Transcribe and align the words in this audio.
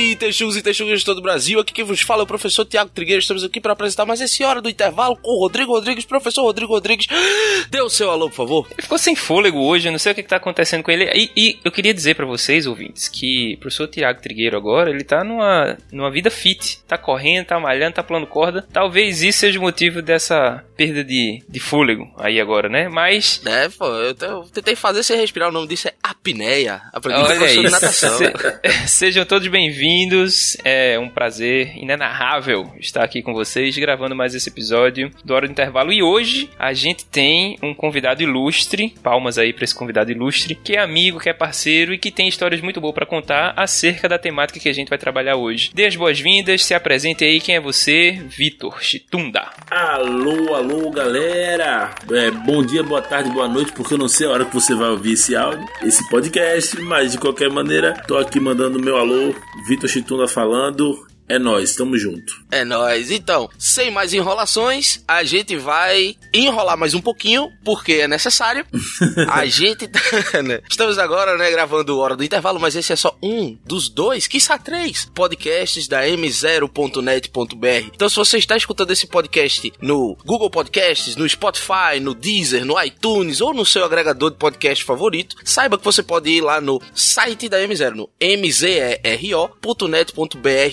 Salve, 0.00 0.16
Texugos 0.16 0.56
e 0.56 0.62
Texugas 0.62 1.00
de 1.00 1.04
todo 1.04 1.18
o 1.18 1.22
Brasil. 1.22 1.60
Aqui 1.60 1.74
quem 1.74 1.84
vos 1.84 2.00
fala 2.00 2.22
é 2.22 2.24
o 2.24 2.26
professor 2.26 2.64
Tiago 2.64 2.90
Trigueiro. 2.90 3.20
Estamos 3.20 3.44
aqui 3.44 3.60
para 3.60 3.72
apresentar 3.72 4.06
mais 4.06 4.20
esse 4.20 4.42
Hora 4.42 4.62
do 4.62 4.68
Intervalo 4.68 5.16
com 5.16 5.30
o 5.30 5.40
Rodrigo 5.40 5.72
Rodrigues. 5.72 6.04
Professor 6.04 6.42
Rodrigo 6.42 6.72
Rodrigues, 6.72 7.06
dê 7.70 7.80
o 7.80 7.90
seu 7.90 8.10
alô, 8.10 8.28
por 8.28 8.36
favor. 8.36 8.66
Ele 8.70 8.82
ficou 8.82 8.96
sem 8.96 9.14
fôlego 9.14 9.58
hoje, 9.58 9.88
eu 9.88 9.92
não 9.92 9.98
sei 9.98 10.12
o 10.12 10.14
que 10.14 10.22
está 10.22 10.36
acontecendo 10.36 10.82
com 10.82 10.90
ele. 10.90 11.04
E, 11.14 11.30
e, 11.36 11.58
eu 11.62 11.70
queria 11.70 11.92
dizer 11.92 12.14
para 12.14 12.24
vocês, 12.24 12.66
ouvintes, 12.66 13.08
que 13.08 13.54
o 13.56 13.60
professor 13.60 13.88
Tiago 13.88 14.22
Trigueiro 14.22 14.56
agora, 14.56 14.90
ele 14.90 15.04
tá 15.04 15.22
numa, 15.22 15.76
numa 15.92 16.10
vida 16.10 16.30
fit. 16.30 16.78
Tá 16.88 16.96
correndo, 16.96 17.46
tá 17.46 17.60
malhando, 17.60 17.94
tá 17.94 18.02
pulando 18.02 18.26
corda. 18.26 18.66
Talvez 18.72 19.22
isso 19.22 19.40
seja 19.40 19.58
o 19.58 19.62
motivo 19.62 20.00
dessa 20.00 20.64
perda 20.76 21.04
de, 21.04 21.42
de 21.46 21.60
fôlego 21.60 22.10
aí 22.16 22.40
agora, 22.40 22.68
né? 22.68 22.88
Mas... 22.88 23.42
É, 23.44 23.68
pô, 23.68 23.86
eu, 23.86 24.16
eu 24.20 24.42
tentei 24.52 24.74
fazer 24.74 25.02
sem 25.02 25.18
respirar. 25.18 25.50
O 25.50 25.52
nome 25.52 25.68
disso 25.68 25.88
é 25.88 25.94
apneia. 26.02 26.80
Aprendi 26.92 27.20
Olha 27.20 27.36
professor 27.36 27.64
de 27.64 27.70
natação. 27.70 28.18
Se, 28.18 28.88
sejam 28.88 29.24
todos 29.24 29.46
bem-vindos. 29.48 29.89
É 30.64 30.98
um 30.98 31.08
prazer 31.08 31.76
inenarrável 31.76 32.72
estar 32.78 33.02
aqui 33.02 33.22
com 33.22 33.32
vocês, 33.32 33.76
gravando 33.76 34.14
mais 34.14 34.34
esse 34.36 34.48
episódio 34.48 35.10
do 35.24 35.34
Hora 35.34 35.48
do 35.48 35.50
Intervalo. 35.50 35.92
E 35.92 36.00
hoje 36.00 36.48
a 36.56 36.72
gente 36.72 37.04
tem 37.04 37.58
um 37.60 37.74
convidado 37.74 38.22
ilustre, 38.22 38.94
palmas 39.02 39.36
aí 39.36 39.52
para 39.52 39.64
esse 39.64 39.74
convidado 39.74 40.12
ilustre, 40.12 40.54
que 40.54 40.76
é 40.76 40.80
amigo, 40.80 41.18
que 41.18 41.28
é 41.28 41.32
parceiro 41.32 41.92
e 41.92 41.98
que 41.98 42.12
tem 42.12 42.28
histórias 42.28 42.60
muito 42.60 42.80
boas 42.80 42.94
para 42.94 43.04
contar 43.04 43.52
acerca 43.56 44.08
da 44.08 44.16
temática 44.16 44.60
que 44.60 44.68
a 44.68 44.72
gente 44.72 44.88
vai 44.88 44.98
trabalhar 44.98 45.34
hoje. 45.34 45.72
Dê 45.74 45.86
as 45.86 45.96
boas-vindas, 45.96 46.64
se 46.64 46.72
apresente 46.72 47.24
aí, 47.24 47.40
quem 47.40 47.56
é 47.56 47.60
você? 47.60 48.12
Vitor 48.28 48.82
Chitunda. 48.82 49.48
Alô, 49.70 50.54
alô, 50.54 50.90
galera! 50.90 51.92
É, 52.12 52.30
bom 52.30 52.64
dia, 52.64 52.84
boa 52.84 53.02
tarde, 53.02 53.30
boa 53.30 53.48
noite, 53.48 53.72
porque 53.72 53.94
eu 53.94 53.98
não 53.98 54.08
sei 54.08 54.28
a 54.28 54.30
hora 54.30 54.44
que 54.44 54.54
você 54.54 54.72
vai 54.72 54.90
ouvir 54.90 55.14
esse 55.14 55.34
áudio, 55.34 55.68
esse 55.82 56.08
podcast, 56.08 56.80
mas 56.80 57.12
de 57.12 57.18
qualquer 57.18 57.50
maneira, 57.50 57.94
tô 58.06 58.16
aqui 58.16 58.38
mandando 58.38 58.80
meu 58.80 58.96
alô, 58.96 59.34
Vitor 59.66 59.79
Chitunda 59.88 60.26
falando. 60.26 61.06
É 61.30 61.38
nós, 61.38 61.76
tamo 61.76 61.96
junto. 61.96 62.42
É 62.50 62.64
nós. 62.64 63.12
Então, 63.12 63.48
sem 63.56 63.88
mais 63.88 64.12
enrolações, 64.12 65.00
a 65.06 65.22
gente 65.22 65.56
vai 65.56 66.16
enrolar 66.34 66.76
mais 66.76 66.92
um 66.92 67.00
pouquinho, 67.00 67.48
porque 67.64 67.92
é 67.92 68.08
necessário. 68.08 68.66
a 69.30 69.46
gente 69.46 69.86
tá, 69.86 70.00
né? 70.42 70.60
Estamos 70.68 70.98
agora, 70.98 71.38
né, 71.38 71.48
gravando 71.52 71.96
Hora 71.96 72.16
do 72.16 72.24
Intervalo, 72.24 72.58
mas 72.58 72.74
esse 72.74 72.92
é 72.92 72.96
só 72.96 73.16
um 73.22 73.56
dos 73.64 73.88
dois, 73.88 74.26
quiçá 74.26 74.58
três, 74.58 75.08
podcasts 75.14 75.86
da 75.86 76.04
m0.net.br. 76.04 77.90
Então, 77.94 78.08
se 78.08 78.16
você 78.16 78.38
está 78.38 78.56
escutando 78.56 78.90
esse 78.90 79.06
podcast 79.06 79.72
no 79.80 80.16
Google 80.26 80.50
Podcasts, 80.50 81.14
no 81.14 81.28
Spotify, 81.28 82.00
no 82.02 82.12
Deezer, 82.12 82.64
no 82.64 82.74
iTunes 82.82 83.40
ou 83.40 83.54
no 83.54 83.64
seu 83.64 83.84
agregador 83.84 84.32
de 84.32 84.36
podcast 84.36 84.82
favorito, 84.82 85.36
saiba 85.44 85.78
que 85.78 85.84
você 85.84 86.02
pode 86.02 86.28
ir 86.28 86.40
lá 86.40 86.60
no 86.60 86.82
site 86.92 87.48
da 87.48 87.60
M0, 87.60 87.94
no 87.94 88.10
mzero.net.br 88.20 89.60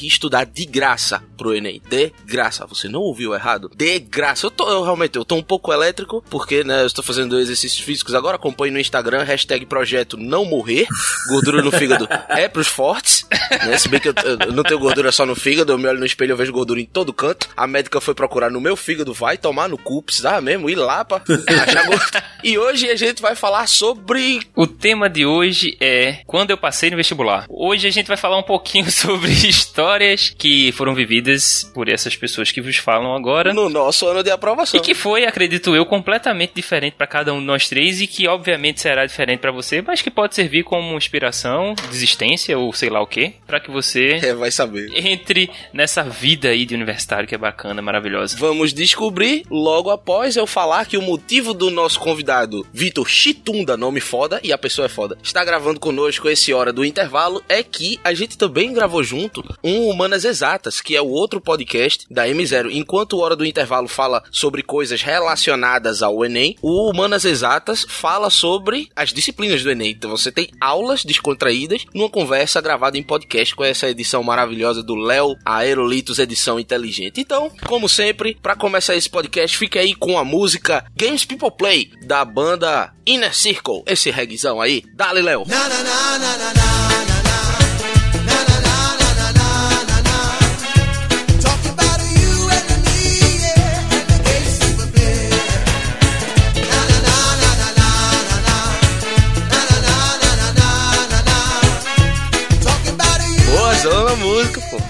estudar 0.02 0.47
de 0.54 0.66
graça 0.66 1.24
pro 1.38 1.56
Enem. 1.56 1.82
De 1.90 2.12
graça. 2.26 2.66
Você 2.66 2.88
não 2.88 3.02
ouviu 3.02 3.34
errado? 3.34 3.72
De 3.76 4.00
graça. 4.00 4.46
Eu 4.46 4.52
tô, 4.52 4.70
eu 4.70 4.84
realmente, 4.84 5.16
eu 5.16 5.26
tô 5.26 5.36
um 5.36 5.44
pouco 5.44 5.72
elétrico, 5.72 6.24
porque, 6.30 6.64
né, 6.64 6.82
eu 6.82 6.88
estou 6.88 7.04
fazendo 7.04 7.40
exercícios 7.40 7.84
físicos 7.84 8.16
agora. 8.16 8.36
Acompanhe 8.36 8.72
no 8.72 8.80
Instagram, 8.80 9.24
hashtag 9.24 9.66
projeto 9.66 10.18
não 10.18 10.46
morrer. 10.46 10.88
Gordura 11.30 11.62
no 11.62 11.72
fígado 11.72 12.08
é 12.30 12.48
pros 12.48 12.68
fortes. 12.68 13.26
Né? 13.66 13.78
Se 13.78 13.88
bem 13.88 14.00
que 14.00 14.10
eu, 14.10 14.14
eu, 14.24 14.54
não 14.54 14.64
tenho 14.64 14.80
gordura 14.80 15.12
só 15.12 15.26
no 15.26 15.36
fígado, 15.36 15.72
eu 15.72 15.78
me 15.78 15.88
olho 15.88 16.00
no 16.00 16.06
espelho 16.06 16.32
eu 16.32 16.38
vejo 16.38 16.52
gordura 16.52 16.80
em 16.80 16.86
todo 16.86 17.14
canto. 17.14 17.50
A 17.56 17.68
médica 17.68 18.02
foi 18.02 18.14
procurar 18.14 18.50
no 18.50 18.62
meu 18.62 18.76
fígado, 18.76 19.14
vai 19.14 19.38
tomar 19.38 19.70
no 19.70 19.78
cu, 19.78 20.02
precisava 20.02 20.42
mesmo 20.42 20.70
ir 20.70 20.76
lá 20.76 21.06
pra 21.06 21.18
achar 21.18 21.86
gordura. 21.86 22.24
E 22.44 22.58
hoje 22.58 22.90
a 22.90 22.96
gente 22.96 23.22
vai 23.22 23.36
falar 23.36 23.68
sobre. 23.68 24.42
O 24.56 24.68
tema 24.68 25.10
de 25.10 25.26
hoje 25.26 25.78
é 25.80 26.20
quando 26.26 26.52
eu 26.52 26.58
passei 26.58 26.90
no 26.90 26.98
vestibular. 26.98 27.46
Hoje 27.50 27.88
a 27.88 27.92
gente 27.92 28.08
vai 28.08 28.18
falar 28.18 28.38
um 28.38 28.44
pouquinho 28.44 28.90
sobre 28.92 29.32
histórias 29.32 30.30
que 30.38 30.72
foram 30.72 30.94
vividas 30.94 31.70
por 31.74 31.90
essas 31.90 32.16
pessoas 32.16 32.52
que 32.52 32.62
vos 32.62 32.78
falam 32.78 33.16
agora. 33.16 33.54
No 33.54 33.70
nosso 33.70 34.08
ano 34.08 34.24
de 34.24 34.30
aprovação. 34.30 34.80
E 34.80 34.84
que 34.84 34.94
foi, 34.94 35.26
acredito 35.26 35.76
eu, 35.76 35.86
completamente 35.86 36.54
diferente 36.56 36.94
para 36.94 37.08
cada 37.08 37.34
um 37.34 37.40
de 37.40 37.46
nós 37.46 37.68
três 37.68 38.02
e 38.02 38.08
que 38.08 38.28
obviamente 38.28 38.82
será 38.82 39.06
diferente 39.06 39.40
para 39.40 39.52
você, 39.52 39.82
mas 39.82 40.02
que 40.02 40.12
pode 40.12 40.36
servir 40.36 40.64
como 40.64 40.96
inspiração, 40.98 41.74
desistência 41.90 42.58
ou 42.58 42.72
sei 42.74 42.90
lá 42.90 43.02
o 43.02 43.08
que, 43.08 43.34
para 43.46 43.60
que 43.60 43.72
você 43.72 44.20
é, 44.24 44.34
vai 44.34 44.52
saber. 44.52 44.90
entre 44.94 45.50
nessa 45.74 46.04
vida 46.04 46.50
aí 46.50 46.66
de 46.66 46.76
universitário 46.76 47.28
que 47.28 47.36
é 47.36 47.38
bacana, 47.38 47.82
maravilhosa. 47.82 48.38
Vamos 48.38 48.74
descobrir 48.74 49.44
logo 49.50 49.90
após 49.90 50.36
eu 50.36 50.46
falar 50.46 50.86
que 50.86 50.98
o 50.98 51.02
motivo 51.02 51.54
do 51.54 51.70
nosso 51.70 52.00
convidado 52.00 52.66
Vitor 52.72 53.08
Chitunda, 53.08 53.76
nome 53.76 54.00
foda 54.00 54.40
e 54.44 54.52
a 54.52 54.58
pessoa 54.58 54.86
é 54.86 54.90
foda, 54.90 55.18
está 55.24 55.44
gravando 55.44 55.80
conosco 55.80 56.30
esse 56.30 56.54
hora 56.54 56.72
do 56.72 56.86
intervalo 56.86 57.44
é 57.50 57.64
que 57.64 58.00
a 58.04 58.14
gente 58.14 58.38
também 58.38 58.74
gravou 58.74 59.04
junto 59.04 59.44
um 59.64 59.88
Humanas 60.18 60.26
Exatas, 60.26 60.82
que 60.82 60.96
é 60.96 61.02
o 61.02 61.10
outro 61.10 61.40
podcast 61.40 62.08
da 62.10 62.28
M0. 62.28 62.72
Enquanto 62.72 63.14
o 63.14 63.20
Hora 63.20 63.36
do 63.36 63.46
Intervalo 63.46 63.88
fala 63.88 64.24
sobre 64.32 64.64
coisas 64.64 65.02
relacionadas 65.02 66.02
ao 66.02 66.26
Enem, 66.26 66.56
o 66.60 66.90
Humanas 66.90 67.24
Exatas 67.24 67.86
fala 67.88 68.32
sobre 68.32 68.90
as 68.96 69.14
disciplinas 69.14 69.62
do 69.62 69.70
Enem. 69.70 69.92
Então 69.92 70.10
você 70.10 70.32
tem 70.32 70.50
aulas 70.60 71.04
descontraídas 71.04 71.86
numa 71.94 72.10
conversa 72.10 72.60
gravada 72.60 72.98
em 72.98 73.04
podcast 73.04 73.56
com 73.56 73.64
essa 73.64 73.88
edição 73.90 74.24
maravilhosa 74.24 74.82
do 74.82 74.96
Léo 74.96 75.36
Aerolitos 75.46 76.18
Edição 76.18 76.60
Inteligente. 76.60 77.22
Então, 77.22 77.52
como 77.68 77.88
sempre, 77.88 78.36
para 78.42 78.56
começar 78.56 78.96
esse 78.96 79.10
podcast, 79.10 79.56
fica 79.56 79.80
aí 79.80 79.94
com 79.94 80.18
a 80.18 80.26
música 80.26 80.84
Games 80.96 81.26
People 81.26 81.52
Play 81.52 81.92
da 82.02 82.26
banda 82.26 82.92
Inner 83.06 83.36
Circle. 83.36 83.84
Esse 83.86 84.10
reguezão 84.10 84.60
aí. 84.60 84.84
Dale, 84.96 85.22
Léo. 85.22 85.44
Na, 85.48 85.70
na, 85.70 85.84
na, 85.84 87.17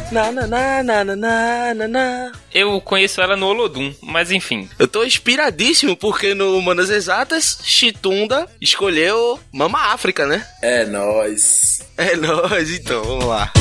Na, 0.09 0.31
na, 0.31 0.47
na, 0.47 0.83
na, 0.83 1.03
na, 1.03 1.73
na, 1.73 1.87
na. 1.87 2.31
Eu 2.53 2.79
conheço 2.79 3.21
ela 3.21 3.35
no 3.35 3.47
Olodum, 3.47 3.93
mas 4.01 4.31
enfim. 4.31 4.69
Eu 4.79 4.87
tô 4.87 5.03
inspiradíssimo 5.03 5.97
porque 5.97 6.33
no 6.33 6.61
Manas 6.61 6.89
Exatas, 6.89 7.59
Chitunda 7.63 8.47
escolheu 8.61 9.37
Mama 9.51 9.79
África, 9.93 10.25
né? 10.25 10.45
É 10.61 10.85
nós. 10.85 11.81
É 11.97 12.15
nós, 12.15 12.71
então, 12.71 13.03
vamos 13.03 13.25
lá. 13.25 13.51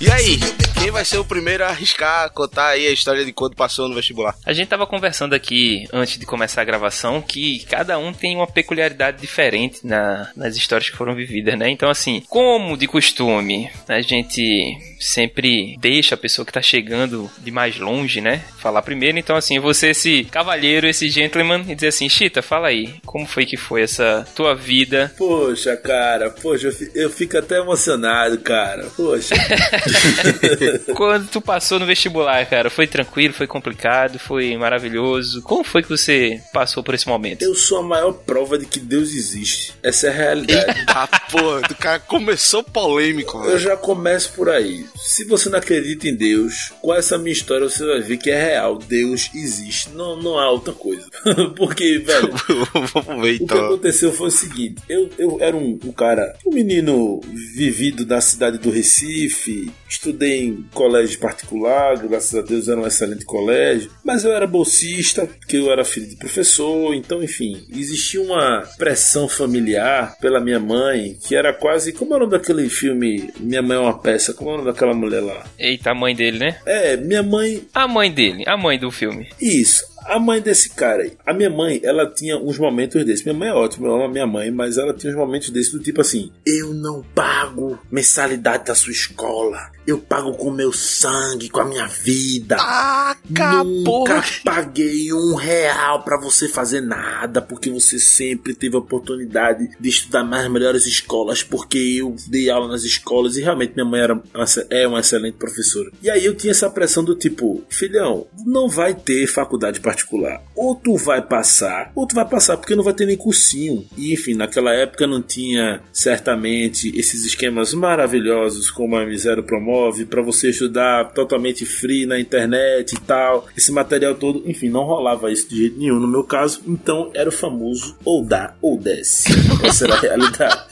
E 0.00 0.10
aí, 0.10 0.40
quem 0.82 0.90
vai 0.90 1.04
ser 1.04 1.18
o 1.18 1.24
primeiro 1.24 1.62
a 1.62 1.68
arriscar 1.68 2.28
contar 2.30 2.70
aí 2.70 2.88
a 2.88 2.90
história 2.90 3.24
de 3.24 3.32
quando 3.32 3.54
passou 3.54 3.88
no 3.88 3.94
vestibular? 3.94 4.34
A 4.44 4.52
gente 4.52 4.66
tava 4.66 4.84
conversando 4.84 5.32
aqui 5.32 5.86
antes 5.92 6.18
de 6.18 6.26
começar 6.26 6.60
a 6.60 6.64
gravação 6.64 7.22
que 7.22 7.64
cada 7.66 7.96
um 7.98 8.12
tem 8.12 8.34
uma 8.34 8.48
peculiaridade 8.48 9.20
diferente 9.20 9.86
na, 9.86 10.32
nas 10.34 10.56
histórias 10.56 10.90
que 10.90 10.96
foram 10.96 11.14
vividas, 11.14 11.56
né? 11.56 11.70
Então, 11.70 11.88
assim, 11.88 12.20
como 12.28 12.76
de 12.76 12.88
costume, 12.88 13.70
a 13.86 14.00
gente 14.00 14.76
sempre 14.98 15.76
deixa 15.78 16.16
a 16.16 16.18
pessoa 16.18 16.44
que 16.44 16.52
tá 16.52 16.60
chegando 16.60 17.30
de 17.38 17.52
mais 17.52 17.78
longe, 17.78 18.20
né? 18.20 18.42
Falar 18.58 18.82
primeiro. 18.82 19.16
Então, 19.18 19.36
assim, 19.36 19.60
você, 19.60 19.90
esse 19.90 20.24
cavalheiro, 20.24 20.88
esse 20.88 21.08
gentleman, 21.08 21.64
e 21.68 21.76
dizer 21.76 21.88
assim: 21.88 22.08
Chita, 22.08 22.42
fala 22.42 22.66
aí, 22.66 22.94
como 23.06 23.24
foi 23.24 23.46
que 23.46 23.56
foi 23.56 23.82
essa 23.82 24.26
tua 24.34 24.52
vida? 24.54 25.12
Poxa, 25.16 25.76
cara, 25.76 26.28
poxa, 26.30 26.70
eu 26.92 27.08
fico 27.08 27.38
até 27.38 27.58
emocionado, 27.58 28.38
cara. 28.38 28.86
Poxa. 28.96 29.36
Quando 30.94 31.28
tu 31.28 31.40
passou 31.40 31.78
no 31.78 31.86
vestibular, 31.86 32.44
cara, 32.46 32.70
foi 32.70 32.86
tranquilo, 32.86 33.34
foi 33.34 33.46
complicado, 33.46 34.18
foi 34.18 34.56
maravilhoso. 34.56 35.42
Como 35.42 35.64
foi 35.64 35.82
que 35.82 35.88
você 35.88 36.40
passou 36.52 36.82
por 36.82 36.94
esse 36.94 37.08
momento? 37.08 37.42
Eu 37.42 37.54
sou 37.54 37.78
a 37.78 37.82
maior 37.82 38.12
prova 38.12 38.58
de 38.58 38.66
que 38.66 38.80
Deus 38.80 39.14
existe. 39.14 39.74
Essa 39.82 40.08
é 40.08 40.10
a 40.10 40.12
realidade. 40.12 40.82
Ah, 40.94 41.08
porra, 41.30 41.60
o 41.70 41.74
cara 41.74 41.98
começou 41.98 42.62
polêmico, 42.62 43.40
velho. 43.40 43.52
Eu 43.52 43.58
já 43.58 43.76
começo 43.76 44.32
por 44.34 44.50
aí. 44.50 44.84
Se 44.94 45.24
você 45.24 45.48
não 45.48 45.58
acredita 45.58 46.06
em 46.06 46.14
Deus, 46.14 46.70
com 46.82 46.94
essa 46.94 47.16
minha 47.16 47.32
história 47.32 47.68
você 47.68 47.84
vai 47.84 48.00
ver 48.00 48.18
que 48.18 48.30
é 48.30 48.40
real. 48.50 48.76
Deus 48.76 49.30
existe. 49.34 49.88
Não, 49.90 50.20
não 50.20 50.38
há 50.38 50.50
outra 50.50 50.74
coisa. 50.74 51.08
Porque, 51.56 51.98
velho, 51.98 52.30
Vamos 52.92 53.22
ver 53.22 53.34
o 53.34 53.38
que 53.38 53.44
então. 53.44 53.66
aconteceu 53.66 54.12
foi 54.12 54.28
o 54.28 54.30
seguinte: 54.30 54.82
eu, 54.88 55.08
eu 55.18 55.38
era 55.40 55.56
um, 55.56 55.78
um 55.84 55.92
cara, 55.92 56.34
um 56.46 56.52
menino 56.52 57.20
vivido 57.54 58.06
na 58.06 58.20
cidade 58.20 58.58
do 58.58 58.70
Recife, 58.70 59.70
estudei 59.88 60.44
em 60.44 60.61
colégio 60.72 61.18
particular, 61.18 61.96
graças 61.98 62.34
a 62.34 62.42
Deus 62.42 62.68
era 62.68 62.80
um 62.80 62.86
excelente 62.86 63.24
colégio, 63.24 63.90
mas 64.04 64.24
eu 64.24 64.32
era 64.32 64.46
bolsista, 64.46 65.26
porque 65.26 65.56
eu 65.56 65.70
era 65.70 65.84
filho 65.84 66.06
de 66.08 66.16
professor, 66.16 66.94
então, 66.94 67.22
enfim, 67.22 67.66
existia 67.74 68.20
uma 68.20 68.62
pressão 68.78 69.28
familiar 69.28 70.16
pela 70.20 70.40
minha 70.40 70.60
mãe, 70.60 71.16
que 71.26 71.34
era 71.34 71.52
quase. 71.52 71.92
Como 71.92 72.12
é 72.14 72.16
o 72.16 72.20
nome 72.20 72.32
daquele 72.32 72.68
filme 72.68 73.30
Minha 73.40 73.62
Mãe 73.62 73.76
é 73.76 73.80
uma 73.80 73.98
Peça? 73.98 74.32
Como 74.34 74.50
é 74.50 74.54
o 74.54 74.56
nome 74.58 74.70
daquela 74.72 74.94
mulher 74.94 75.20
lá? 75.20 75.44
Eita, 75.58 75.90
a 75.90 75.94
mãe 75.94 76.14
dele, 76.14 76.38
né? 76.38 76.58
É, 76.66 76.96
minha 76.96 77.22
mãe 77.22 77.62
A 77.74 77.86
mãe 77.86 78.10
dele, 78.10 78.44
a 78.46 78.56
mãe 78.56 78.78
do 78.78 78.90
filme. 78.90 79.28
isso. 79.40 79.91
A 80.06 80.18
mãe 80.18 80.40
desse 80.40 80.70
cara 80.70 81.02
aí. 81.04 81.12
A 81.26 81.32
minha 81.32 81.50
mãe, 81.50 81.80
ela 81.84 82.06
tinha 82.06 82.36
uns 82.38 82.58
momentos 82.58 83.04
desses. 83.04 83.24
Minha 83.24 83.36
mãe 83.36 83.48
é 83.48 83.54
ótima, 83.54 83.88
eu 83.88 83.94
amo 83.94 84.04
a 84.04 84.08
minha 84.08 84.26
mãe, 84.26 84.50
mas 84.50 84.78
ela 84.78 84.92
tinha 84.94 85.12
uns 85.12 85.16
momentos 85.18 85.50
desses 85.50 85.72
do 85.72 85.80
tipo 85.80 86.00
assim: 86.00 86.30
Eu 86.46 86.72
não 86.74 87.02
pago 87.14 87.78
mensalidade 87.90 88.64
da 88.66 88.74
sua 88.74 88.92
escola. 88.92 89.70
Eu 89.84 89.98
pago 89.98 90.32
com 90.34 90.50
meu 90.52 90.72
sangue, 90.72 91.48
com 91.48 91.60
a 91.60 91.64
minha 91.64 91.86
vida. 91.88 92.56
Acabou. 92.56 93.64
Nunca 94.00 94.22
paguei 94.44 95.12
um 95.12 95.34
real 95.34 96.02
pra 96.04 96.20
você 96.20 96.48
fazer 96.48 96.80
nada, 96.80 97.42
porque 97.42 97.68
você 97.70 97.98
sempre 97.98 98.54
teve 98.54 98.76
a 98.76 98.78
oportunidade 98.78 99.68
de 99.80 99.88
estudar 99.88 100.22
nas 100.22 100.48
melhores 100.50 100.86
escolas, 100.86 101.42
porque 101.42 101.78
eu 101.78 102.14
dei 102.28 102.48
aula 102.48 102.68
nas 102.68 102.84
escolas 102.84 103.36
e 103.36 103.42
realmente 103.42 103.74
minha 103.74 103.84
mãe 103.84 104.00
era 104.00 104.14
uma- 104.14 104.24
é 104.70 104.86
uma 104.86 105.00
excelente 105.00 105.34
professora. 105.36 105.90
E 106.02 106.08
aí 106.08 106.24
eu 106.24 106.34
tinha 106.36 106.52
essa 106.52 106.70
pressão 106.70 107.02
do 107.02 107.14
tipo, 107.16 107.64
filhão, 107.68 108.26
não 108.46 108.68
vai 108.68 108.94
ter 108.94 109.26
faculdade 109.26 109.80
particular. 109.92 110.42
Ou 110.56 110.74
tu 110.74 110.96
vai 110.96 111.20
passar, 111.20 111.92
ou 111.94 112.06
tu 112.06 112.14
vai 112.14 112.24
passar, 112.24 112.56
porque 112.56 112.74
não 112.74 112.84
vai 112.84 112.94
ter 112.94 113.06
nem 113.06 113.16
cursinho. 113.16 113.84
E 113.96 114.12
enfim, 114.12 114.34
naquela 114.34 114.72
época 114.72 115.06
não 115.06 115.22
tinha 115.22 115.80
certamente 115.92 116.88
esses 116.98 117.24
esquemas 117.26 117.74
maravilhosos 117.74 118.70
como 118.70 118.96
a 118.96 119.04
Misero 119.04 119.42
promove 119.42 120.06
para 120.06 120.22
você 120.22 120.50
estudar 120.50 121.12
totalmente 121.12 121.66
free 121.66 122.06
na 122.06 122.18
internet 122.18 122.94
e 122.94 123.00
tal. 123.00 123.46
Esse 123.56 123.70
material 123.70 124.14
todo, 124.14 124.42
enfim, 124.46 124.68
não 124.68 124.84
rolava 124.84 125.30
isso 125.30 125.48
de 125.48 125.56
jeito 125.56 125.78
nenhum 125.78 126.00
no 126.00 126.08
meu 126.08 126.24
caso. 126.24 126.62
Então 126.66 127.10
era 127.14 127.28
o 127.28 127.32
famoso 127.32 127.96
ou 128.04 128.24
dá 128.24 128.54
ou 128.62 128.78
desce. 128.78 129.32
Essa 129.62 129.84
era 129.84 129.94
a 129.94 130.00
realidade. 130.00 130.62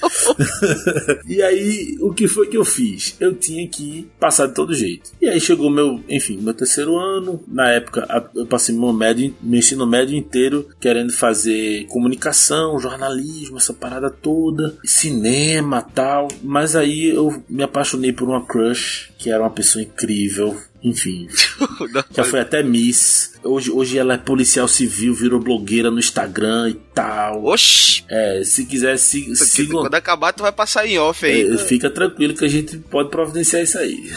e 1.27 1.43
aí, 1.43 1.97
o 2.01 2.13
que 2.13 2.27
foi 2.27 2.47
que 2.49 2.57
eu 2.57 2.65
fiz? 2.65 3.17
Eu 3.21 3.35
tinha 3.35 3.67
que 3.69 4.09
passar 4.19 4.47
de 4.47 4.55
todo 4.55 4.75
jeito. 4.75 5.11
E 5.21 5.29
aí 5.29 5.41
chegou 5.41 5.71
meu, 5.71 6.01
enfim, 6.09 6.39
meu 6.39 6.55
terceiro 6.55 6.97
ano. 6.99 7.43
Na 7.47 7.71
época, 7.71 8.31
eu 8.35 8.47
passei 8.47 8.75
meu, 8.75 8.93
médio, 9.11 9.35
meu 9.43 9.59
ensino 9.59 9.87
médio 9.87 10.17
inteiro 10.17 10.69
querendo 10.81 11.13
fazer 11.13 11.87
comunicação, 11.87 12.79
jornalismo, 12.79 13.57
essa 13.57 13.75
parada 13.75 14.11
toda, 14.11 14.77
cinema 14.85 15.83
tal. 15.83 16.29
Mas 16.43 16.77
aí 16.77 17.11
eu 17.11 17.43
me 17.49 17.63
apaixonei 17.63 18.13
por 18.13 18.29
uma 18.29 18.45
crush, 18.45 19.11
que 19.19 19.31
era 19.31 19.43
uma 19.43 19.51
pessoa 19.51 19.83
incrível. 19.83 20.57
Enfim, 20.83 21.29
já 22.11 22.25
foi 22.25 22.41
até 22.41 22.63
Miss. 22.63 23.35
Hoje, 23.45 23.71
hoje 23.71 23.99
ela 23.99 24.15
é 24.15 24.19
policial 24.19 24.67
civil, 24.67 25.13
virou 25.13 25.39
blogueira 25.39 25.91
no 25.91 25.99
Instagram 25.99 26.71
e 26.71 26.75
tal. 26.95 27.45
Oxi! 27.45 28.03
É, 28.09 28.43
se 28.43 28.65
quiser, 28.65 28.97
sigam. 28.99 29.83
Quando 29.83 29.95
acabar, 29.95 30.33
tu 30.33 30.43
vai 30.43 30.53
passar 30.53 30.87
em 30.87 30.99
off 30.99 31.25
aí. 31.27 31.51
É, 31.51 31.59
fica 31.59 31.91
tranquilo 31.91 32.35
que 32.35 32.47
a 32.47 32.49
gente 32.49 32.79
pode 32.79 33.11
providenciar 33.11 33.63
isso 33.63 33.79
aí. 33.79 34.11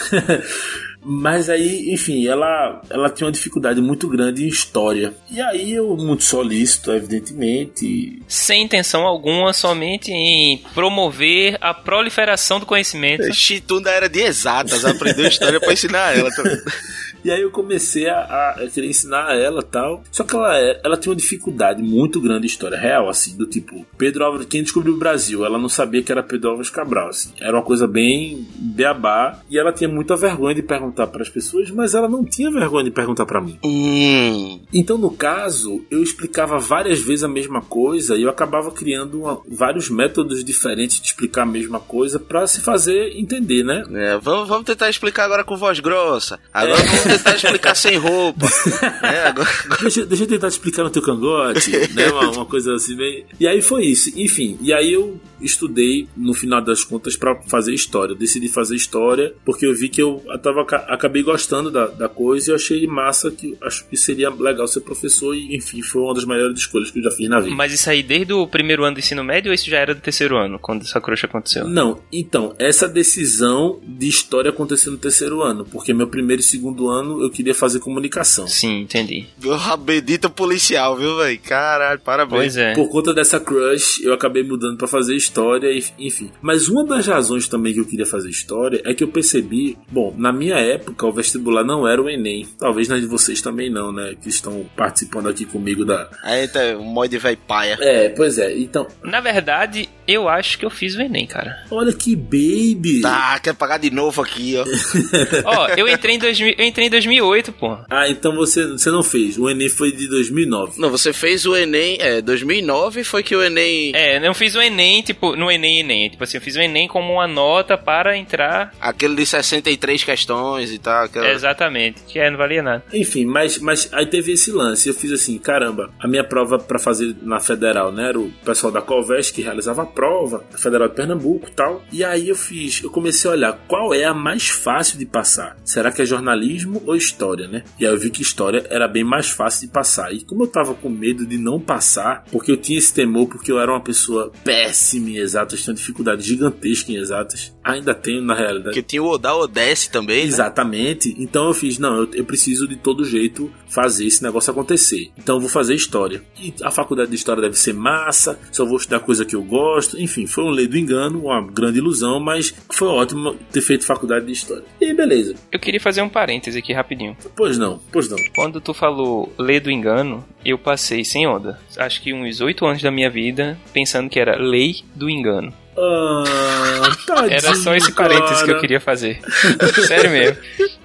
Mas 1.04 1.50
aí, 1.50 1.92
enfim, 1.92 2.26
ela, 2.26 2.80
ela 2.88 3.10
tinha 3.10 3.26
uma 3.26 3.32
dificuldade 3.32 3.80
muito 3.80 4.08
grande 4.08 4.44
em 4.44 4.48
história. 4.48 5.12
E 5.30 5.40
aí 5.40 5.72
eu, 5.72 5.96
muito 5.96 6.24
solícito, 6.24 6.90
evidentemente. 6.92 8.22
Sem 8.26 8.64
intenção 8.64 9.02
alguma, 9.02 9.52
somente 9.52 10.10
em 10.10 10.58
promover 10.72 11.58
a 11.60 11.74
proliferação 11.74 12.58
do 12.58 12.66
conhecimento. 12.66 13.32
Chitunda 13.34 13.90
era 13.90 14.08
de 14.08 14.20
exatas, 14.20 14.84
aprendeu 14.84 15.28
história 15.28 15.60
pra 15.60 15.72
ensinar 15.72 16.16
ela. 16.16 16.30
E 17.24 17.30
aí 17.30 17.40
eu 17.42 17.50
comecei 17.50 18.08
a, 18.08 18.50
a 18.58 18.68
querer 18.72 18.88
ensinar 18.88 19.28
a 19.28 19.34
ela 19.36 19.62
tal. 19.62 20.02
Só 20.12 20.22
que 20.24 20.34
ela, 20.34 20.56
é- 20.58 20.80
ela 20.84 20.96
tinha 20.96 21.10
uma 21.12 21.16
dificuldade 21.16 21.82
muito 21.82 22.20
grande 22.20 22.46
história 22.46 22.76
real, 22.78 23.08
assim, 23.08 23.36
do 23.36 23.46
tipo, 23.46 23.84
Pedro 23.96 24.24
Álvares, 24.24 24.46
quem 24.46 24.62
descobriu 24.62 24.94
o 24.94 24.98
Brasil, 24.98 25.44
ela 25.44 25.58
não 25.58 25.68
sabia 25.68 26.02
que 26.02 26.12
era 26.12 26.22
Pedro 26.22 26.50
Álvares 26.50 26.70
Cabral, 26.70 27.08
assim. 27.08 27.30
Era 27.40 27.56
uma 27.56 27.62
coisa 27.62 27.86
bem 27.86 28.46
beabá. 28.56 29.40
E 29.48 29.58
ela 29.58 29.72
tinha 29.72 29.88
muita 29.88 30.16
vergonha 30.16 30.54
de 30.54 30.62
perguntar 30.62 31.06
para 31.06 31.22
as 31.22 31.28
pessoas, 31.28 31.70
mas 31.70 31.94
ela 31.94 32.08
não 32.08 32.24
tinha 32.24 32.50
vergonha 32.50 32.84
de 32.84 32.90
perguntar 32.90 33.24
para 33.26 33.40
mim. 33.40 33.58
Hum. 33.64 34.60
Então, 34.72 34.98
no 34.98 35.10
caso, 35.10 35.84
eu 35.90 36.02
explicava 36.02 36.58
várias 36.58 37.00
vezes 37.00 37.24
a 37.24 37.28
mesma 37.28 37.60
coisa 37.62 38.16
e 38.16 38.22
eu 38.22 38.28
acabava 38.30 38.70
criando 38.70 39.20
uma- 39.22 39.40
vários 39.48 39.88
métodos 39.88 40.44
diferentes 40.44 41.00
de 41.00 41.06
explicar 41.06 41.42
a 41.42 41.46
mesma 41.46 41.80
coisa 41.80 42.18
para 42.18 42.46
se 42.46 42.60
fazer 42.60 43.12
entender, 43.18 43.62
né? 43.64 43.82
É, 43.94 44.18
vamos, 44.18 44.48
vamos 44.48 44.64
tentar 44.64 44.90
explicar 44.90 45.24
agora 45.24 45.44
com 45.44 45.56
voz 45.56 45.80
grossa. 45.80 46.38
Agora 46.52 46.82
vamos 46.82 47.13
tentar 47.18 47.36
explicar 47.36 47.74
sem 47.74 47.96
roupa. 47.96 48.46
É, 49.02 49.28
agora, 49.28 49.48
Deixa, 49.80 50.06
deixa 50.06 50.24
eu 50.24 50.28
tentar 50.28 50.48
te 50.48 50.52
explicar 50.52 50.82
no 50.82 50.90
teu 50.90 51.02
cangote, 51.02 51.70
né? 51.94 52.10
Uma, 52.10 52.30
uma 52.32 52.46
coisa 52.46 52.74
assim 52.74 52.96
bem. 52.96 53.24
E 53.38 53.46
aí 53.46 53.60
foi 53.60 53.84
isso. 53.84 54.10
Enfim, 54.16 54.58
e 54.60 54.72
aí 54.72 54.92
eu 54.92 55.20
estudei 55.40 56.08
no 56.16 56.32
final 56.32 56.62
das 56.62 56.84
contas 56.84 57.16
para 57.16 57.40
fazer 57.42 57.74
história. 57.74 58.12
Eu 58.12 58.16
decidi 58.16 58.48
fazer 58.48 58.76
história 58.76 59.34
porque 59.44 59.66
eu 59.66 59.74
vi 59.74 59.88
que 59.88 60.00
eu 60.00 60.22
tava, 60.42 60.62
acabei 60.88 61.22
gostando 61.22 61.70
da, 61.70 61.86
da 61.86 62.08
coisa 62.08 62.50
e 62.50 62.52
eu 62.52 62.56
achei 62.56 62.86
massa 62.86 63.30
que 63.30 63.56
acho 63.62 63.86
que 63.86 63.96
seria 63.96 64.30
legal 64.30 64.66
ser 64.66 64.80
professor 64.80 65.34
e 65.34 65.54
enfim, 65.54 65.82
foi 65.82 66.02
uma 66.02 66.14
das 66.14 66.24
maiores 66.24 66.58
escolhas 66.58 66.90
que 66.90 66.98
eu 66.98 67.02
já 67.04 67.10
fiz 67.10 67.28
na 67.28 67.40
vida. 67.40 67.54
Mas 67.54 67.72
isso 67.72 67.90
aí 67.90 68.02
desde 68.02 68.32
o 68.32 68.46
primeiro 68.46 68.84
ano 68.84 68.94
do 68.94 69.00
ensino 69.00 69.22
médio 69.22 69.50
ou 69.50 69.54
isso 69.54 69.68
já 69.68 69.78
era 69.78 69.94
do 69.94 70.00
terceiro 70.00 70.36
ano, 70.36 70.58
quando 70.58 70.82
essa 70.82 71.00
crush 71.00 71.24
aconteceu? 71.24 71.68
Não, 71.68 72.00
então, 72.12 72.54
essa 72.58 72.88
decisão 72.88 73.80
de 73.86 74.08
história 74.08 74.50
aconteceu 74.50 74.92
no 74.92 74.98
terceiro 74.98 75.42
ano, 75.42 75.64
porque 75.64 75.92
meu 75.92 76.06
primeiro 76.06 76.40
e 76.40 76.44
segundo 76.44 76.88
ano 76.88 77.03
eu 77.22 77.30
queria 77.30 77.54
fazer 77.54 77.80
comunicação. 77.80 78.46
Sim, 78.46 78.80
entendi. 78.80 79.26
a 79.68 79.76
bendita 79.76 80.28
policial, 80.28 80.96
viu, 80.96 81.16
velho? 81.18 81.38
Caralho, 81.40 82.00
parabéns. 82.00 82.40
Pois 82.40 82.56
é. 82.56 82.74
Por 82.74 82.88
conta 82.88 83.12
dessa 83.14 83.38
crush, 83.40 84.02
eu 84.02 84.12
acabei 84.12 84.42
mudando 84.42 84.76
pra 84.76 84.86
fazer 84.86 85.14
história, 85.14 85.68
enfim. 85.98 86.30
Mas 86.40 86.68
uma 86.68 86.84
das 86.84 87.06
razões 87.06 87.48
também 87.48 87.72
que 87.72 87.80
eu 87.80 87.84
queria 87.84 88.06
fazer 88.06 88.28
história 88.28 88.80
é 88.84 88.94
que 88.94 89.02
eu 89.04 89.08
percebi, 89.08 89.76
bom, 89.90 90.14
na 90.16 90.32
minha 90.32 90.56
época 90.56 91.06
o 91.06 91.12
vestibular 91.12 91.64
não 91.64 91.86
era 91.86 92.00
o 92.00 92.08
Enem. 92.08 92.46
Talvez 92.58 92.88
na 92.88 92.98
de 92.98 93.06
vocês 93.06 93.40
também 93.40 93.70
não, 93.70 93.92
né? 93.92 94.14
Que 94.20 94.28
estão 94.28 94.64
participando 94.76 95.28
aqui 95.28 95.44
comigo 95.44 95.84
da. 95.84 96.08
Aí 96.22 96.48
tá 96.48 96.60
um 96.78 96.84
mod 96.84 97.16
velho 97.16 97.38
paia. 97.46 97.76
É, 97.80 98.08
pois 98.10 98.38
é. 98.38 98.56
Então, 98.56 98.86
Na 99.02 99.20
verdade, 99.20 99.88
eu 100.06 100.28
acho 100.28 100.58
que 100.58 100.64
eu 100.64 100.70
fiz 100.70 100.94
o 100.94 101.02
Enem, 101.02 101.26
cara. 101.26 101.64
olha 101.70 101.92
que 101.92 102.14
baby! 102.16 103.00
Tá, 103.00 103.38
quer 103.38 103.54
pagar 103.54 103.78
de 103.78 103.90
novo 103.90 104.22
aqui, 104.22 104.54
ó. 104.56 104.64
Ó, 105.44 105.68
eu 105.76 105.88
entrei 105.88 106.16
em 106.16 106.18
2000, 106.18 106.54
eu 106.58 106.64
entrei 106.64 106.83
em 106.86 106.90
2008, 106.90 107.52
pô. 107.52 107.76
Ah, 107.90 108.08
então 108.08 108.34
você, 108.34 108.66
você 108.66 108.90
não 108.90 109.02
fez. 109.02 109.38
O 109.38 109.48
Enem 109.48 109.68
foi 109.68 109.92
de 109.92 110.08
2009. 110.08 110.80
Não, 110.80 110.90
você 110.90 111.12
fez 111.12 111.46
o 111.46 111.56
Enem, 111.56 111.98
é, 112.00 112.20
2009 112.20 113.04
foi 113.04 113.22
que 113.22 113.34
o 113.34 113.42
Enem... 113.42 113.92
É, 113.94 114.26
eu 114.26 114.34
fiz 114.34 114.54
o 114.54 114.60
Enem, 114.60 115.02
tipo, 115.02 115.36
no 115.36 115.50
Enem 115.50 115.80
Enem, 115.80 116.10
tipo 116.10 116.24
assim, 116.24 116.36
eu 116.36 116.40
fiz 116.40 116.56
o 116.56 116.60
Enem 116.60 116.88
como 116.88 117.14
uma 117.14 117.26
nota 117.26 117.76
para 117.76 118.16
entrar 118.16 118.72
Aquele 118.80 119.14
de 119.14 119.26
63 119.26 120.04
questões 120.04 120.72
e 120.72 120.78
tal. 120.78 121.04
Aquela... 121.04 121.28
exatamente, 121.30 122.02
que 122.06 122.18
é, 122.18 122.30
não 122.30 122.38
valia 122.38 122.62
nada. 122.62 122.84
Enfim, 122.92 123.24
mas, 123.24 123.58
mas 123.58 123.88
aí 123.92 124.06
teve 124.06 124.32
esse 124.32 124.50
lance. 124.50 124.88
Eu 124.88 124.94
fiz 124.94 125.12
assim, 125.12 125.38
caramba, 125.38 125.90
a 125.98 126.08
minha 126.08 126.24
prova 126.24 126.58
pra 126.58 126.78
fazer 126.78 127.14
na 127.22 127.40
federal, 127.40 127.92
né? 127.92 128.08
Era 128.08 128.18
o 128.18 128.30
pessoal 128.44 128.72
da 128.72 128.82
Colvest 128.82 129.32
que 129.32 129.42
realizava 129.42 129.82
a 129.82 129.86
prova, 129.86 130.44
a 130.52 130.58
Federal 130.58 130.88
de 130.88 130.94
Pernambuco 130.94 131.48
e 131.48 131.52
tal. 131.52 131.82
E 131.92 132.04
aí 132.04 132.28
eu 132.28 132.36
fiz, 132.36 132.82
eu 132.82 132.90
comecei 132.90 133.28
a 133.30 133.34
olhar 133.34 133.58
qual 133.66 133.94
é 133.94 134.04
a 134.04 134.14
mais 134.14 134.48
fácil 134.48 134.98
de 134.98 135.06
passar. 135.06 135.56
Será 135.64 135.90
que 135.90 136.02
é 136.02 136.06
jornalismo 136.06 136.73
ou 136.84 136.96
história, 136.96 137.48
né? 137.48 137.64
E 137.78 137.86
aí 137.86 137.92
eu 137.92 137.98
vi 137.98 138.10
que 138.10 138.22
história 138.22 138.64
era 138.70 138.88
bem 138.88 139.04
mais 139.04 139.28
fácil 139.28 139.66
de 139.66 139.72
passar. 139.72 140.12
E 140.12 140.24
como 140.24 140.44
eu 140.44 140.46
tava 140.46 140.74
com 140.74 140.88
medo 140.88 141.26
de 141.26 141.38
não 141.38 141.60
passar, 141.60 142.24
porque 142.30 142.52
eu 142.52 142.56
tinha 142.56 142.78
esse 142.78 142.92
temor, 142.92 143.28
porque 143.28 143.50
eu 143.50 143.58
era 143.58 143.70
uma 143.70 143.80
pessoa 143.80 144.32
péssima 144.42 145.10
em 145.10 145.16
exatas, 145.16 145.62
tinha 145.62 145.74
dificuldade 145.74 146.22
gigantesca 146.22 146.92
em 146.92 146.96
exatas, 146.96 147.54
ainda 147.62 147.94
tenho 147.94 148.22
na 148.22 148.34
realidade. 148.34 148.64
Porque 148.64 148.82
tinha 148.82 149.02
o 149.02 149.08
Oda 149.08 149.34
Odesse 149.34 149.90
também, 149.90 150.22
né? 150.22 150.24
Exatamente. 150.24 151.14
Então 151.18 151.48
eu 151.48 151.54
fiz, 151.54 151.78
não, 151.78 151.96
eu, 151.98 152.08
eu 152.14 152.24
preciso 152.24 152.66
de 152.66 152.76
todo 152.76 153.04
jeito 153.04 153.52
fazer 153.68 154.06
esse 154.06 154.22
negócio 154.22 154.50
acontecer. 154.50 155.10
Então 155.18 155.36
eu 155.36 155.40
vou 155.40 155.50
fazer 155.50 155.74
história. 155.74 156.22
E 156.40 156.54
a 156.62 156.70
faculdade 156.70 157.10
de 157.10 157.16
história 157.16 157.42
deve 157.42 157.58
ser 157.58 157.74
massa, 157.74 158.38
só 158.52 158.64
vou 158.64 158.76
estudar 158.76 159.00
coisa 159.00 159.24
que 159.24 159.34
eu 159.34 159.42
gosto. 159.42 160.00
Enfim, 160.00 160.26
foi 160.26 160.44
um 160.44 160.50
lei 160.50 160.66
do 160.66 160.78
engano, 160.78 161.24
uma 161.24 161.40
grande 161.40 161.78
ilusão, 161.78 162.20
mas 162.20 162.54
foi 162.70 162.88
ótimo 162.88 163.34
ter 163.52 163.60
feito 163.60 163.84
faculdade 163.84 164.26
de 164.26 164.32
história. 164.32 164.64
E 164.80 164.86
aí, 164.86 164.94
beleza. 164.94 165.34
Eu 165.50 165.58
queria 165.58 165.80
fazer 165.80 166.02
um 166.02 166.08
parêntese 166.08 166.58
aqui 166.58 166.63
rapidinho. 166.72 167.16
Pois 167.36 167.58
não, 167.58 167.80
pois 167.92 168.08
não. 168.08 168.16
Quando 168.34 168.60
tu 168.60 168.72
falou 168.72 169.32
lei 169.38 169.60
do 169.60 169.70
engano, 169.70 170.24
eu 170.44 170.56
passei 170.58 171.04
sem 171.04 171.26
onda. 171.26 171.58
Acho 171.76 172.00
que 172.02 172.12
uns 172.12 172.40
oito 172.40 172.64
anos 172.66 172.82
da 172.82 172.90
minha 172.90 173.10
vida 173.10 173.58
pensando 173.72 174.08
que 174.08 174.18
era 174.18 174.36
lei 174.36 174.76
do 174.94 175.08
engano. 175.10 175.52
Ah, 175.76 176.82
tadinho, 177.06 177.32
Era 177.32 177.54
só 177.56 177.74
esse 177.74 177.92
cara. 177.92 178.10
parênteses 178.10 178.42
que 178.44 178.50
eu 178.52 178.60
queria 178.60 178.80
fazer. 178.80 179.20
Sério 179.86 180.10
mesmo. 180.10 180.36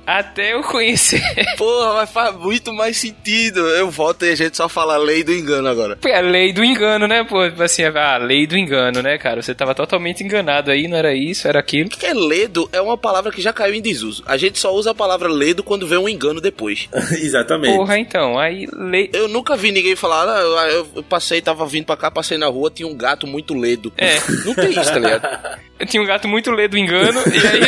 Até 0.09 0.55
eu 0.55 0.63
conhecer. 0.63 1.21
Porra, 1.55 1.93
mas 1.93 2.09
faz 2.09 2.35
muito 2.35 2.73
mais 2.73 2.97
sentido. 2.97 3.59
Eu 3.59 3.91
volto 3.91 4.25
e 4.25 4.31
a 4.31 4.35
gente 4.35 4.57
só 4.57 4.67
fala 4.67 4.97
lei 4.97 5.23
do 5.23 5.31
engano 5.31 5.67
agora. 5.67 5.99
É 6.03 6.17
a 6.17 6.21
lei 6.21 6.51
do 6.51 6.63
engano, 6.63 7.07
né, 7.07 7.23
pô? 7.23 7.37
Assim, 7.63 7.83
a 7.83 8.17
lei 8.17 8.47
do 8.47 8.57
engano, 8.57 9.03
né, 9.03 9.19
cara? 9.19 9.43
Você 9.43 9.53
tava 9.53 9.75
totalmente 9.75 10.23
enganado 10.23 10.71
aí, 10.71 10.87
não 10.87 10.97
era 10.97 11.13
isso, 11.13 11.47
era 11.47 11.59
aquilo. 11.59 11.89
Porque 11.89 12.11
ledo 12.11 12.67
é 12.73 12.81
uma 12.81 12.97
palavra 12.97 13.31
que 13.31 13.39
já 13.39 13.53
caiu 13.53 13.75
em 13.75 13.83
desuso. 13.83 14.23
A 14.25 14.35
gente 14.35 14.57
só 14.57 14.73
usa 14.73 14.89
a 14.89 14.95
palavra 14.95 15.29
ledo 15.29 15.61
quando 15.61 15.85
vê 15.85 15.95
um 15.95 16.09
engano 16.09 16.41
depois. 16.41 16.89
Exatamente. 17.13 17.77
Porra, 17.77 17.99
então, 17.99 18.39
aí 18.39 18.67
lei. 18.73 19.11
Eu 19.13 19.27
nunca 19.27 19.55
vi 19.55 19.71
ninguém 19.71 19.95
falar, 19.95 20.27
ah, 20.27 20.69
eu, 20.71 20.87
eu 20.95 21.03
passei, 21.03 21.39
tava 21.39 21.67
vindo 21.67 21.85
pra 21.85 21.95
cá, 21.95 22.09
passei 22.09 22.39
na 22.39 22.47
rua, 22.47 22.71
tinha 22.71 22.87
um 22.87 22.97
gato 22.97 23.27
muito 23.27 23.53
ledo. 23.53 23.93
É. 23.95 24.15
Não 24.43 24.55
tem 24.55 24.71
isso, 24.71 24.91
tá 24.91 24.97
ligado? 24.97 25.59
Eu 25.79 25.85
tinha 25.85 26.01
um 26.01 26.07
gato 26.07 26.27
muito 26.27 26.49
ledo 26.49 26.75
engano, 26.75 27.21
e 27.27 27.47
aí. 27.47 27.59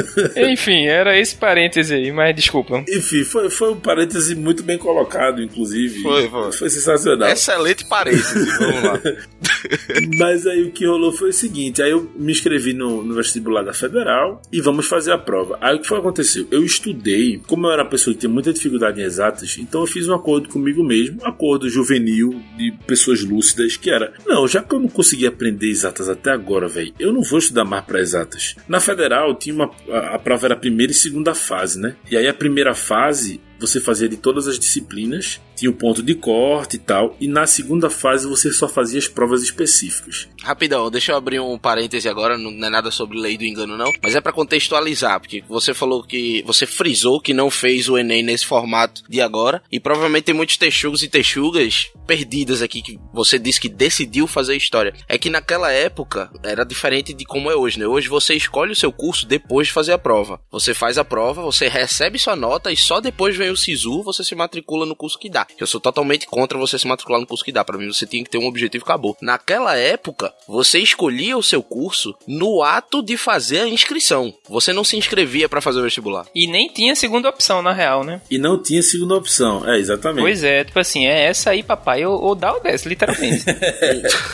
Enfim, 0.36 0.86
era 0.86 1.18
esse 1.18 1.34
parêntese 1.34 1.94
aí, 1.94 2.12
mas 2.12 2.34
desculpa. 2.34 2.84
Enfim, 2.88 3.24
foi, 3.24 3.50
foi 3.50 3.72
um 3.72 3.80
parêntese 3.80 4.34
muito 4.34 4.62
bem 4.62 4.78
colocado, 4.78 5.42
inclusive. 5.42 6.00
Foi, 6.02 6.28
foi. 6.28 6.52
Foi 6.52 6.70
sensacional. 6.70 7.28
Excelente 7.28 7.84
parêntese, 7.86 8.44
vamos 8.58 8.82
lá. 8.82 9.00
Mas 10.18 10.46
aí 10.46 10.62
o 10.62 10.72
que 10.72 10.86
rolou 10.86 11.12
foi 11.12 11.30
o 11.30 11.32
seguinte: 11.32 11.82
aí 11.82 11.90
eu 11.90 12.10
me 12.16 12.32
inscrevi 12.32 12.72
no, 12.72 13.02
no 13.02 13.14
vestibular 13.14 13.62
da 13.62 13.72
Federal 13.72 14.40
e 14.52 14.60
vamos 14.60 14.86
fazer 14.86 15.12
a 15.12 15.18
prova. 15.18 15.58
Aí 15.60 15.76
o 15.76 15.80
que 15.80 15.88
foi 15.88 15.98
que 15.98 16.06
aconteceu? 16.06 16.46
Eu 16.50 16.64
estudei, 16.64 17.40
como 17.46 17.66
eu 17.66 17.72
era 17.72 17.82
uma 17.82 17.90
pessoa 17.90 18.14
que 18.14 18.20
tinha 18.20 18.32
muita 18.32 18.52
dificuldade 18.52 19.00
em 19.00 19.04
exatas, 19.04 19.56
então 19.58 19.82
eu 19.82 19.86
fiz 19.86 20.08
um 20.08 20.14
acordo 20.14 20.48
comigo 20.48 20.82
mesmo, 20.82 21.22
um 21.22 21.26
acordo 21.26 21.68
juvenil 21.68 22.40
de 22.56 22.72
pessoas 22.86 23.22
lúcidas, 23.22 23.76
que 23.76 23.90
era: 23.90 24.12
não, 24.26 24.46
já 24.46 24.62
que 24.62 24.74
eu 24.74 24.80
não 24.80 24.88
consegui 24.88 25.26
aprender 25.26 25.68
exatas 25.68 26.08
até 26.08 26.30
agora, 26.30 26.68
velho, 26.68 26.92
eu 26.98 27.12
não 27.12 27.22
vou 27.22 27.38
estudar 27.38 27.64
mais 27.64 27.84
para 27.84 28.00
exatas. 28.00 28.54
Na 28.68 28.80
Federal 28.80 29.34
tinha 29.34 29.54
uma. 29.54 29.61
A, 29.90 30.14
a 30.14 30.18
prova 30.18 30.46
era 30.46 30.54
a 30.54 30.58
primeira 30.58 30.92
e 30.92 30.94
segunda 30.94 31.34
fase, 31.34 31.78
né? 31.80 31.96
E 32.10 32.16
aí 32.16 32.26
a 32.26 32.34
primeira 32.34 32.74
fase 32.74 33.40
você 33.58 33.80
fazia 33.80 34.08
de 34.08 34.16
todas 34.16 34.48
as 34.48 34.58
disciplinas, 34.58 35.40
tinha 35.62 35.70
o 35.70 35.74
ponto 35.74 36.02
de 36.02 36.16
corte 36.16 36.74
e 36.74 36.78
tal, 36.78 37.16
e 37.20 37.28
na 37.28 37.46
segunda 37.46 37.88
fase 37.88 38.26
você 38.26 38.50
só 38.50 38.68
fazia 38.68 38.98
as 38.98 39.06
provas 39.06 39.44
específicas. 39.44 40.28
Rapidão, 40.42 40.90
deixa 40.90 41.12
eu 41.12 41.16
abrir 41.16 41.38
um 41.38 41.56
parêntese 41.56 42.08
agora, 42.08 42.36
não 42.36 42.50
é 42.50 42.68
nada 42.68 42.90
sobre 42.90 43.16
lei 43.16 43.38
do 43.38 43.44
engano 43.44 43.76
não, 43.76 43.92
mas 44.02 44.16
é 44.16 44.20
pra 44.20 44.32
contextualizar, 44.32 45.20
porque 45.20 45.44
você 45.48 45.72
falou 45.72 46.02
que 46.02 46.42
você 46.44 46.66
frisou 46.66 47.20
que 47.20 47.32
não 47.32 47.48
fez 47.48 47.88
o 47.88 47.96
ENEM 47.96 48.24
nesse 48.24 48.44
formato 48.44 49.04
de 49.08 49.20
agora, 49.20 49.62
e 49.70 49.78
provavelmente 49.78 50.24
tem 50.24 50.34
muitos 50.34 50.56
texugos 50.56 51.04
e 51.04 51.08
texugas 51.08 51.92
perdidas 52.06 52.60
aqui 52.60 52.82
que 52.82 52.98
você 53.12 53.38
disse 53.38 53.60
que 53.60 53.68
decidiu 53.68 54.26
fazer 54.26 54.56
história. 54.56 54.92
É 55.08 55.16
que 55.16 55.30
naquela 55.30 55.70
época 55.70 56.30
era 56.42 56.64
diferente 56.64 57.14
de 57.14 57.24
como 57.24 57.50
é 57.50 57.54
hoje, 57.54 57.78
né? 57.78 57.86
Hoje 57.86 58.08
você 58.08 58.34
escolhe 58.34 58.72
o 58.72 58.76
seu 58.76 58.92
curso 58.92 59.26
depois 59.26 59.68
de 59.68 59.72
fazer 59.72 59.92
a 59.92 59.98
prova. 59.98 60.40
Você 60.50 60.74
faz 60.74 60.98
a 60.98 61.04
prova, 61.04 61.40
você 61.40 61.68
recebe 61.68 62.18
sua 62.18 62.34
nota 62.34 62.72
e 62.72 62.76
só 62.76 63.00
depois 63.00 63.36
vem 63.36 63.50
o 63.50 63.56
SISU, 63.56 64.02
você 64.02 64.24
se 64.24 64.34
matricula 64.34 64.84
no 64.84 64.96
curso 64.96 65.18
que 65.18 65.30
dá. 65.30 65.46
Eu 65.58 65.66
sou 65.66 65.80
totalmente 65.80 66.26
contra 66.26 66.58
você 66.58 66.78
se 66.78 66.86
matricular 66.86 67.20
no 67.20 67.26
curso 67.26 67.44
que 67.44 67.52
dá. 67.52 67.64
Para 67.64 67.78
mim, 67.78 67.92
você 67.92 68.06
tinha 68.06 68.24
que 68.24 68.30
ter 68.30 68.38
um 68.38 68.46
objetivo 68.46 68.84
e 68.84 68.86
acabou. 68.86 69.16
Naquela 69.20 69.76
época, 69.76 70.32
você 70.48 70.78
escolhia 70.78 71.36
o 71.36 71.42
seu 71.42 71.62
curso 71.62 72.14
no 72.26 72.62
ato 72.62 73.02
de 73.02 73.16
fazer 73.16 73.60
a 73.60 73.68
inscrição. 73.68 74.34
Você 74.48 74.72
não 74.72 74.84
se 74.84 74.96
inscrevia 74.96 75.48
para 75.48 75.60
fazer 75.60 75.80
o 75.80 75.82
vestibular. 75.82 76.26
E 76.34 76.46
nem 76.46 76.68
tinha 76.68 76.94
segunda 76.94 77.28
opção, 77.28 77.62
na 77.62 77.72
real, 77.72 78.04
né? 78.04 78.20
E 78.30 78.38
não 78.38 78.60
tinha 78.60 78.82
segunda 78.82 79.14
opção. 79.14 79.68
É, 79.68 79.78
exatamente. 79.78 80.22
Pois 80.22 80.44
é, 80.44 80.64
tipo 80.64 80.78
assim, 80.78 81.06
é 81.06 81.26
essa 81.26 81.50
aí, 81.50 81.62
papai, 81.62 82.04
ou, 82.04 82.20
ou 82.20 82.34
dá 82.34 82.52
ou 82.52 82.62
desce, 82.62 82.88
literalmente. 82.88 83.44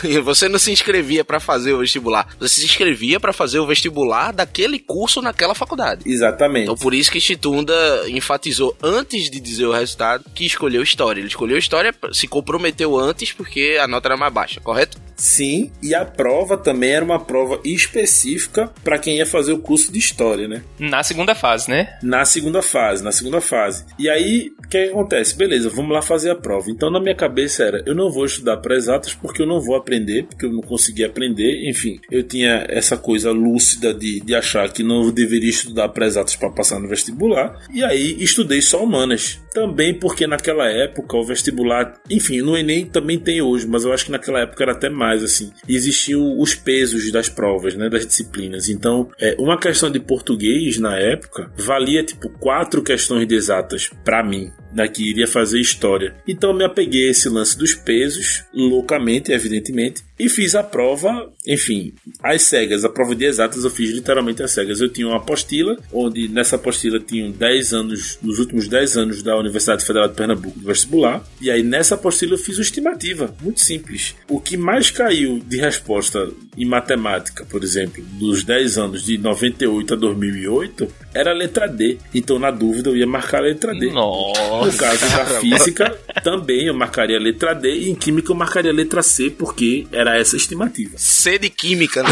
E 0.05 0.21
você 0.21 0.49
não 0.49 0.59
se 0.59 0.71
inscrevia 0.71 1.25
para 1.25 1.41
fazer 1.41 1.73
o 1.73 1.79
vestibular. 1.79 2.29
Você 2.39 2.61
se 2.61 2.65
inscrevia 2.65 3.19
para 3.19 3.33
fazer 3.33 3.59
o 3.59 3.67
vestibular 3.67 4.33
daquele 4.33 4.79
curso 4.79 5.21
naquela 5.21 5.55
faculdade. 5.55 6.03
Exatamente. 6.07 6.65
Então 6.65 6.77
por 6.77 6.95
isso 6.95 7.11
que 7.11 7.21
Chitunda 7.21 7.75
enfatizou 8.09 8.77
antes 8.83 9.31
de 9.31 9.41
dizer 9.41 9.67
o 9.67 9.73
resultado 9.73 10.25
que 10.35 10.45
escolheu 10.47 10.83
história. 10.99 11.21
Ele 11.21 11.29
escolheu 11.29 11.57
história, 11.57 11.95
se 12.13 12.27
comprometeu 12.27 12.99
antes 12.99 13.33
porque 13.33 13.79
a 13.81 13.87
nota 13.87 14.09
era 14.09 14.17
mais 14.17 14.33
baixa, 14.33 14.61
correto? 14.61 15.01
Sim, 15.19 15.71
e 15.83 15.95
a 15.95 16.05
prova 16.05 16.57
também 16.57 16.93
era 16.93 17.05
uma 17.05 17.19
prova 17.19 17.61
específica 17.65 18.71
para 18.83 18.99
quem 18.99 19.19
ia 19.19 19.27
fazer 19.27 19.53
o 19.53 19.59
curso 19.59 19.93
de 19.93 19.99
história, 19.99 20.49
né? 20.49 20.63
na 20.89 21.03
segunda 21.03 21.35
fase, 21.35 21.71
né? 21.71 21.99
Na 22.03 22.25
segunda 22.25 22.63
fase, 22.63 23.05
na 23.05 23.13
segunda 23.13 23.41
fase. 23.41 23.85
E 23.99 24.09
aí, 24.09 24.53
o 24.59 24.63
que, 24.63 24.85
que 24.85 24.91
acontece? 24.91 25.37
Beleza, 25.37 25.69
vamos 25.69 25.93
lá 25.93 26.03
fazer 26.03 26.31
a 26.31 26.35
prova. 26.35 26.71
Então, 26.71 26.91
na 26.91 27.01
minha 27.01 27.15
cabeça 27.15 27.65
era, 27.65 27.83
eu 27.87 27.95
não 27.95 28.11
vou 28.11 28.25
estudar 28.25 28.57
para 28.59 28.77
exatas 28.77 29.15
porque 29.15 29.43
eu 29.43 29.47
não 29.47 29.61
vou 29.61 29.77
aprender, 29.77 30.25
porque 30.25 30.47
eu 30.47 30.53
não 30.53 30.61
consegui 30.61 31.05
aprender. 31.05 31.69
Enfim, 31.69 32.01
eu 32.11 32.23
tinha 32.23 32.67
essa 32.69 32.97
coisa 32.97 33.31
lúcida 33.31 33.93
de, 33.93 34.21
de 34.21 34.35
achar 34.35 34.71
que 34.73 34.83
não 34.83 35.11
deveria 35.11 35.51
estudar 35.51 35.89
para 35.91 36.07
exatas 36.07 36.37
para 36.37 36.51
passar 36.51 36.81
no 36.81 36.89
vestibular. 36.89 37.61
E 37.73 37.85
aí, 37.85 38.17
estudei 38.23 38.61
só 38.61 38.83
humanas. 38.83 39.41
Também 39.53 39.95
porque 39.95 40.27
naquela 40.27 40.69
época 40.69 41.17
o 41.17 41.25
vestibular, 41.25 41.95
enfim, 42.09 42.41
no 42.41 42.57
Enem 42.57 42.87
também 42.87 43.19
tem 43.19 43.43
hoje, 43.43 43.67
mas 43.67 43.85
eu 43.85 43.93
acho 43.93 44.05
que 44.05 44.13
naquela 44.13 44.41
época 44.41 44.63
era 44.63 44.73
até 44.73 44.89
mais 44.89 45.08
assim. 45.17 45.51
Existiam 45.69 46.39
os 46.39 46.55
pesos 46.55 47.11
das 47.11 47.29
provas, 47.29 47.75
né, 47.75 47.89
das 47.89 48.07
disciplinas. 48.07 48.69
Então, 48.69 49.11
é, 49.21 49.37
uma 49.39 49.59
questão 49.59 49.91
de 49.91 50.01
português 50.01 50.79
na 50.79 50.97
época 50.97 51.51
valia 51.57 52.05
tipo 52.05 52.29
quatro 52.29 52.83
questões 52.83 53.27
de 53.27 53.35
exatas 53.35 53.91
para 54.05 54.23
mim, 54.23 54.51
né, 54.73 54.87
que 54.89 55.11
iria 55.11 55.27
fazer 55.27 55.61
história. 55.61 56.15
Então, 56.27 56.53
me 56.53 56.65
apeguei 56.65 57.09
a 57.09 57.11
esse 57.11 57.29
lance 57.29 57.57
dos 57.59 57.75
pesos, 57.75 58.45
loucamente, 58.53 59.33
evidentemente, 59.33 60.03
e 60.19 60.29
fiz 60.29 60.55
a 60.55 60.63
prova, 60.63 61.31
enfim, 61.47 61.95
às 62.23 62.43
cegas. 62.43 62.85
A 62.85 62.89
prova 62.89 63.15
de 63.15 63.25
exatas 63.25 63.65
eu 63.65 63.71
fiz 63.71 63.91
literalmente 63.91 64.43
às 64.43 64.51
cegas. 64.51 64.81
Eu 64.81 64.89
tinha 64.89 65.07
uma 65.07 65.19
apostila, 65.19 65.77
onde 65.93 66.29
nessa 66.29 66.57
apostila 66.57 66.99
tinham 66.99 67.31
10 67.31 67.73
anos, 67.73 68.19
nos 68.23 68.39
últimos 68.39 68.69
10 68.69 68.97
anos 68.97 69.23
da 69.23 69.37
Universidade 69.37 69.85
Federal 69.85 70.09
de 70.09 70.15
Pernambuco 70.15 70.59
do 70.59 70.67
vestibular. 70.67 71.25
E 71.41 71.51
aí 71.51 71.63
nessa 71.63 71.95
apostila 71.95 72.35
eu 72.35 72.39
fiz 72.39 72.57
uma 72.57 72.63
estimativa, 72.63 73.35
muito 73.41 73.61
simples. 73.61 74.15
O 74.29 74.41
que 74.41 74.57
mais 74.57 74.91
caiu 74.91 75.41
de 75.47 75.59
resposta 75.59 76.29
em 76.57 76.65
matemática, 76.65 77.45
por 77.45 77.63
exemplo, 77.63 78.03
dos 78.19 78.43
10 78.43 78.79
anos 78.79 79.05
de 79.05 79.17
98 79.17 79.95
a 79.95 79.97
2008, 79.97 80.89
era 81.15 81.31
a 81.31 81.35
letra 81.35 81.67
D. 81.69 81.99
Então, 82.15 82.39
na 82.39 82.51
dúvida, 82.51 82.91
eu 82.91 82.97
ia 82.97 83.07
marcar 83.07 83.39
a 83.39 83.43
letra 83.43 83.73
D. 83.73 83.91
Nossa. 83.91 84.67
No 84.67 84.73
caso 84.77 85.01
da 85.17 85.41
física, 85.41 85.99
também 86.23 86.67
eu 86.67 86.75
marcaria 86.75 87.17
a 87.17 87.21
letra 87.21 87.55
D 87.55 87.71
e 87.71 87.91
em 87.91 87.95
química 87.95 88.33
eu 88.33 88.37
marcaria 88.37 88.71
a 88.71 88.75
letra 88.75 89.03
C, 89.03 89.31
porque 89.31 89.87
era 89.93 90.08
essa 90.17 90.37
a 90.37 90.39
estimativa. 90.39 90.97
C 90.97 91.39
de 91.39 91.51
química, 91.51 92.03
né? 92.03 92.09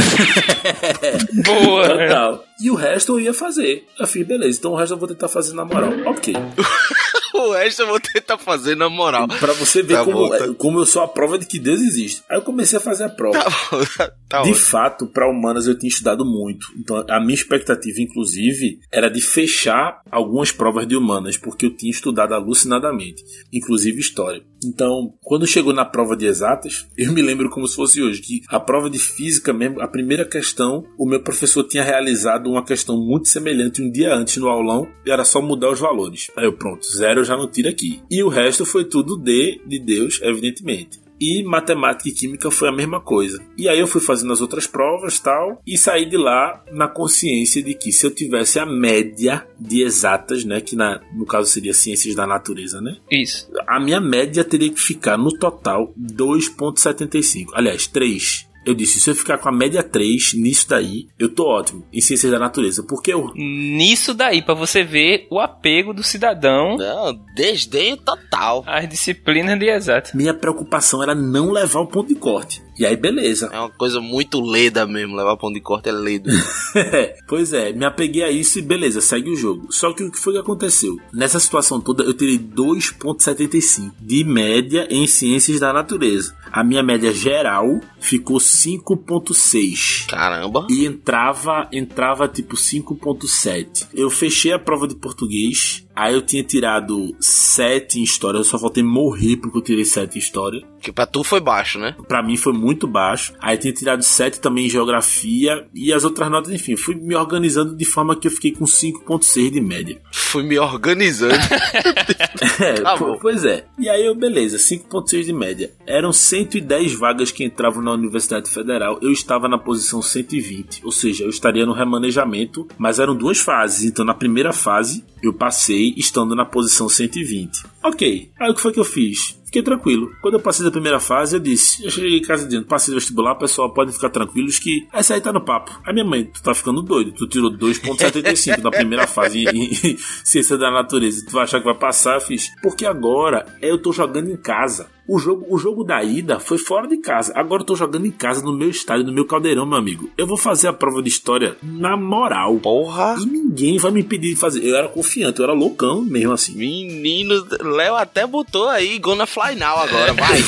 Boa! 1.44 1.88
Total. 1.88 2.44
E 2.60 2.70
o 2.70 2.74
resto 2.74 3.12
eu 3.12 3.20
ia 3.20 3.34
fazer. 3.34 3.86
Eu 3.98 4.06
fiz, 4.06 4.26
beleza, 4.26 4.58
então 4.58 4.72
o 4.72 4.76
resto 4.76 4.94
eu 4.94 4.98
vou 4.98 5.08
tentar 5.08 5.28
fazer 5.28 5.54
na 5.54 5.64
moral. 5.64 5.92
Ok. 6.06 6.34
o 7.36 7.52
resto 7.52 7.82
eu 7.82 7.86
vou 7.88 8.00
tentar 8.00 8.38
fazer 8.38 8.76
na 8.76 8.88
moral. 8.88 9.26
Pra 9.28 9.52
você 9.52 9.82
ver 9.82 9.94
Tá 9.94 10.04
como, 10.04 10.16
bom, 10.18 10.28
tá. 10.30 10.44
é, 10.44 10.54
como 10.54 10.78
eu 10.80 10.86
sou 10.86 11.02
a 11.02 11.08
prova 11.08 11.38
de 11.38 11.46
que 11.46 11.58
Deus 11.58 11.80
existe. 11.80 12.22
Aí 12.28 12.36
eu 12.38 12.42
comecei 12.42 12.78
a 12.78 12.80
fazer 12.80 13.04
a 13.04 13.08
prova. 13.08 13.38
Tá 13.38 13.50
bom, 13.50 13.84
tá, 13.96 14.12
tá 14.28 14.42
De 14.42 14.54
fato, 14.54 15.06
para 15.06 15.28
humanas 15.30 15.66
eu 15.66 15.78
tinha 15.78 15.88
estudado 15.88 16.24
muito. 16.24 16.66
Então, 16.78 17.04
a 17.08 17.20
minha 17.20 17.34
expectativa, 17.34 18.00
inclusive, 18.00 18.78
era 18.92 19.08
de 19.08 19.20
fechar 19.20 20.00
algumas 20.10 20.50
provas 20.52 20.86
de 20.86 20.96
humanas, 20.96 21.36
porque 21.36 21.66
eu 21.66 21.76
tinha 21.76 21.90
estudado 21.90 22.34
alucinadamente, 22.34 23.22
inclusive 23.52 24.00
história. 24.00 24.42
Então, 24.64 25.12
quando 25.22 25.46
chegou 25.46 25.72
na 25.72 25.84
prova 25.84 26.16
de 26.16 26.26
exatas, 26.26 26.86
eu 26.96 27.12
me 27.12 27.22
lembro 27.22 27.50
como 27.50 27.66
se 27.68 27.76
fosse 27.76 28.02
hoje, 28.02 28.20
que 28.20 28.42
a 28.48 28.58
prova 28.58 28.88
de 28.90 28.98
física 28.98 29.52
mesmo, 29.52 29.80
a 29.80 29.88
primeira 29.88 30.24
questão, 30.24 30.84
o 30.98 31.06
meu 31.06 31.22
professor 31.22 31.62
tinha 31.64 31.82
realizado 31.82 32.50
uma 32.50 32.64
questão 32.64 32.96
muito 32.96 33.28
semelhante 33.28 33.82
um 33.82 33.90
dia 33.90 34.14
antes 34.14 34.36
no 34.38 34.48
aulão, 34.48 34.86
e 35.04 35.10
era 35.10 35.24
só 35.24 35.40
mudar 35.40 35.70
os 35.70 35.80
valores. 35.80 36.30
Aí 36.36 36.44
eu, 36.44 36.52
pronto, 36.52 36.86
zero 36.86 37.24
já 37.26 37.36
não 37.36 37.50
tiro 37.50 37.68
aqui. 37.68 38.00
E 38.10 38.22
o 38.22 38.28
resto 38.28 38.64
foi 38.64 38.84
tudo 38.84 39.16
D 39.16 39.60
de 39.66 39.78
Deus, 39.78 40.20
evidentemente. 40.22 41.06
E 41.20 41.42
matemática 41.42 42.08
e 42.08 42.12
química 42.12 42.50
foi 42.50 42.68
a 42.68 42.72
mesma 42.72 43.00
coisa. 43.00 43.42
E 43.56 43.68
aí 43.68 43.78
eu 43.80 43.86
fui 43.86 44.00
fazendo 44.00 44.32
as 44.32 44.40
outras 44.40 44.66
provas 44.66 45.18
tal, 45.18 45.60
e 45.66 45.76
saí 45.76 46.04
de 46.04 46.16
lá 46.16 46.62
na 46.70 46.86
consciência 46.88 47.62
de 47.62 47.74
que 47.74 47.90
se 47.90 48.06
eu 48.06 48.10
tivesse 48.10 48.58
a 48.58 48.66
média 48.66 49.46
de 49.58 49.82
exatas, 49.82 50.44
né, 50.44 50.60
que 50.60 50.76
na, 50.76 51.00
no 51.14 51.24
caso 51.24 51.50
seria 51.50 51.72
ciências 51.72 52.14
da 52.14 52.26
natureza, 52.26 52.80
né, 52.80 52.98
Isso. 53.10 53.50
a 53.66 53.80
minha 53.80 54.00
média 54.00 54.44
teria 54.44 54.70
que 54.70 54.80
ficar 54.80 55.16
no 55.16 55.30
total 55.38 55.94
2.75. 55.98 57.46
Aliás, 57.54 57.86
3. 57.86 58.45
Eu 58.66 58.74
disse, 58.74 58.98
se 58.98 59.08
eu 59.08 59.14
ficar 59.14 59.38
com 59.38 59.48
a 59.48 59.52
média 59.52 59.80
3 59.82 60.34
nisso 60.34 60.68
daí, 60.68 61.06
eu 61.18 61.28
tô 61.28 61.46
ótimo 61.46 61.86
em 61.92 62.00
ciências 62.00 62.32
da 62.32 62.38
natureza, 62.38 62.82
porque 62.82 63.12
eu 63.12 63.30
Nisso 63.34 64.12
daí, 64.12 64.42
pra 64.42 64.54
você 64.54 64.82
ver 64.82 65.28
o 65.30 65.38
apego 65.38 65.94
do 65.94 66.02
cidadão 66.02 66.76
Não, 66.76 67.14
desdenho 67.34 67.96
total. 67.96 68.64
às 68.66 68.88
disciplinas 68.88 69.56
de 69.58 69.68
exato. 69.70 70.16
minha 70.16 70.34
preocupação 70.34 71.00
era 71.02 71.14
não 71.14 71.52
levar 71.52 71.80
o 71.80 71.86
ponto 71.86 72.08
de 72.08 72.16
corte. 72.16 72.65
E 72.78 72.84
aí, 72.84 72.96
beleza. 72.96 73.50
É 73.52 73.58
uma 73.58 73.70
coisa 73.70 74.00
muito 74.00 74.40
leda 74.40 74.86
mesmo, 74.86 75.16
levar 75.16 75.36
pão 75.36 75.52
de 75.52 75.60
corte 75.60 75.88
é 75.88 75.92
ledo. 75.92 76.30
pois 77.26 77.52
é, 77.52 77.72
me 77.72 77.84
apeguei 77.84 78.22
a 78.22 78.30
isso 78.30 78.58
e 78.58 78.62
beleza, 78.62 79.00
segue 79.00 79.30
o 79.30 79.36
jogo. 79.36 79.68
Só 79.70 79.92
que 79.92 80.02
o 80.02 80.10
que 80.10 80.18
foi 80.18 80.34
que 80.34 80.38
aconteceu? 80.40 80.98
Nessa 81.12 81.40
situação 81.40 81.80
toda, 81.80 82.04
eu 82.04 82.12
tirei 82.12 82.38
2,75 82.38 83.92
de 84.00 84.24
média 84.24 84.86
em 84.90 85.06
ciências 85.06 85.60
da 85.60 85.72
natureza. 85.72 86.36
A 86.52 86.62
minha 86.62 86.82
média 86.82 87.12
geral 87.12 87.80
ficou 87.98 88.38
5,6. 88.38 90.06
Caramba. 90.08 90.66
E 90.70 90.84
entrava, 90.84 91.68
entrava 91.72 92.28
tipo 92.28 92.56
5,7. 92.56 93.88
Eu 93.94 94.10
fechei 94.10 94.52
a 94.52 94.58
prova 94.58 94.86
de 94.86 94.94
português 94.94 95.85
Aí 95.96 96.12
eu 96.12 96.20
tinha 96.20 96.44
tirado 96.44 97.16
7 97.18 97.98
em 97.98 98.02
história, 98.02 98.36
eu 98.36 98.44
só 98.44 98.58
faltei 98.58 98.82
morrer 98.82 99.38
porque 99.38 99.56
eu 99.56 99.62
tirei 99.62 99.84
7 99.84 100.14
em 100.14 100.18
história. 100.18 100.62
Que 100.78 100.92
pra 100.92 101.06
tu 101.06 101.24
foi 101.24 101.40
baixo, 101.40 101.78
né? 101.78 101.96
Pra 102.06 102.22
mim 102.22 102.36
foi 102.36 102.52
muito 102.52 102.86
baixo. 102.86 103.32
Aí 103.40 103.56
eu 103.56 103.60
tinha 103.60 103.72
tirado 103.72 104.02
7 104.02 104.38
também 104.38 104.66
em 104.66 104.68
geografia 104.68 105.66
e 105.74 105.92
as 105.92 106.04
outras 106.04 106.30
notas, 106.30 106.52
enfim, 106.52 106.76
fui 106.76 106.94
me 106.94 107.16
organizando 107.16 107.74
de 107.74 107.84
forma 107.86 108.14
que 108.14 108.28
eu 108.28 108.30
fiquei 108.30 108.52
com 108.52 108.66
5.6 108.66 109.50
de 109.50 109.60
média. 109.60 110.00
Fui 110.12 110.42
me 110.42 110.58
organizando. 110.58 111.34
é, 112.60 112.74
tá 112.74 112.96
pois 113.20 113.44
é. 113.44 113.64
E 113.78 113.88
aí 113.88 114.04
eu, 114.04 114.14
beleza, 114.14 114.58
5.6 114.58 115.24
de 115.24 115.32
média. 115.32 115.72
Eram 115.86 116.12
110 116.12 116.92
vagas 116.92 117.30
que 117.30 117.42
entravam 117.42 117.82
na 117.82 117.92
Universidade 117.92 118.50
Federal, 118.50 118.98
eu 119.00 119.10
estava 119.10 119.48
na 119.48 119.58
posição 119.58 120.02
120, 120.02 120.84
ou 120.84 120.92
seja, 120.92 121.24
eu 121.24 121.30
estaria 121.30 121.64
no 121.64 121.72
remanejamento, 121.72 122.68
mas 122.76 122.98
eram 122.98 123.16
duas 123.16 123.38
fases. 123.38 123.84
Então 123.84 124.04
na 124.04 124.14
primeira 124.14 124.52
fase 124.52 125.04
eu 125.22 125.32
passei 125.32 125.94
estando 125.96 126.34
na 126.34 126.44
posição 126.44 126.88
120. 126.88 127.64
Ok, 127.82 128.30
aí 128.38 128.50
o 128.50 128.54
que 128.54 128.60
foi 128.60 128.72
que 128.72 128.80
eu 128.80 128.84
fiz? 128.84 129.38
Fiquei 129.46 129.62
tranquilo. 129.62 130.10
Quando 130.20 130.34
eu 130.34 130.40
passei 130.40 130.64
da 130.64 130.70
primeira 130.70 130.98
fase, 130.98 131.36
eu 131.36 131.40
disse: 131.40 131.84
Eu 131.84 131.90
cheguei 131.90 132.18
em 132.18 132.22
casa 132.22 132.44
dizendo, 132.44 132.66
passei 132.66 132.92
do 132.92 132.98
vestibular, 132.98 133.36
pessoal, 133.36 133.72
podem 133.72 133.94
ficar 133.94 134.10
tranquilos 134.10 134.58
que 134.58 134.86
essa 134.92 135.14
aí 135.14 135.20
tá 135.20 135.32
no 135.32 135.40
papo. 135.40 135.80
Aí 135.84 135.92
minha 135.92 136.04
mãe, 136.04 136.24
tu 136.24 136.42
tá 136.42 136.52
ficando 136.52 136.82
doido, 136.82 137.12
tu 137.12 137.26
tirou 137.26 137.50
2,75 137.50 138.58
na 138.58 138.70
primeira 138.70 139.06
fase 139.06 139.44
em, 139.44 139.70
em 139.72 139.96
ciência 140.24 140.58
da 140.58 140.70
natureza. 140.70 141.24
Tu 141.24 141.32
vai 141.32 141.44
achar 141.44 141.60
que 141.60 141.64
vai 141.64 141.76
passar? 141.76 142.16
Eu 142.16 142.20
fiz, 142.20 142.50
porque 142.60 142.84
agora 142.84 143.46
eu 143.62 143.78
tô 143.78 143.92
jogando 143.92 144.30
em 144.30 144.36
casa. 144.36 144.88
O 145.08 145.20
jogo, 145.20 145.46
o 145.48 145.56
jogo 145.56 145.84
da 145.84 146.02
ida 146.02 146.40
foi 146.40 146.58
fora 146.58 146.88
de 146.88 146.96
casa. 146.96 147.32
Agora 147.36 147.62
eu 147.62 147.66
tô 147.66 147.76
jogando 147.76 148.06
em 148.06 148.10
casa, 148.10 148.42
no 148.42 148.52
meu 148.52 148.68
estádio, 148.68 149.06
no 149.06 149.12
meu 149.12 149.24
caldeirão, 149.24 149.64
meu 149.64 149.78
amigo. 149.78 150.10
Eu 150.18 150.26
vou 150.26 150.36
fazer 150.36 150.66
a 150.66 150.72
prova 150.72 151.00
de 151.00 151.08
história 151.08 151.56
na 151.62 151.96
moral. 151.96 152.56
Porra! 152.56 153.14
E 153.20 153.24
ninguém 153.26 153.78
vai 153.78 153.92
me 153.92 154.00
impedir 154.00 154.30
de 154.30 154.36
fazer. 154.36 154.64
Eu 154.64 154.74
era 154.74 154.88
confiante, 154.88 155.38
eu 155.38 155.44
era 155.44 155.52
loucão 155.52 156.02
mesmo 156.02 156.32
assim. 156.32 156.56
Menino, 156.56 157.46
Léo 157.60 157.94
até 157.94 158.26
botou 158.26 158.68
aí 158.68 158.98
Gonna 158.98 159.26
Fly 159.26 159.54
Now 159.54 159.78
agora, 159.78 160.12
vai! 160.14 160.40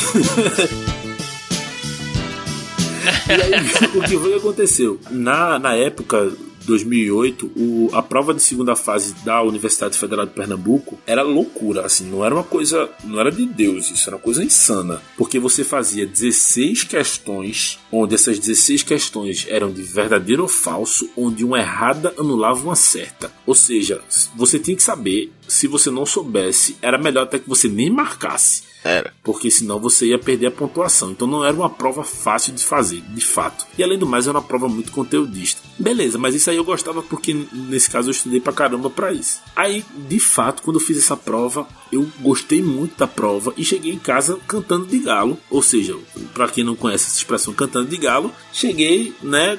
e 3.29 3.33
aí, 3.33 3.95
o 3.97 4.03
que 4.03 4.19
foi 4.19 4.31
que 4.33 4.39
aconteceu? 4.39 4.99
Na, 5.09 5.61
na 5.61 5.75
época 5.77 6.33
2008, 6.69 7.51
o, 7.57 7.89
a 7.93 8.03
prova 8.03 8.35
de 8.35 8.43
segunda 8.43 8.77
fase 8.77 9.15
da 9.25 9.43
Universidade 9.43 9.97
Federal 9.97 10.27
de 10.27 10.33
Pernambuco 10.33 10.99
era 11.07 11.23
loucura, 11.23 11.87
assim, 11.87 12.09
não 12.09 12.25
era 12.25 12.35
uma 12.35 12.45
coisa, 12.45 12.89
não 13.03 13.19
era 13.19 13.33
de 13.33 13.47
Deus, 13.47 13.91
isso 13.91 14.09
era 14.09 14.17
uma 14.17 14.23
coisa 14.23 14.45
insana, 14.45 15.03
porque 15.17 15.39
você 15.39 15.65
fazia 15.65 16.07
16 16.07 16.85
questões, 16.85 17.79
onde 17.91 18.15
essas 18.15 18.39
16 18.39 18.83
questões 18.83 19.47
eram 19.49 19.73
de 19.73 19.83
verdadeiro 19.83 20.43
ou 20.43 20.49
falso, 20.49 21.09
onde 21.17 21.45
uma 21.45 21.59
errada 21.59 22.15
anulava 22.19 22.63
uma 22.63 22.77
certa. 22.77 23.33
Ou 23.47 23.55
seja, 23.55 24.03
você 24.37 24.59
tinha 24.59 24.77
que 24.77 24.83
saber, 24.83 25.33
se 25.49 25.67
você 25.67 25.91
não 25.91 26.05
soubesse, 26.05 26.77
era 26.83 26.99
melhor 26.99 27.23
até 27.23 27.39
que 27.39 27.49
você 27.49 27.67
nem 27.69 27.91
marcasse. 27.91 28.68
Era. 28.85 29.13
Porque 29.23 29.51
senão 29.51 29.79
você 29.79 30.07
ia 30.07 30.19
perder 30.19 30.47
a 30.47 30.51
pontuação. 30.51 31.11
Então 31.11 31.27
não 31.27 31.45
era 31.45 31.57
uma 31.57 31.71
prova 31.71 32.05
fácil 32.05 32.55
de 32.55 32.65
fazer, 32.65 33.01
de 33.01 33.25
fato. 33.25 33.67
E 33.77 33.83
além 33.83 33.99
do 33.99 34.07
mais, 34.07 34.27
era 34.27 34.39
uma 34.39 34.45
prova 34.45 34.69
muito 34.69 34.93
conteudista. 34.93 35.61
Beleza, 35.79 36.19
mas 36.19 36.35
isso 36.35 36.51
aí 36.51 36.57
eu 36.57 36.65
gostava 36.65 37.03
porque 37.03 37.35
nesse 37.53 37.91
caso 37.91 38.09
eu 38.09 38.13
estudei 38.13 38.41
pra 38.41 38.53
caramba 38.53 38.89
pra 38.89 39.13
isso. 39.13 39.41
Aí, 39.55 39.85
de 40.09 40.21
fato, 40.21 40.63
quando 40.63 40.79
eu 40.79 40.85
fiz 40.85 40.99
essa 40.99 41.17
prova, 41.17 41.67
eu 41.93 42.09
gostei 42.21 42.63
muito 42.63 42.97
da 42.99 43.07
prova 43.07 43.53
e 43.57 43.65
cheguei 43.65 43.93
em 43.93 43.99
casa 43.99 44.39
cantando 44.47 44.87
de 44.87 44.99
galo. 44.99 45.39
Ou 45.51 45.63
seja, 45.63 45.97
para 46.33 46.49
quem 46.49 46.65
não 46.65 46.77
conhece 46.77 47.07
essa 47.07 47.19
expressão 47.19 47.53
cantando 47.55 47.89
de 47.89 47.97
galo, 47.97 48.33
cheguei, 48.53 49.15
né, 49.23 49.59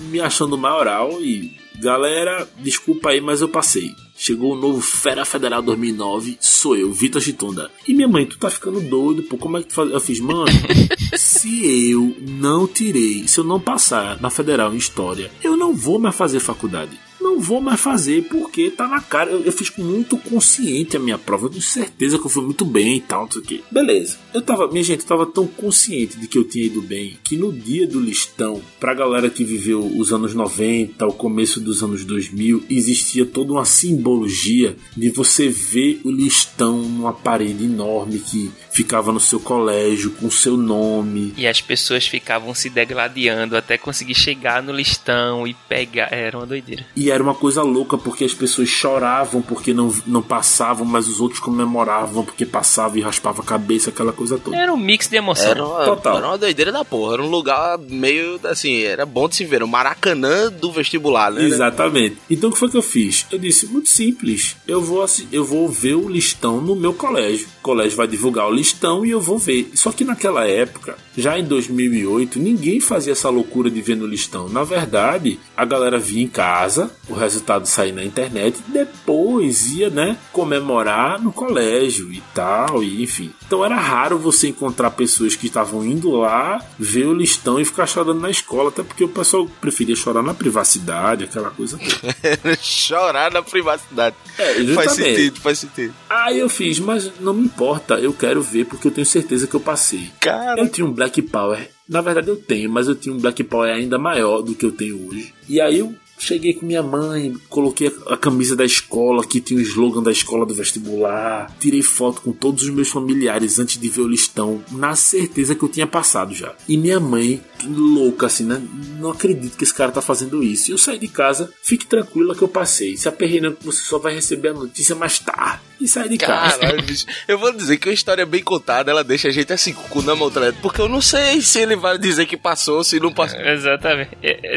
me 0.00 0.20
achando 0.20 0.56
maioral 0.58 1.20
e 1.20 1.56
galera, 1.80 2.48
desculpa 2.58 3.10
aí, 3.10 3.20
mas 3.20 3.40
eu 3.40 3.48
passei. 3.48 3.94
Chegou 4.24 4.52
o 4.52 4.56
novo 4.56 4.80
Fera 4.80 5.24
Federal 5.24 5.60
2009, 5.60 6.36
sou 6.38 6.76
eu, 6.76 6.92
Vitor 6.92 7.20
Chitunda. 7.20 7.72
E 7.88 7.92
minha 7.92 8.06
mãe, 8.06 8.24
tu 8.24 8.38
tá 8.38 8.48
ficando 8.48 8.80
doido, 8.80 9.24
pô, 9.24 9.36
como 9.36 9.56
é 9.56 9.62
que 9.62 9.70
tu 9.70 9.74
faz? 9.74 9.90
Eu 9.90 9.98
fiz, 9.98 10.20
mano, 10.20 10.46
se 11.18 11.90
eu 11.90 12.14
não 12.20 12.68
tirei, 12.68 13.26
se 13.26 13.40
eu 13.40 13.42
não 13.42 13.58
passar 13.58 14.20
na 14.20 14.30
Federal 14.30 14.72
em 14.72 14.76
História, 14.76 15.28
eu 15.42 15.56
não 15.56 15.74
vou 15.74 15.98
mais 15.98 16.14
fazer 16.14 16.38
faculdade 16.38 16.96
vou 17.42 17.60
mais 17.60 17.80
fazer 17.80 18.22
porque 18.28 18.70
tá 18.70 18.86
na 18.86 19.00
cara. 19.00 19.30
Eu, 19.30 19.42
eu, 19.42 19.52
fiz 19.52 19.70
muito 19.76 20.16
consciente 20.16 20.96
a 20.96 21.00
minha 21.00 21.18
prova. 21.18 21.46
Eu 21.46 21.50
tenho 21.50 21.62
certeza 21.62 22.18
que 22.18 22.24
eu 22.24 22.30
fui 22.30 22.44
muito 22.44 22.64
bem 22.64 22.96
e 22.96 23.00
tal, 23.00 23.24
não 23.24 23.30
sei 23.30 23.40
o 23.40 23.44
que. 23.44 23.64
Beleza. 23.70 24.18
Eu 24.32 24.40
tava, 24.40 24.68
minha 24.68 24.82
gente, 24.82 25.00
eu 25.00 25.06
tava 25.06 25.26
tão 25.26 25.46
consciente 25.46 26.18
de 26.18 26.26
que 26.26 26.38
eu 26.38 26.44
tinha 26.44 26.66
ido 26.66 26.80
bem 26.80 27.18
que 27.22 27.36
no 27.36 27.52
dia 27.52 27.86
do 27.86 28.00
listão, 28.00 28.62
pra 28.78 28.94
galera 28.94 29.28
que 29.28 29.44
viveu 29.44 29.80
os 29.80 30.12
anos 30.12 30.34
90, 30.34 31.06
o 31.06 31.12
começo 31.12 31.60
dos 31.60 31.82
anos 31.82 32.04
2000, 32.04 32.64
existia 32.70 33.26
toda 33.26 33.52
uma 33.52 33.64
simbologia 33.64 34.76
de 34.96 35.10
você 35.10 35.48
ver 35.48 36.00
o 36.04 36.10
listão 36.10 36.78
numa 36.82 37.12
parede 37.12 37.64
enorme 37.64 38.18
que 38.18 38.50
ficava 38.70 39.12
no 39.12 39.20
seu 39.20 39.40
colégio 39.40 40.10
com 40.12 40.30
seu 40.30 40.56
nome. 40.56 41.34
E 41.36 41.46
as 41.46 41.60
pessoas 41.60 42.06
ficavam 42.06 42.54
se 42.54 42.70
degladiando 42.70 43.56
até 43.56 43.76
conseguir 43.76 44.14
chegar 44.14 44.62
no 44.62 44.72
listão 44.72 45.46
e 45.46 45.54
pegar. 45.68 46.12
Era 46.12 46.38
uma 46.38 46.46
doideira. 46.46 46.84
E 46.96 47.10
era 47.10 47.22
uma 47.22 47.31
coisa 47.34 47.62
louca 47.62 47.98
porque 47.98 48.24
as 48.24 48.34
pessoas 48.34 48.68
choravam 48.68 49.42
porque 49.42 49.72
não, 49.74 49.94
não 50.06 50.22
passavam, 50.22 50.84
mas 50.84 51.08
os 51.08 51.20
outros 51.20 51.40
comemoravam 51.40 52.24
porque 52.24 52.46
passavam 52.46 52.98
e 52.98 53.00
raspava 53.00 53.42
a 53.42 53.44
cabeça, 53.44 53.90
aquela 53.90 54.12
coisa 54.12 54.38
toda. 54.38 54.56
Era 54.56 54.72
um 54.72 54.76
mix 54.76 55.08
de 55.08 55.16
emoção. 55.16 55.50
Era 55.50 55.66
uma, 55.66 55.84
Total. 55.84 56.16
Era 56.18 56.26
uma 56.28 56.38
doideira 56.38 56.72
da 56.72 56.84
porra. 56.84 57.14
Era 57.14 57.22
um 57.22 57.30
lugar 57.30 57.78
meio 57.78 58.40
assim, 58.44 58.82
era 58.82 59.04
bom 59.04 59.28
de 59.28 59.36
se 59.36 59.44
ver. 59.44 59.62
O 59.62 59.68
Maracanã 59.68 60.50
do 60.50 60.72
vestibular, 60.72 61.30
né? 61.30 61.44
Exatamente. 61.44 62.18
Então 62.30 62.50
o 62.50 62.52
que 62.52 62.58
foi 62.58 62.70
que 62.70 62.76
eu 62.76 62.82
fiz? 62.82 63.26
Eu 63.30 63.38
disse, 63.38 63.66
muito 63.66 63.88
simples. 63.88 64.56
Eu 64.66 64.80
vou, 64.80 65.04
eu 65.30 65.44
vou 65.44 65.68
ver 65.68 65.94
o 65.94 66.08
listão 66.08 66.60
no 66.60 66.74
meu 66.74 66.92
colégio. 66.92 67.46
O 67.58 67.62
colégio 67.62 67.96
vai 67.96 68.06
divulgar 68.06 68.48
o 68.48 68.52
listão 68.52 69.04
e 69.04 69.10
eu 69.10 69.20
vou 69.20 69.38
ver. 69.38 69.70
Só 69.74 69.92
que 69.92 70.04
naquela 70.04 70.46
época, 70.46 70.96
já 71.16 71.38
em 71.38 71.44
2008, 71.44 72.38
ninguém 72.38 72.80
fazia 72.80 73.12
essa 73.12 73.28
loucura 73.28 73.70
de 73.70 73.80
ver 73.80 73.96
no 73.96 74.06
listão. 74.06 74.48
Na 74.48 74.64
verdade, 74.64 75.38
a 75.56 75.64
galera 75.64 75.98
via 75.98 76.22
em 76.22 76.28
casa, 76.28 76.90
o 77.12 77.18
resultado 77.18 77.66
sair 77.66 77.92
na 77.92 78.04
internet, 78.04 78.58
depois 78.68 79.72
ia, 79.72 79.90
né, 79.90 80.16
comemorar 80.32 81.20
no 81.20 81.32
colégio 81.32 82.12
e 82.12 82.22
tal, 82.34 82.82
e 82.82 83.02
enfim. 83.02 83.32
Então 83.46 83.64
era 83.64 83.76
raro 83.76 84.18
você 84.18 84.48
encontrar 84.48 84.90
pessoas 84.92 85.36
que 85.36 85.46
estavam 85.46 85.84
indo 85.84 86.10
lá, 86.10 86.64
ver 86.78 87.06
o 87.06 87.14
listão 87.14 87.60
e 87.60 87.64
ficar 87.64 87.86
chorando 87.86 88.20
na 88.20 88.30
escola, 88.30 88.70
até 88.70 88.82
porque 88.82 89.04
o 89.04 89.08
pessoal 89.08 89.46
preferia 89.60 89.94
chorar 89.94 90.22
na 90.22 90.34
privacidade, 90.34 91.24
aquela 91.24 91.50
coisa 91.50 91.78
toda. 91.78 92.56
chorar 92.60 93.30
na 93.30 93.42
privacidade. 93.42 94.16
É, 94.38 94.54
justamente. 94.54 94.74
Faz 94.74 94.92
sentido, 94.92 95.40
faz 95.40 95.58
sentido. 95.58 95.94
Aí 96.08 96.38
eu 96.38 96.48
fiz, 96.48 96.78
mas 96.78 97.12
não 97.20 97.34
me 97.34 97.44
importa, 97.44 97.94
eu 97.94 98.12
quero 98.12 98.42
ver 98.42 98.64
porque 98.64 98.88
eu 98.88 98.92
tenho 98.92 99.06
certeza 99.06 99.46
que 99.46 99.54
eu 99.54 99.60
passei. 99.60 100.10
Cara. 100.20 100.60
Eu 100.60 100.68
tinha 100.68 100.86
um 100.86 100.92
Black 100.92 101.20
Power. 101.22 101.68
Na 101.88 102.00
verdade 102.00 102.28
eu 102.28 102.36
tenho, 102.36 102.70
mas 102.70 102.88
eu 102.88 102.94
tinha 102.94 103.14
um 103.14 103.18
Black 103.18 103.44
Power 103.44 103.70
ainda 103.70 103.98
maior 103.98 104.40
do 104.40 104.54
que 104.54 104.64
eu 104.64 104.72
tenho 104.72 105.08
hoje. 105.08 105.34
E 105.48 105.60
aí 105.60 105.80
eu 105.80 105.94
Cheguei 106.22 106.54
com 106.54 106.64
minha 106.64 106.84
mãe, 106.84 107.34
coloquei 107.48 107.92
a 108.06 108.16
camisa 108.16 108.54
da 108.54 108.64
escola, 108.64 109.26
que 109.26 109.40
tinha 109.40 109.58
o 109.58 109.62
slogan 109.62 110.00
da 110.00 110.12
escola 110.12 110.46
do 110.46 110.54
vestibular. 110.54 111.52
Tirei 111.58 111.82
foto 111.82 112.20
com 112.20 112.30
todos 112.30 112.62
os 112.62 112.70
meus 112.70 112.90
familiares 112.90 113.58
antes 113.58 113.76
de 113.76 113.88
ver 113.88 114.02
o 114.02 114.08
listão, 114.08 114.62
na 114.70 114.94
certeza 114.94 115.52
que 115.56 115.64
eu 115.64 115.68
tinha 115.68 115.84
passado 115.84 116.32
já. 116.32 116.54
E 116.68 116.76
minha 116.76 117.00
mãe, 117.00 117.42
louca 117.66 118.26
assim, 118.26 118.44
né? 118.44 118.60
Não 118.98 119.10
acredito 119.10 119.56
que 119.56 119.64
esse 119.64 119.74
cara 119.74 119.90
tá 119.90 120.00
fazendo 120.00 120.42
isso. 120.42 120.70
E 120.70 120.72
eu 120.72 120.78
saí 120.78 120.98
de 120.98 121.08
casa, 121.08 121.52
fique 121.62 121.86
tranquila 121.86 122.34
que 122.34 122.42
eu 122.42 122.48
passei. 122.48 122.96
Se 122.96 123.08
aperreando, 123.08 123.58
você 123.62 123.82
só 123.82 123.98
vai 123.98 124.14
receber 124.14 124.48
a 124.48 124.54
notícia 124.54 124.94
mais 124.94 125.18
tarde. 125.18 125.60
E 125.80 125.88
saí 125.88 126.08
de 126.08 126.16
casa. 126.16 126.58
Caralho, 126.58 126.82
bicho. 126.86 127.06
Eu 127.26 127.38
vou 127.38 127.52
dizer 127.52 127.76
que 127.76 127.88
uma 127.88 127.94
história 127.94 128.24
bem 128.24 128.42
contada, 128.42 128.90
ela 128.90 129.02
deixa 129.02 129.28
a 129.28 129.30
gente 129.32 129.52
assim 129.52 129.72
com 129.72 129.82
o 129.82 129.88
cu 129.88 130.02
na 130.02 130.14
mão, 130.14 130.30
tá 130.30 130.40
porque 130.62 130.80
eu 130.80 130.88
não 130.88 131.00
sei 131.00 131.40
se 131.40 131.58
ele 131.58 131.74
vai 131.74 131.98
dizer 131.98 132.26
que 132.26 132.36
passou, 132.36 132.84
se 132.84 133.00
não 133.00 133.12
passou. 133.12 133.40
Exatamente. 133.40 134.10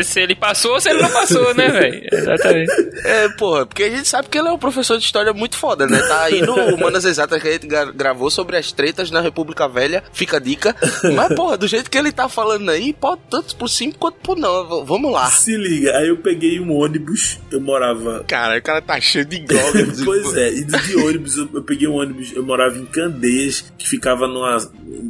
Se 0.04 0.20
ele 0.20 0.36
passou 0.36 0.74
ou 0.74 0.82
se 0.82 0.90
ele 0.90 1.02
não 1.02 1.10
passou, 1.10 1.54
né, 1.56 1.70
velho? 1.70 2.08
Exatamente. 2.12 2.72
É, 3.06 3.30
porra, 3.30 3.66
porque 3.66 3.84
a 3.84 3.90
gente 3.90 4.08
sabe 4.08 4.30
que 4.30 4.38
ele 4.38 4.48
é 4.48 4.52
um 4.52 4.58
professor 4.58 4.98
de 4.98 5.04
história 5.04 5.32
muito 5.34 5.58
foda, 5.58 5.86
né? 5.86 6.00
Tá 6.08 6.24
aí 6.24 6.42
no 6.42 6.56
Humanas 6.74 7.06
Exatas 7.06 7.42
que 7.42 7.48
a 7.48 7.52
gente 7.52 7.68
gravou 7.68 8.32
sobre 8.32 8.58
as 8.58 8.72
tretas 8.72 9.12
na 9.12 9.22
República 9.22 9.68
Velha, 9.68 10.04
fica 10.12 10.38
a 10.38 10.40
dica. 10.40 10.76
Mas, 11.14 11.36
porra, 11.36 11.58
do 11.58 11.68
jeito 11.68 11.90
que 11.90 11.98
ele 11.98 12.12
tá 12.12 12.28
falando 12.28 12.70
aí, 12.70 12.94
pode 13.00 13.22
tanto 13.30 13.56
por 13.56 13.70
sim 13.70 13.92
quanto 13.92 14.16
por 14.20 14.38
não. 14.38 14.86
Vamos 14.86 15.12
lá. 15.12 15.30
Se 15.30 15.56
liga, 15.56 15.98
aí 15.98 16.08
eu 16.08 16.18
peguei 16.18 16.60
um 16.60 16.72
ônibus, 16.72 17.40
eu 17.52 17.62
morava. 17.62 18.24
Cara, 18.28 18.58
o 18.58 18.62
cara 18.62 18.82
tá 18.82 19.00
cheio 19.00 19.26
de 19.26 19.40
gogas. 19.40 20.02
pois 20.04 20.36
é, 20.36 20.50
e 20.52 20.64
de 20.64 20.96
ônibus, 20.98 21.38
eu, 21.38 21.50
eu, 21.54 21.64
peguei 21.64 21.88
um 21.88 21.96
ônibus, 21.96 22.32
eu 22.34 22.44
morava 22.44 22.78
em 22.78 22.86
Candeias, 22.86 23.74
que 23.78 23.88
ficava 23.88 24.28
numa, 24.28 24.58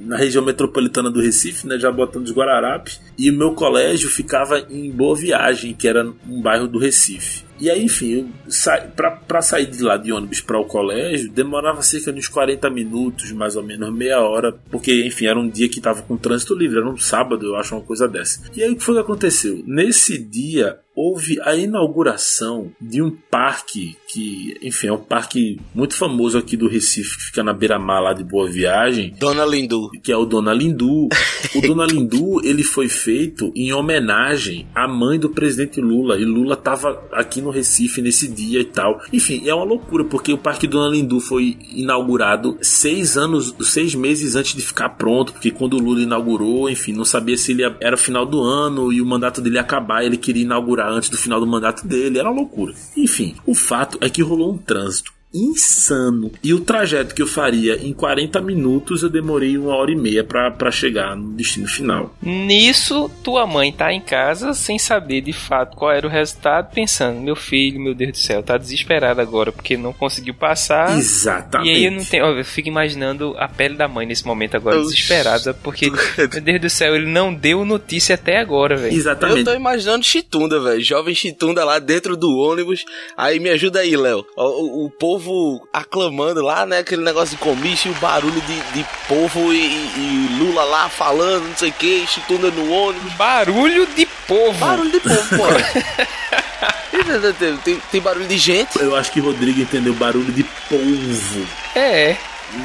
na 0.06 0.17
região 0.17 0.43
metropolitana 0.43 1.10
do 1.10 1.21
Recife, 1.21 1.67
né, 1.67 1.78
já 1.80 1.91
botando 1.91 2.26
os 2.26 2.32
Guararapes, 2.32 3.00
e 3.17 3.30
o 3.30 3.34
meu 3.34 3.54
colégio 3.54 4.10
ficava 4.10 4.65
em 4.69 4.91
Boa 4.91 5.15
Viagem, 5.15 5.74
que 5.74 5.88
era 5.88 6.06
um 6.28 6.41
bairro 6.41 6.67
do 6.67 6.80
Recife. 6.80 7.44
E 7.60 7.70
aí, 7.70 7.84
enfim, 7.84 8.32
sa 8.48 8.78
para 8.78 9.41
sair 9.41 9.68
de 9.68 9.82
lá 9.82 9.98
de 9.98 10.12
ônibus 10.12 10.41
para 10.41 10.60
o 10.60 10.65
colégio, 10.65 11.32
demorava 11.32 11.82
cerca 11.82 12.12
de 12.12 12.20
uns 12.20 12.28
40 12.28 12.70
minutos, 12.70 13.32
mais 13.32 13.56
ou 13.56 13.63
menos 13.63 13.94
meia 13.94 14.20
hora, 14.20 14.52
porque, 14.70 15.06
enfim, 15.06 15.28
era 15.28 15.39
um 15.39 15.48
dia 15.48 15.70
que 15.70 15.78
estava 15.78 16.02
com 16.02 16.18
trânsito 16.18 16.54
livre, 16.54 16.78
era 16.78 16.89
um 16.89 16.98
sábado, 16.98 17.46
eu 17.46 17.56
acho 17.56 17.76
uma 17.76 17.84
coisa 17.84 18.08
dessa. 18.08 18.41
E 18.56 18.63
aí, 18.63 18.72
o 18.72 18.76
que 18.76 18.84
foi 18.84 18.96
que 18.96 19.02
aconteceu? 19.02 19.63
Nesse 19.65 20.18
dia, 20.18 20.80
houve 20.95 21.38
a 21.41 21.55
inauguração 21.55 22.71
de 22.79 23.01
um 23.01 23.12
parque 23.12 23.97
que, 24.08 24.58
enfim, 24.62 24.88
é 24.88 24.93
um 24.93 24.97
parque 24.97 25.60
muito 25.73 25.95
famoso 25.95 26.38
aqui 26.38 26.55
do 26.55 26.69
Recife, 26.69 27.17
que 27.17 27.23
fica 27.25 27.43
na 27.43 27.51
beira-mar 27.51 28.01
lá 28.01 28.13
de 28.13 28.23
Boa 28.23 28.49
Viagem. 28.49 29.13
Dona 29.19 29.45
Lindu. 29.45 29.91
Que 30.01 30.12
é 30.12 30.17
o 30.17 30.25
Dona 30.25 30.53
Lindu. 30.53 31.10
o 31.53 31.62
Dona 31.62 31.86
Lindu, 31.91 32.39
ele 32.45 32.63
foi 32.63 32.88
feito 32.88 33.51
em 33.53 33.73
homenagem 33.73 34.67
à 34.73 34.88
mãe 34.88 35.19
do 35.19 35.29
presidente 35.29 35.81
Lula. 35.81 36.17
E 36.17 36.23
Lula 36.23 36.55
tava 36.55 37.03
aqui 37.12 37.41
no 37.41 37.49
Recife 37.49 38.01
nesse 38.01 38.27
dia 38.29 38.62
e 38.62 38.65
tal. 38.65 39.01
Enfim, 39.12 39.43
é 39.45 39.53
uma 39.53 39.65
loucura, 39.65 40.05
porque 40.05 40.31
o 40.31 40.38
Parque 40.38 40.67
Dona 40.67 40.95
Lindu 40.95 41.19
foi 41.19 41.58
inaugurado 41.73 42.58
seis 42.62 43.17
anos, 43.17 43.53
seis 43.62 43.93
meses 43.93 44.36
antes 44.36 44.55
de 44.55 44.62
ficar 44.62 44.89
pronto, 44.89 45.34
porque 45.34 45.51
quando 45.51 45.73
o 45.73 45.79
Lula 45.79 46.01
inaugurou, 46.01 46.69
enfim, 46.69 46.93
não 46.93 47.03
sabia 47.03 47.36
se 47.36 47.51
ele 47.51 47.63
era 47.81 47.97
final 47.97 48.25
do 48.25 48.41
ano 48.41 48.93
e 48.93 49.01
o 49.01 49.05
mandato 49.05 49.41
dele 49.41 49.55
ia 49.55 49.62
acabar, 49.62 50.05
ele 50.05 50.17
queria 50.17 50.43
inaugurar 50.43 50.85
antes 50.89 51.10
do 51.10 51.17
final 51.17 51.39
do 51.39 51.48
mandato 51.48 51.88
dele, 51.88 52.19
era 52.19 52.30
uma 52.30 52.41
loucura. 52.41 52.74
Enfim, 52.95 53.36
o 53.45 53.54
fato 53.54 53.98
é 54.02 54.10
que 54.10 54.21
rolou 54.21 54.54
um 54.54 54.58
trânsito 54.58 55.13
insano. 55.36 56.32
E 56.41 56.54
o 56.54 56.62
trajeto 56.62 57.13
que 57.13 57.21
eu 57.21 57.28
faria 57.28 57.76
em 57.76 57.93
40 57.93 58.41
minutos, 58.41 59.04
eu 59.04 59.10
demorei 59.10 59.58
uma 59.58 59.76
hora 59.76 59.91
e 59.91 59.95
meia 59.95 60.24
para 60.24 60.71
chegar 60.71 61.15
no 61.15 61.34
destino 61.34 61.67
final. 61.67 62.15
Nisso, 62.21 63.12
tua 63.21 63.45
mãe 63.45 63.71
tá 63.71 63.91
em 63.91 64.02
casa 64.02 64.54
sem 64.54 64.80
saber 64.80 65.21
de 65.21 65.34
fato 65.34 65.76
qual 65.76 65.91
era 65.91 66.08
o 66.08 66.10
resultado, 66.10 66.74
pensando: 66.74 67.19
meu 67.19 67.36
filho, 67.36 67.80
meu 67.80 67.93
Deus 67.93 68.12
do 68.12 68.17
céu, 68.17 68.41
tá 68.41 68.58
desesperado 68.58 69.19
agora 69.19 69.52
porque 69.52 69.76
não 69.76 69.91
conseguiu 69.91 70.34
passar. 70.34 70.98
Exatamente. 70.98 71.69
E 71.69 71.76
aí 71.76 71.86
eu 71.86 71.91
não 71.91 72.04
tenho. 72.04 72.26
Eu 72.26 72.45
fico 72.45 72.69
imaginando 72.69 73.36
a 73.38 73.48
pele 73.48 73.76
da 73.76 73.88
mãe 73.88 74.06
nesse 74.06 74.26
momento 74.26 74.56
agora, 74.56 74.80
desesperada, 74.80 75.54
porque, 75.54 75.89
meu 75.89 76.41
Deus 76.41 76.62
do 76.62 76.69
céu, 76.69 76.95
ele 76.95 77.08
não 77.08 77.34
deu 77.34 77.65
notícia 77.65 78.15
até 78.15 78.38
agora, 78.38 78.78
velho. 78.78 78.95
Exatamente. 78.95 79.39
Eu 79.39 79.45
tô 79.45 79.54
imaginando 79.54 80.06
Chitunda, 80.06 80.60
velho. 80.60 80.82
Jovem 80.82 81.15
Chitunda 81.15 81.65
lá 81.65 81.80
dentro 81.80 82.15
do 82.15 82.30
ônibus. 82.38 82.86
Aí 83.17 83.39
me 83.39 83.50
ajuda 83.50 83.80
aí, 83.80 83.95
Léo. 83.95 84.26
O, 84.38 84.86
o 84.86 84.89
povo 84.89 85.24
povo 85.25 85.67
aclamando 85.73 86.41
lá, 86.41 86.65
né? 86.65 86.79
Aquele 86.79 87.03
negócio 87.03 87.35
de 87.35 87.41
comício, 87.41 87.91
o 87.91 87.95
barulho 87.95 88.39
de, 88.41 88.61
de 88.73 88.85
povo 89.07 89.51
e, 89.51 89.57
e, 89.57 90.38
Lula 90.38 90.63
lá 90.63 90.88
falando, 90.88 91.47
não 91.47 91.57
sei 91.57 91.69
o 91.69 91.73
que, 91.73 92.05
chitunda 92.07 92.51
no 92.51 92.71
ônibus. 92.71 93.11
Barulho 93.13 93.88
de 93.88 94.05
povo. 94.27 94.53
Barulho 94.53 94.91
de 94.91 94.99
povo, 94.99 95.38
pô. 95.38 95.47
tem, 97.39 97.57
tem, 97.57 97.81
tem 97.91 98.01
barulho 98.01 98.27
de 98.27 98.38
gente. 98.38 98.79
Eu 98.79 98.95
acho 98.95 99.11
que 99.11 99.19
Rodrigo 99.19 99.59
entendeu 99.59 99.93
barulho 99.95 100.31
de 100.31 100.43
povo. 100.43 101.47
É. 101.75 102.15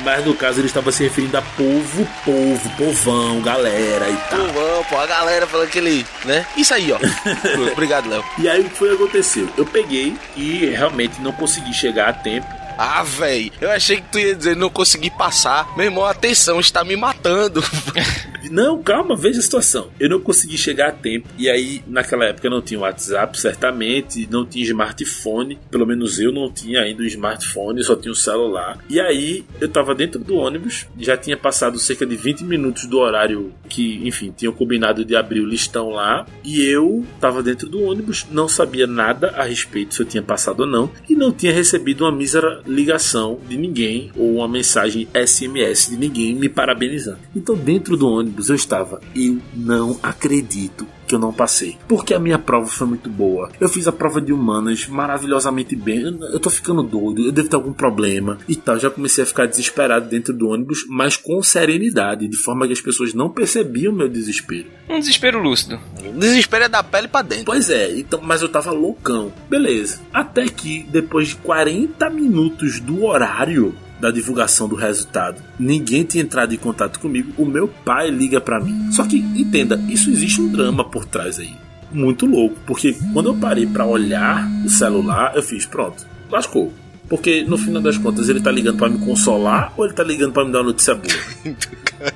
Mas 0.05 0.25
no 0.25 0.35
caso 0.35 0.61
ele 0.61 0.67
estava 0.67 0.93
se 0.93 1.03
referindo 1.03 1.37
a 1.37 1.43
povo, 1.43 2.07
povo, 2.25 2.71
povão, 2.77 3.41
galera 3.41 4.09
e 4.09 4.17
tal. 4.29 4.47
Povão, 4.47 4.85
pô, 4.85 4.97
a 4.99 5.07
galera 5.07 5.47
falando 5.47 5.67
aquele, 5.67 6.07
né? 6.25 6.47
Isso 6.57 6.73
aí, 6.75 6.93
ó. 6.93 6.99
Obrigado, 7.73 8.09
Léo. 8.09 8.25
E 8.39 8.49
aí 8.49 8.61
o 8.61 8.65
que 8.65 8.77
foi 8.77 8.89
que 8.89 8.95
aconteceu? 8.95 9.49
Eu 9.57 9.67
peguei 9.67 10.17
e 10.37 10.67
realmente 10.67 11.21
não 11.21 11.33
consegui 11.33 11.73
chegar 11.73 12.09
a 12.09 12.13
tempo 12.13 12.47
ah, 12.77 13.03
velho, 13.03 13.53
eu 13.61 13.71
achei 13.71 13.97
que 13.97 14.13
tu 14.13 14.19
ia 14.19 14.35
dizer 14.35 14.57
não 14.57 14.71
consegui 14.71 15.11
passar. 15.11 15.77
Meu 15.77 15.87
irmão, 15.87 16.05
atenção, 16.05 16.61
está 16.61 16.85
me 16.85 16.97
matando. 16.97 17.63
não, 18.51 18.83
calma, 18.83 19.17
veja 19.17 19.39
a 19.39 19.43
situação. 19.43 19.91
Eu 19.99 20.09
não 20.09 20.21
consegui 20.21 20.59
chegar 20.59 20.89
a 20.89 20.93
tempo. 20.93 21.29
E 21.39 21.49
aí, 21.49 21.83
naquela 21.87 22.25
época, 22.27 22.51
não 22.51 22.61
tinha 22.61 22.81
WhatsApp, 22.81 23.39
certamente, 23.39 24.29
não 24.31 24.45
tinha 24.45 24.65
smartphone. 24.65 25.59
Pelo 25.71 25.87
menos 25.87 26.19
eu 26.19 26.33
não 26.33 26.51
tinha 26.51 26.81
ainda 26.81 27.03
o 27.03 27.07
smartphone, 27.07 27.83
só 27.83 27.97
tinha 27.97 28.13
o 28.13 28.17
celular. 28.17 28.79
E 28.89 29.01
aí, 29.01 29.45
eu 29.61 29.69
tava 29.69 29.95
dentro 29.95 30.21
do 30.21 30.37
ônibus, 30.37 30.87
já 30.99 31.17
tinha 31.17 31.37
passado 31.37 31.79
cerca 31.79 32.07
de 32.07 32.17
20 32.17 32.45
minutos 32.45 32.87
do 32.87 32.99
horário 32.99 33.53
que, 33.69 34.01
enfim, 34.07 34.33
tinham 34.37 34.53
combinado 34.53 35.05
de 35.05 35.17
abrir 35.17 35.41
o 35.41 35.47
listão 35.47 35.91
lá. 35.91 36.27
E 36.45 36.63
eu 36.63 37.05
tava 37.21 37.43
dentro 37.43 37.69
do 37.69 37.83
ônibus, 37.83 38.27
não 38.31 38.49
sabia 38.49 38.87
nada 38.87 39.35
a 39.37 39.45
respeito 39.45 39.95
se 39.95 40.03
eu 40.03 40.07
tinha 40.07 40.23
passado 40.23 40.61
ou 40.61 40.67
não. 40.67 40.91
E 41.09 41.15
não 41.15 41.33
tinha 41.33 41.53
recebido 41.53 42.05
uma 42.05 42.13
mísera 42.13 42.63
ligação 42.71 43.39
de 43.49 43.57
ninguém 43.57 44.11
ou 44.17 44.37
uma 44.37 44.49
mensagem 44.49 45.09
SMS 45.15 45.89
de 45.91 45.97
ninguém 45.97 46.35
me 46.35 46.49
parabenizando. 46.49 47.19
Então, 47.35 47.55
dentro 47.55 47.97
do 47.97 48.09
ônibus 48.09 48.49
eu 48.49 48.57
estava, 48.57 49.01
eu 49.15 49.39
não 49.55 49.99
acredito 50.03 50.87
que 51.11 51.15
eu 51.15 51.19
não 51.19 51.33
passei. 51.33 51.77
Porque 51.89 52.15
a 52.15 52.19
minha 52.19 52.39
prova 52.39 52.67
foi 52.67 52.87
muito 52.87 53.11
boa. 53.11 53.51
Eu 53.61 53.69
fiz 53.69 53.87
a 53.87 53.93
prova 53.93 54.21
de 54.21 54.33
humanas 54.33 54.87
maravilhosamente 54.87 55.75
bem. 55.75 56.19
Eu 56.33 56.39
tô 56.39 56.49
ficando 56.49 56.83
doido, 56.83 57.27
eu 57.27 57.33
devo 57.33 57.49
ter 57.49 57.57
algum 57.57 57.73
problema 57.73 58.39
e 58.49 58.55
tal. 58.55 58.79
Já 58.79 58.89
comecei 58.89 59.25
a 59.25 59.27
ficar 59.27 59.47
desesperado 59.47 60.09
dentro 60.09 60.33
do 60.33 60.49
ônibus, 60.49 60.87
mas 60.89 61.17
com 61.17 61.43
serenidade, 61.43 62.29
de 62.29 62.37
forma 62.37 62.67
que 62.67 62.73
as 62.73 62.81
pessoas 62.81 63.13
não 63.13 63.29
percebiam 63.29 63.93
meu 63.93 64.09
desespero. 64.09 64.69
Um 64.89 64.99
desespero 64.99 65.43
lúcido. 65.43 65.81
Desespero 66.17 66.65
é 66.65 66.69
da 66.69 66.83
pele 66.83 67.09
para 67.09 67.23
dentro. 67.23 67.47
Pois 67.47 67.69
é, 67.69 67.99
então, 67.99 68.21
mas 68.23 68.43
eu 68.43 68.49
tava 68.49 68.71
loucão. 68.71 69.33
Beleza. 69.49 70.01
Até 70.13 70.47
que 70.47 70.85
depois 70.91 71.29
de 71.29 71.37
40 71.37 72.09
minutos 72.11 72.79
do 72.79 73.05
horário, 73.05 73.75
da 74.01 74.11
divulgação 74.11 74.69
do 74.69 74.75
resultado. 74.75 75.43
Ninguém 75.59 76.05
tinha 76.05 76.23
entrado 76.23 76.55
em 76.55 76.59
contato 76.59 76.99
comigo. 76.99 77.33
O 77.37 77.45
meu 77.45 77.69
pai 77.69 78.11
liga 78.11 78.41
para 78.41 78.61
mim. 78.61 78.91
Só 78.91 79.05
que 79.05 79.19
entenda, 79.19 79.81
isso 79.89 80.11
existe 80.11 80.41
um 80.41 80.49
drama 80.51 80.85
por 80.85 81.05
trás 81.05 81.39
aí. 81.39 81.55
Muito 81.93 82.25
louco, 82.25 82.57
porque 82.67 82.97
quando 83.13 83.31
eu 83.31 83.37
parei 83.37 83.67
para 83.67 83.85
olhar 83.85 84.49
o 84.65 84.69
celular, 84.69 85.33
eu 85.35 85.43
fiz, 85.43 85.67
pronto, 85.67 86.07
lascou. 86.31 86.73
Porque 87.11 87.43
no 87.43 87.59
final 87.59 87.83
das 87.83 87.99
contas 87.99 88.29
ele 88.29 88.41
tá 88.41 88.53
ligando 88.53 88.79
para 88.79 88.89
me 88.89 88.99
consolar 88.99 89.75
ou 89.77 89.85
ele 89.85 89.93
tá 89.93 90.05
ligando 90.05 90.33
para 90.33 90.45
me 90.45 90.53
dar 90.53 90.59
uma 90.61 90.67
notícia 90.67 90.95
boa? 90.95 91.13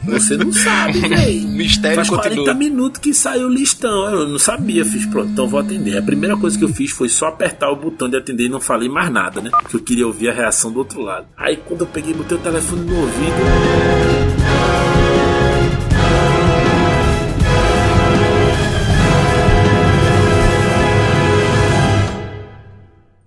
Você 0.06 0.36
não 0.36 0.52
sabe, 0.52 1.00
velho. 1.08 1.48
Mistério 1.48 1.96
Faz 1.96 2.08
40 2.08 2.28
continua. 2.36 2.54
minutos 2.54 3.00
que 3.00 3.12
saiu 3.12 3.48
o 3.48 3.50
listão. 3.52 4.08
Eu 4.08 4.28
não 4.28 4.38
sabia, 4.38 4.84
fiz 4.84 5.04
pronto, 5.06 5.30
então 5.30 5.48
vou 5.48 5.58
atender. 5.58 5.98
A 5.98 6.02
primeira 6.02 6.36
coisa 6.36 6.56
que 6.56 6.64
eu 6.64 6.68
fiz 6.68 6.92
foi 6.92 7.08
só 7.08 7.26
apertar 7.26 7.70
o 7.70 7.76
botão 7.76 8.08
de 8.08 8.16
atender 8.16 8.44
e 8.44 8.48
não 8.48 8.60
falei 8.60 8.88
mais 8.88 9.10
nada, 9.10 9.40
né? 9.40 9.50
Porque 9.50 9.76
eu 9.76 9.80
queria 9.80 10.06
ouvir 10.06 10.28
a 10.30 10.32
reação 10.32 10.70
do 10.70 10.78
outro 10.78 11.02
lado. 11.02 11.26
Aí 11.36 11.56
quando 11.56 11.80
eu 11.80 11.86
peguei, 11.88 12.14
botei 12.14 12.38
o 12.38 12.40
telefone 12.40 12.84
no 12.84 12.96
ouvido. 12.96 14.43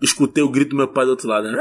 Escutei 0.02 0.44
o 0.44 0.50
grito 0.50 0.72
do 0.72 0.76
meu 0.78 0.88
pai 0.88 1.06
do 1.06 1.12
outro 1.12 1.28
lado. 1.28 1.52
Né? 1.52 1.58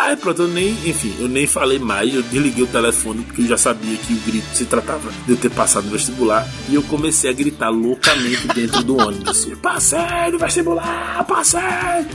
Aí 0.00 0.16
pronto, 0.16 0.42
eu 0.42 0.48
nem, 0.48 0.70
enfim, 0.70 1.14
eu 1.20 1.28
nem 1.28 1.46
falei 1.46 1.78
mais, 1.78 2.12
eu 2.12 2.22
desliguei 2.22 2.64
o 2.64 2.66
telefone 2.66 3.22
porque 3.22 3.42
eu 3.42 3.46
já 3.46 3.56
sabia 3.56 3.96
que 3.96 4.12
o 4.12 4.16
grito 4.16 4.46
se 4.54 4.64
tratava 4.64 5.08
de 5.24 5.30
eu 5.30 5.36
ter 5.36 5.50
passado 5.50 5.84
no 5.84 5.92
vestibular 5.92 6.48
e 6.68 6.74
eu 6.74 6.82
comecei 6.82 7.30
a 7.30 7.32
gritar 7.32 7.68
loucamente 7.68 8.48
dentro 8.48 8.82
do 8.82 8.96
ônibus. 8.96 9.44
Passei 9.62 10.32
no 10.32 10.38
vestibular, 10.38 11.24
passei, 11.28 11.60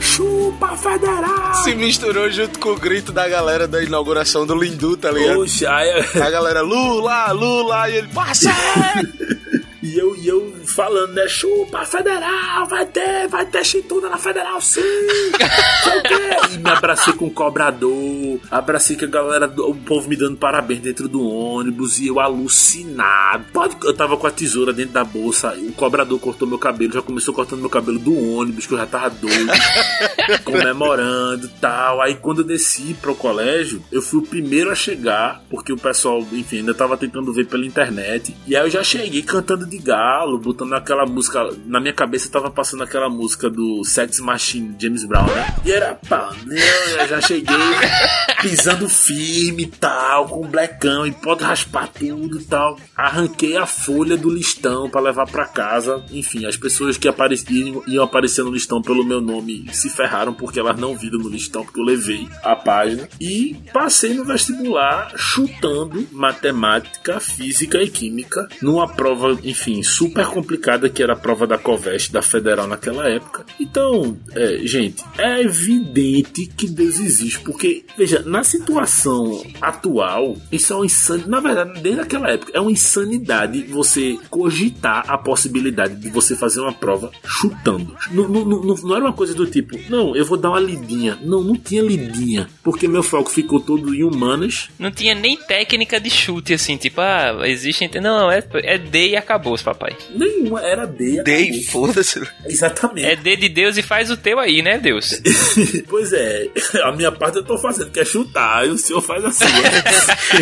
chupa 0.00 0.76
federal. 0.76 1.54
Se 1.62 1.74
misturou 1.74 2.28
junto 2.28 2.58
com 2.58 2.70
o 2.70 2.76
grito 2.76 3.12
da 3.12 3.26
galera 3.28 3.66
da 3.66 3.82
inauguração 3.82 4.44
do 4.44 4.54
Lindu, 4.54 4.96
tá 4.96 5.10
ligado? 5.10 5.36
Poxa, 5.36 5.70
aí... 5.72 6.04
A 6.20 6.28
galera, 6.28 6.60
Lula, 6.60 7.32
Lula, 7.32 7.88
e 7.88 7.96
ele, 7.96 8.08
passei! 8.08 8.50
E 9.86 9.96
eu, 9.96 10.16
e 10.16 10.26
eu 10.26 10.52
falando, 10.64 11.12
né? 11.12 11.28
Chupa, 11.28 11.84
federal, 11.84 12.66
vai 12.66 12.84
ter, 12.86 13.28
vai 13.28 13.46
ter 13.46 13.64
chitunda 13.64 14.08
na 14.08 14.18
federal, 14.18 14.60
sim! 14.60 14.80
e 16.52 16.58
me 16.58 16.70
abracei 16.70 17.12
com 17.12 17.26
o 17.26 17.30
cobrador, 17.30 18.40
abracei 18.50 18.96
com 18.96 19.04
a 19.04 19.08
galera, 19.08 19.46
o 19.46 19.74
povo 19.76 20.08
me 20.08 20.16
dando 20.16 20.36
parabéns 20.36 20.80
dentro 20.80 21.08
do 21.08 21.22
ônibus 21.24 22.00
e 22.00 22.08
eu 22.08 22.18
alucinado. 22.18 23.44
Pode, 23.52 23.76
eu 23.84 23.94
tava 23.94 24.16
com 24.16 24.26
a 24.26 24.30
tesoura 24.30 24.72
dentro 24.72 24.92
da 24.92 25.04
bolsa, 25.04 25.54
o 25.56 25.72
cobrador 25.72 26.18
cortou 26.18 26.48
meu 26.48 26.58
cabelo, 26.58 26.92
já 26.92 27.02
começou 27.02 27.32
cortando 27.32 27.60
meu 27.60 27.70
cabelo 27.70 28.00
do 28.00 28.12
ônibus, 28.36 28.66
que 28.66 28.74
eu 28.74 28.78
já 28.78 28.86
tava 28.86 29.10
doido, 29.10 29.52
comemorando 30.42 31.46
e 31.46 31.60
tal. 31.60 32.02
Aí 32.02 32.16
quando 32.16 32.40
eu 32.40 32.44
desci 32.44 32.92
pro 33.00 33.14
colégio, 33.14 33.80
eu 33.92 34.02
fui 34.02 34.18
o 34.18 34.26
primeiro 34.26 34.68
a 34.68 34.74
chegar, 34.74 35.44
porque 35.48 35.72
o 35.72 35.78
pessoal, 35.78 36.26
enfim, 36.32 36.58
ainda 36.58 36.74
tava 36.74 36.96
tentando 36.96 37.32
ver 37.32 37.46
pela 37.46 37.64
internet. 37.64 38.34
E 38.48 38.56
aí 38.56 38.66
eu 38.66 38.70
já 38.70 38.82
cheguei 38.82 39.22
cantando 39.22 39.64
de 39.64 39.75
de 39.76 39.84
galo, 39.84 40.38
botando 40.38 40.72
aquela 40.72 41.06
música. 41.06 41.48
Na 41.66 41.80
minha 41.80 41.92
cabeça 41.92 42.30
tava 42.30 42.50
passando 42.50 42.82
aquela 42.82 43.08
música 43.08 43.50
do 43.50 43.84
Sex 43.84 44.20
Machine 44.20 44.74
James 44.78 45.04
Brown, 45.04 45.26
né? 45.26 45.56
E 45.64 45.72
era 45.72 45.94
pá, 46.08 46.32
né? 46.44 46.56
eu 47.00 47.08
já 47.08 47.20
cheguei 47.20 47.56
pisando 48.40 48.88
firme 48.88 49.64
e 49.64 49.66
tal, 50.16 50.26
com 50.26 50.44
um 50.44 50.48
blecão 50.48 51.06
e 51.06 51.12
pode 51.12 51.44
raspar 51.44 51.88
tudo 51.88 52.40
e 52.40 52.44
tal. 52.44 52.78
Arranquei 52.96 53.56
a 53.56 53.66
folha 53.66 54.16
do 54.16 54.30
listão 54.30 54.88
para 54.88 55.00
levar 55.00 55.26
para 55.26 55.44
casa. 55.46 56.04
Enfim, 56.10 56.46
as 56.46 56.56
pessoas 56.56 56.96
que 56.96 57.08
apareciam 57.08 57.82
iam 57.86 58.04
aparecer 58.04 58.42
no 58.42 58.50
listão 58.50 58.80
pelo 58.80 59.04
meu 59.04 59.20
nome 59.20 59.66
se 59.72 59.90
ferraram. 59.90 60.06
erraram 60.06 60.34
porque 60.34 60.58
elas 60.58 60.78
não 60.78 60.96
viram 60.96 61.18
no 61.18 61.28
listão, 61.28 61.64
porque 61.64 61.80
eu 61.80 61.84
levei 61.84 62.28
a 62.42 62.56
página. 62.56 63.08
E 63.20 63.56
passei 63.72 64.14
no 64.14 64.24
vestibular 64.24 65.12
chutando 65.16 66.06
matemática, 66.12 67.20
física 67.20 67.82
e 67.82 67.88
química 67.88 68.48
numa 68.62 68.88
prova, 68.88 69.38
enfim, 69.42 69.82
super 69.82 70.26
complicada 70.26 70.88
que 70.88 71.02
era 71.02 71.12
a 71.12 71.18
prova 71.18 71.46
da 71.46 71.58
Coveste, 71.58 72.12
da 72.12 72.22
Federal 72.22 72.66
naquela 72.66 73.08
época. 73.08 73.44
Então, 73.60 74.16
é, 74.32 74.58
gente, 74.62 75.04
é 75.18 75.42
evidente 75.42 76.46
que 76.46 76.68
Deus 76.68 76.98
existe, 76.98 77.40
porque, 77.40 77.84
veja, 77.98 78.22
na 78.22 78.44
situação 78.44 79.44
atual, 79.60 80.05
isso 80.50 80.72
é 80.72 80.76
uma 80.76 80.86
insanidade. 80.86 81.30
Na 81.30 81.40
verdade, 81.40 81.80
desde 81.80 82.00
aquela 82.00 82.30
época, 82.30 82.52
é 82.54 82.60
uma 82.60 82.70
insanidade 82.70 83.62
você 83.62 84.18
cogitar 84.30 85.04
a 85.08 85.18
possibilidade 85.18 85.96
de 85.96 86.08
você 86.08 86.36
fazer 86.36 86.60
uma 86.60 86.72
prova 86.72 87.10
chutando. 87.24 87.96
Não, 88.10 88.28
não, 88.28 88.44
não, 88.44 88.74
não 88.74 88.96
era 88.96 89.04
uma 89.04 89.12
coisa 89.12 89.34
do 89.34 89.46
tipo, 89.46 89.78
não, 89.88 90.14
eu 90.16 90.24
vou 90.24 90.36
dar 90.36 90.50
uma 90.50 90.60
lidinha. 90.60 91.18
Não, 91.22 91.42
não 91.42 91.56
tinha 91.56 91.82
lidinha, 91.82 92.48
porque 92.62 92.88
meu 92.88 93.02
foco 93.02 93.30
ficou 93.30 93.60
todo 93.60 93.94
em 93.94 94.02
humanas. 94.02 94.68
Não 94.78 94.90
tinha 94.90 95.14
nem 95.14 95.36
técnica 95.36 96.00
de 96.00 96.10
chute, 96.10 96.54
assim, 96.54 96.76
tipo, 96.76 97.00
ah, 97.00 97.42
existe. 97.44 97.88
Não, 98.00 98.30
é, 98.30 98.42
é 98.62 98.78
D 98.78 99.10
e 99.10 99.16
acabou, 99.16 99.56
papai. 99.62 99.96
Nenhuma, 100.10 100.60
era 100.60 100.86
D. 100.86 101.22
D, 101.22 101.62
foda-se. 101.64 102.22
Exatamente. 102.44 103.06
É 103.06 103.16
D 103.16 103.36
de 103.36 103.48
Deus 103.48 103.76
e 103.76 103.82
faz 103.82 104.10
o 104.10 104.16
teu 104.16 104.38
aí, 104.38 104.62
né, 104.62 104.78
Deus? 104.78 105.20
pois 105.88 106.12
é, 106.12 106.48
a 106.84 106.92
minha 106.92 107.12
parte 107.12 107.36
eu 107.38 107.44
tô 107.44 107.58
fazendo, 107.58 107.90
que 107.90 108.00
é 108.00 108.04
chutar, 108.04 108.66
e 108.66 108.70
o 108.70 108.78
senhor 108.78 109.00
faz 109.00 109.24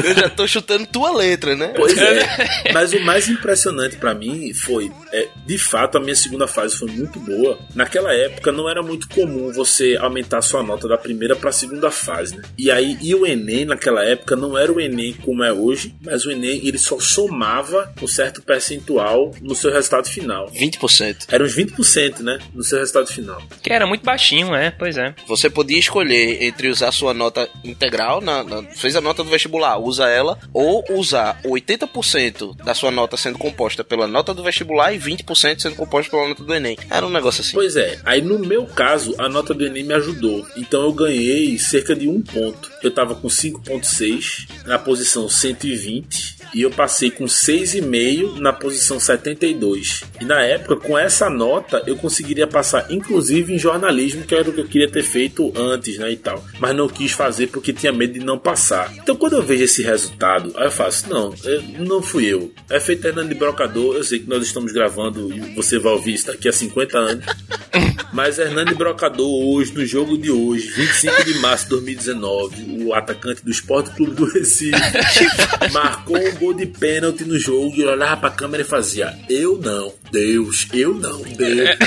eu 0.05 0.15
já 0.15 0.29
tô 0.29 0.47
chutando 0.47 0.87
tua 0.87 1.17
letra, 1.17 1.55
né? 1.57 1.73
Pois 1.77 1.97
é. 1.97 2.73
Mas 2.73 2.93
o 2.93 3.01
mais 3.01 3.29
impressionante 3.29 3.97
para 3.97 4.15
mim 4.15 4.53
foi, 4.55 4.91
é, 5.13 5.29
de 5.47 5.59
fato, 5.59 5.99
a 5.99 6.01
minha 6.01 6.15
segunda 6.15 6.47
fase 6.47 6.77
foi 6.77 6.91
muito 6.91 7.19
boa. 7.21 7.59
Naquela 7.75 8.13
época 8.13 8.53
não 8.53 8.69
era 8.69 8.83
muito 8.83 9.09
comum 9.09 9.53
você 9.53 9.97
aumentar 10.01 10.43
sua 10.43 10.63
nota 10.63 10.89
da 10.89 10.97
primeira 10.97 11.37
para 11.37 11.51
a 11.51 11.53
segunda 11.53 11.91
fase, 11.91 12.37
né? 12.37 12.43
E 12.57 12.71
aí, 12.71 12.97
e 13.01 13.15
o 13.15 13.27
Enem 13.27 13.65
naquela 13.65 14.05
época 14.05 14.37
não 14.37 14.57
era 14.57 14.73
o 14.73 14.81
Enem 14.81 15.13
como 15.13 15.43
é 15.43 15.53
hoje, 15.53 15.95
mas 16.03 16.25
o 16.25 16.31
Enem 16.31 16.67
ele 16.67 16.79
só 16.79 16.99
somava 16.99 17.93
um 18.01 18.07
certo 18.07 18.43
percentual 18.43 19.33
no 19.41 19.55
seu 19.55 19.73
resultado 19.73 20.09
final. 20.09 20.51
20%. 20.51 21.27
Era 21.31 21.45
uns 21.45 21.57
20%, 21.57 22.21
né? 22.21 22.39
No 22.55 22.63
seu 22.63 22.79
resultado 22.79 23.07
final. 23.07 23.43
Que 23.63 23.73
era 23.73 23.87
muito 23.87 24.05
baixinho, 24.05 24.51
né? 24.51 24.73
Pois 24.79 24.97
é. 24.97 25.15
Você 25.27 25.49
podia 25.49 25.79
escolher 25.79 26.43
entre 26.43 26.69
usar 26.69 26.93
sua 26.93 27.15
nota 27.15 27.49
integral, 27.63 28.21
na, 28.21 28.43
na, 28.43 28.63
fez 28.63 28.97
a 28.97 29.01
nota 29.01 29.23
do 29.23 29.31
vestibular, 29.31 29.44
usa 29.79 30.09
ela, 30.09 30.39
ou 30.53 30.85
usar 30.91 31.41
80% 31.45 32.57
da 32.65 32.75
sua 32.75 32.91
nota 32.91 33.17
sendo 33.17 33.39
composta 33.39 33.85
pela 33.85 34.07
nota 34.07 34.35
do 34.35 34.43
vestibular 34.43 34.93
e 34.93 34.99
20% 34.99 35.61
sendo 35.61 35.77
composta 35.77 36.11
pela 36.11 36.29
nota 36.29 36.45
do 36.45 36.55
Enem. 36.55 36.77
Era 36.91 37.07
um 37.07 37.11
negócio 37.11 37.41
assim. 37.41 37.53
Pois 37.53 37.77
é. 37.77 37.99
Aí 38.05 38.21
no 38.21 38.39
meu 38.39 38.67
caso, 38.67 39.15
a 39.19 39.29
nota 39.29 39.55
do 39.55 39.65
Enem 39.65 39.85
me 39.85 39.95
ajudou. 39.95 40.47
Então 40.57 40.83
eu 40.83 40.93
ganhei 40.93 41.59
cerca 41.59 41.95
de 41.95 42.09
um 42.09 42.21
ponto. 42.21 42.71
Eu 42.83 42.91
tava 42.91 43.15
com 43.15 43.29
5.6 43.29 44.49
na 44.67 44.79
posição 44.79 45.29
120 45.29 46.44
e 46.55 46.63
eu 46.63 46.71
passei 46.71 47.11
com 47.11 47.25
6,5 47.25 48.39
na 48.39 48.53
posição 48.53 49.01
72. 49.01 50.05
E 50.21 50.25
na 50.25 50.43
época, 50.43 50.77
com 50.77 50.97
essa 50.97 51.29
nota, 51.29 51.83
eu 51.87 51.97
conseguiria 51.97 52.47
passar 52.47 52.87
inclusive 52.91 53.53
em 53.53 53.59
jornalismo, 53.59 54.25
que 54.25 54.35
era 54.35 54.49
o 54.49 54.53
que 54.53 54.61
eu 54.61 54.67
queria 54.67 54.91
ter 54.91 55.03
feito 55.03 55.53
antes, 55.57 55.99
né, 55.99 56.13
e 56.13 56.17
tal. 56.17 56.45
Mas 56.59 56.77
não 56.77 56.89
quis 56.89 57.13
fazer 57.13 57.49
porque 57.49 57.73
tinha 57.73 57.93
medo 57.93 58.15
de 58.15 58.21
não 58.21 58.39
passar. 58.39 58.93
Então 58.97 59.17
quando 59.17 59.35
eu 59.35 59.43
vejo 59.43 59.65
esse 59.65 59.83
resultado, 59.83 60.53
aí 60.57 60.67
eu 60.67 60.71
faço, 60.71 61.09
não, 61.09 61.35
eu, 61.45 61.63
não 61.81 62.03
fui 62.03 62.27
eu. 62.27 62.53
É 62.71 62.79
feito 62.79 63.07
Hernando 63.07 63.29
de 63.29 63.35
Brocador, 63.35 63.97
eu 63.97 64.05
sei 64.05 64.21
que 64.21 64.29
nós 64.29 64.43
estamos 64.45 64.73
gravando 64.73 65.33
e 65.35 65.55
você 65.55 65.79
vai 65.79 65.93
ouvir 65.93 66.15
isso 66.15 66.27
daqui 66.27 66.49
a 66.49 66.53
50 66.53 66.99
anos. 66.99 67.25
Mas 68.13 68.39
Hernando 68.39 68.77
Brocador 68.77 69.29
hoje, 69.29 69.75
no 69.75 69.85
jogo 69.85 70.17
de 70.17 70.31
hoje, 70.31 70.69
25 70.71 71.25
de 71.25 71.35
março 71.41 71.65
de 71.65 71.71
2019, 71.71 72.85
o 72.85 72.95
atacante 72.95 73.45
do 73.45 73.51
Esporte 73.51 73.91
Clube 73.91 74.15
do 74.15 74.25
Recife, 74.25 74.71
marcou 75.73 76.17
um 76.17 76.33
gol 76.45 76.53
de 76.53 76.67
pênalti 76.67 77.25
no 77.25 77.39
jogo 77.39 77.75
e 77.77 77.85
olhava 77.85 78.21
pra 78.21 78.31
câmera 78.31 78.63
e 78.63 78.67
fazia: 78.67 79.17
Eu 79.29 79.57
não, 79.57 79.95
Deus, 80.13 80.69
eu 80.75 80.95
não, 80.95 81.23
Deus. 81.23 81.71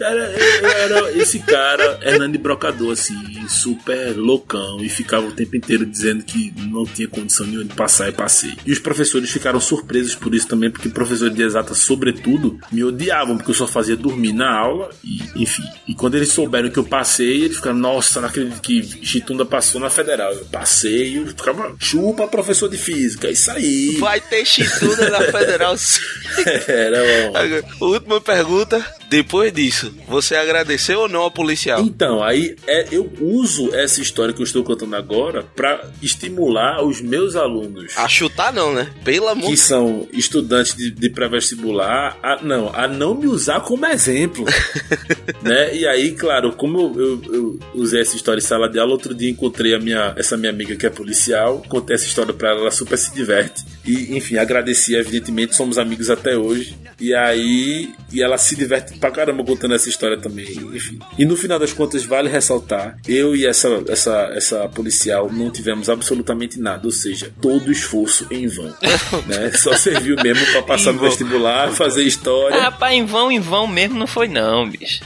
Era, 0.00 0.22
era 0.22 1.12
esse 1.12 1.38
cara, 1.38 1.98
Hernani 2.02 2.36
Brocador, 2.36 2.92
assim, 2.92 3.14
super 3.48 4.16
loucão, 4.16 4.80
e 4.80 4.88
ficava 4.88 5.26
o 5.26 5.32
tempo 5.32 5.56
inteiro 5.56 5.86
dizendo 5.86 6.24
que 6.24 6.52
não 6.68 6.84
tinha 6.84 7.08
condição 7.08 7.46
nenhuma 7.46 7.64
de 7.64 7.74
passar 7.74 8.08
e 8.08 8.12
passei. 8.12 8.54
E 8.66 8.72
os 8.72 8.78
professores 8.78 9.30
ficaram 9.30 9.60
surpresos 9.60 10.14
por 10.14 10.34
isso 10.34 10.46
também, 10.46 10.70
porque 10.70 10.88
professores 10.88 11.34
de 11.34 11.42
exata, 11.42 11.74
sobretudo, 11.74 12.58
me 12.70 12.84
odiavam, 12.84 13.36
porque 13.36 13.50
eu 13.50 13.54
só 13.54 13.66
fazia 13.66 13.96
dormir 13.96 14.32
na 14.32 14.50
aula, 14.50 14.90
e 15.02 15.42
enfim. 15.42 15.64
E 15.86 15.94
quando 15.94 16.16
eles 16.16 16.30
souberam 16.30 16.70
que 16.70 16.78
eu 16.78 16.84
passei, 16.84 17.44
eles 17.44 17.56
ficaram, 17.56 17.76
nossa, 17.76 18.20
não 18.20 18.28
acredito 18.28 18.60
que 18.60 18.82
Chitunda 19.04 19.44
passou 19.44 19.80
na 19.80 19.90
federal. 19.90 20.32
Eu 20.32 20.44
passei, 20.46 21.18
eu 21.18 21.26
ficava, 21.26 21.74
chupa 21.78 22.26
professor 22.26 22.68
de 22.68 22.76
física, 22.76 23.30
isso 23.30 23.50
aí. 23.50 23.96
Vai 23.98 24.20
ter 24.20 24.44
Chitunda 24.44 25.10
na 25.10 25.20
federal. 25.20 25.74
era 26.68 26.98
bom. 26.98 27.86
Última 27.86 28.20
pergunta. 28.20 28.84
Depois 29.08 29.52
disso, 29.52 29.94
você 30.08 30.34
agradeceu 30.34 31.00
ou 31.00 31.08
não 31.08 31.20
ao 31.20 31.30
policial? 31.30 31.80
Então, 31.80 32.22
aí 32.22 32.56
é, 32.66 32.88
eu 32.90 33.10
uso 33.20 33.74
essa 33.74 34.00
história 34.00 34.34
que 34.34 34.40
eu 34.40 34.44
estou 34.44 34.64
contando 34.64 34.96
agora 34.96 35.42
para 35.42 35.90
estimular 36.02 36.84
os 36.84 37.00
meus 37.00 37.36
alunos. 37.36 37.96
A 37.96 38.08
chutar 38.08 38.52
não, 38.52 38.72
né? 38.72 38.90
Pelo 39.04 39.28
amor 39.28 39.48
Que 39.48 39.56
são 39.56 40.08
estudantes 40.12 40.74
de, 40.74 40.90
de 40.90 41.10
pré-vestibular, 41.10 42.18
a, 42.22 42.42
não, 42.42 42.74
a 42.74 42.88
não 42.88 43.14
me 43.14 43.26
usar 43.26 43.60
como 43.60 43.86
exemplo. 43.86 44.44
né? 45.42 45.74
E 45.74 45.86
aí, 45.86 46.12
claro, 46.12 46.52
como 46.52 46.78
eu, 46.78 47.00
eu, 47.00 47.34
eu, 47.34 47.58
usei 47.74 48.00
essa 48.00 48.16
história 48.16 48.40
em 48.40 48.44
sala 48.44 48.68
de 48.68 48.78
aula, 48.78 48.92
outro 48.92 49.14
dia 49.14 49.30
encontrei 49.30 49.74
a 49.74 49.78
minha, 49.78 50.14
essa 50.16 50.36
minha 50.36 50.50
amiga 50.50 50.74
que 50.76 50.86
é 50.86 50.90
policial, 50.90 51.62
contei 51.68 51.94
essa 51.94 52.06
história 52.06 52.32
para 52.32 52.50
ela, 52.50 52.60
ela 52.60 52.70
super 52.70 52.98
se 52.98 53.14
diverte. 53.14 53.64
E, 53.84 54.16
enfim, 54.16 54.36
agradeci, 54.36 54.94
evidentemente, 54.94 55.54
somos 55.54 55.78
amigos 55.78 56.10
até 56.10 56.36
hoje. 56.36 56.76
E 57.00 57.14
aí, 57.14 57.92
e 58.12 58.22
ela 58.22 58.38
se 58.38 58.56
diverte 58.56 58.93
pra 58.98 59.10
caramba 59.10 59.44
contando 59.44 59.74
essa 59.74 59.88
história 59.88 60.16
também. 60.18 60.46
Enfim. 60.74 60.98
E 61.18 61.24
no 61.24 61.36
final 61.36 61.58
das 61.58 61.72
contas, 61.72 62.04
vale 62.04 62.28
ressaltar: 62.28 62.98
eu 63.06 63.34
e 63.34 63.46
essa, 63.46 63.82
essa, 63.88 64.30
essa 64.34 64.68
policial 64.68 65.30
não 65.32 65.50
tivemos 65.50 65.88
absolutamente 65.88 66.58
nada, 66.58 66.86
ou 66.86 66.92
seja, 66.92 67.30
todo 67.40 67.70
esforço 67.70 68.26
em 68.30 68.46
vão. 68.46 68.74
né? 69.26 69.52
Só 69.54 69.76
serviu 69.76 70.16
mesmo 70.22 70.44
pra 70.52 70.62
passar 70.62 70.92
no 70.92 71.00
vestibular, 71.00 71.72
fazer 71.72 72.02
história. 72.02 72.56
Ah, 72.58 72.64
rapaz, 72.64 72.94
em 72.94 73.04
vão, 73.04 73.30
em 73.30 73.40
vão 73.40 73.66
mesmo 73.66 73.98
não 73.98 74.06
foi, 74.06 74.28
não, 74.28 74.68
bicho. 74.68 75.02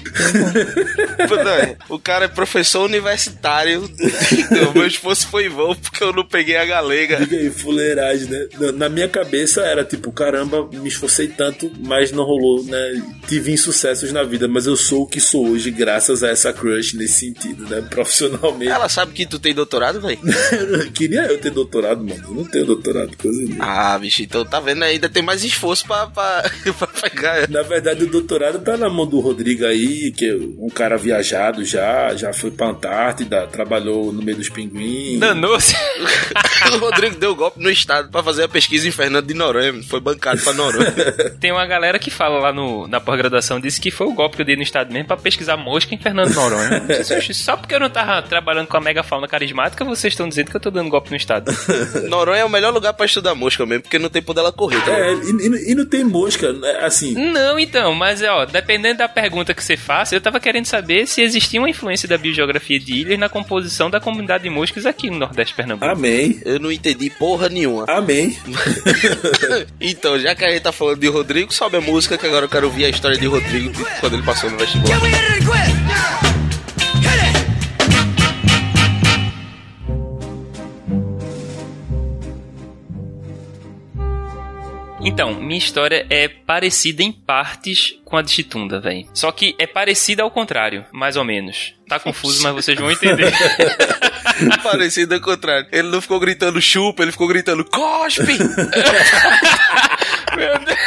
o 1.89 1.99
cara 1.99 2.27
é 2.27 2.29
professor 2.29 2.85
universitário. 2.85 3.83
o 3.83 4.73
meu 4.73 4.87
esforço 4.87 5.27
foi 5.29 5.47
em 5.47 5.49
vão 5.49 5.75
porque 5.75 6.03
eu 6.03 6.13
não 6.13 6.25
peguei 6.25 6.57
a 6.57 6.65
galega. 6.65 7.17
Diga 7.17 7.37
aí, 7.37 7.51
fuleiragem, 7.51 8.29
né? 8.29 8.49
Na 8.75 8.89
minha 8.89 9.09
cabeça 9.09 9.63
era 9.63 9.85
tipo, 9.85 10.13
caramba, 10.13 10.69
me 10.73 10.89
esforcei 10.89 11.29
tanto, 11.29 11.71
mas 11.85 12.13
não 12.13 12.25
rolou, 12.25 12.65
né? 12.65 13.03
Tive 13.27 13.53
insucessos 13.79 14.13
na 14.13 14.25
vida, 14.25 14.49
mas 14.49 14.67
eu 14.67 14.77
sou 14.77 15.03
o 15.03 15.07
que 15.07 15.21
sou 15.21 15.51
hoje 15.51 15.71
graças 15.71 16.25
a 16.25 16.29
essa 16.29 16.53
crush 16.53 16.95
nesse 16.95 17.27
sentido, 17.27 17.65
né? 17.69 17.81
Profissionalmente. 17.89 18.71
Ela 18.71 18.89
sabe 18.89 19.13
que 19.13 19.25
tu 19.25 19.39
tem 19.39 19.55
doutorado, 19.55 20.01
velho? 20.01 20.19
Queria 20.93 21.27
eu 21.27 21.39
ter 21.39 21.51
doutorado, 21.51 22.05
mano. 22.05 22.23
Eu 22.29 22.35
não 22.35 22.45
tenho 22.45 22.67
doutorado, 22.67 23.17
coisa 23.17 23.39
nenhuma. 23.39 23.65
Ah, 23.65 23.99
bicho, 23.99 24.23
então 24.23 24.45
tá 24.45 24.59
vendo? 24.59 24.83
Ainda 24.83 25.09
tem 25.09 25.23
mais 25.23 25.45
esforço 25.45 25.87
pra, 25.87 26.09
pra, 26.09 26.51
pra 26.79 26.87
pegar. 26.87 27.49
Na 27.49 27.63
verdade, 27.63 28.05
o 28.05 28.11
doutorado 28.11 28.59
tá 28.59 28.77
na 28.77 28.91
mão 28.91 29.07
do 29.07 29.21
Rodrigo 29.21 29.65
aí, 29.65 30.11
que 30.11 30.27
é 30.27 30.35
um 30.35 30.69
cara 30.69 30.97
viajado 30.97 31.65
já, 31.65 32.15
já 32.15 32.33
foi 32.33 32.51
pra 32.51 32.69
Antártida, 32.69 33.47
trabalhou 33.47 34.13
no 34.13 34.23
meio 34.23 34.37
dos 34.37 34.49
pinguins. 34.49 35.21
Danou-se. 35.21 35.75
o 36.73 36.79
Rodrigo 36.79 37.17
deu 37.17 37.35
golpe 37.35 37.61
no 37.61 37.71
estado 37.71 38.11
pra 38.11 38.23
fazer 38.23 38.45
a 38.45 38.49
pesquisa 38.49 38.89
em 38.89 38.91
Fernando 38.91 39.27
de 39.27 39.35
Noronha. 39.35 39.83
Foi 39.85 40.01
bancado 40.01 40.41
pra 40.41 40.53
Noronha. 40.53 40.93
tem 41.41 41.53
uma 41.53 41.67
galera 41.67 41.99
que 41.99 42.11
fala 42.11 42.39
lá 42.39 42.53
no, 42.53 42.89
na 42.89 43.01
pós-graduação, 43.01 43.61
disse 43.69 43.81
que 43.81 43.91
foi 43.91 44.07
o 44.07 44.13
golpe 44.13 44.37
que 44.37 44.43
eu 44.43 44.47
dei 44.47 44.57
no 44.57 44.63
estado 44.63 44.93
mesmo 44.93 45.07
pra 45.07 45.17
pesquisar 45.17 45.57
mosca 45.57 45.95
em 45.95 45.99
Fernando 45.99 46.35
Noronha. 46.35 46.83
Só 47.33 47.57
porque 47.57 47.75
eu 47.75 47.81
não 47.81 47.91
tava 47.91 48.23
trabalhando 48.23 48.67
com 48.67 48.77
a 48.77 48.81
megafauna 48.81 49.29
carismática, 49.29 49.85
vocês 49.85 50.13
estão 50.13 50.29
dizendo 50.29 50.51
que 50.51 50.57
eu 50.57 50.61
tô 50.61 50.71
dando 50.71 50.91
golpe 50.91 51.11
no 51.11 51.17
estado. 51.17 51.53
Noronha 52.09 52.41
é 52.41 52.45
o 52.45 52.49
melhor 52.49 52.73
lugar 52.73 52.93
pra 52.95 53.07
estudar 53.07 53.35
mosca 53.35 53.65
mesmo, 53.67 53.83
porque 53.83 53.99
não 53.99 54.09
tem 54.09 54.23
por 54.23 54.35
dela 54.35 54.53
correr. 54.53 54.81
Tá? 54.85 54.93
É, 54.93 55.13
e, 55.15 55.73
e, 55.73 55.75
não 55.75 55.87
tem 55.87 56.05
mosca, 56.05 56.53
né, 56.53 56.79
assim. 56.83 57.15
Não, 57.15 57.59
então, 57.59 57.95
mas 57.95 58.23
ó, 58.23 58.45
dependendo 58.45 58.99
da 58.99 59.09
pergunta 59.09 59.55
que 59.55 59.63
você 59.63 59.77
faça, 59.77 60.15
eu 60.15 60.21
tava 60.21 60.41
querendo 60.41 60.67
saber 60.67 61.07
se 61.07 61.21
existia 61.21 61.61
uma 61.61 61.71
influência 61.71 62.09
da 62.09 62.17
biogeografia 62.17 62.79
de 62.79 62.95
ilhas 62.95 63.19
na 63.19 63.29
composição 63.29 63.91
da 63.91 64.01
comunidade 64.01 64.45
de 64.45 64.51
moscas 64.51 64.87
aqui 64.87 65.11
no 65.11 65.19
Nordeste 65.19 65.55
Pernambuco. 65.55 65.91
Amém. 65.91 66.41
Eu 66.45 66.59
não 66.59 66.73
entendi 66.73 67.11
porra 67.11 67.49
nenhuma. 67.49 67.85
Amém. 67.89 68.37
então, 69.81 70.19
já 70.19 70.35
que 70.35 70.45
a 70.45 70.51
gente 70.51 70.63
tá 70.63 70.73
falando 70.73 71.01
de 71.01 71.09
Rodrigo, 71.09 71.53
sobe 71.53 71.77
a 71.77 71.81
música 71.81 72.17
que 72.17 72.27
agora 72.27 72.45
eu 72.45 72.49
quero 72.49 72.67
ouvir 72.67 72.85
a 72.85 72.89
história 72.89 73.17
de 73.17 73.27
Rodrigo 73.27 73.58
quando 74.01 74.15
ele 74.15 74.23
passou 74.23 74.51
no 74.51 74.59
vestibular. 74.59 74.99
Então, 85.01 85.35
minha 85.35 85.59
história 85.59 86.07
é 86.11 86.29
parecida 86.29 87.03
em 87.03 87.11
partes 87.13 87.99
com 88.05 88.17
a 88.17 88.23
de 88.23 88.31
Chitunda, 88.31 88.81
velho. 88.81 89.07
Só 89.15 89.33
que 89.33 89.55
é 89.59 89.67
parecida 89.67 90.23
ao 90.23 90.31
contrário, 90.31 90.85
mais 90.93 91.17
ou 91.17 91.25
menos. 91.25 91.75
Tá 91.89 91.99
confuso, 91.99 92.43
mas 92.43 92.53
vocês 92.53 92.79
vão 92.79 92.91
entender. 92.91 93.33
Parecido 94.63 95.15
ao 95.15 95.21
contrário. 95.21 95.67
Ele 95.73 95.89
não 95.89 96.01
ficou 96.01 96.21
gritando 96.21 96.61
chupa, 96.61 97.03
ele 97.03 97.13
ficou 97.13 97.27
gritando 97.27 97.65
cospe! 97.65 98.37
Meu 100.37 100.59
Deus. 100.59 100.79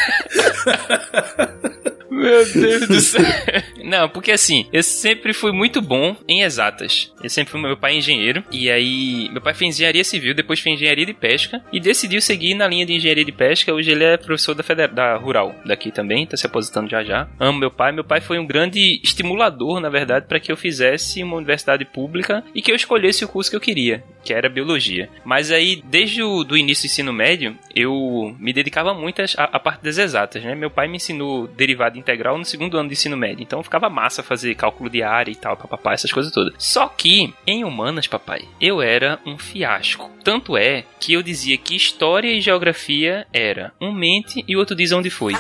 Meu 2.12 2.46
Deus 2.52 2.88
do 2.90 3.00
céu. 3.00 3.22
Não, 3.86 4.10
porque 4.10 4.32
assim, 4.32 4.68
eu 4.74 4.84
sempre 4.84 5.32
fui 5.34 5.54
muito 5.54 5.82
bom 5.82 6.16
em 6.28 6.42
exatas. 6.42 7.12
Eu 7.24 7.30
sempre 7.30 7.52
fui 7.52 7.62
meu 7.62 7.78
pai 7.78 7.94
é 7.94 7.98
engenheiro. 7.98 8.44
E 8.52 8.70
aí, 8.70 9.30
meu 9.32 9.42
pai 9.42 9.54
fez 9.54 9.76
engenharia 9.76 10.04
civil, 10.04 10.34
depois 10.34 10.60
fez 10.60 10.76
engenharia 10.76 11.06
de 11.06 11.14
pesca. 11.14 11.64
E 11.72 11.80
decidiu 11.80 12.22
seguir 12.22 12.54
na 12.54 12.68
linha 12.68 12.86
de 12.86 12.94
engenharia 12.94 13.24
de 13.24 13.32
pesca. 13.32 13.74
Hoje 13.74 13.92
ele 13.92 14.04
é 14.04 14.18
professor 14.18 14.54
da, 14.54 14.62
Feder 14.62 14.94
da 14.94 15.16
Rural 15.16 15.56
daqui 15.66 15.90
também, 15.90 16.28
tá 16.28 16.36
se 16.36 16.46
aposentando 16.46 16.90
já 16.90 17.02
já. 17.02 17.30
Amo 17.40 17.60
meu 17.60 17.72
pai. 17.72 17.94
Meu 17.94 18.04
pai 18.04 18.20
foi 18.20 18.38
um 18.38 18.46
grande 18.46 19.00
estimulador, 19.02 19.80
na 19.80 19.90
verdade, 19.90 20.26
para 20.28 20.40
que 20.40 20.52
eu 20.52 20.58
fizesse 20.58 21.24
uma 21.24 21.38
universidade 21.38 21.86
pública 21.86 22.44
e 22.54 22.62
que 22.62 22.72
eu 22.72 22.76
escolhesse 22.76 23.24
o 23.24 23.28
curso 23.30 23.50
que 23.50 23.56
eu 23.56 23.62
queria, 23.62 24.04
que 24.22 24.34
era 24.34 24.50
biologia. 24.50 25.10
Mas 25.24 25.50
aí, 25.50 25.82
desde 25.86 26.22
o 26.22 26.44
do 26.44 26.58
início 26.58 26.84
do 26.84 26.92
ensino 26.92 27.14
médio, 27.14 27.58
eu 27.74 28.36
me 28.38 28.52
dedicava 28.52 28.94
muito 28.94 29.22
à, 29.22 29.44
à 29.44 29.60
parte 29.60 29.84
das 29.84 29.98
exatas, 29.98 30.44
né? 30.44 30.56
Meu 30.56 30.70
pai 30.70 30.88
me 30.88 30.98
ensinou 30.98 31.48
derivada 31.48 32.01
integral 32.02 32.38
no 32.38 32.46
segundo 32.46 32.78
ano 32.78 32.90
de 32.90 32.94
ensino 32.94 33.18
médio. 33.18 33.44
Então 33.44 33.64
ficava 33.64 33.90
massa 33.90 34.24
fazer 34.24 34.56
cálculo 34.56 34.90
de 34.90 35.02
área 35.02 35.32
e 35.32 35.36
tal, 35.36 35.56
papapá, 35.56 35.94
essas 35.94 36.12
coisas 36.12 36.32
todas. 36.32 36.54
Só 36.58 36.88
que, 36.88 37.34
em 37.46 37.64
humanas, 37.64 38.08
papai, 38.08 38.42
eu 38.60 38.82
era 38.82 39.20
um 39.26 39.38
fiasco. 39.38 40.10
Tanto 40.24 40.56
é 40.56 40.84
que 41.00 41.14
eu 41.14 41.24
dizia 41.24 41.58
que 41.58 41.76
história 41.76 42.32
e 42.32 42.42
geografia 42.42 43.26
era 43.34 43.74
um 43.82 43.92
mente 43.92 44.44
e 44.48 44.56
o 44.56 44.60
outro 44.60 44.76
diz 44.76 44.92
onde 44.92 45.10
foi. 45.10 45.34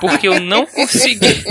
Porque 0.00 0.28
eu 0.28 0.38
não 0.38 0.64
conseguia. 0.64 1.42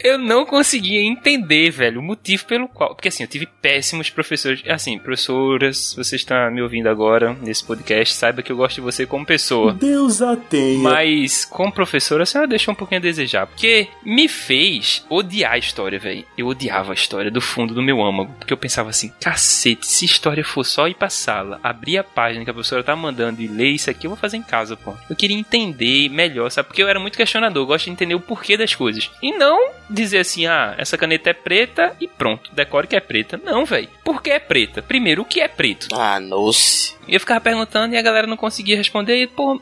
eu 0.00 0.18
não 0.18 0.44
conseguia 0.44 1.00
entender, 1.00 1.70
velho, 1.70 2.00
o 2.00 2.02
motivo 2.02 2.44
pelo 2.44 2.68
qual. 2.68 2.94
Porque 2.94 3.08
assim, 3.08 3.22
eu 3.22 3.28
tive 3.28 3.46
péssimos 3.46 4.10
professores. 4.10 4.62
Assim, 4.68 4.98
professoras, 4.98 5.94
você 5.96 6.16
está 6.16 6.50
me 6.50 6.60
ouvindo 6.60 6.88
agora 6.88 7.34
nesse 7.40 7.64
podcast, 7.64 8.14
saiba 8.14 8.42
que 8.42 8.52
eu 8.52 8.56
gosto 8.56 8.76
de 8.76 8.82
você 8.82 9.06
como 9.06 9.24
pessoa. 9.24 9.72
Deus 9.72 10.20
a 10.20 10.36
tenha. 10.36 10.78
Mas 10.78 11.44
como 11.44 11.72
professora, 11.72 12.22
a 12.22 12.26
senhora 12.26 12.48
deixou 12.48 12.72
um 12.72 12.76
pouquinho 12.76 13.00
a 13.00 13.02
desejar. 13.02 13.46
Porque 13.46 13.65
me 14.04 14.28
fez 14.28 15.04
odiar 15.08 15.52
a 15.52 15.58
história, 15.58 15.98
velho. 15.98 16.24
Eu 16.36 16.46
odiava 16.46 16.92
a 16.92 16.94
história 16.94 17.30
do 17.30 17.40
fundo 17.40 17.74
do 17.74 17.82
meu 17.82 18.02
âmago. 18.02 18.34
Porque 18.38 18.52
eu 18.52 18.56
pensava 18.56 18.90
assim, 18.90 19.12
cacete, 19.20 19.86
se 19.86 20.04
história 20.04 20.44
for 20.44 20.64
só 20.64 20.88
ir 20.88 20.94
pra 20.94 21.10
sala, 21.10 21.60
abrir 21.62 21.98
a 21.98 22.04
página 22.04 22.44
que 22.44 22.50
a 22.50 22.54
professora 22.54 22.84
tá 22.84 22.94
mandando 22.94 23.42
e 23.42 23.48
ler 23.48 23.70
isso 23.70 23.90
aqui, 23.90 24.06
eu 24.06 24.10
vou 24.10 24.18
fazer 24.18 24.36
em 24.36 24.42
casa, 24.42 24.76
pô. 24.76 24.94
Eu 25.08 25.16
queria 25.16 25.36
entender 25.36 26.08
melhor, 26.08 26.50
sabe? 26.50 26.68
Porque 26.68 26.82
eu 26.82 26.88
era 26.88 27.00
muito 27.00 27.16
questionador, 27.16 27.62
eu 27.62 27.66
gosto 27.66 27.86
de 27.86 27.90
entender 27.90 28.14
o 28.14 28.20
porquê 28.20 28.56
das 28.56 28.74
coisas. 28.74 29.10
E 29.22 29.32
não 29.32 29.70
dizer 29.88 30.18
assim, 30.18 30.46
ah, 30.46 30.74
essa 30.78 30.98
caneta 30.98 31.30
é 31.30 31.32
preta 31.32 31.96
e 32.00 32.08
pronto, 32.08 32.50
decore 32.52 32.86
que 32.86 32.96
é 32.96 33.00
preta. 33.00 33.40
Não, 33.42 33.64
velho. 33.64 33.88
Por 34.04 34.22
que 34.22 34.30
é 34.30 34.38
preta? 34.38 34.82
Primeiro, 34.82 35.22
o 35.22 35.24
que 35.24 35.40
é 35.40 35.48
preto? 35.48 35.88
Ah, 35.92 36.20
nossa. 36.20 36.94
E 37.08 37.14
eu 37.14 37.20
ficava 37.20 37.40
perguntando 37.40 37.94
e 37.94 37.98
a 37.98 38.02
galera 38.02 38.26
não 38.26 38.36
conseguia 38.36 38.76
responder. 38.76 39.16
E, 39.22 39.26
pô, 39.26 39.60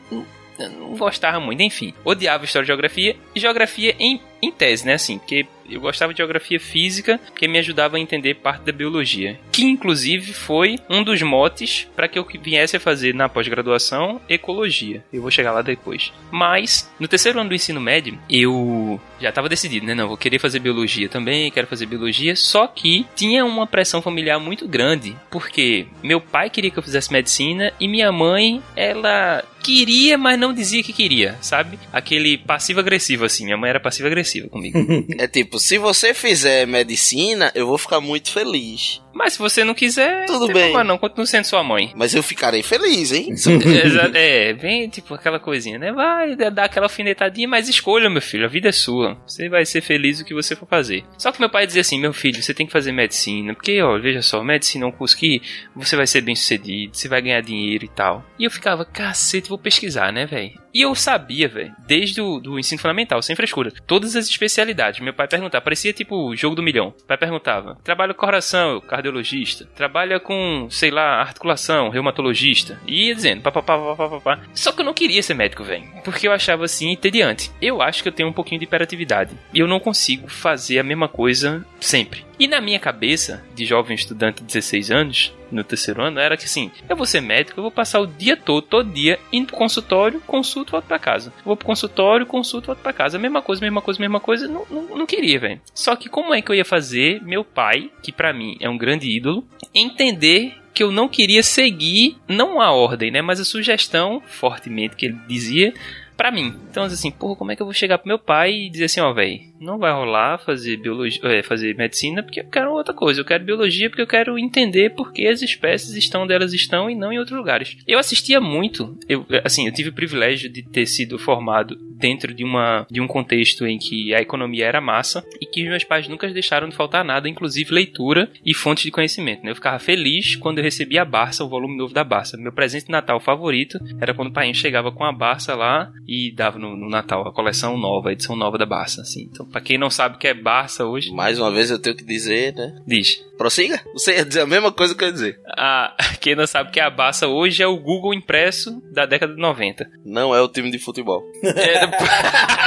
não 0.59 0.95
gostava 0.95 1.39
muito. 1.39 1.61
Enfim, 1.61 1.93
odiava 2.03 2.45
história 2.45 2.65
e 2.65 2.67
geografia. 2.67 3.15
E 3.33 3.39
geografia 3.39 3.95
em, 3.99 4.19
em 4.41 4.51
tese, 4.51 4.85
né? 4.85 4.93
Assim, 4.93 5.17
porque 5.17 5.45
eu 5.69 5.81
gostava 5.81 6.13
de 6.13 6.17
geografia 6.17 6.59
física, 6.59 7.19
porque 7.25 7.47
me 7.47 7.59
ajudava 7.59 7.97
a 7.97 7.99
entender 7.99 8.35
parte 8.35 8.63
da 8.63 8.71
biologia. 8.71 9.39
Que, 9.51 9.63
inclusive, 9.63 10.33
foi 10.33 10.77
um 10.89 11.03
dos 11.03 11.21
motes 11.21 11.87
para 11.95 12.07
que 12.07 12.19
eu 12.19 12.25
viesse 12.41 12.77
a 12.77 12.79
fazer 12.79 13.13
na 13.13 13.29
pós-graduação 13.29 14.21
ecologia. 14.29 15.03
Eu 15.11 15.21
vou 15.21 15.31
chegar 15.31 15.51
lá 15.51 15.61
depois. 15.61 16.11
Mas, 16.31 16.91
no 16.99 17.07
terceiro 17.07 17.39
ano 17.39 17.49
do 17.49 17.55
ensino 17.55 17.79
médio, 17.79 18.17
eu 18.29 18.99
já 19.19 19.29
estava 19.29 19.49
decidido, 19.49 19.85
né? 19.85 19.95
Não, 19.95 20.07
vou 20.07 20.17
querer 20.17 20.39
fazer 20.39 20.59
biologia 20.59 21.09
também, 21.09 21.51
quero 21.51 21.67
fazer 21.67 21.85
biologia. 21.85 22.35
Só 22.35 22.67
que 22.67 23.05
tinha 23.15 23.45
uma 23.45 23.65
pressão 23.65 24.01
familiar 24.01 24.39
muito 24.39 24.67
grande, 24.67 25.15
porque 25.31 25.87
meu 26.03 26.19
pai 26.19 26.49
queria 26.49 26.71
que 26.71 26.77
eu 26.77 26.83
fizesse 26.83 27.11
medicina 27.11 27.71
e 27.79 27.87
minha 27.87 28.11
mãe, 28.11 28.61
ela 28.75 29.43
queria, 29.65 30.15
mas 30.15 30.39
não 30.39 30.53
dizia 30.53 30.83
que 30.83 30.93
queria, 30.93 31.35
sabe? 31.41 31.79
Aquele 31.91 32.37
passivo-agressivo, 32.37 33.25
assim. 33.25 33.45
Minha 33.45 33.57
mãe 33.57 33.71
era 33.71 33.79
passiva-agressiva 33.79 34.47
comigo. 34.47 34.75
É 35.17 35.27
tipo, 35.27 35.54
se 35.59 35.77
você 35.77 36.13
fizer 36.13 36.65
medicina, 36.65 37.51
eu 37.55 37.67
vou 37.67 37.77
ficar 37.77 38.01
muito 38.01 38.31
feliz. 38.31 39.01
Mas 39.15 39.33
se 39.33 39.39
você 39.39 39.63
não 39.63 39.73
quiser, 39.73 40.25
Tudo 40.25 40.45
tem 40.47 40.53
bem. 40.53 40.63
problema 40.65 40.83
não, 40.83 40.97
continua 40.97 41.25
sendo 41.25 41.45
sua 41.45 41.63
mãe. 41.63 41.93
Mas 41.95 42.13
eu 42.13 42.21
ficarei 42.21 42.61
feliz, 42.61 43.11
hein? 43.13 43.29
Exa- 43.31 44.11
é, 44.13 44.53
bem 44.53 44.89
tipo 44.89 45.13
aquela 45.13 45.39
coisinha, 45.39 45.79
né? 45.79 45.91
Vai 45.93 46.35
dar 46.35 46.65
aquela 46.65 46.85
alfinetadinha, 46.87 47.47
mas 47.47 47.69
escolha, 47.69 48.09
meu 48.09 48.21
filho, 48.21 48.45
a 48.45 48.49
vida 48.49 48.69
é 48.69 48.71
sua. 48.73 49.17
Você 49.25 49.47
vai 49.47 49.65
ser 49.65 49.81
feliz 49.81 50.19
o 50.19 50.25
que 50.25 50.33
você 50.33 50.55
for 50.55 50.67
fazer. 50.67 51.03
Só 51.17 51.31
que 51.31 51.39
meu 51.39 51.49
pai 51.49 51.65
dizia 51.65 51.81
assim: 51.81 51.99
meu 51.99 52.11
filho, 52.13 52.41
você 52.43 52.53
tem 52.53 52.65
que 52.65 52.71
fazer 52.73 52.91
medicina, 52.91 53.53
porque, 53.53 53.81
ó, 53.81 53.97
veja 53.97 54.21
só, 54.21 54.43
medicina 54.43 54.83
é 54.85 54.87
um 54.87 54.91
curso 54.91 55.17
que 55.17 55.41
você 55.75 55.95
vai 55.95 56.05
ser 56.07 56.21
bem 56.21 56.35
sucedido, 56.35 56.95
você 56.95 57.07
vai 57.07 57.21
ganhar 57.21 57.41
dinheiro 57.41 57.85
e 57.85 57.89
tal. 57.89 58.23
E 58.37 58.43
eu 58.43 58.51
ficava, 58.51 58.83
cacete, 58.83 59.47
vou 59.49 59.57
pesquisar, 59.57 60.11
né, 60.11 60.25
velho? 60.25 60.51
E 60.73 60.81
eu 60.81 60.93
sabia, 60.93 61.47
velho, 61.47 61.73
desde 61.87 62.19
o 62.19 62.37
do 62.39 62.59
ensino 62.59 62.81
fundamental, 62.81 63.21
sem 63.21 63.33
frescura, 63.33 63.71
todas 63.87 64.13
as 64.15 64.27
especialidades. 64.27 64.99
Meu 64.99 65.13
pai 65.13 65.25
perguntava, 65.25 65.63
parecia 65.63 65.93
tipo 65.93 66.15
o 66.29 66.35
jogo 66.35 66.53
do 66.55 66.61
milhão. 66.61 66.93
O 67.01 67.05
pai 67.07 67.17
perguntava: 67.17 67.77
trabalha 67.81 68.13
com 68.13 68.19
coração, 68.25 68.71
eu, 68.71 68.81
cardiologista. 69.05 69.67
Trabalha 69.75 70.19
com, 70.19 70.67
sei 70.69 70.91
lá, 70.91 71.21
articulação, 71.21 71.89
reumatologista. 71.89 72.79
E 72.87 73.07
ia 73.07 73.15
dizendo, 73.15 73.41
papapá, 73.41 73.77
papapá. 73.95 74.39
Só 74.53 74.71
que 74.71 74.81
eu 74.81 74.85
não 74.85 74.93
queria 74.93 75.21
ser 75.21 75.33
médico, 75.33 75.63
velho. 75.63 75.85
Porque 76.03 76.27
eu 76.27 76.31
achava 76.31 76.65
assim, 76.65 76.91
entediante. 76.91 77.51
Eu 77.61 77.81
acho 77.81 78.01
que 78.01 78.09
eu 78.09 78.13
tenho 78.13 78.29
um 78.29 78.33
pouquinho 78.33 78.59
de 78.59 78.65
hiperatividade. 78.65 79.35
E 79.53 79.59
eu 79.59 79.67
não 79.67 79.79
consigo 79.79 80.27
fazer 80.27 80.79
a 80.79 80.83
mesma 80.83 81.07
coisa 81.07 81.65
sempre. 81.79 82.25
E 82.39 82.47
na 82.47 82.59
minha 82.59 82.79
cabeça, 82.79 83.43
de 83.55 83.65
jovem 83.65 83.95
estudante 83.95 84.41
de 84.41 84.47
16 84.47 84.91
anos, 84.91 85.33
no 85.51 85.63
terceiro 85.63 86.01
ano, 86.01 86.19
era 86.19 86.35
que 86.35 86.45
assim, 86.45 86.71
eu 86.87 86.95
vou 86.95 87.05
ser 87.05 87.21
médico, 87.21 87.59
eu 87.59 87.63
vou 87.63 87.71
passar 87.71 88.01
o 88.01 88.07
dia 88.07 88.35
todo, 88.35 88.63
todo 88.63 88.91
dia, 88.91 89.19
indo 89.31 89.47
pro 89.47 89.57
consultório, 89.57 90.21
consulto, 90.21 90.71
volto 90.71 90.85
pra 90.85 90.99
casa. 90.99 91.33
Vou 91.45 91.55
pro 91.55 91.65
consultório, 91.65 92.25
consulto, 92.25 92.67
volto 92.67 92.79
pra 92.79 92.93
casa. 92.93 93.17
Mesma 93.17 93.41
coisa, 93.41 93.61
mesma 93.61 93.81
coisa, 93.81 93.99
mesma 93.99 94.19
coisa. 94.19 94.47
Não, 94.47 94.65
não, 94.69 94.97
não 94.97 95.05
queria, 95.05 95.39
velho. 95.39 95.61
Só 95.73 95.95
que 95.95 96.09
como 96.09 96.33
é 96.33 96.41
que 96.41 96.51
eu 96.51 96.55
ia 96.55 96.65
fazer 96.65 97.21
meu 97.23 97.43
pai, 97.43 97.89
que 98.01 98.11
pra 98.11 98.33
mim 98.33 98.57
é 98.59 98.69
um 98.69 98.77
grande 98.77 99.09
ídolo, 99.09 99.45
entender 99.73 100.55
que 100.73 100.83
eu 100.83 100.91
não 100.91 101.07
queria 101.07 101.41
seguir, 101.41 102.17
não 102.27 102.59
a 102.59 102.69
ordem, 102.69 103.09
né, 103.09 103.21
mas 103.21 103.39
a 103.39 103.45
sugestão, 103.45 104.21
fortemente, 104.27 104.97
que 104.97 105.05
ele 105.05 105.17
dizia, 105.25 105.73
pra 106.15 106.31
mim. 106.31 106.55
Então, 106.69 106.83
assim, 106.83 107.11
porra, 107.11 107.35
como 107.35 107.51
é 107.51 107.55
que 107.55 107.61
eu 107.61 107.65
vou 107.65 107.73
chegar 107.73 107.97
pro 107.97 108.07
meu 108.07 108.19
pai 108.19 108.51
e 108.53 108.69
dizer 108.69 108.85
assim, 108.85 109.01
ó, 109.01 109.13
velho, 109.13 109.39
não 109.59 109.77
vai 109.77 109.91
rolar 109.91 110.37
fazer 110.37 110.77
biologia, 110.77 111.21
é, 111.23 111.43
fazer 111.43 111.75
medicina 111.75 112.21
porque 112.21 112.41
eu 112.41 112.49
quero 112.49 112.71
outra 112.71 112.93
coisa. 112.93 113.21
Eu 113.21 113.25
quero 113.25 113.43
biologia 113.43 113.89
porque 113.89 114.01
eu 114.01 114.07
quero 114.07 114.37
entender 114.37 114.91
por 114.91 115.11
que 115.11 115.27
as 115.27 115.41
espécies 115.41 115.95
estão 115.95 116.23
onde 116.23 116.33
elas 116.33 116.53
estão 116.53 116.89
e 116.89 116.95
não 116.95 117.11
em 117.11 117.19
outros 117.19 117.37
lugares. 117.37 117.77
Eu 117.87 117.99
assistia 117.99 118.39
muito, 118.41 118.97
eu, 119.07 119.25
assim, 119.43 119.65
eu 119.65 119.73
tive 119.73 119.89
o 119.89 119.93
privilégio 119.93 120.49
de 120.51 120.63
ter 120.63 120.85
sido 120.85 121.17
formado 121.17 121.75
dentro 121.97 122.33
de 122.33 122.43
uma 122.43 122.85
de 122.91 122.99
um 122.99 123.07
contexto 123.07 123.65
em 123.65 123.77
que 123.77 124.13
a 124.13 124.21
economia 124.21 124.65
era 124.65 124.81
massa 124.81 125.23
e 125.41 125.45
que 125.45 125.63
meus 125.63 125.83
pais 125.83 126.07
nunca 126.07 126.27
deixaram 126.27 126.67
de 126.69 126.75
faltar 126.75 127.05
nada, 127.05 127.29
inclusive 127.29 127.73
leitura 127.73 128.29
e 128.45 128.53
fontes 128.53 128.83
de 128.83 128.91
conhecimento. 128.91 129.43
né? 129.43 129.51
Eu 129.51 129.55
ficava 129.55 129.79
feliz 129.79 130.35
quando 130.35 130.59
eu 130.59 130.63
recebia 130.63 131.01
a 131.01 131.05
Barça, 131.05 131.43
o 131.43 131.49
volume 131.49 131.77
novo 131.77 131.93
da 131.93 132.03
Barça. 132.03 132.37
Meu 132.37 132.51
presente 132.51 132.85
de 132.85 132.91
Natal 132.91 133.19
favorito 133.19 133.79
era 133.99 134.13
quando 134.13 134.29
o 134.29 134.33
pai 134.33 134.53
chegava 134.53 134.91
com 134.91 135.03
a 135.03 135.11
Barça 135.11 135.55
lá 135.55 135.91
e 136.07 136.31
dava 136.31 136.59
no, 136.59 136.75
no 136.75 136.89
Natal 136.89 137.27
a 137.27 137.33
coleção 137.33 137.77
nova, 137.77 138.09
a 138.09 138.11
edição 138.13 138.35
nova 138.35 138.57
da 138.57 138.65
Barça, 138.65 139.01
assim. 139.01 139.29
Então, 139.31 139.45
pra 139.45 139.61
quem 139.61 139.77
não 139.77 139.89
sabe 139.89 140.15
o 140.15 140.19
que 140.19 140.27
é 140.27 140.33
Barça 140.33 140.85
hoje, 140.85 141.11
Mais 141.11 141.39
uma 141.39 141.51
vez 141.51 141.71
eu 141.71 141.79
tenho 141.79 141.95
que 141.95 142.03
dizer, 142.03 142.53
né? 142.53 142.75
diz. 142.85 143.23
Prossiga? 143.37 143.81
Você 143.93 144.15
ia 144.15 144.25
dizer 144.25 144.41
a 144.41 144.45
mesma 144.45 144.71
coisa 144.71 144.95
que 144.95 145.03
eu 145.03 145.07
ia 145.07 145.13
dizer. 145.13 145.39
Ah, 145.57 145.95
quem 146.21 146.35
não 146.35 146.47
sabe 146.47 146.69
o 146.69 146.71
que 146.71 146.79
é 146.79 146.83
a 146.83 146.89
Barça 146.89 147.27
hoje 147.27 147.61
é 147.61 147.67
o 147.67 147.77
Google 147.77 148.13
impresso 148.13 148.81
da 148.93 149.05
década 149.05 149.33
de 149.33 149.41
90. 149.41 149.89
Não 150.05 150.33
é 150.33 150.41
o 150.41 150.47
time 150.47 150.71
de 150.71 150.79
futebol. 150.79 151.21
É, 151.43 151.85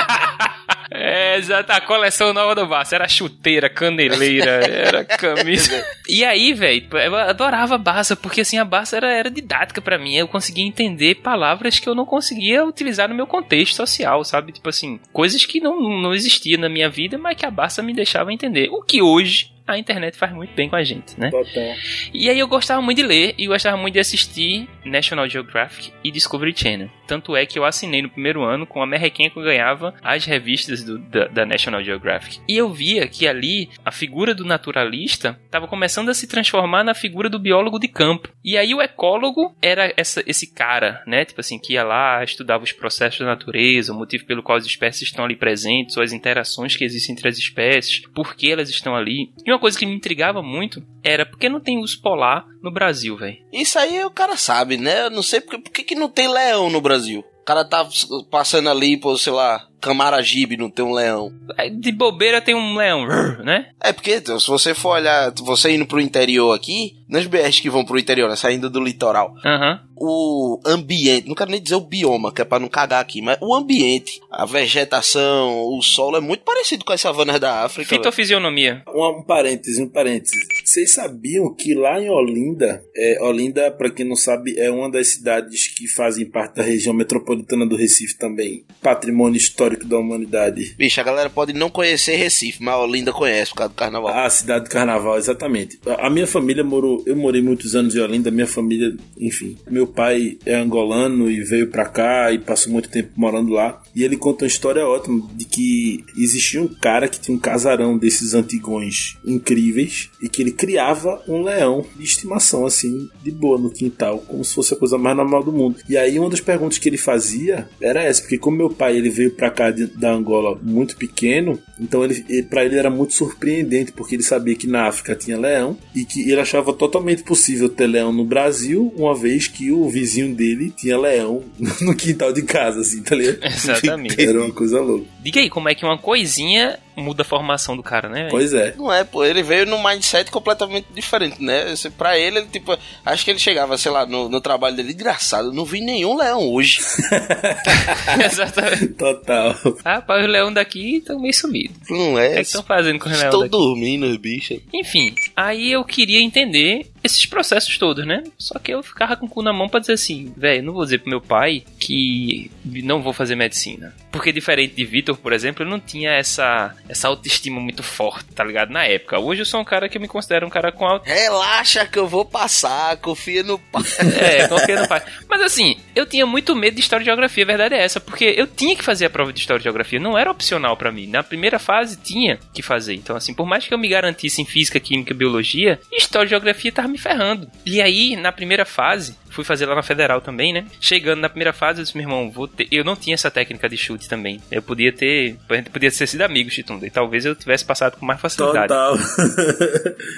exato, 0.91 1.73
a 1.73 1.81
coleção 1.81 2.33
nova 2.33 2.55
do 2.55 2.67
Barça. 2.67 2.95
Era 2.95 3.09
chuteira, 3.09 3.69
caneleira, 3.69 4.51
era 4.51 5.05
camisa. 5.05 5.85
E 6.09 6.25
aí, 6.25 6.55
velho, 6.55 6.89
eu 7.05 7.15
adorava 7.15 7.75
a 7.75 7.79
Barça, 7.79 8.17
porque 8.17 8.41
assim, 8.41 8.57
a 8.57 8.65
Barça 8.65 8.97
era, 8.97 9.13
era 9.13 9.31
didática 9.31 9.79
pra 9.79 9.99
mim. 9.99 10.15
Eu 10.15 10.27
conseguia 10.27 10.65
entender 10.65 11.17
palavras 11.17 11.79
que 11.79 11.87
eu 11.87 11.95
não 11.95 12.07
conseguia 12.07 12.65
utilizar 12.65 13.11
no 13.11 13.15
meu 13.15 13.27
contexto 13.27 13.77
social, 13.77 14.25
sabe? 14.25 14.53
Tipo 14.53 14.71
assim, 14.71 14.99
coisas 15.13 15.45
que 15.45 15.61
não, 15.61 15.79
não 16.01 16.15
existiam 16.15 16.63
na 16.63 16.69
minha 16.71 16.89
vida, 16.89 17.19
mas 17.19 17.37
que 17.37 17.45
a 17.45 17.51
Barça 17.51 17.83
me 17.83 17.93
deixava 17.93 18.33
entender. 18.33 18.71
O 18.71 18.83
que 18.83 19.03
hoje 19.03 19.53
a 19.69 19.79
internet 19.79 20.17
faz 20.17 20.33
muito 20.33 20.55
bem 20.55 20.69
com 20.69 20.77
a 20.77 20.83
gente, 20.83 21.19
né? 21.19 21.31
Total. 21.31 21.75
E 22.13 22.29
aí 22.29 22.39
eu 22.39 22.49
gostava 22.49 22.81
muito 22.81 22.99
de 22.99 23.07
ler 23.07 23.35
e 23.37 23.47
gostava 23.47 23.77
muito 23.77 23.95
de 23.95 24.01
assistir 24.01 24.69
National 24.85 25.29
Geographic 25.29 25.93
e 26.03 26.11
Discovery 26.11 26.55
Channel. 26.57 26.91
Tanto 27.07 27.37
é 27.37 27.47
que 27.47 27.59
eu 27.59 27.65
assinei 27.65 28.03
no 28.03 28.11
primeiro 28.11 28.43
ano 28.43 28.67
com 28.67 28.83
a 28.83 28.87
merrequinha 28.87 29.31
que 29.31 29.39
eu 29.39 29.43
ganhava 29.43 29.95
as 30.03 30.25
revistas 30.25 30.85
do, 30.85 30.99
da, 30.99 31.27
da, 31.29 31.47
National 31.47 31.83
Geographic. 31.83 32.41
E 32.47 32.57
eu 32.57 32.71
via 32.71 33.09
que 33.09 33.27
ali 33.27 33.71
a 33.85 33.91
figura 33.91 34.35
do 34.35 34.45
naturalista 34.45 35.41
estava 35.47 35.67
começando 35.67 36.11
a 36.11 36.15
se 36.15 36.27
transformar 36.27 36.85
na 36.85 36.95
figura 36.95 37.31
do 37.31 37.39
biólogo 37.39 37.79
de 37.79 37.89
campo. 37.89 38.29
E 38.45 38.59
aí 38.59 38.75
o 38.75 38.83
ecólogo 38.83 39.55
era 39.63 39.93
essa, 39.97 40.23
esse 40.27 40.53
cara, 40.53 41.03
né? 41.07 41.25
Tipo 41.25 41.41
assim, 41.41 41.59
que 41.59 41.75
ia 41.75 41.83
lá, 41.83 42.23
estudava 42.23 42.65
os 42.65 42.73
processos 42.73 43.21
da 43.21 43.27
natureza, 43.27 43.93
o 43.93 43.97
motivo 43.97 44.27
pelo 44.27 44.43
qual 44.43 44.59
as 44.59 44.67
espécies 44.67 45.09
estão 45.09 45.25
ali 45.25 45.37
presentes, 45.37 45.97
ou 45.97 46.03
as 46.03 46.13
interações 46.13 46.77
que 46.77 46.85
existem 46.85 47.15
entre 47.15 47.29
as 47.29 47.39
espécies, 47.39 48.03
por 48.15 48.37
que 48.37 48.51
elas 48.51 48.69
estão 48.69 48.95
ali. 48.95 49.33
E 49.45 49.51
uma 49.51 49.58
coisa 49.59 49.79
que 49.79 49.87
me 49.87 49.95
intrigava 49.95 50.43
muito 50.43 50.83
era 51.03 51.27
porque 51.27 51.49
não 51.49 51.61
tem 51.61 51.79
urso 51.79 52.01
polar 52.01 52.47
no 52.63 52.73
Brasil, 52.73 53.17
velho. 53.17 53.39
Isso 53.53 53.79
aí 53.79 54.05
o 54.05 54.11
cara 54.11 54.37
sabe, 54.37 54.77
né? 54.77 55.07
Eu 55.07 55.11
não 55.11 55.23
sei 55.23 55.41
porque, 55.41 55.59
por 55.59 55.73
que 55.73 55.95
não 55.95 56.09
tem 56.09 56.29
leão 56.29 56.71
no 56.71 56.81
Brasil 56.81 57.25
cara 57.49 57.65
tá 57.65 57.89
passando 58.31 58.69
ali, 58.69 58.99
por, 58.99 59.19
sei 59.19 59.33
lá, 59.33 59.67
Camaragibe 59.81 60.57
não 60.57 60.71
tem 60.71 60.85
um 60.85 60.93
leão. 60.93 61.33
De 61.79 61.93
bobeira 61.93 62.41
tem 62.41 62.55
um 62.55 62.77
leão, 62.77 63.07
né? 63.45 63.71
É 63.81 63.93
porque 63.93 64.17
então, 64.17 64.39
se 64.39 64.49
você 64.49 64.75
for 64.75 64.91
olhar, 64.91 65.33
você 65.39 65.75
indo 65.75 65.87
pro 65.87 66.01
interior 66.01 66.53
aqui, 66.55 66.97
nas 67.09 67.27
BRs 67.27 67.61
que 67.61 67.71
vão 67.71 67.85
pro 67.85 67.99
interior, 67.99 68.29
né, 68.29 68.37
saindo 68.37 68.69
do 68.69 68.81
litoral, 68.81 69.35
uhum. 69.45 69.79
o 69.97 70.61
ambiente, 70.67 71.27
não 71.27 71.35
quero 71.35 71.51
nem 71.51 71.63
dizer 71.63 71.77
o 71.77 71.81
bioma, 71.81 72.33
que 72.33 72.43
é 72.43 72.45
pra 72.45 72.59
não 72.59 72.69
cagar 72.69 73.01
aqui, 73.01 73.23
mas 73.23 73.39
o 73.41 73.55
ambiente, 73.55 74.21
a 74.31 74.45
vegetação, 74.45 75.65
o 75.65 75.81
solo 75.81 76.19
é 76.19 76.21
muito 76.21 76.43
parecido 76.43 76.85
com 76.85 76.93
as 76.93 77.01
savanas 77.01 77.41
da 77.41 77.65
África. 77.65 77.89
Fitofisionomia. 77.89 78.83
Um, 78.89 79.21
um 79.21 79.23
parêntese, 79.23 79.83
um 79.83 79.89
parêntese. 79.89 80.37
Vocês 80.65 80.93
sabiam 80.93 81.55
que 81.55 81.75
lá 81.75 82.01
em 82.01 82.11
Olinda, 82.11 82.85
é, 82.95 83.23
Olinda, 83.23 83.71
para 83.71 83.91
quem 83.91 84.07
não 84.07 84.17
sabe, 84.17 84.59
é 84.59 84.71
uma 84.71 84.91
das 84.91 85.09
cidades 85.09 85.69
que 85.69 85.89
fazem 85.89 86.27
parte 86.27 86.57
da 86.57 86.63
região 86.63 86.93
metropolitana 86.93 87.67
do 87.67 87.77
Recife 87.77 88.19
também, 88.19 88.65
patrimônio 88.83 89.39
histórico 89.39 89.68
da 89.77 89.99
humanidade. 89.99 90.75
Bicho, 90.77 91.01
a 91.01 91.05
galera 91.05 91.31
pode 91.31 91.53
não 91.53 91.71
conhecer 91.71 92.17
Recife, 92.17 92.63
mas 92.63 92.77
Olinda 92.77 93.13
conhece 93.13 93.51
por 93.51 93.59
causa 93.59 93.73
do 93.73 93.77
carnaval. 93.77 94.09
Ah, 94.09 94.27
a 94.27 94.31
cidade 94.31 94.65
do 94.65 94.71
carnaval, 94.71 95.17
exatamente. 95.17 95.79
A 95.99 96.11
minha 96.11 96.27
família 96.27 96.65
morou, 96.65 97.03
eu 97.07 97.17
morei 97.17 97.43
muitos 97.43 97.75
anos 97.75 97.95
em 97.95 98.01
Olinda, 98.01 98.31
minha 98.31 98.47
família, 98.47 98.97
enfim. 99.19 99.57
Meu 99.71 99.87
pai 99.87 100.39
é 100.45 100.55
angolano 100.55 101.31
e 101.31 101.43
veio 101.43 101.69
pra 101.69 101.85
cá 101.85 102.33
e 102.33 102.39
passou 102.39 102.73
muito 102.73 102.89
tempo 102.89 103.11
morando 103.17 103.53
lá. 103.53 103.83
E 103.95 104.05
ele 104.05 104.17
conta 104.17 104.45
uma 104.45 104.49
história 104.49 104.87
ótima 104.87 105.29
de 105.35 105.45
que 105.45 106.05
existia 106.17 106.61
um 106.61 106.69
cara 106.69 107.09
que 107.09 107.21
tinha 107.21 107.37
um 107.37 107.41
casarão 107.41 107.97
desses 107.99 108.35
antigões 108.35 109.17
incríveis 109.25 110.11
e 110.23 110.29
que 110.29 110.43
ele 110.43 110.53
criava 110.53 111.23
um 111.27 111.43
leão 111.43 111.85
de 111.97 112.05
estimação, 112.05 112.67
assim, 112.67 113.09
de 113.23 113.31
boa 113.31 113.59
no 113.59 113.71
quintal, 113.71 114.19
como 114.19 114.45
se 114.45 114.55
fosse 114.55 114.75
a 114.75 114.77
coisa 114.77 114.99
mais 114.99 115.17
normal 115.17 115.43
do 115.43 115.53
mundo. 115.53 115.79
E 115.89 115.97
aí 115.97 116.19
uma 116.19 116.31
das 116.31 116.41
perguntas 116.41 116.79
que 116.79 116.89
ele 116.89 116.99
fazia 116.99 117.69
era 117.81 118.03
essa, 118.03 118.21
porque 118.23 118.39
como 118.39 118.57
meu 118.57 118.71
pai 118.71 118.97
ele 118.97 119.11
veio 119.11 119.31
pra 119.33 119.51
cá 119.59 119.73
de, 119.73 119.87
da 119.87 120.13
Angola 120.13 120.57
muito 120.63 120.97
pequeno, 120.97 121.59
então 121.81 122.05
ele, 122.05 122.25
ele 122.29 122.45
para 122.45 122.65
ele 122.65 122.77
era 122.77 122.89
muito 122.89 123.13
surpreendente, 123.13 123.91
porque 123.91 124.15
ele 124.15 124.23
sabia 124.23 124.55
que 124.55 124.69
na 124.69 124.87
África 124.87 125.17
tinha 125.17 125.37
leão 125.37 125.77
e 125.93 126.05
que 126.05 126.31
ele 126.31 126.41
achava 126.41 126.73
totalmente 126.73 127.25
possível 127.25 127.69
ter 127.69 127.89
leão 127.89 128.13
no 128.13 128.25
Brasil, 128.25 128.95
uma 128.97 129.17
vez 129.17 129.49
que 129.49 129.73
o 129.73 129.89
vizinho 129.89 130.33
dele 130.33 130.73
tinha 130.77 130.97
leão 130.97 131.43
no 131.83 131.97
quintal 131.97 132.33
de 132.33 132.43
casa, 132.43 132.83
assim, 132.83 133.03
tá 133.03 133.17
ligado? 133.17 133.45
Exatamente. 133.45 134.21
Era 134.21 134.41
uma 134.41 134.53
coisa 134.53 134.81
louca. 134.81 135.07
Diga 135.21 135.41
aí, 135.41 135.51
como 135.51 135.69
é 135.69 135.75
que 135.75 135.85
uma 135.85 135.99
coisinha 135.99 136.79
muda 136.99 137.23
a 137.23 137.25
formação 137.25 137.77
do 137.77 137.83
cara, 137.83 138.09
né? 138.09 138.29
Pois 138.31 138.53
é. 138.53 138.75
Não 138.77 138.93
é, 138.93 139.05
pô, 139.05 139.25
ele 139.25 139.43
veio 139.43 139.67
num 139.67 139.83
mindset 139.83 140.31
completamente 140.31 140.87
diferente, 140.95 141.43
né? 141.43 141.75
Pra 141.97 142.19
ele, 142.19 142.39
ele, 142.39 142.47
tipo, 142.47 142.77
acho 143.05 143.25
que 143.25 143.31
ele 143.31 143.39
chegava, 143.39 143.77
sei 143.79 143.91
lá, 143.93 144.07
no, 144.07 144.29
no 144.29 144.41
trabalho 144.41 144.77
dele, 144.77 144.93
engraçado, 144.93 145.53
não 145.53 145.65
vi 145.65 145.81
nenhum 145.81 146.17
leão 146.17 146.53
hoje. 146.53 146.81
Exatamente. 148.25 148.89
Total. 148.89 149.55
Ah, 149.85 150.01
pá, 150.01 150.21
os 150.21 150.29
leões 150.29 150.55
daqui 150.55 150.97
estão 150.97 151.19
meio 151.21 151.35
sumidos. 151.35 151.77
Não 151.89 152.19
é? 152.19 152.29
O 152.29 152.33
que 152.33 152.39
é 152.39 152.41
estão 152.43 152.63
fazendo 152.63 152.99
com 152.99 153.07
os 153.09 153.13
leões 153.13 153.25
Estão 153.25 153.41
daqui? 153.41 153.51
dormindo, 153.51 154.07
os 154.07 154.17
bichos. 154.17 154.59
Enfim, 154.73 155.15
aí 155.37 155.73
eu 155.73 155.85
queria 155.85 156.21
entender 156.21 156.87
esses 157.03 157.25
processos 157.27 157.77
todos, 157.79 158.07
né? 158.07 158.23
Só 158.39 158.59
que 158.59 158.73
eu 158.73 158.83
ficava 158.83 159.17
com 159.17 159.27
o 159.27 159.29
cu 159.29 159.43
na 159.43 159.53
mão 159.53 159.69
pra 159.69 159.81
dizer 159.81 159.95
assim, 159.95 160.33
velho, 160.37 160.63
não 160.63 160.73
vou 160.73 160.85
dizer 160.85 160.99
pro 160.99 161.11
meu 161.11 161.21
pai 161.21 161.63
que 161.79 162.51
não 162.65 163.03
vou 163.03 163.13
fazer 163.13 163.37
medicina. 163.37 163.95
Porque 164.11 164.33
diferente 164.33 164.75
de 164.75 164.85
Vitor, 164.85 165.17
por 165.17 165.33
exemplo, 165.33 165.65
eu 165.65 165.69
não 165.69 165.79
tinha 165.79 166.11
essa, 166.11 166.75
essa 166.89 167.09
autoestima 167.09 167.61
muito 167.61 167.83
forte, 167.83 168.33
tá 168.35 168.43
ligado? 168.43 168.71
Na 168.71 168.85
época. 168.85 169.19
Hoje 169.19 169.43
eu 169.43 169.47
sou 169.47 169.61
um 169.61 169.65
cara 169.65 169.89
que 169.89 169.97
eu 169.97 170.03
me 170.03 170.09
considero 170.09 170.47
um 170.47 170.51
cara 170.51 170.73
com 170.73 170.87
auto... 170.87 171.07
Relaxa 171.07 171.87
que 171.87 171.99
eu 171.99 172.07
vou 172.07 172.25
passar, 172.25 172.97
confia 172.99 173.43
no 173.43 173.59
pai. 173.59 173.83
É, 174.19 174.49
confia 174.49 174.81
no 174.81 174.89
pai. 174.89 175.03
Mas 175.29 175.41
assim, 175.43 175.77
eu 175.95 176.05
tinha 176.05 176.27
muito 176.27 176.55
medo 176.57 176.75
de 176.75 176.81
história 176.81 177.03
e 177.03 177.07
geografia, 177.07 177.45
a 177.45 177.47
verdade 177.47 177.75
é 177.75 177.83
essa, 177.83 178.01
porque 178.01 178.25
eu 178.37 178.47
tinha 178.47 178.75
que 178.75 178.83
fazer 178.83 179.07
a 179.07 179.11
prova 179.11 179.33
de 179.33 179.39
história 179.39 179.61
e 179.61 179.63
geografia, 179.63 180.01
não 180.01 180.19
era 180.19 180.31
opcional 180.31 180.77
para 180.77 180.91
mim. 180.91 181.07
Na 181.07 181.23
primeira 181.23 181.59
fase 181.59 181.97
tinha 181.97 182.39
que 182.53 182.63
fazer. 182.63 182.95
Então 182.95 183.17
assim, 183.17 183.33
por 183.33 183.47
mais 183.47 183.67
que 183.67 183.73
eu 183.73 183.79
me 183.79 183.89
garantisse 183.89 184.43
em 184.43 184.45
física, 184.45 184.81
química 184.81 185.13
e 185.13 185.17
biologia, 185.17 185.81
história 185.93 186.27
e 186.27 186.31
geografia 186.31 186.73
tava 186.73 186.88
me 186.89 186.99
ferrando. 186.99 187.51
E 187.65 187.81
aí, 187.81 188.17
na 188.17 188.33
primeira 188.33 188.65
fase, 188.65 189.17
fui 189.39 189.45
fazer 189.45 189.67
lá 189.67 189.77
na 189.77 189.85
Federal 189.85 190.21
também, 190.21 190.53
né? 190.53 190.67
Chegando 190.81 191.21
na 191.21 191.29
primeira 191.29 191.53
fase, 191.53 191.81
eu 191.81 191.85
disse, 191.85 191.97
meu 191.97 192.05
irmão, 192.05 192.29
vou 192.29 192.49
ter... 192.49 192.67
eu 192.73 192.83
não 192.83 192.97
tinha 192.97 193.15
essa 193.15 193.31
técnica 193.31 193.69
de 193.69 193.77
chute 193.77 194.09
também. 194.09 194.41
Eu 194.51 194.61
podia 194.61 194.93
ter, 194.93 195.37
a 195.49 195.55
gente 195.55 195.71
podia 195.71 195.93
ter 195.93 196.07
sido 196.09 196.23
amigo, 196.23 196.51
Chitunda, 196.51 196.85
e 196.85 196.91
talvez 196.91 197.25
eu 197.25 197.37
tivesse 197.37 197.65
passado 197.65 197.97
com 197.97 198.05
mais 198.05 198.21
facilidade. 198.21 198.69
Total. 198.69 198.99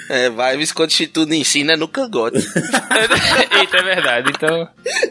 É, 0.09 0.29
vai, 0.29 0.57
Visconde 0.57 0.93
Chituno 0.93 1.33
ensina 1.33 1.73
é 1.73 1.77
no 1.77 1.87
cangote. 1.87 2.37
Eita, 3.57 3.77
é 3.77 3.83
verdade. 3.83 4.29
Então, 4.29 4.67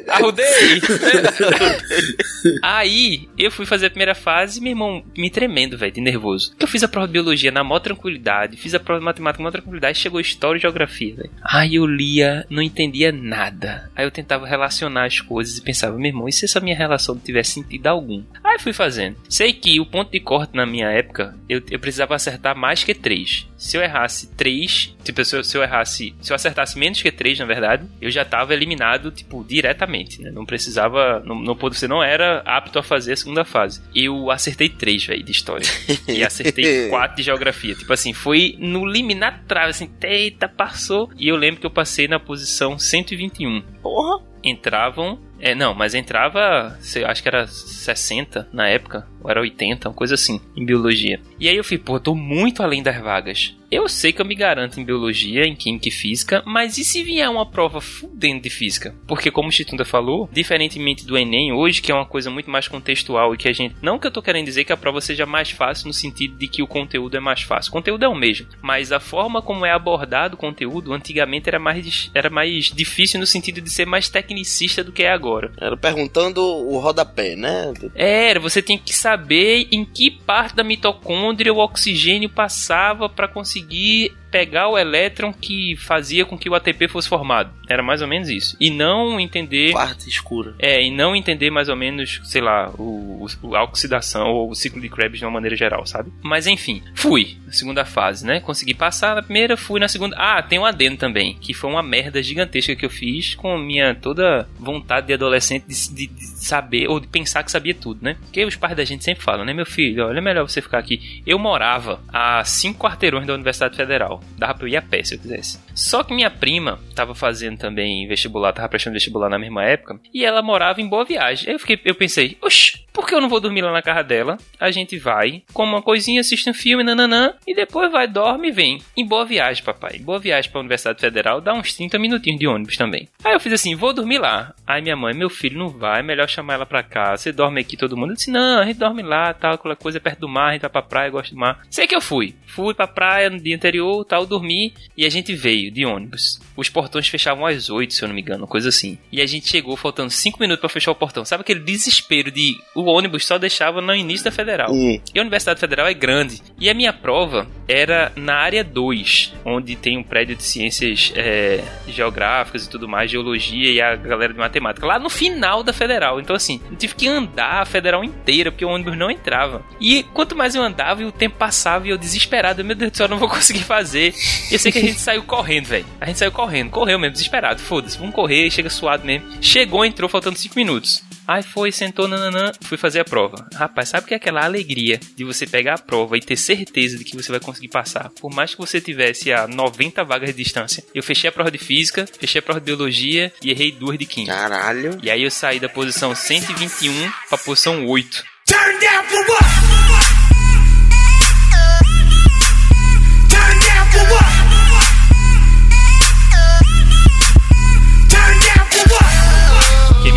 arrudei. 0.08 0.46
Aí, 2.62 3.28
eu 3.38 3.50
fui 3.50 3.64
fazer 3.64 3.86
a 3.86 3.90
primeira 3.90 4.14
fase, 4.14 4.60
meu 4.60 4.70
irmão, 4.70 5.04
me 5.16 5.30
tremendo, 5.30 5.78
velho, 5.78 5.92
de 5.92 6.00
nervoso. 6.00 6.54
Eu 6.58 6.66
fiz 6.66 6.82
a 6.82 6.88
prova 6.88 7.06
de 7.06 7.12
biologia 7.12 7.50
na 7.50 7.64
maior 7.64 7.80
tranquilidade, 7.80 8.56
fiz 8.56 8.74
a 8.74 8.80
prova 8.80 9.00
de 9.00 9.04
matemática 9.04 9.42
na 9.42 9.44
maior 9.44 9.52
tranquilidade, 9.52 9.98
chegou 9.98 10.20
história 10.20 10.58
e 10.58 10.60
geografia, 10.60 11.14
velho. 11.14 11.30
Aí 11.42 11.76
eu 11.76 11.86
lia, 11.86 12.44
não 12.50 12.62
entendia 12.62 13.12
nada. 13.12 13.90
Aí 14.00 14.06
eu 14.06 14.10
tentava 14.10 14.46
relacionar 14.46 15.04
as 15.04 15.20
coisas 15.20 15.58
e 15.58 15.60
pensava, 15.60 15.94
meu 15.98 16.06
irmão, 16.06 16.26
e 16.26 16.32
se 16.32 16.46
essa 16.46 16.58
minha 16.58 16.74
relação 16.74 17.14
não 17.14 17.20
tivesse 17.20 17.52
sentido 17.52 17.86
algum? 17.86 18.24
Aí 18.42 18.58
fui 18.58 18.72
fazendo. 18.72 19.18
Sei 19.28 19.52
que 19.52 19.78
o 19.78 19.84
ponto 19.84 20.10
de 20.10 20.18
corte 20.18 20.56
na 20.56 20.64
minha 20.64 20.88
época, 20.88 21.36
eu, 21.46 21.60
eu 21.70 21.78
precisava 21.78 22.14
acertar 22.14 22.56
mais 22.56 22.82
que 22.82 22.94
três. 22.94 23.46
Se 23.60 23.76
eu 23.76 23.82
errasse 23.82 24.26
três, 24.28 24.96
tipo, 25.04 25.22
se 25.22 25.36
eu, 25.36 25.44
se 25.44 25.54
eu 25.54 25.62
errasse, 25.62 26.14
se 26.18 26.32
eu 26.32 26.34
acertasse 26.34 26.78
menos 26.78 27.02
que 27.02 27.12
três, 27.12 27.38
na 27.38 27.44
verdade, 27.44 27.86
eu 28.00 28.10
já 28.10 28.24
tava 28.24 28.54
eliminado, 28.54 29.10
tipo, 29.10 29.44
diretamente, 29.44 30.22
né? 30.22 30.30
Não 30.30 30.46
precisava, 30.46 31.20
não, 31.26 31.34
não 31.38 31.54
você 31.54 31.86
não 31.86 32.02
era 32.02 32.42
apto 32.46 32.78
a 32.78 32.82
fazer 32.82 33.12
a 33.12 33.16
segunda 33.16 33.44
fase. 33.44 33.82
Eu 33.94 34.30
acertei 34.30 34.70
três, 34.70 35.04
velho, 35.04 35.22
de 35.22 35.30
história. 35.30 35.66
e 36.08 36.24
acertei 36.24 36.88
quatro 36.88 37.18
de 37.18 37.22
geografia. 37.22 37.74
Tipo 37.74 37.92
assim, 37.92 38.14
foi 38.14 38.56
no 38.58 38.86
liminar 38.86 39.44
trave, 39.46 39.68
assim, 39.68 39.90
eita, 40.04 40.48
passou. 40.48 41.10
E 41.18 41.28
eu 41.28 41.36
lembro 41.36 41.60
que 41.60 41.66
eu 41.66 41.70
passei 41.70 42.08
na 42.08 42.18
posição 42.18 42.78
121. 42.78 43.60
Porra! 43.82 44.24
Entravam 44.42 45.20
é, 45.40 45.54
não, 45.54 45.74
mas 45.74 45.94
entrava, 45.94 46.76
sei, 46.80 47.04
acho 47.04 47.22
que 47.22 47.28
era 47.28 47.46
60 47.46 48.48
na 48.52 48.68
época, 48.68 49.06
ou 49.22 49.30
era 49.30 49.40
80, 49.40 49.88
uma 49.88 49.94
coisa 49.94 50.14
assim, 50.14 50.40
em 50.56 50.64
biologia. 50.64 51.20
E 51.38 51.48
aí 51.48 51.56
eu 51.56 51.64
fui, 51.64 51.78
pô, 51.78 51.98
tô 51.98 52.14
muito 52.14 52.62
além 52.62 52.82
das 52.82 53.00
vagas. 53.00 53.56
Eu 53.70 53.88
sei 53.88 54.12
que 54.12 54.20
eu 54.20 54.26
me 54.26 54.34
garanto 54.34 54.80
em 54.80 54.84
biologia, 54.84 55.44
em 55.44 55.54
química 55.54 55.88
e 55.88 55.92
física, 55.92 56.42
mas 56.44 56.76
e 56.76 56.82
se 56.82 57.04
vier 57.04 57.30
uma 57.30 57.46
prova 57.46 57.80
fudendo 57.80 58.42
de 58.42 58.50
física? 58.50 58.96
Porque, 59.06 59.30
como 59.30 59.48
o 59.48 59.52
Chitunda 59.52 59.84
falou, 59.84 60.28
diferentemente 60.32 61.06
do 61.06 61.16
Enem 61.16 61.52
hoje, 61.52 61.80
que 61.80 61.92
é 61.92 61.94
uma 61.94 62.04
coisa 62.04 62.30
muito 62.30 62.50
mais 62.50 62.66
contextual 62.66 63.32
e 63.32 63.36
que 63.36 63.48
a 63.48 63.52
gente. 63.52 63.76
Não 63.80 63.96
que 63.96 64.08
eu 64.08 64.10
tô 64.10 64.20
querendo 64.20 64.46
dizer 64.46 64.64
que 64.64 64.72
a 64.72 64.76
prova 64.76 65.00
seja 65.00 65.24
mais 65.24 65.52
fácil 65.52 65.86
no 65.86 65.92
sentido 65.92 66.36
de 66.36 66.48
que 66.48 66.64
o 66.64 66.66
conteúdo 66.66 67.16
é 67.16 67.20
mais 67.20 67.42
fácil. 67.42 67.70
O 67.70 67.72
conteúdo 67.72 68.04
é 68.04 68.08
o 68.08 68.14
mesmo, 68.14 68.48
mas 68.60 68.90
a 68.90 68.98
forma 68.98 69.40
como 69.40 69.64
é 69.64 69.70
abordado 69.70 70.34
o 70.34 70.38
conteúdo 70.38 70.92
antigamente 70.92 71.48
era 71.48 71.60
mais, 71.60 72.10
era 72.12 72.28
mais 72.28 72.72
difícil 72.72 73.20
no 73.20 73.26
sentido 73.26 73.60
de 73.60 73.70
ser 73.70 73.86
mais 73.86 74.08
tecnicista 74.08 74.82
do 74.82 74.90
que 74.90 75.04
é 75.04 75.12
agora. 75.12 75.29
Era 75.58 75.76
perguntando 75.76 76.42
o 76.42 76.78
rodapé, 76.78 77.36
né? 77.36 77.72
Era, 77.94 78.40
você 78.40 78.60
tinha 78.62 78.78
que 78.78 78.94
saber 78.94 79.68
em 79.70 79.84
que 79.84 80.10
parte 80.10 80.56
da 80.56 80.64
mitocôndria 80.64 81.52
o 81.52 81.58
oxigênio 81.58 82.28
passava 82.28 83.08
para 83.08 83.28
conseguir 83.28 84.12
pegar 84.30 84.68
o 84.68 84.78
elétron 84.78 85.32
que 85.32 85.76
fazia 85.76 86.24
com 86.24 86.38
que 86.38 86.48
o 86.48 86.54
ATP 86.54 86.88
fosse 86.88 87.08
formado. 87.08 87.50
Era 87.68 87.82
mais 87.82 88.02
ou 88.02 88.08
menos 88.08 88.28
isso. 88.28 88.56
E 88.60 88.70
não 88.70 89.20
entender. 89.20 89.72
Parte 89.72 90.08
escura. 90.08 90.54
É, 90.58 90.82
e 90.82 90.90
não 90.90 91.14
entender 91.14 91.50
mais 91.50 91.68
ou 91.68 91.76
menos, 91.76 92.20
sei 92.24 92.40
lá, 92.40 92.70
o, 92.78 93.26
o, 93.42 93.56
a 93.56 93.62
oxidação 93.62 94.28
ou 94.28 94.50
o 94.50 94.54
ciclo 94.54 94.80
de 94.80 94.88
Krebs 94.88 95.18
de 95.18 95.24
uma 95.24 95.30
maneira 95.30 95.56
geral, 95.56 95.86
sabe? 95.86 96.12
Mas 96.22 96.46
enfim, 96.46 96.82
fui 96.94 97.36
na 97.46 97.52
segunda 97.52 97.84
fase, 97.84 98.26
né? 98.26 98.40
Consegui 98.40 98.74
passar 98.74 99.14
na 99.14 99.22
primeira, 99.22 99.56
fui 99.56 99.78
na 99.78 99.88
segunda. 99.88 100.16
Ah, 100.18 100.42
tem 100.42 100.58
um 100.58 100.64
adendo 100.64 100.96
também, 100.96 101.34
que 101.40 101.54
foi 101.54 101.70
uma 101.70 101.82
merda 101.82 102.22
gigantesca 102.22 102.74
que 102.74 102.84
eu 102.84 102.90
fiz 102.90 103.34
com 103.34 103.56
minha 103.58 103.94
toda 103.94 104.48
vontade 104.58 105.08
de 105.08 105.14
adolescente 105.14 105.66
de, 105.66 105.94
de, 105.94 106.06
de 106.06 106.26
saber, 106.26 106.88
ou 106.88 106.98
de 106.98 107.06
pensar 107.06 107.42
que 107.42 107.50
sabia 107.50 107.74
tudo, 107.74 108.00
né? 108.02 108.16
Porque 108.20 108.44
os 108.44 108.56
pais 108.56 108.76
da 108.76 108.84
gente 108.84 109.04
sempre 109.04 109.22
falam, 109.22 109.44
né, 109.44 109.52
meu 109.52 109.66
filho, 109.66 110.06
olha, 110.06 110.18
é 110.18 110.20
melhor 110.20 110.48
você 110.48 110.60
ficar 110.60 110.78
aqui. 110.78 111.22
Eu 111.26 111.38
morava 111.38 112.00
a 112.08 112.42
cinco 112.44 112.80
quarteirões 112.80 113.26
da 113.26 113.34
Universidade 113.34 113.76
Federal. 113.76 114.19
Dava 114.36 114.54
pra 114.54 114.64
eu 114.64 114.68
ir 114.68 114.76
a 114.76 114.82
pé 114.82 115.02
se 115.02 115.14
eu 115.14 115.18
quisesse. 115.18 115.58
Só 115.74 116.02
que 116.02 116.14
minha 116.14 116.30
prima 116.30 116.78
tava 116.94 117.14
fazendo 117.14 117.58
também 117.58 118.06
vestibular, 118.06 118.52
tava 118.52 118.68
prestando 118.68 118.94
vestibular 118.94 119.28
na 119.28 119.38
mesma 119.38 119.64
época, 119.64 119.98
e 120.12 120.24
ela 120.24 120.42
morava 120.42 120.80
em 120.80 120.88
Boa 120.88 121.04
Viagem. 121.04 121.48
Aí 121.48 121.54
eu, 121.54 121.58
fiquei, 121.58 121.80
eu 121.84 121.94
pensei, 121.94 122.36
oxe, 122.42 122.84
por 122.92 123.06
que 123.06 123.14
eu 123.14 123.20
não 123.20 123.28
vou 123.28 123.40
dormir 123.40 123.62
lá 123.62 123.72
na 123.72 123.82
casa 123.82 124.02
dela? 124.02 124.36
A 124.58 124.70
gente 124.70 124.98
vai, 124.98 125.42
come 125.52 125.72
uma 125.72 125.82
coisinha, 125.82 126.20
assiste 126.20 126.50
um 126.50 126.54
filme, 126.54 126.82
nananã, 126.82 127.34
e 127.46 127.54
depois 127.54 127.90
vai, 127.90 128.06
dorme 128.06 128.48
e 128.48 128.52
vem. 128.52 128.82
Em 128.96 129.06
Boa 129.06 129.24
Viagem, 129.24 129.64
papai. 129.64 129.98
Boa 129.98 130.18
Viagem 130.18 130.50
pra 130.50 130.60
Universidade 130.60 131.00
Federal 131.00 131.40
dá 131.40 131.54
uns 131.54 131.72
30 131.74 131.98
minutinhos 131.98 132.38
de 132.38 132.46
ônibus 132.46 132.76
também. 132.76 133.08
Aí 133.24 133.32
eu 133.32 133.40
fiz 133.40 133.52
assim, 133.52 133.74
vou 133.74 133.92
dormir 133.92 134.18
lá. 134.18 134.54
Aí 134.66 134.82
minha 134.82 134.96
mãe, 134.96 135.14
meu 135.14 135.30
filho, 135.30 135.58
não 135.58 135.68
vai, 135.68 136.00
é 136.00 136.02
melhor 136.02 136.28
chamar 136.28 136.54
ela 136.54 136.66
pra 136.66 136.82
cá. 136.82 137.16
Você 137.16 137.32
dorme 137.32 137.60
aqui 137.60 137.76
todo 137.76 137.96
mundo? 137.96 138.10
Eu 138.10 138.16
disse, 138.16 138.30
não, 138.30 138.60
a 138.60 138.66
gente 138.66 138.78
dorme 138.78 139.02
lá, 139.02 139.32
tal, 139.32 139.54
aquela 139.54 139.76
coisa 139.76 139.98
é 139.98 140.00
perto 140.00 140.20
do 140.20 140.28
mar, 140.28 140.48
a 140.48 140.52
gente 140.52 140.62
vai 140.62 140.70
pra 140.70 140.82
praia, 140.82 141.10
gosta 141.10 141.34
do 141.34 141.40
mar. 141.40 141.60
Sei 141.70 141.86
que 141.86 141.94
eu 141.94 142.00
fui. 142.00 142.34
Fui 142.46 142.74
pra 142.74 142.86
praia 142.86 143.30
no 143.30 143.40
dia 143.40 143.56
anterior, 143.56 144.04
tal, 144.10 144.26
dormi, 144.26 144.74
e 144.96 145.06
a 145.06 145.08
gente 145.08 145.32
veio 145.32 145.70
de 145.70 145.86
ônibus. 145.86 146.40
Os 146.56 146.68
portões 146.68 147.06
fechavam 147.06 147.46
às 147.46 147.70
8, 147.70 147.94
se 147.94 148.02
eu 148.02 148.08
não 148.08 148.14
me 148.14 148.20
engano, 148.20 148.44
coisa 148.44 148.68
assim. 148.68 148.98
E 149.12 149.22
a 149.22 149.26
gente 149.26 149.48
chegou 149.48 149.76
faltando 149.76 150.10
5 150.10 150.38
minutos 150.40 150.60
para 150.60 150.68
fechar 150.68 150.90
o 150.90 150.96
portão. 150.96 151.24
Sabe 151.24 151.42
aquele 151.42 151.60
desespero 151.60 152.28
de 152.32 152.58
o 152.74 152.82
ônibus 152.90 153.24
só 153.24 153.38
deixava 153.38 153.80
no 153.80 153.94
início 153.94 154.24
da 154.24 154.32
Federal. 154.32 154.72
Hum. 154.72 155.00
E 155.14 155.18
a 155.18 155.22
Universidade 155.22 155.60
Federal 155.60 155.86
é 155.86 155.94
grande. 155.94 156.42
E 156.58 156.68
a 156.68 156.74
minha 156.74 156.92
prova 156.92 157.46
era 157.68 158.12
na 158.16 158.34
área 158.34 158.64
2, 158.64 159.32
onde 159.44 159.76
tem 159.76 159.96
um 159.96 160.02
prédio 160.02 160.34
de 160.34 160.42
ciências 160.42 161.12
é, 161.14 161.62
geográficas 161.86 162.66
e 162.66 162.70
tudo 162.70 162.88
mais, 162.88 163.08
geologia 163.08 163.70
e 163.70 163.80
a 163.80 163.94
galera 163.94 164.32
de 164.32 164.38
matemática. 164.40 164.84
Lá 164.84 164.98
no 164.98 165.08
final 165.08 165.62
da 165.62 165.72
Federal. 165.72 166.20
Então, 166.20 166.34
assim, 166.34 166.60
eu 166.68 166.76
tive 166.76 166.96
que 166.96 167.06
andar 167.06 167.62
a 167.62 167.64
Federal 167.64 168.02
inteira, 168.02 168.50
porque 168.50 168.64
o 168.64 168.68
ônibus 168.68 168.98
não 168.98 169.08
entrava. 169.08 169.64
E 169.80 170.02
quanto 170.02 170.34
mais 170.34 170.56
eu 170.56 170.62
andava 170.62 171.02
e 171.02 171.04
o 171.04 171.12
tempo 171.12 171.36
passava 171.36 171.86
e 171.86 171.90
eu 171.90 171.98
desesperado, 171.98 172.64
meu 172.64 172.74
Deus 172.74 172.90
do 172.90 172.96
céu, 172.96 173.04
eu 173.04 173.10
não 173.10 173.18
vou 173.18 173.28
conseguir 173.28 173.62
fazer. 173.62 173.99
E 174.08 174.54
eu 174.54 174.58
sei 174.58 174.72
que 174.72 174.78
a 174.78 174.82
gente 174.82 175.00
saiu 175.00 175.22
correndo, 175.22 175.66
velho. 175.66 175.86
A 176.00 176.06
gente 176.06 176.18
saiu 176.18 176.32
correndo, 176.32 176.70
correu 176.70 176.98
mesmo, 176.98 177.12
desesperado. 177.12 177.60
Foda-se, 177.60 177.98
vamos 177.98 178.14
correr, 178.14 178.50
chega 178.50 178.70
suado 178.70 179.04
mesmo. 179.04 179.26
Chegou, 179.40 179.84
entrou, 179.84 180.08
faltando 180.08 180.38
5 180.38 180.54
minutos. 180.56 181.02
Aí 181.26 181.44
foi, 181.44 181.70
sentou, 181.70 182.08
nananã, 182.08 182.50
fui 182.62 182.76
fazer 182.76 182.98
a 182.98 183.04
prova. 183.04 183.48
Rapaz, 183.54 183.90
sabe 183.90 184.04
o 184.04 184.08
que 184.08 184.14
é 184.14 184.16
aquela 184.16 184.44
alegria 184.44 184.98
de 185.16 185.22
você 185.22 185.46
pegar 185.46 185.74
a 185.74 185.78
prova 185.78 186.16
e 186.16 186.20
ter 186.20 186.36
certeza 186.36 186.98
de 186.98 187.04
que 187.04 187.16
você 187.16 187.30
vai 187.30 187.40
conseguir 187.40 187.68
passar? 187.68 188.10
Por 188.20 188.34
mais 188.34 188.52
que 188.52 188.60
você 188.60 188.80
tivesse 188.80 189.32
a 189.32 189.46
90 189.46 190.02
vagas 190.02 190.30
de 190.30 190.42
distância. 190.42 190.82
Eu 190.92 191.04
fechei 191.04 191.28
a 191.28 191.32
prova 191.32 191.50
de 191.50 191.58
física, 191.58 192.04
fechei 192.18 192.40
a 192.40 192.42
prova 192.42 192.58
de 192.58 192.66
biologia 192.66 193.32
e 193.42 193.50
errei 193.50 193.70
duas 193.70 193.96
de 193.96 194.06
química. 194.06 194.34
Caralho. 194.34 194.98
E 195.02 195.08
aí 195.08 195.22
eu 195.22 195.30
saí 195.30 195.60
da 195.60 195.68
posição 195.68 196.14
121 196.16 196.92
pra 197.28 197.38
posição 197.38 197.86
8. 197.86 198.24
Turn 198.46 198.78
down 198.80 199.04
for 199.04 199.24
what? 199.30 200.09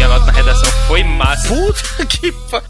Minha 0.03 0.19
nota 0.19 0.25
na 0.25 0.31
redação 0.33 0.71
foi 0.87 1.03
massa. 1.03 1.47
Puta 1.47 2.05
que 2.05 2.31
pa 2.31 2.61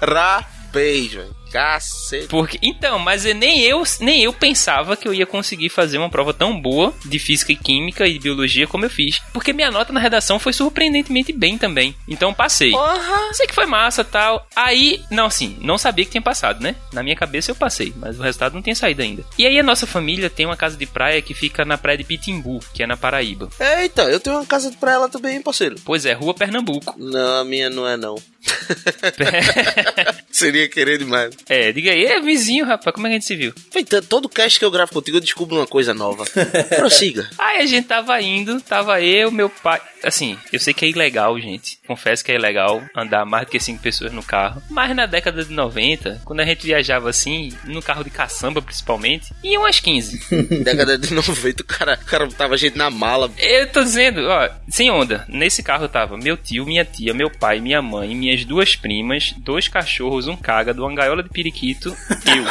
parabéns, 0.00 1.12
velho. 1.12 1.39
Cacete. 1.50 2.26
Porque, 2.28 2.58
então, 2.62 2.98
mas 2.98 3.24
eu- 3.24 3.34
nem 3.34 3.60
eu, 3.62 3.82
nem 4.00 4.22
eu 4.22 4.32
pensava 4.32 4.96
que 4.96 5.06
eu 5.06 5.14
ia 5.14 5.26
conseguir 5.26 5.68
fazer 5.68 5.98
uma 5.98 6.08
prova 6.10 6.32
tão 6.32 6.58
boa 6.60 6.94
de 7.04 7.18
física 7.18 7.52
e 7.52 7.56
química 7.56 8.06
e 8.06 8.12
de 8.14 8.18
biologia 8.18 8.66
como 8.66 8.84
eu 8.84 8.90
fiz. 8.90 9.20
Porque 9.32 9.52
minha 9.52 9.70
nota 9.70 9.92
na 9.92 10.00
redação 10.00 10.38
foi 10.38 10.52
surpreendentemente 10.52 11.32
bem 11.32 11.58
também. 11.58 11.94
Então 12.08 12.32
passei. 12.32 12.70
Porra. 12.70 13.32
Sei 13.32 13.46
que 13.46 13.54
foi 13.54 13.66
massa 13.66 14.04
tal. 14.04 14.46
Aí, 14.54 15.02
não, 15.10 15.26
assim, 15.26 15.56
não 15.60 15.76
sabia 15.78 16.04
que 16.04 16.10
tinha 16.12 16.22
passado, 16.22 16.60
né? 16.62 16.76
Na 16.92 17.02
minha 17.02 17.16
cabeça 17.16 17.50
eu 17.50 17.54
passei, 17.56 17.92
mas 17.96 18.18
o 18.18 18.22
resultado 18.22 18.54
não 18.54 18.62
tinha 18.62 18.74
saído 18.74 19.02
ainda. 19.02 19.24
E 19.38 19.46
aí 19.46 19.58
a 19.58 19.62
nossa 19.62 19.86
família 19.86 20.30
tem 20.30 20.46
uma 20.46 20.56
casa 20.56 20.76
de 20.76 20.86
praia 20.86 21.20
que 21.22 21.34
fica 21.34 21.64
na 21.64 21.76
praia 21.78 21.98
de 21.98 22.04
Pitimbu, 22.04 22.60
que 22.72 22.82
é 22.82 22.86
na 22.86 22.96
Paraíba. 22.96 23.48
Eita, 23.58 24.02
eu 24.02 24.20
tenho 24.20 24.36
uma 24.36 24.46
casa 24.46 24.72
pra 24.78 24.92
ela 24.92 25.08
também, 25.08 25.36
hein, 25.36 25.42
parceiro. 25.42 25.76
Pois 25.84 26.04
é, 26.06 26.12
Rua 26.12 26.34
Pernambuco. 26.34 26.94
Não, 26.98 27.40
a 27.40 27.44
minha 27.44 27.68
não 27.70 27.86
é 27.86 27.96
não. 27.96 28.14
Seria 30.30 30.68
querer 30.68 30.98
demais. 30.98 31.34
É, 31.48 31.72
diga 31.72 31.90
aí, 31.90 32.04
é 32.04 32.20
vizinho, 32.20 32.64
rapaz, 32.64 32.94
como 32.94 33.06
é 33.06 33.10
que 33.10 33.16
a 33.16 33.18
gente 33.18 33.26
se 33.26 33.36
viu? 33.36 33.52
Feita, 33.70 34.00
todo 34.02 34.28
cast 34.28 34.58
que 34.58 34.64
eu 34.64 34.70
gravo 34.70 34.92
contigo 34.92 35.16
eu 35.16 35.20
descubro 35.20 35.56
uma 35.56 35.66
coisa 35.66 35.92
nova. 35.92 36.24
Prossiga. 36.76 37.28
Aí 37.38 37.60
a 37.60 37.66
gente 37.66 37.88
tava 37.88 38.20
indo, 38.20 38.60
tava 38.60 39.00
eu, 39.00 39.30
meu 39.30 39.48
pai. 39.48 39.80
Assim, 40.02 40.38
eu 40.52 40.58
sei 40.58 40.72
que 40.72 40.84
é 40.84 40.88
ilegal, 40.88 41.38
gente. 41.38 41.78
Confesso 41.86 42.24
que 42.24 42.32
é 42.32 42.36
ilegal 42.36 42.82
andar 42.96 43.24
mais 43.26 43.46
do 43.46 43.50
que 43.50 43.60
cinco 43.60 43.82
pessoas 43.82 44.12
no 44.12 44.22
carro. 44.22 44.62
Mas 44.70 44.94
na 44.94 45.06
década 45.06 45.44
de 45.44 45.52
90, 45.52 46.22
quando 46.24 46.40
a 46.40 46.44
gente 46.44 46.66
viajava 46.66 47.10
assim, 47.10 47.52
no 47.64 47.82
carro 47.82 48.04
de 48.04 48.10
caçamba 48.10 48.62
principalmente, 48.62 49.32
iam 49.42 49.62
umas 49.62 49.80
15. 49.80 50.20
Década 50.64 50.96
de 50.96 51.12
90, 51.12 51.62
o 51.62 51.66
cara, 51.66 51.98
o 52.00 52.04
cara 52.06 52.28
tava 52.28 52.56
gente 52.56 52.76
na 52.76 52.90
mala. 52.90 53.30
Eu 53.38 53.70
tô 53.70 53.82
dizendo, 53.82 54.26
ó, 54.28 54.48
sem 54.68 54.90
onda. 54.90 55.24
Nesse 55.28 55.62
carro 55.62 55.88
tava 55.88 56.16
meu 56.16 56.36
tio, 56.36 56.64
minha 56.64 56.84
tia, 56.84 57.12
meu 57.12 57.30
pai, 57.30 57.60
minha 57.60 57.82
mãe, 57.82 58.14
minhas 58.14 58.44
duas 58.44 58.76
primas, 58.76 59.34
dois 59.38 59.68
cachorros, 59.68 60.28
um 60.28 60.36
cágado, 60.36 60.84
uma 60.84 60.94
gaiola 60.94 61.22
de 61.22 61.29
periquito, 61.32 61.96
eu. 62.26 62.44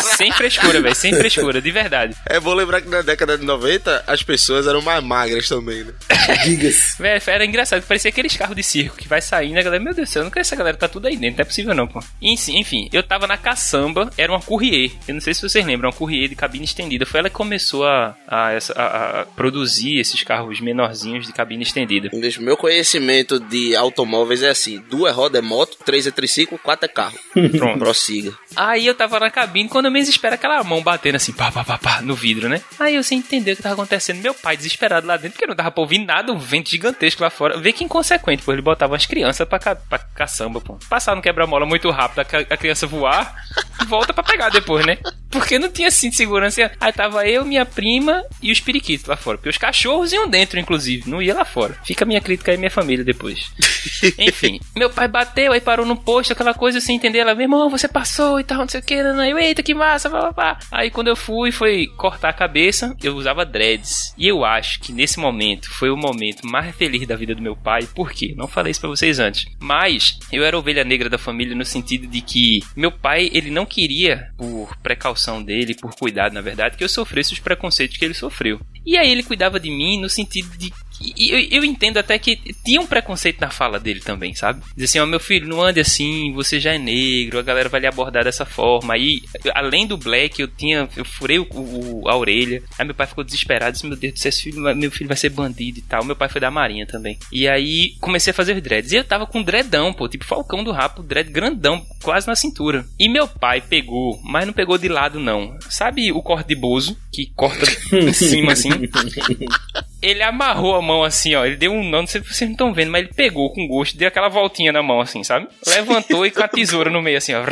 Sem 0.00 0.32
frescura, 0.32 0.80
velho, 0.80 0.94
sem 0.94 1.14
frescura, 1.14 1.60
de 1.60 1.70
verdade. 1.70 2.14
É 2.26 2.38
bom 2.40 2.54
lembrar 2.54 2.80
que 2.80 2.88
na 2.88 3.02
década 3.02 3.36
de 3.38 3.44
90 3.44 4.04
as 4.06 4.22
pessoas 4.22 4.66
eram 4.66 4.80
mais 4.82 5.02
magras 5.02 5.48
também, 5.48 5.84
né? 5.84 5.92
Diga-se. 6.44 7.00
Véi, 7.00 7.20
era 7.26 7.44
engraçado, 7.44 7.82
parecia 7.82 8.08
aqueles 8.08 8.36
carros 8.36 8.56
de 8.56 8.62
circo 8.62 8.96
que 8.96 9.08
vai 9.08 9.20
saindo, 9.20 9.58
a 9.58 9.62
galera, 9.62 9.82
meu 9.82 9.94
Deus 9.94 10.08
do 10.08 10.12
céu, 10.12 10.20
eu 10.20 10.24
não 10.24 10.30
quero 10.30 10.40
essa 10.40 10.56
galera 10.56 10.76
tá 10.76 10.88
tudo 10.88 11.06
aí 11.06 11.16
dentro, 11.16 11.36
não 11.38 11.42
é 11.42 11.44
possível 11.44 11.74
não, 11.74 11.86
pô. 11.86 12.00
Enfim, 12.20 12.58
enfim, 12.58 12.88
eu 12.92 13.02
tava 13.02 13.26
na 13.26 13.36
caçamba, 13.36 14.10
era 14.16 14.32
uma 14.32 14.40
Courrier, 14.40 14.90
eu 15.06 15.14
não 15.14 15.20
sei 15.20 15.34
se 15.34 15.42
vocês 15.42 15.64
lembram, 15.64 15.90
uma 15.90 15.96
Courrier 15.96 16.28
de 16.28 16.34
cabine 16.34 16.64
estendida, 16.64 17.04
foi 17.06 17.20
ela 17.20 17.28
que 17.30 17.36
começou 17.36 17.84
a, 17.86 18.16
a, 18.26 18.48
a- 18.76 19.20
a 19.20 19.26
produzir 19.26 19.98
esses 19.98 20.22
carros 20.22 20.60
menorzinhos 20.60 21.26
de 21.26 21.32
cabine 21.32 21.62
estendida. 21.62 22.08
Deixa, 22.12 22.40
meu 22.40 22.56
conhecimento 22.56 23.38
de 23.40 23.74
automóveis 23.76 24.42
é 24.42 24.50
assim: 24.50 24.82
duas 24.90 25.14
rodas 25.14 25.38
é 25.42 25.42
moto, 25.42 25.76
três 25.84 26.06
é 26.06 26.10
triciclo, 26.10 26.58
quatro 26.58 26.86
é 26.86 26.88
carro. 26.88 27.18
Pronto. 27.56 27.78
Prossiga. 27.78 28.32
Aí 28.56 28.86
eu 28.86 28.94
tava 28.94 29.18
na 29.20 29.30
cabine, 29.30 29.68
quando 29.68 29.89
eu 29.90 29.92
menos 29.92 30.08
espero 30.08 30.34
aquela 30.36 30.62
mão 30.62 30.82
batendo 30.82 31.16
assim, 31.16 31.32
pá, 31.32 31.50
pá, 31.50 31.64
pá, 31.64 31.76
pá, 31.76 32.00
no 32.00 32.14
vidro, 32.14 32.48
né? 32.48 32.62
Aí 32.78 32.94
eu 32.94 33.02
sem 33.02 33.18
entender 33.18 33.52
o 33.52 33.56
que 33.56 33.62
tava 33.62 33.74
acontecendo. 33.74 34.22
Meu 34.22 34.32
pai 34.32 34.56
desesperado 34.56 35.06
lá 35.06 35.16
dentro, 35.16 35.32
porque 35.32 35.46
não 35.46 35.54
dava 35.54 35.70
pra 35.70 35.82
ouvir 35.82 35.98
nada, 35.98 36.32
um 36.32 36.38
vento 36.38 36.70
gigantesco 36.70 37.22
lá 37.22 37.30
fora. 37.30 37.58
Vê 37.58 37.72
que 37.72 37.84
inconsequente, 37.84 38.42
pô, 38.42 38.52
ele 38.52 38.62
botava 38.62 38.94
as 38.94 39.04
crianças 39.04 39.46
pra, 39.46 39.58
ca 39.58 39.74
pra 39.74 39.98
caçamba, 39.98 40.60
pô. 40.60 40.78
Passar 40.88 41.16
no 41.16 41.22
quebra-mola 41.22 41.66
muito 41.66 41.90
rápido, 41.90 42.20
a, 42.20 42.54
a 42.54 42.56
criança 42.56 42.86
voar 42.86 43.34
e 43.82 43.84
volta 43.84 44.12
pra 44.12 44.22
pegar 44.22 44.48
depois, 44.50 44.86
né? 44.86 44.98
Porque 45.30 45.58
não 45.58 45.70
tinha 45.70 45.90
cinto 45.90 46.12
de 46.12 46.16
segurança. 46.16 46.70
Aí 46.80 46.92
tava 46.92 47.26
eu, 47.26 47.44
minha 47.44 47.64
prima 47.64 48.24
e 48.42 48.50
os 48.50 48.60
periquitos 48.60 49.06
lá 49.06 49.16
fora. 49.16 49.38
Porque 49.38 49.48
os 49.48 49.56
cachorros 49.56 50.12
iam 50.12 50.28
dentro, 50.28 50.58
inclusive, 50.58 51.08
não 51.08 51.22
ia 51.22 51.34
lá 51.34 51.44
fora. 51.44 51.76
Fica 51.84 52.04
a 52.04 52.06
minha 52.06 52.20
crítica 52.20 52.50
aí, 52.50 52.58
minha 52.58 52.70
família 52.70 53.04
depois. 53.04 53.50
Enfim, 54.18 54.60
meu 54.74 54.90
pai 54.90 55.06
bateu, 55.06 55.52
aí 55.52 55.60
parou 55.60 55.86
no 55.86 55.96
posto, 55.96 56.32
aquela 56.32 56.52
coisa 56.52 56.80
sem 56.80 56.96
entender. 56.96 57.18
Ela, 57.18 57.34
meu 57.34 57.44
irmão, 57.44 57.70
você 57.70 57.86
passou 57.86 58.40
e 58.40 58.44
tal, 58.44 58.58
não 58.58 58.68
sei 58.68 58.80
o 58.80 58.82
que. 58.82 59.02
Não, 59.02 59.14
não. 59.14 59.24
Eu, 59.24 59.38
eita, 59.38 59.62
que 59.62 59.74
massa, 59.80 60.08
pá, 60.08 60.20
pá, 60.20 60.32
pá. 60.32 60.58
Aí 60.70 60.90
quando 60.90 61.08
eu 61.08 61.16
fui, 61.16 61.50
foi 61.50 61.86
cortar 61.96 62.28
a 62.28 62.34
cabeça, 62.34 62.94
eu 63.02 63.16
usava 63.16 63.44
dreads. 63.44 64.14
E 64.16 64.28
eu 64.28 64.44
acho 64.44 64.80
que 64.80 64.92
nesse 64.92 65.18
momento 65.18 65.70
foi 65.70 65.90
o 65.90 65.96
momento 65.96 66.46
mais 66.46 66.74
feliz 66.76 67.06
da 67.06 67.16
vida 67.16 67.34
do 67.34 67.42
meu 67.42 67.56
pai. 67.56 67.88
Por 67.94 68.12
quê? 68.12 68.34
Não 68.36 68.46
falei 68.46 68.70
isso 68.70 68.80
pra 68.80 68.90
vocês 68.90 69.18
antes. 69.18 69.46
Mas 69.58 70.18
eu 70.32 70.44
era 70.44 70.58
ovelha 70.58 70.84
negra 70.84 71.08
da 71.08 71.18
família 71.18 71.56
no 71.56 71.64
sentido 71.64 72.06
de 72.06 72.20
que 72.20 72.60
meu 72.76 72.92
pai, 72.92 73.30
ele 73.32 73.50
não 73.50 73.66
queria, 73.66 74.30
por 74.36 74.76
precaução 74.82 75.42
dele, 75.42 75.74
por 75.74 75.94
cuidado, 75.94 76.32
na 76.32 76.40
verdade, 76.40 76.76
que 76.76 76.84
eu 76.84 76.88
sofresse 76.88 77.32
os 77.32 77.40
preconceitos 77.40 77.96
que 77.96 78.04
ele 78.04 78.14
sofreu. 78.14 78.60
E 78.84 78.96
aí 78.96 79.10
ele 79.10 79.22
cuidava 79.22 79.58
de 79.58 79.70
mim 79.70 80.00
no 80.00 80.08
sentido 80.08 80.56
de 80.56 80.72
e 81.00 81.30
eu, 81.30 81.38
eu 81.58 81.64
entendo 81.64 81.98
até 81.98 82.18
que 82.18 82.36
tinha 82.64 82.80
um 82.80 82.86
preconceito 82.86 83.40
na 83.40 83.50
fala 83.50 83.78
dele 83.80 84.00
também, 84.00 84.34
sabe? 84.34 84.62
Diz 84.76 84.90
assim, 84.90 84.98
ó, 84.98 85.06
meu 85.06 85.20
filho, 85.20 85.48
não 85.48 85.62
ande 85.62 85.80
assim, 85.80 86.32
você 86.32 86.60
já 86.60 86.74
é 86.74 86.78
negro, 86.78 87.38
a 87.38 87.42
galera 87.42 87.68
vai 87.68 87.80
lhe 87.80 87.86
abordar 87.86 88.24
dessa 88.24 88.44
forma. 88.44 88.94
Aí, 88.94 89.22
além 89.54 89.86
do 89.86 89.96
black, 89.96 90.40
eu 90.40 90.48
tinha, 90.48 90.88
eu 90.96 91.04
furei 91.04 91.38
o, 91.38 91.46
o- 91.50 92.08
a 92.08 92.16
orelha. 92.16 92.62
Aí 92.78 92.84
meu 92.84 92.94
pai 92.94 93.06
ficou 93.06 93.24
desesperado, 93.24 93.72
disse, 93.72 93.86
meu 93.86 93.96
Deus 93.96 94.14
do 94.14 94.18
céu, 94.18 94.28
esse 94.28 94.42
filho, 94.42 94.62
vai- 94.62 94.74
meu 94.74 94.90
filho 94.90 95.08
vai 95.08 95.16
ser 95.16 95.30
bandido 95.30 95.78
e 95.78 95.82
tal. 95.82 96.04
Meu 96.04 96.16
pai 96.16 96.28
foi 96.28 96.40
da 96.40 96.50
marinha 96.50 96.86
também. 96.86 97.18
E 97.32 97.48
aí, 97.48 97.94
comecei 98.00 98.30
a 98.30 98.34
fazer 98.34 98.56
os 98.56 98.62
dreads. 98.62 98.92
E 98.92 98.96
eu 98.96 99.04
tava 99.04 99.26
com 99.26 99.42
dreadão, 99.42 99.92
pô, 99.92 100.08
tipo 100.08 100.24
falcão 100.24 100.62
do 100.62 100.72
rapo, 100.72 101.02
dread 101.02 101.30
grandão, 101.30 101.82
quase 102.02 102.26
na 102.26 102.36
cintura. 102.36 102.84
E 102.98 103.08
meu 103.08 103.26
pai 103.26 103.60
pegou, 103.60 104.20
mas 104.24 104.46
não 104.46 104.52
pegou 104.52 104.76
de 104.78 104.88
lado 104.88 105.18
não. 105.20 105.56
Sabe 105.68 106.12
o 106.12 106.22
corte 106.22 106.48
de 106.48 106.54
bozo, 106.54 106.96
que 107.12 107.30
corta 107.34 107.64
em 107.92 108.12
cima 108.14 108.52
assim? 108.52 108.70
Ele 110.02 110.22
amarrou 110.22 110.74
a 110.76 110.82
mão 110.82 111.04
assim, 111.04 111.34
ó. 111.34 111.44
Ele 111.44 111.56
deu 111.56 111.72
um. 111.72 111.88
Não 111.88 112.06
sei 112.06 112.22
se 112.22 112.28
vocês 112.32 112.48
não 112.48 112.52
estão 112.54 112.72
vendo, 112.72 112.90
mas 112.90 113.02
ele 113.04 113.12
pegou 113.14 113.52
com 113.52 113.66
gosto, 113.68 113.96
deu 113.96 114.08
aquela 114.08 114.28
voltinha 114.28 114.72
na 114.72 114.82
mão, 114.82 115.00
assim, 115.00 115.22
sabe? 115.22 115.46
Levantou 115.66 116.24
e 116.24 116.30
com 116.30 116.42
a 116.42 116.48
tesoura 116.48 116.90
no 116.90 117.02
meio, 117.02 117.18
assim, 117.18 117.34
ó. 117.34 117.42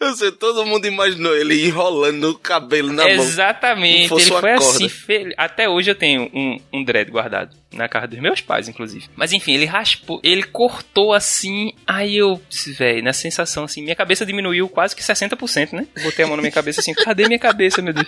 Eu 0.00 0.14
sei, 0.16 0.32
todo 0.32 0.66
mundo 0.66 0.86
imaginou 0.86 1.36
ele 1.36 1.66
enrolando 1.66 2.28
no 2.28 2.34
cabelo 2.38 2.92
na 2.92 3.04
mão. 3.04 3.12
Exatamente. 3.12 4.00
Ele 4.00 4.08
foi 4.08 4.20
corda. 4.40 4.54
assim. 4.56 4.88
fe- 4.88 5.34
Até 5.36 5.68
hoje 5.68 5.90
eu 5.90 5.94
tenho 5.94 6.28
um, 6.34 6.58
um 6.72 6.84
dread 6.84 7.10
guardado. 7.10 7.62
Na 7.72 7.88
casa 7.88 8.06
dos 8.08 8.18
meus 8.20 8.42
pais, 8.42 8.68
inclusive. 8.68 9.06
Mas 9.16 9.32
enfim, 9.32 9.54
ele 9.54 9.64
raspou. 9.64 10.20
Ele 10.22 10.42
cortou 10.42 11.14
assim. 11.14 11.72
Aí 11.86 12.18
eu. 12.18 12.38
Velho, 12.76 13.02
na 13.02 13.14
sensação 13.14 13.64
assim. 13.64 13.80
Minha 13.80 13.96
cabeça 13.96 14.26
diminuiu 14.26 14.68
quase 14.68 14.94
que 14.94 15.00
60%, 15.02 15.72
né? 15.72 15.86
Botei 16.02 16.22
a 16.22 16.28
mão 16.28 16.36
na 16.36 16.42
minha 16.42 16.52
cabeça 16.52 16.80
assim. 16.80 16.92
Cadê 16.92 17.26
minha 17.26 17.38
cabeça, 17.38 17.80
meu 17.80 17.94
Deus? 17.94 18.06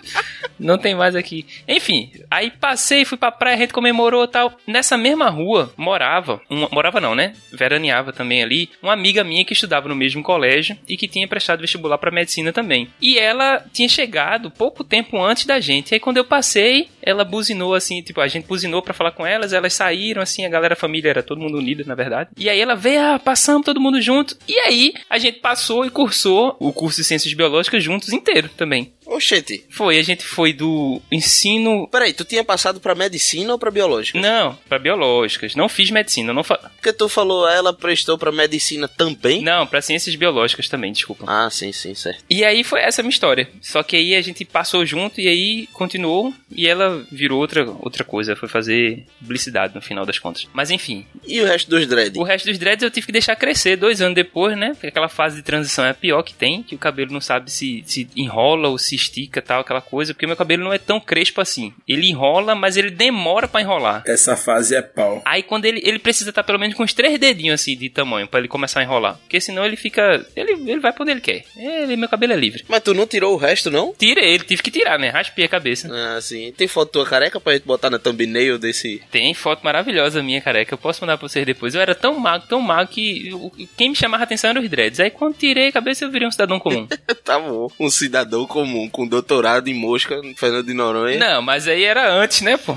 Não 0.59 0.77
tem 0.77 0.95
mais 0.95 1.17
aqui. 1.17 1.47
Enfim, 1.67 2.13
aí 2.31 2.51
passei, 2.51 3.07
fui 3.07 3.17
pra 3.17 3.33
praia, 3.33 3.57
a 3.57 3.59
gente 3.61 3.73
comemorou 3.85 4.27
tal. 4.27 4.57
Nessa 4.67 4.97
mesma 4.97 5.29
rua 5.29 5.71
morava. 5.77 6.41
Morava 6.71 7.01
não, 7.01 7.15
né? 7.15 7.35
Veraneava 7.53 8.13
também 8.13 8.43
ali. 8.43 8.71
Uma 8.83 8.95
amiga 8.95 9.23
minha 9.23 9.45
que 9.45 9.53
estudava 9.53 9.89
no 9.89 9.95
mesmo 9.95 10.23
colégio 10.23 10.77
e 10.89 10.97
que 10.97 11.07
tinha 11.07 11.29
prestado 11.29 11.61
vestibular 11.61 11.99
pra 11.99 12.11
medicina 12.11 12.51
também. 12.51 12.89
E 13.01 13.19
ela 13.19 13.63
tinha 13.73 13.89
chegado 13.89 14.51
pouco 14.51 14.83
tempo 14.83 15.23
antes 15.23 15.45
da 15.45 15.61
gente. 15.61 15.91
E 15.91 15.95
aí 15.95 16.01
quando 16.01 16.17
eu 16.17 16.25
passei, 16.25 16.89
ela 17.03 17.25
buzinou 17.25 17.75
assim, 17.75 18.01
tipo, 18.01 18.21
a 18.23 18.29
gente 18.29 18.47
buzinou 18.47 18.81
pra 18.81 18.95
falar 18.95 19.11
com 19.11 19.27
elas, 19.27 19.53
elas 19.53 19.75
saíram 19.75 20.23
assim, 20.23 20.47
a 20.47 20.49
galera, 20.49 20.73
a 20.73 20.77
família 20.77 21.11
era 21.11 21.23
todo 21.23 21.41
mundo 21.41 21.59
unido, 21.59 21.85
na 21.87 21.95
verdade. 21.95 22.31
E 22.39 22.49
aí 22.49 22.59
ela 22.59 22.75
veio, 22.75 23.01
ah, 23.03 23.19
passamos 23.19 23.65
todo 23.67 23.81
mundo 23.81 24.01
junto. 24.01 24.37
E 24.49 24.59
aí 24.61 24.95
a 25.11 25.19
gente 25.19 25.41
passou 25.41 25.85
e 25.85 25.91
cursou 25.91 26.57
o 26.59 26.73
curso 26.73 27.03
de 27.03 27.05
Ciências 27.05 27.35
Biológicas 27.35 27.83
juntos 27.83 28.13
inteiro 28.13 28.49
também. 28.57 28.95
Oxente. 29.07 29.65
Foi, 29.71 29.99
a 29.99 30.03
gente 30.03 30.25
foi 30.25 30.53
do 30.53 31.01
ensino. 31.11 31.89
Peraí, 31.89 32.13
tu 32.13 32.25
tinha 32.25 32.45
passado 32.45 32.81
pra 32.81 32.95
medicina 32.95 33.53
ou 33.53 33.59
pra 33.59 33.71
biológica? 33.71 34.19
Não, 34.21 34.57
pra 34.69 34.79
biológicas. 34.79 35.55
Não 35.55 35.69
fiz 35.69 35.91
medicina, 35.91 36.33
não 36.33 36.43
fa... 36.45 36.57
Porque 36.77 36.93
tu 36.93 37.09
falou, 37.09 37.49
ela 37.49 37.73
prestou 37.73 38.17
pra 38.19 38.33
medicina 38.33 38.87
também? 38.89 39.43
Não, 39.43 39.67
pra 39.67 39.81
ciências 39.83 40.15
biológicas 40.17 40.69
também, 40.69 40.93
desculpa. 40.93 41.25
Ah, 41.27 41.49
sim, 41.51 41.73
sim, 41.73 41.95
certo. 41.95 42.25
E 42.29 42.45
aí 42.45 42.63
foi 42.65 42.81
essa 42.81 43.01
a 43.01 43.03
minha 43.03 43.11
história. 43.13 43.49
Só 43.61 43.83
que 43.83 43.97
aí 43.97 44.15
a 44.15 44.23
gente 44.23 44.45
passou 44.45 44.85
junto 44.85 45.21
e 45.21 45.29
aí 45.29 45.67
continuou 45.73 46.33
e 46.51 46.67
ela 46.67 47.05
virou 47.11 47.41
outra, 47.41 47.65
outra 47.81 48.05
coisa. 48.05 48.37
Foi 48.37 48.49
fazer 48.49 49.05
publicidade 49.21 49.75
no 49.75 49.81
final 49.83 50.05
das 50.07 50.19
contas. 50.19 50.47
Mas 50.53 50.71
enfim, 50.71 51.07
E 51.27 51.41
o 51.41 51.47
resto 51.47 51.71
dos 51.71 51.87
dread? 51.87 52.19
o 52.19 52.23
resto 52.23 52.47
dos 52.47 52.59
dreads 52.59 52.83
eu 52.83 52.91
tive 52.91 53.07
que 53.07 53.13
deixar 53.13 53.37
crescer 53.37 53.77
dois 53.77 54.01
anos 54.01 54.15
depois, 54.15 54.57
né? 54.57 54.71
Porque 54.73 54.87
aquela 54.89 55.09
fase 55.09 55.37
de 55.37 55.43
transição 55.43 55.85
é 55.85 55.91
a 55.91 55.95
pior 55.95 56.23
que 56.23 56.35
tem, 56.35 56.63
que 56.63 56.75
o 56.75 56.79
cabelo 56.79 57.13
não 57.13 57.21
sabe 57.21 57.51
se, 57.51 57.83
se 57.87 58.09
enrola 58.17 58.69
ou 58.69 58.79
se 58.79 58.94
estica 58.95 59.41
tal, 59.43 59.61
aquela 59.61 59.81
coisa. 59.81 60.13
Porque 60.15 60.27
meu 60.27 60.37
cabelo 60.37 60.65
não 60.65 60.73
é 60.73 60.79
tão 60.79 61.01
crespo 61.01 61.41
assim. 61.41 61.73
Ele 61.89 62.09
enrola, 62.09 62.55
mas 62.55 62.77
ele 62.77 62.91
demora 62.91 63.49
pra 63.49 63.61
enrolar. 63.61 64.03
Essa 64.07 64.37
fase 64.37 64.75
é 64.75 64.83
pau. 64.83 65.23
Aí 65.25 65.43
quando 65.43 65.65
ele, 65.65 65.81
ele 65.85 65.99
precisa 65.99 66.31
estar 66.31 66.43
pelo 66.45 66.59
menos 66.59 66.75
com 66.77 66.83
uns 66.83 66.93
três 66.93 67.19
dedinhos 67.19 67.61
assim 67.61 67.77
de 67.77 67.89
tamanho 67.91 68.27
pra 68.29 68.39
ele 68.41 68.49
começar 68.49 68.81
a 68.81 68.83
enrolar. 68.83 69.17
Porque 69.19 69.41
senão 69.41 69.65
ele 69.65 69.77
fica. 69.77 70.25
Ele, 70.37 70.53
ele 70.71 70.81
vai 70.81 70.93
pra 70.93 71.03
onde 71.03 71.13
ele 71.13 71.21
quer. 71.21 71.45
Ele, 71.57 71.97
meu 71.97 72.09
cabelo 72.09 72.33
é 72.33 72.37
livre. 72.37 72.65
Mas 72.69 72.83
tu 72.83 72.95
não 72.95 73.07
tirou 73.07 73.35
o 73.35 73.39
resto, 73.39 73.71
não? 73.71 73.93
Tira 73.97 74.21
ele, 74.25 74.45
tive 74.45 74.63
que 74.63 74.71
tirar, 74.71 74.99
né? 74.99 75.09
Raspei 75.09 75.45
a 75.45 75.49
cabeça. 75.49 75.89
Ah, 75.93 76.21
sim. 76.21 76.53
Tem 76.57 76.69
foto 76.69 76.93
tua 76.93 77.07
careca 77.07 77.41
pra 77.41 77.53
gente 77.55 77.65
botar 77.65 77.91
na 77.91 77.99
thumbnail 77.99 78.59
desse... 78.59 79.03
Tem 79.11 79.33
foto 79.35 79.63
maravilhosa 79.65 80.23
minha, 80.23 80.41
careca. 80.41 80.75
Eu 80.75 80.79
posso 80.79 81.01
mandar 81.03 81.19
pra 81.19 81.29
vocês 81.29 81.45
depois. 81.47 81.75
Eu 81.75 81.81
era 81.81 81.95
tão 81.95 82.19
magro, 82.19 82.47
tão 82.49 82.61
magro 82.61 82.93
que 82.93 83.31
o- 83.33 83.51
quem 83.77 83.91
me 83.91 83.97
chamava 83.97 84.23
a 84.23 84.25
atenção 84.25 84.51
era 84.51 84.61
os 84.61 84.69
dreads. 84.69 85.01
Aí 85.01 85.11
quando 85.11 85.35
tirei 85.37 85.69
a 85.69 85.73
cabeça 85.73 86.05
eu 86.05 86.11
virei 86.11 86.27
um 86.29 86.31
cidadão 86.31 86.59
comum. 86.59 86.87
tá 87.25 87.39
bom. 87.39 87.69
Um 87.79 87.91
cidadão 87.91 88.47
comum, 88.47 88.84
com 88.89 89.07
doutorado 89.07 89.69
em 89.69 89.75
mosca, 89.75 90.21
Fernando 90.37 90.67
de 90.67 90.75
Noronha. 90.75 91.19
Não, 91.19 91.43
mas 91.43 91.67
aí 91.69 91.85
era 91.85 92.13
antes, 92.13 92.41
né, 92.41 92.57
pô? 92.57 92.77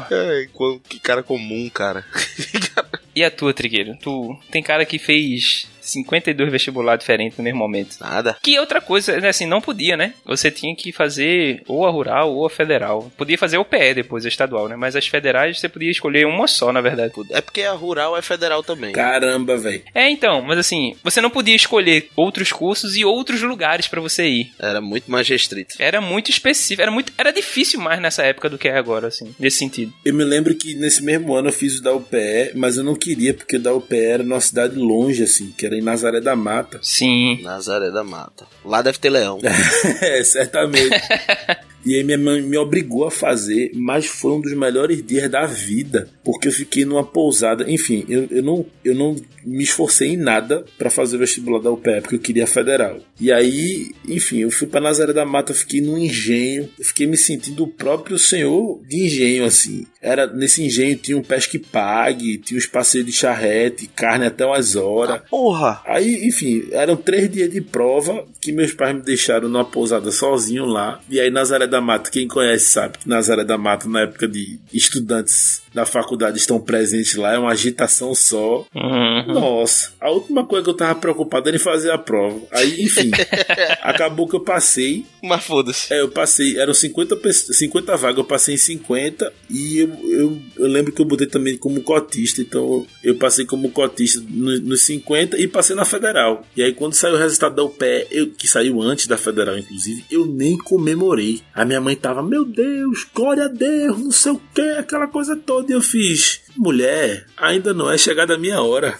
Co- 0.53 0.79
que 0.87 0.99
cara 0.99 1.23
comum, 1.23 1.69
cara. 1.69 2.05
E 3.15 3.23
a 3.23 3.31
tua, 3.31 3.51
Trigueiro? 3.51 3.97
Tu 3.99 4.39
tem 4.51 4.61
cara 4.61 4.85
que 4.85 4.99
fez 4.99 5.67
52 5.89 6.51
vestibular 6.51 6.97
diferentes 6.97 7.37
no 7.37 7.43
mesmo 7.43 7.59
momento. 7.59 7.97
Nada. 7.99 8.37
Que 8.41 8.59
outra 8.59 8.81
coisa, 8.81 9.19
né, 9.19 9.29
assim, 9.29 9.45
não 9.45 9.61
podia, 9.61 9.97
né? 9.97 10.13
Você 10.25 10.51
tinha 10.51 10.75
que 10.75 10.91
fazer 10.91 11.61
ou 11.67 11.85
a 11.85 11.89
rural 11.89 12.33
ou 12.33 12.45
a 12.45 12.49
federal. 12.49 13.11
Podia 13.17 13.37
fazer 13.37 13.57
o 13.57 13.65
PE 13.65 13.95
depois, 13.95 14.25
a 14.25 14.29
estadual, 14.29 14.67
né? 14.67 14.75
Mas 14.75 14.95
as 14.95 15.07
federais 15.07 15.59
você 15.59 15.69
podia 15.69 15.91
escolher 15.91 16.25
uma 16.25 16.47
só, 16.47 16.71
na 16.71 16.81
verdade. 16.81 17.13
É 17.31 17.41
porque 17.41 17.61
a 17.61 17.73
rural 17.73 18.17
é 18.17 18.21
federal 18.21 18.63
também. 18.63 18.91
Caramba, 18.93 19.57
velho. 19.57 19.83
É, 19.93 20.09
então, 20.09 20.41
mas 20.41 20.59
assim, 20.59 20.95
você 21.03 21.21
não 21.21 21.29
podia 21.29 21.55
escolher 21.55 22.09
outros 22.15 22.51
cursos 22.51 22.97
e 22.97 23.05
outros 23.05 23.41
lugares 23.41 23.87
pra 23.87 24.01
você 24.01 24.27
ir. 24.27 24.51
Era 24.59 24.81
muito 24.81 25.09
mais 25.09 25.27
restrito. 25.27 25.75
Era 25.79 26.01
muito 26.01 26.29
específico, 26.29 26.81
era 26.81 26.91
muito, 26.91 27.13
era 27.17 27.31
difícil 27.31 27.79
mais 27.79 28.01
nessa 28.01 28.23
época 28.23 28.49
do 28.49 28.57
que 28.57 28.67
é 28.67 28.77
agora, 28.77 29.07
assim, 29.07 29.33
nesse 29.39 29.57
sentido. 29.57 29.93
Eu 30.03 30.13
me 30.13 30.23
lembro 30.23 30.55
que 30.55 30.75
nesse 30.75 31.03
mesmo 31.03 31.33
ano 31.33 31.49
eu 31.49 31.53
fiz 31.53 31.79
o 31.79 31.83
da 31.83 31.93
UPE, 31.93 32.51
mas 32.55 32.77
eu 32.77 32.83
não 32.83 32.95
queria, 32.95 33.33
porque 33.33 33.57
o 33.57 33.59
da 33.59 33.73
UPE 33.73 33.97
era 33.97 34.23
numa 34.23 34.41
cidade 34.41 34.75
longe, 34.75 35.23
assim, 35.23 35.53
que 35.57 35.65
era 35.65 35.76
em 35.77 35.81
Nazaré 35.81 36.19
da 36.19 36.35
Mata. 36.35 36.79
Sim. 36.81 37.41
Nazaré 37.41 37.91
da 37.91 38.03
Mata. 38.03 38.45
Lá 38.65 38.81
deve 38.81 38.97
ter 38.97 39.09
leão. 39.09 39.39
é, 40.01 40.23
certamente. 40.23 40.89
E 41.87 41.95
aí 41.95 42.03
minha 42.03 42.17
mãe 42.17 42.41
me 42.41 42.57
obrigou 42.57 43.05
a 43.05 43.11
fazer, 43.11 43.71
mas 43.73 44.05
foi 44.05 44.33
um 44.33 44.41
dos 44.41 44.53
melhores 44.53 45.01
dias 45.01 45.31
da 45.31 45.45
vida, 45.45 46.09
porque 46.21 46.49
eu 46.49 46.51
fiquei 46.51 46.83
numa 46.83 47.01
pousada. 47.01 47.63
Enfim, 47.71 48.03
eu, 48.09 48.27
eu, 48.29 48.43
não, 48.43 48.65
eu 48.83 48.93
não 48.93 49.15
me 49.45 49.63
esforcei 49.63 50.09
em 50.09 50.17
nada 50.17 50.65
para 50.77 50.89
fazer 50.89 51.15
o 51.15 51.19
vestibular 51.19 51.61
da 51.61 51.71
UPE, 51.71 52.01
porque 52.01 52.15
eu 52.15 52.19
queria 52.19 52.45
federal. 52.45 52.99
E 53.17 53.31
aí, 53.31 53.91
enfim, 54.05 54.39
eu 54.39 54.51
fui 54.51 54.67
para 54.67 54.81
Nazaré 54.81 55.13
da 55.13 55.25
Mata, 55.25 55.53
fiquei 55.53 55.79
num 55.79 55.97
engenho, 55.97 56.69
fiquei 56.81 57.07
me 57.07 57.15
sentindo 57.15 57.63
o 57.63 57.67
próprio 57.67 58.19
senhor 58.19 58.81
de 58.85 59.05
engenho, 59.05 59.45
assim. 59.45 59.87
Era 60.01 60.27
nesse 60.27 60.63
engenho 60.63 60.97
tinha 60.97 61.17
um 61.17 61.23
pesque 61.23 61.57
pague, 61.57 62.37
tinha 62.37 62.57
uns 62.57 62.65
passeios 62.65 63.05
de 63.05 63.13
charrete, 63.13 63.87
carne 63.87 64.25
até 64.25 64.45
umas 64.45 64.75
horas. 64.75 65.21
Porra! 65.29 65.81
Aí, 65.85 66.27
enfim, 66.27 66.67
eram 66.71 66.97
três 66.97 67.29
dias 67.29 67.49
de 67.49 67.61
prova 67.61 68.25
que 68.41 68.51
meus 68.51 68.73
pais 68.73 68.95
me 68.95 69.01
deixaram 69.01 69.47
numa 69.47 69.65
pousada 69.65 70.11
sozinho 70.11 70.65
lá. 70.65 71.01
E 71.09 71.19
aí, 71.19 71.29
Nazaré 71.29 71.67
da 71.67 71.76
Mata, 71.81 72.09
quem 72.11 72.27
conhece 72.27 72.65
sabe 72.65 72.97
que 72.97 73.09
Nazaré 73.09 73.43
da 73.43 73.57
Mata, 73.57 73.87
na 73.87 74.01
época 74.01 74.27
de 74.27 74.59
estudantes 74.73 75.61
da 75.77 75.85
faculdade 75.85 76.37
estão 76.39 76.59
presentes 76.59 77.15
lá, 77.15 77.33
é 77.35 77.37
uma 77.37 77.51
agitação 77.51 78.15
só. 78.15 78.65
Uhum. 78.75 79.33
Nossa, 79.33 79.91
a 80.01 80.09
última 80.09 80.43
coisa 80.45 80.63
que 80.63 80.69
eu 80.71 80.73
tava 80.75 80.99
preocupado 80.99 81.47
era 81.47 81.55
em 81.55 81.59
fazer 81.59 81.91
a 81.91 81.97
prova. 81.99 82.39
Aí, 82.51 82.81
enfim, 82.83 83.11
acabou 83.81 84.27
que 84.27 84.35
eu 84.35 84.39
passei. 84.39 85.05
Mas 85.23 85.43
foda-se. 85.43 85.93
É, 85.93 86.01
eu 86.01 86.09
passei, 86.09 86.57
eram 86.59 86.73
50, 86.73 87.15
pessoas- 87.17 87.57
50 87.57 87.95
vagas, 87.95 88.17
eu 88.17 88.23
passei 88.23 88.55
em 88.55 88.57
50 88.57 89.31
e 89.49 89.79
eu, 89.79 89.89
eu, 90.09 90.37
eu 90.57 90.67
lembro 90.67 90.91
que 90.91 91.01
eu 91.01 91.05
botei 91.05 91.27
também 91.27 91.57
como 91.57 91.81
cotista, 91.81 92.41
então 92.41 92.85
eu 93.03 93.15
passei 93.15 93.45
como 93.45 93.69
cotista 93.71 94.21
no- 94.27 94.59
nos 94.61 94.81
50 94.83 95.37
e 95.37 95.47
passei 95.47 95.75
na 95.75 95.85
federal. 95.85 96.43
E 96.55 96.63
aí 96.63 96.73
quando 96.73 96.93
saiu 96.93 97.15
o 97.15 97.17
resultado 97.19 97.55
da 97.55 97.63
UPE, 97.63 98.07
eu, 98.11 98.31
que 98.31 98.47
saiu 98.47 98.81
antes 98.81 99.05
da 99.07 99.17
federal, 99.17 99.57
inclusive, 99.57 100.03
eu 100.09 100.25
nem 100.25 100.57
comemorei. 100.57 101.41
A 101.53 101.63
minha 101.65 101.81
mãe 101.81 101.95
tava, 101.95 102.23
meu 102.23 102.43
Deus, 102.45 103.05
glória 103.13 103.45
a 103.45 103.47
Deus, 103.47 103.99
não 103.99 104.11
sei 104.11 104.31
o 104.31 104.41
que, 104.55 104.61
aquela 104.61 105.07
coisa 105.07 105.35
toda. 105.35 105.66
E 105.67 105.71
eu 105.71 105.81
fiz, 105.81 106.41
mulher, 106.55 107.25
ainda 107.35 107.73
não 107.73 107.91
é 107.91 107.97
chegada 107.97 108.35
a 108.35 108.37
minha 108.37 108.61
hora. 108.61 108.97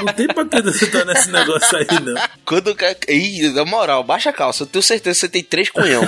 Não 0.00 0.12
tem 0.12 0.26
pra 0.26 0.44
que 0.44 0.86
tá 0.86 1.04
nesse 1.04 1.30
negócio 1.30 1.78
aí, 1.78 1.86
não. 2.02 2.14
Quando. 2.44 2.76
Ih, 3.08 3.48
na 3.54 3.64
moral, 3.64 4.02
baixa 4.02 4.30
a 4.30 4.32
calça. 4.32 4.64
Eu 4.64 4.66
tenho 4.66 4.82
certeza 4.82 5.14
que 5.14 5.20
você 5.20 5.28
tem 5.28 5.42
três 5.42 5.70
cunhão. 5.70 6.02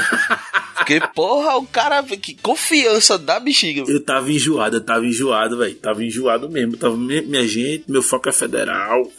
Porque, 0.77 1.01
porra, 1.15 1.57
o 1.57 1.67
cara. 1.67 2.03
Que 2.03 2.35
confiança 2.35 3.19
da 3.19 3.39
bexiga. 3.41 3.85
Eu 3.89 4.03
tava 4.05 4.31
enjoado, 4.31 4.77
eu 4.77 4.81
tava 4.85 5.05
enjoado, 5.07 5.59
velho. 5.59 5.75
Tava 5.75 6.05
enjoado 6.05 6.49
mesmo. 6.49 6.75
Eu 6.75 6.79
Tava, 6.79 6.97
minha, 6.97 7.47
gente, 7.47 7.85
meu 7.89 8.03
foco 8.03 8.29
é 8.29 8.33
federal. 8.33 9.11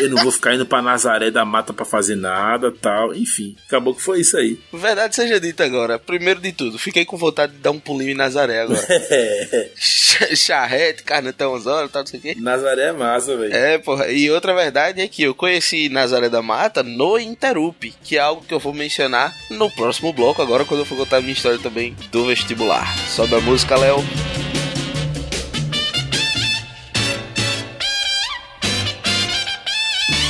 Eu 0.00 0.10
não 0.10 0.22
vou 0.22 0.32
ficar 0.32 0.54
indo 0.54 0.64
pra 0.66 0.80
Nazaré 0.82 1.30
da 1.30 1.44
Mata 1.44 1.72
pra 1.72 1.84
fazer 1.84 2.16
nada 2.16 2.72
tal. 2.72 3.14
Enfim, 3.14 3.56
acabou 3.66 3.94
que 3.94 4.02
foi 4.02 4.20
isso 4.20 4.36
aí. 4.36 4.58
Verdade 4.72 5.14
seja 5.14 5.38
dita 5.38 5.64
agora. 5.64 5.98
Primeiro 5.98 6.40
de 6.40 6.52
tudo, 6.52 6.78
fiquei 6.78 7.04
com 7.04 7.16
vontade 7.16 7.52
de 7.52 7.58
dar 7.58 7.70
um 7.70 7.78
pulinho 7.78 8.10
em 8.10 8.14
Nazaré 8.14 8.62
agora. 8.62 8.80
Ch- 9.76 10.36
Charrete, 10.36 11.02
carne 11.02 11.28
até 11.30 11.46
11 11.46 11.68
horas, 11.68 11.90
tal, 11.90 12.02
não 12.02 12.06
sei 12.06 12.18
o 12.18 12.22
quê. 12.22 12.34
Nazaré 12.38 12.88
é 12.88 12.92
massa, 12.92 13.36
velho. 13.36 13.54
É, 13.54 13.78
porra. 13.78 14.08
E 14.10 14.30
outra 14.30 14.54
verdade 14.54 15.00
é 15.00 15.08
que 15.08 15.22
eu 15.22 15.34
conheci 15.34 15.88
Nazaré 15.88 16.28
da 16.28 16.42
Mata 16.42 16.82
no 16.82 17.18
Interup, 17.18 17.94
que 18.04 18.16
é 18.16 18.20
algo 18.20 18.44
que 18.46 18.52
eu 18.54 18.58
vou 18.58 18.72
mencionar 18.72 19.34
no 19.50 19.70
próximo 19.70 20.12
bloco, 20.12 20.42
agora 20.42 20.64
quando 20.64 20.80
eu 20.80 20.86
for 20.86 20.96
contar 21.02 21.16
a 21.16 21.20
minha 21.20 21.32
história 21.32 21.58
também 21.58 21.96
do 22.12 22.26
vestibular. 22.26 22.86
Sobe 23.08 23.34
a 23.34 23.40
música, 23.40 23.76
Léo. 23.76 23.96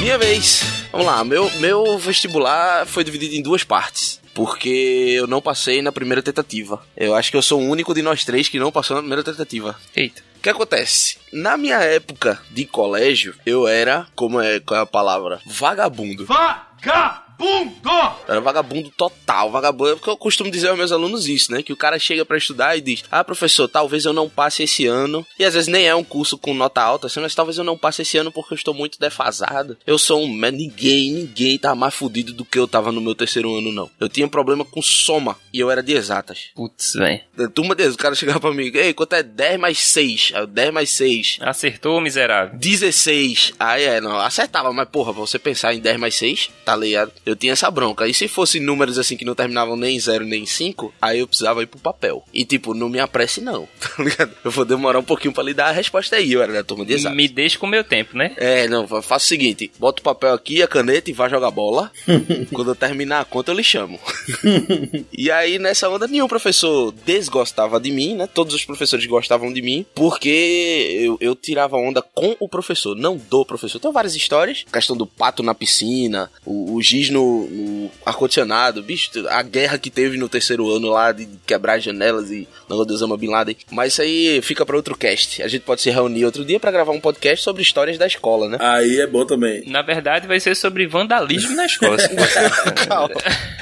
Minha 0.00 0.16
vez. 0.16 0.62
Vamos 0.90 1.06
lá, 1.06 1.22
meu, 1.24 1.50
meu 1.58 1.98
vestibular 1.98 2.86
foi 2.86 3.04
dividido 3.04 3.34
em 3.34 3.42
duas 3.42 3.62
partes. 3.62 4.20
Porque 4.34 5.14
eu 5.14 5.26
não 5.26 5.42
passei 5.42 5.82
na 5.82 5.92
primeira 5.92 6.22
tentativa. 6.22 6.82
Eu 6.96 7.14
acho 7.14 7.30
que 7.30 7.36
eu 7.36 7.42
sou 7.42 7.60
o 7.60 7.68
único 7.68 7.92
de 7.92 8.00
nós 8.00 8.24
três 8.24 8.48
que 8.48 8.58
não 8.58 8.72
passou 8.72 8.96
na 8.96 9.02
primeira 9.02 9.22
tentativa. 9.22 9.76
Eita. 9.94 10.22
O 10.38 10.40
que 10.42 10.48
acontece? 10.48 11.18
Na 11.32 11.58
minha 11.58 11.78
época 11.80 12.40
de 12.50 12.64
colégio, 12.64 13.34
eu 13.44 13.68
era, 13.68 14.06
como 14.16 14.40
é, 14.40 14.58
qual 14.58 14.80
é 14.80 14.82
a 14.82 14.86
palavra? 14.86 15.38
Vagabundo. 15.46 16.24
Vagabundo! 16.24 17.21
Vagabundo! 17.38 18.22
Era 18.28 18.40
vagabundo 18.40 18.90
total, 18.90 19.50
vagabundo. 19.50 19.92
É 19.92 19.94
porque 19.94 20.10
eu 20.10 20.16
costumo 20.16 20.50
dizer 20.50 20.68
aos 20.68 20.78
meus 20.78 20.92
alunos 20.92 21.26
isso, 21.28 21.50
né? 21.52 21.62
Que 21.62 21.72
o 21.72 21.76
cara 21.76 21.98
chega 21.98 22.24
pra 22.24 22.36
estudar 22.36 22.76
e 22.76 22.80
diz: 22.80 23.04
Ah, 23.10 23.24
professor, 23.24 23.68
talvez 23.68 24.04
eu 24.04 24.12
não 24.12 24.28
passe 24.28 24.62
esse 24.62 24.86
ano. 24.86 25.26
E 25.38 25.44
às 25.44 25.54
vezes 25.54 25.68
nem 25.68 25.86
é 25.86 25.94
um 25.94 26.04
curso 26.04 26.38
com 26.38 26.54
nota 26.54 26.82
alta, 26.82 27.06
assim, 27.06 27.20
mas 27.20 27.34
talvez 27.34 27.58
eu 27.58 27.64
não 27.64 27.76
passe 27.76 28.02
esse 28.02 28.16
ano 28.16 28.32
porque 28.32 28.54
eu 28.54 28.56
estou 28.56 28.74
muito 28.74 28.98
defasado. 28.98 29.76
Eu 29.86 29.98
sou 29.98 30.22
um. 30.22 30.42
Ninguém, 30.52 31.12
ninguém 31.12 31.58
tá 31.58 31.74
mais 31.74 31.94
fudido 31.94 32.32
do 32.32 32.44
que 32.44 32.58
eu 32.58 32.68
tava 32.68 32.92
no 32.92 33.00
meu 33.00 33.14
terceiro 33.14 33.56
ano, 33.56 33.72
não. 33.72 33.90
Eu 33.98 34.08
tinha 34.08 34.28
problema 34.28 34.64
com 34.64 34.82
soma 34.82 35.36
e 35.52 35.58
eu 35.60 35.70
era 35.70 35.82
de 35.82 35.92
exatas. 35.94 36.50
Putz, 36.54 36.92
velho. 36.94 37.20
Turma 37.54 37.74
deles, 37.74 37.94
o 37.94 37.98
cara 37.98 38.14
chegava 38.14 38.40
pra 38.40 38.52
mim: 38.52 38.70
Ei, 38.74 38.92
quanto 38.92 39.14
é 39.14 39.22
10 39.22 39.58
mais 39.58 39.78
6? 39.78 40.32
Aí 40.34 40.42
eu, 40.42 40.46
10 40.46 40.72
mais 40.72 40.90
6. 40.90 41.38
Acertou, 41.40 42.00
miserável. 42.00 42.58
16. 42.58 43.52
Aí 43.58 43.84
é, 43.84 44.00
não, 44.00 44.18
acertava, 44.18 44.72
mas 44.72 44.88
porra, 44.88 45.12
pra 45.12 45.20
você 45.20 45.38
pensar 45.38 45.74
em 45.74 45.80
10 45.80 45.98
mais 45.98 46.14
6, 46.14 46.50
tá 46.64 46.76
ligado? 46.76 47.12
Eu 47.24 47.36
tinha 47.36 47.52
essa 47.52 47.70
bronca. 47.70 48.06
E 48.08 48.14
se 48.14 48.26
fosse 48.28 48.58
números 48.60 48.98
assim 48.98 49.16
que 49.16 49.24
não 49.24 49.34
terminavam 49.34 49.76
nem 49.76 49.96
em 49.96 50.00
0 50.00 50.24
nem 50.24 50.42
em 50.42 50.46
5, 50.46 50.92
aí 51.00 51.20
eu 51.20 51.26
precisava 51.28 51.62
ir 51.62 51.66
pro 51.66 51.78
papel. 51.78 52.24
E 52.32 52.44
tipo, 52.44 52.74
não 52.74 52.88
me 52.88 52.98
apresse 52.98 53.40
não, 53.40 53.68
tá 53.80 54.02
ligado? 54.02 54.32
Eu 54.44 54.50
vou 54.50 54.64
demorar 54.64 54.98
um 54.98 55.04
pouquinho 55.04 55.32
pra 55.32 55.42
lhe 55.44 55.54
dar 55.54 55.66
a 55.68 55.72
resposta 55.72 56.16
aí, 56.16 56.32
eu 56.32 56.42
era 56.42 56.52
da 56.52 56.64
turma 56.64 56.84
de 56.84 56.94
exato. 56.94 57.14
Me 57.14 57.28
deixa 57.28 57.58
com 57.58 57.66
o 57.66 57.70
meu 57.70 57.84
tempo, 57.84 58.16
né? 58.16 58.32
É, 58.36 58.66
não, 58.68 58.86
fa- 58.88 59.02
faça 59.02 59.24
o 59.24 59.28
seguinte: 59.28 59.70
bota 59.78 60.00
o 60.00 60.04
papel 60.04 60.32
aqui, 60.34 60.62
a 60.62 60.68
caneta 60.68 61.10
e 61.10 61.12
vai 61.14 61.28
jogar 61.30 61.50
bola. 61.50 61.90
Quando 62.52 62.70
eu 62.70 62.74
terminar 62.74 63.20
a 63.20 63.24
conta, 63.24 63.50
eu 63.50 63.56
lhe 63.56 63.62
chamo. 63.64 63.98
e 65.16 65.30
aí, 65.30 65.58
nessa 65.58 65.88
onda, 65.88 66.06
nenhum 66.06 66.28
professor 66.28 66.92
desgostava 67.04 67.80
de 67.80 67.90
mim, 67.90 68.14
né? 68.14 68.26
Todos 68.26 68.54
os 68.54 68.64
professores 68.64 69.06
gostavam 69.06 69.52
de 69.52 69.62
mim, 69.62 69.84
porque 69.94 70.98
eu, 71.00 71.16
eu 71.20 71.34
tirava 71.34 71.76
onda 71.76 72.02
com 72.02 72.36
o 72.40 72.48
professor, 72.48 72.96
não 72.96 73.16
do 73.16 73.44
professor. 73.44 73.78
Tem 73.78 73.92
várias 73.92 74.14
histórias: 74.16 74.64
questão 74.72 74.96
do 74.96 75.06
pato 75.06 75.42
na 75.42 75.54
piscina, 75.54 76.30
o, 76.44 76.74
o 76.74 76.82
giz 76.82 77.10
no, 77.12 77.46
no 77.48 77.90
ar-condicionado, 78.04 78.82
bicho, 78.82 79.10
a 79.28 79.42
guerra 79.42 79.78
que 79.78 79.90
teve 79.90 80.16
no 80.16 80.28
terceiro 80.28 80.68
ano 80.74 80.88
lá 80.88 81.12
de 81.12 81.28
quebrar 81.46 81.74
as 81.78 81.84
janelas 81.84 82.30
e 82.30 82.48
negócio 82.68 82.86
do 82.86 82.94
Osama 82.94 83.16
Bin 83.16 83.28
Laden. 83.28 83.56
Mas 83.70 83.92
isso 83.92 84.02
aí 84.02 84.40
fica 84.42 84.64
pra 84.66 84.76
outro 84.76 84.96
cast. 84.96 85.42
A 85.42 85.48
gente 85.48 85.62
pode 85.62 85.82
se 85.82 85.90
reunir 85.90 86.24
outro 86.24 86.44
dia 86.44 86.58
pra 86.58 86.70
gravar 86.70 86.92
um 86.92 87.00
podcast 87.00 87.44
sobre 87.44 87.62
histórias 87.62 87.98
da 87.98 88.06
escola, 88.06 88.48
né? 88.48 88.58
Aí 88.60 88.98
é 89.00 89.06
bom 89.06 89.24
também. 89.26 89.62
Na 89.66 89.82
verdade, 89.82 90.26
vai 90.26 90.40
ser 90.40 90.54
sobre 90.56 90.86
vandalismo 90.86 91.54
na 91.54 91.66
escola. 91.66 91.96
Calma. 92.88 93.14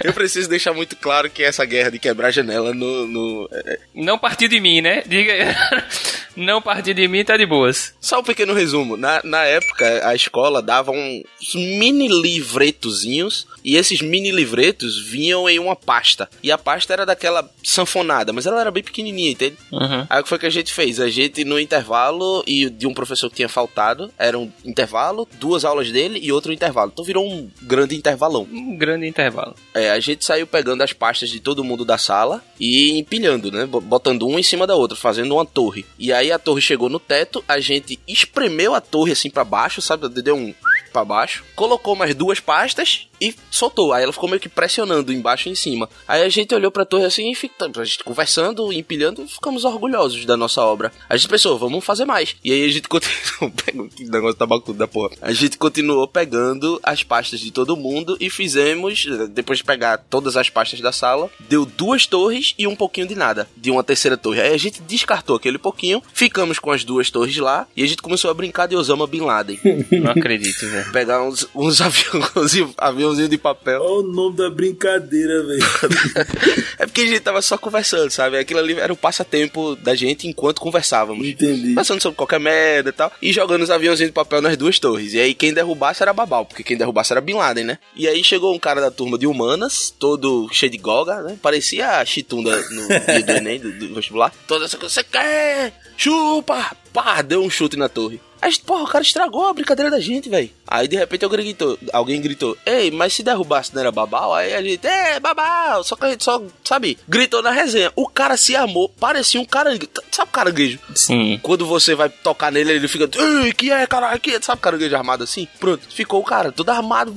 Eu 0.05 0.13
preciso 0.13 0.49
deixar 0.49 0.73
muito 0.73 0.97
claro 0.97 1.29
que 1.29 1.43
essa 1.43 1.65
guerra 1.65 1.91
de 1.91 1.99
quebrar 1.99 2.31
janela 2.31 2.73
no. 2.73 3.07
no- 3.07 3.49
é, 3.53 3.79
Não 3.95 4.19
partiu 4.19 4.49
de 4.49 4.61
mim, 4.61 4.81
né? 4.81 5.03
Diga. 5.07 5.35
Não 6.37 6.63
partiu 6.63 6.95
de 6.95 7.07
mim, 7.09 7.25
tá 7.25 7.37
de 7.37 7.45
boas. 7.45 7.93
Só 8.01 8.21
um 8.21 8.23
pequeno 8.23 8.55
resumo. 8.55 8.97
Na, 8.97 9.21
na 9.25 9.45
época, 9.45 10.09
a 10.09 10.15
escola 10.15 10.63
dava 10.63 10.91
uns 10.93 11.25
mini 11.55 12.09
livretozinhos. 12.09 13.40
E 13.65 13.77
esses 13.77 14.01
mini 14.01 14.31
livretos 14.31 14.99
vinham 14.99 15.49
em 15.49 15.59
uma 15.59 15.77
pasta. 15.77 16.29
E 16.43 16.51
a 16.51 16.59
pasta 16.59 16.93
era 16.93 17.05
daquela 17.07 17.49
sanfonada, 17.63 18.33
mas 18.33 18.47
ela 18.47 18.61
era 18.61 18.71
bem 18.71 18.83
pequenininha, 18.83 19.31
entende? 19.31 19.57
Uhum. 19.71 20.07
Aí 20.09 20.21
o 20.21 20.23
que 20.23 20.29
foi 20.29 20.39
que 20.39 20.47
a 20.47 20.51
gente 20.51 20.73
fez? 20.73 20.99
A 21.01 21.09
gente, 21.09 21.45
no 21.45 21.59
intervalo, 21.59 22.43
e 22.47 22.69
de 22.71 22.87
um 22.87 22.95
professor 22.95 23.29
que 23.31 23.37
tinha 23.37 23.49
faltado, 23.49 24.11
era 24.19 24.39
um 24.39 24.51
intervalo, 24.65 25.29
duas 25.39 25.65
aulas 25.65 25.91
dele 25.91 26.19
e 26.23 26.33
outro 26.33 26.53
intervalo. 26.53 26.91
Então 26.93 27.05
virou 27.05 27.27
um 27.27 27.51
grande 27.63 27.95
intervalão. 27.97 28.47
Um 28.51 28.77
grande 28.77 29.07
intervalo. 29.07 29.55
É, 29.75 29.91
a 29.91 30.01
gente 30.01 30.25
saiu 30.25 30.47
pegando 30.47 30.83
as 30.83 30.93
pastas 30.93 31.31
de 31.31 31.41
todo 31.41 31.65
mundo 31.65 31.85
da 31.85 31.99
sala 31.99 32.43
e 32.59 32.99
empilhando, 32.99 33.51
né? 33.51 33.67
Bo- 33.67 33.81
Botando 33.81 34.27
uma 34.27 34.41
em 34.41 34.43
cima 34.43 34.67
da 34.67 34.75
outra, 34.75 34.97
fazendo 34.97 35.35
uma 35.35 35.45
torre. 35.47 35.85
E 35.99 36.13
aí 36.13 36.31
a 36.33 36.39
torre 36.39 36.61
chegou 36.61 36.89
no 36.89 36.99
teto, 37.01 37.45
a 37.49 37.59
gente 37.61 37.99
espremeu 38.07 38.75
a 38.75 38.81
torre 38.81 39.13
assim 39.13 39.31
pra 39.31 39.45
baixo, 39.45 39.81
sabe? 39.83 40.09
Deu 40.09 40.37
um 40.37 40.55
pra 40.91 41.05
baixo, 41.05 41.45
colocou 41.55 41.97
mais 41.97 42.15
duas 42.15 42.41
pastas 42.41 43.09
e 43.21 43.35
soltou. 43.51 43.93
Aí 43.93 44.03
ela 44.03 44.13
ficou 44.13 44.29
meio 44.29 44.41
que 44.41 44.49
pressionando 44.49 45.13
embaixo 45.13 45.49
e 45.49 45.53
em 45.53 45.55
cima. 45.55 45.89
Aí 46.09 46.23
a 46.23 46.29
gente 46.29 46.55
olhou 46.55 46.71
pra 46.71 46.85
torre 46.85 47.05
assim 47.05 47.31
e 47.31 47.35
fica, 47.35 47.71
a 47.77 47.85
gente 47.85 48.03
conversando, 48.03 48.73
empilhando 48.73 49.23
e 49.23 49.29
ficamos 49.29 49.65
orgulhosos 49.65 50.25
da 50.25 50.37
nossa 50.37 50.63
obra. 50.63 50.93
A 51.09 51.17
gente 51.17 51.29
pensou, 51.29 51.59
vamos 51.59 51.85
fazer 51.85 52.05
mais. 52.05 52.35
E 52.43 52.53
aí 52.53 52.65
a 52.65 52.73
gente 52.73 52.87
continuou 52.89 53.53
pegando 53.65 53.89
que 53.91 54.05
negócio 54.05 54.75
da 54.75 54.89
porra. 54.89 55.11
A 55.21 55.33
gente 55.33 55.59
continuou 55.59 56.09
pegando 56.09 56.81
as 56.83 57.03
pastas 57.03 57.41
de 57.41 57.51
todo 57.51 57.77
mundo 57.77 58.17
e 58.19 58.31
fizemos, 58.31 59.07
depois 59.31 59.59
de 59.59 59.65
pegar 59.65 59.99
todas 59.99 60.37
as 60.37 60.49
pastas 60.49 60.81
da 60.81 60.93
sala, 60.93 61.31
deu 61.41 61.67
duas 61.67 62.07
torres 62.07 62.55
e 62.59 62.67
um 62.67 62.77
pouquinho 62.77 63.07
de 63.07 63.15
nada, 63.15 63.49
de 63.57 63.71
uma 63.71 63.85
terceira 63.85 64.17
torre. 64.17 64.41
Aí 64.41 64.55
a 64.55 64.59
gente 64.59 64.81
descartou 64.83 65.37
aquele 65.37 65.59
pouquinho, 65.59 66.03
ficamos 66.13 66.59
com 66.59 66.71
as 66.71 66.85
duas 66.85 67.11
torres 67.11 67.37
lá 67.37 67.67
e 67.77 67.83
a 67.83 67.87
gente 67.87 68.03
começou 68.03 68.31
a 68.31 68.35
brincar 68.35 68.67
de 68.67 68.77
Osama 68.77 69.07
Bin 69.07 69.21
Laden. 69.21 69.61
Não 69.93 70.11
acredito, 70.11 70.67
velho. 70.67 70.80
Pegar 70.93 71.23
uns, 71.23 71.47
uns 71.55 71.81
aviões, 71.81 72.75
aviãozinhos 72.77 73.31
de 73.31 73.39
papel. 73.39 73.81
Olha 73.83 74.07
o 74.07 74.13
nome 74.13 74.37
da 74.37 74.51
brincadeira, 74.51 75.43
velho. 75.43 75.61
É 76.79 76.87
porque 76.87 77.03
a 77.03 77.07
gente 77.07 77.21
tava 77.21 77.43
só 77.43 77.59
conversando, 77.59 78.11
sabe? 78.11 78.39
Aquilo 78.39 78.59
ali 78.59 78.73
era 78.73 78.91
o 78.91 78.97
passatempo 78.97 79.77
da 79.77 79.95
gente 79.95 80.27
enquanto 80.27 80.63
conversávamos. 80.63 81.27
Entendi. 81.27 81.75
Passando 81.75 82.01
sobre 82.01 82.17
qualquer 82.17 82.41
merda 82.41 82.89
e 82.89 82.93
tal. 82.93 83.13
E 83.21 83.33
jogando 83.33 83.63
os 83.63 83.71
aviãozinhos 83.71 84.09
de 84.09 84.15
papel 84.15 84.41
nas 84.41 84.57
duas 84.57 84.79
torres. 84.79 85.13
E 85.13 85.21
aí 85.21 85.35
quem 85.35 85.53
derrubasse 85.53 86.03
era 86.03 86.13
Babal, 86.15 86.47
porque 86.47 86.63
quem 86.63 86.79
derrubasse 86.79 87.13
era 87.13 87.21
Bin 87.21 87.35
Laden, 87.35 87.65
né? 87.65 87.79
E 87.95 88.09
aí 88.09 88.25
chegou 88.25 88.55
um 88.55 88.59
cara 88.59 88.81
da 88.81 88.91
turma 88.91 89.19
de 89.19 89.27
humanas, 89.27 89.95
todo 89.99 90.49
cheio 90.53 90.73
de 90.73 90.79
goga, 90.79 91.21
né? 91.23 91.39
Parecia 91.43 91.99
a 91.99 92.05
chitunda 92.05 92.57
no 92.71 92.89
dia 92.89 93.23
do 93.23 93.33
Enem, 93.33 93.61
do, 93.61 93.73
do 93.73 93.95
vestibular. 93.95 94.33
Toda 94.47 94.65
essa 94.65 94.79
coisa, 94.79 94.95
você 94.95 95.05
quer? 95.05 95.73
Chupa! 95.97 96.75
Pá, 96.93 97.23
deu 97.23 97.43
um 97.43 97.51
chute 97.51 97.77
na 97.77 97.89
torre. 97.89 98.21
Aí, 98.43 98.53
porra, 98.65 98.85
o 98.85 98.89
cara 98.89 99.05
estragou 99.05 99.47
a 99.47 99.53
brincadeira 99.53 99.91
da 99.91 100.01
gente, 100.01 100.31
velho. 100.31 100.51
Aí, 100.71 100.87
de 100.87 100.97
repente, 100.97 101.25
alguém 101.25 101.45
gritou, 101.45 101.79
alguém 101.93 102.21
gritou, 102.21 102.57
ei, 102.65 102.91
mas 102.91 103.13
se 103.13 103.23
derrubasse 103.23 103.75
não 103.75 103.81
era 103.81 103.91
babau? 103.91 104.33
Aí 104.33 104.55
a 104.55 104.63
gente, 104.63 104.87
é, 104.87 105.19
babau, 105.19 105.83
só 105.83 105.97
que 105.97 106.05
a 106.05 106.11
gente 106.11 106.23
só, 106.23 106.41
sabe, 106.65 106.97
gritou 107.09 107.43
na 107.43 107.51
resenha. 107.51 107.93
O 107.97 108.09
cara 108.09 108.37
se 108.37 108.55
amou, 108.55 108.89
parecia 108.89 109.41
um 109.41 109.45
cara, 109.45 109.77
sabe 110.13 110.29
o 110.29 110.33
caranguejo? 110.33 110.79
Sim. 110.95 111.41
Quando 111.43 111.67
você 111.67 111.95
vai 111.95 112.09
tocar 112.09 112.53
nele, 112.53 112.73
ele 112.73 112.89
fica, 112.89 113.09
ei, 113.19 113.53
que 113.53 113.71
é, 113.73 113.87
caralho, 113.87 114.21
que 114.21 114.31
é? 114.31 114.41
Sabe 114.41 114.61
caranguejo 114.61 114.95
armado 114.95 115.25
assim? 115.25 115.49
Pronto, 115.59 115.83
ficou 115.91 116.21
o 116.21 116.25
cara 116.25 116.53
todo 116.53 116.71
armado. 116.71 117.13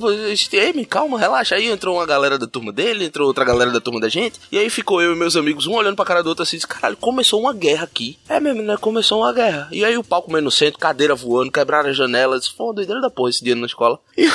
Ei, 0.52 0.72
me 0.72 0.84
calma, 0.84 1.18
relaxa. 1.18 1.54
Aí 1.54 1.68
entrou 1.68 1.96
uma 1.96 2.06
galera 2.06 2.38
da 2.38 2.46
turma 2.46 2.72
dele, 2.72 3.04
entrou 3.04 3.28
outra 3.28 3.44
galera 3.44 3.70
da 3.70 3.80
turma 3.80 4.00
da 4.00 4.08
gente. 4.08 4.40
E 4.50 4.58
aí 4.58 4.68
ficou 4.68 5.00
eu 5.00 5.12
e 5.12 5.16
meus 5.16 5.36
amigos, 5.36 5.66
um 5.66 5.74
olhando 5.74 5.96
pra 5.96 6.04
cara 6.04 6.22
do 6.22 6.28
outro 6.28 6.42
assim, 6.42 6.56
disse, 6.56 6.66
caralho, 6.66 6.96
começou 6.96 7.40
uma 7.40 7.52
guerra 7.52 7.84
aqui. 7.84 8.18
É 8.28 8.40
mesmo, 8.40 8.62
né? 8.62 8.76
Começou 8.76 9.20
uma 9.20 9.32
guerra. 9.32 9.68
E 9.70 9.84
aí 9.84 9.96
o 9.96 10.02
palco 10.02 10.28
comendo 10.28 10.46
no 10.46 10.50
centro, 10.50 10.78
cadeira 10.78 11.14
voando, 11.14 11.52
quebraram 11.52 11.90
as 11.90 11.96
janelas. 11.96 12.48
Foi 12.48 12.66
uma 12.66 12.74
doideira 12.74 13.00
da 13.00 13.10
porra 13.10 13.30
esse 13.30 13.43
dia 13.44 13.54
na 13.54 13.66
escola. 13.66 13.98
E, 14.16 14.28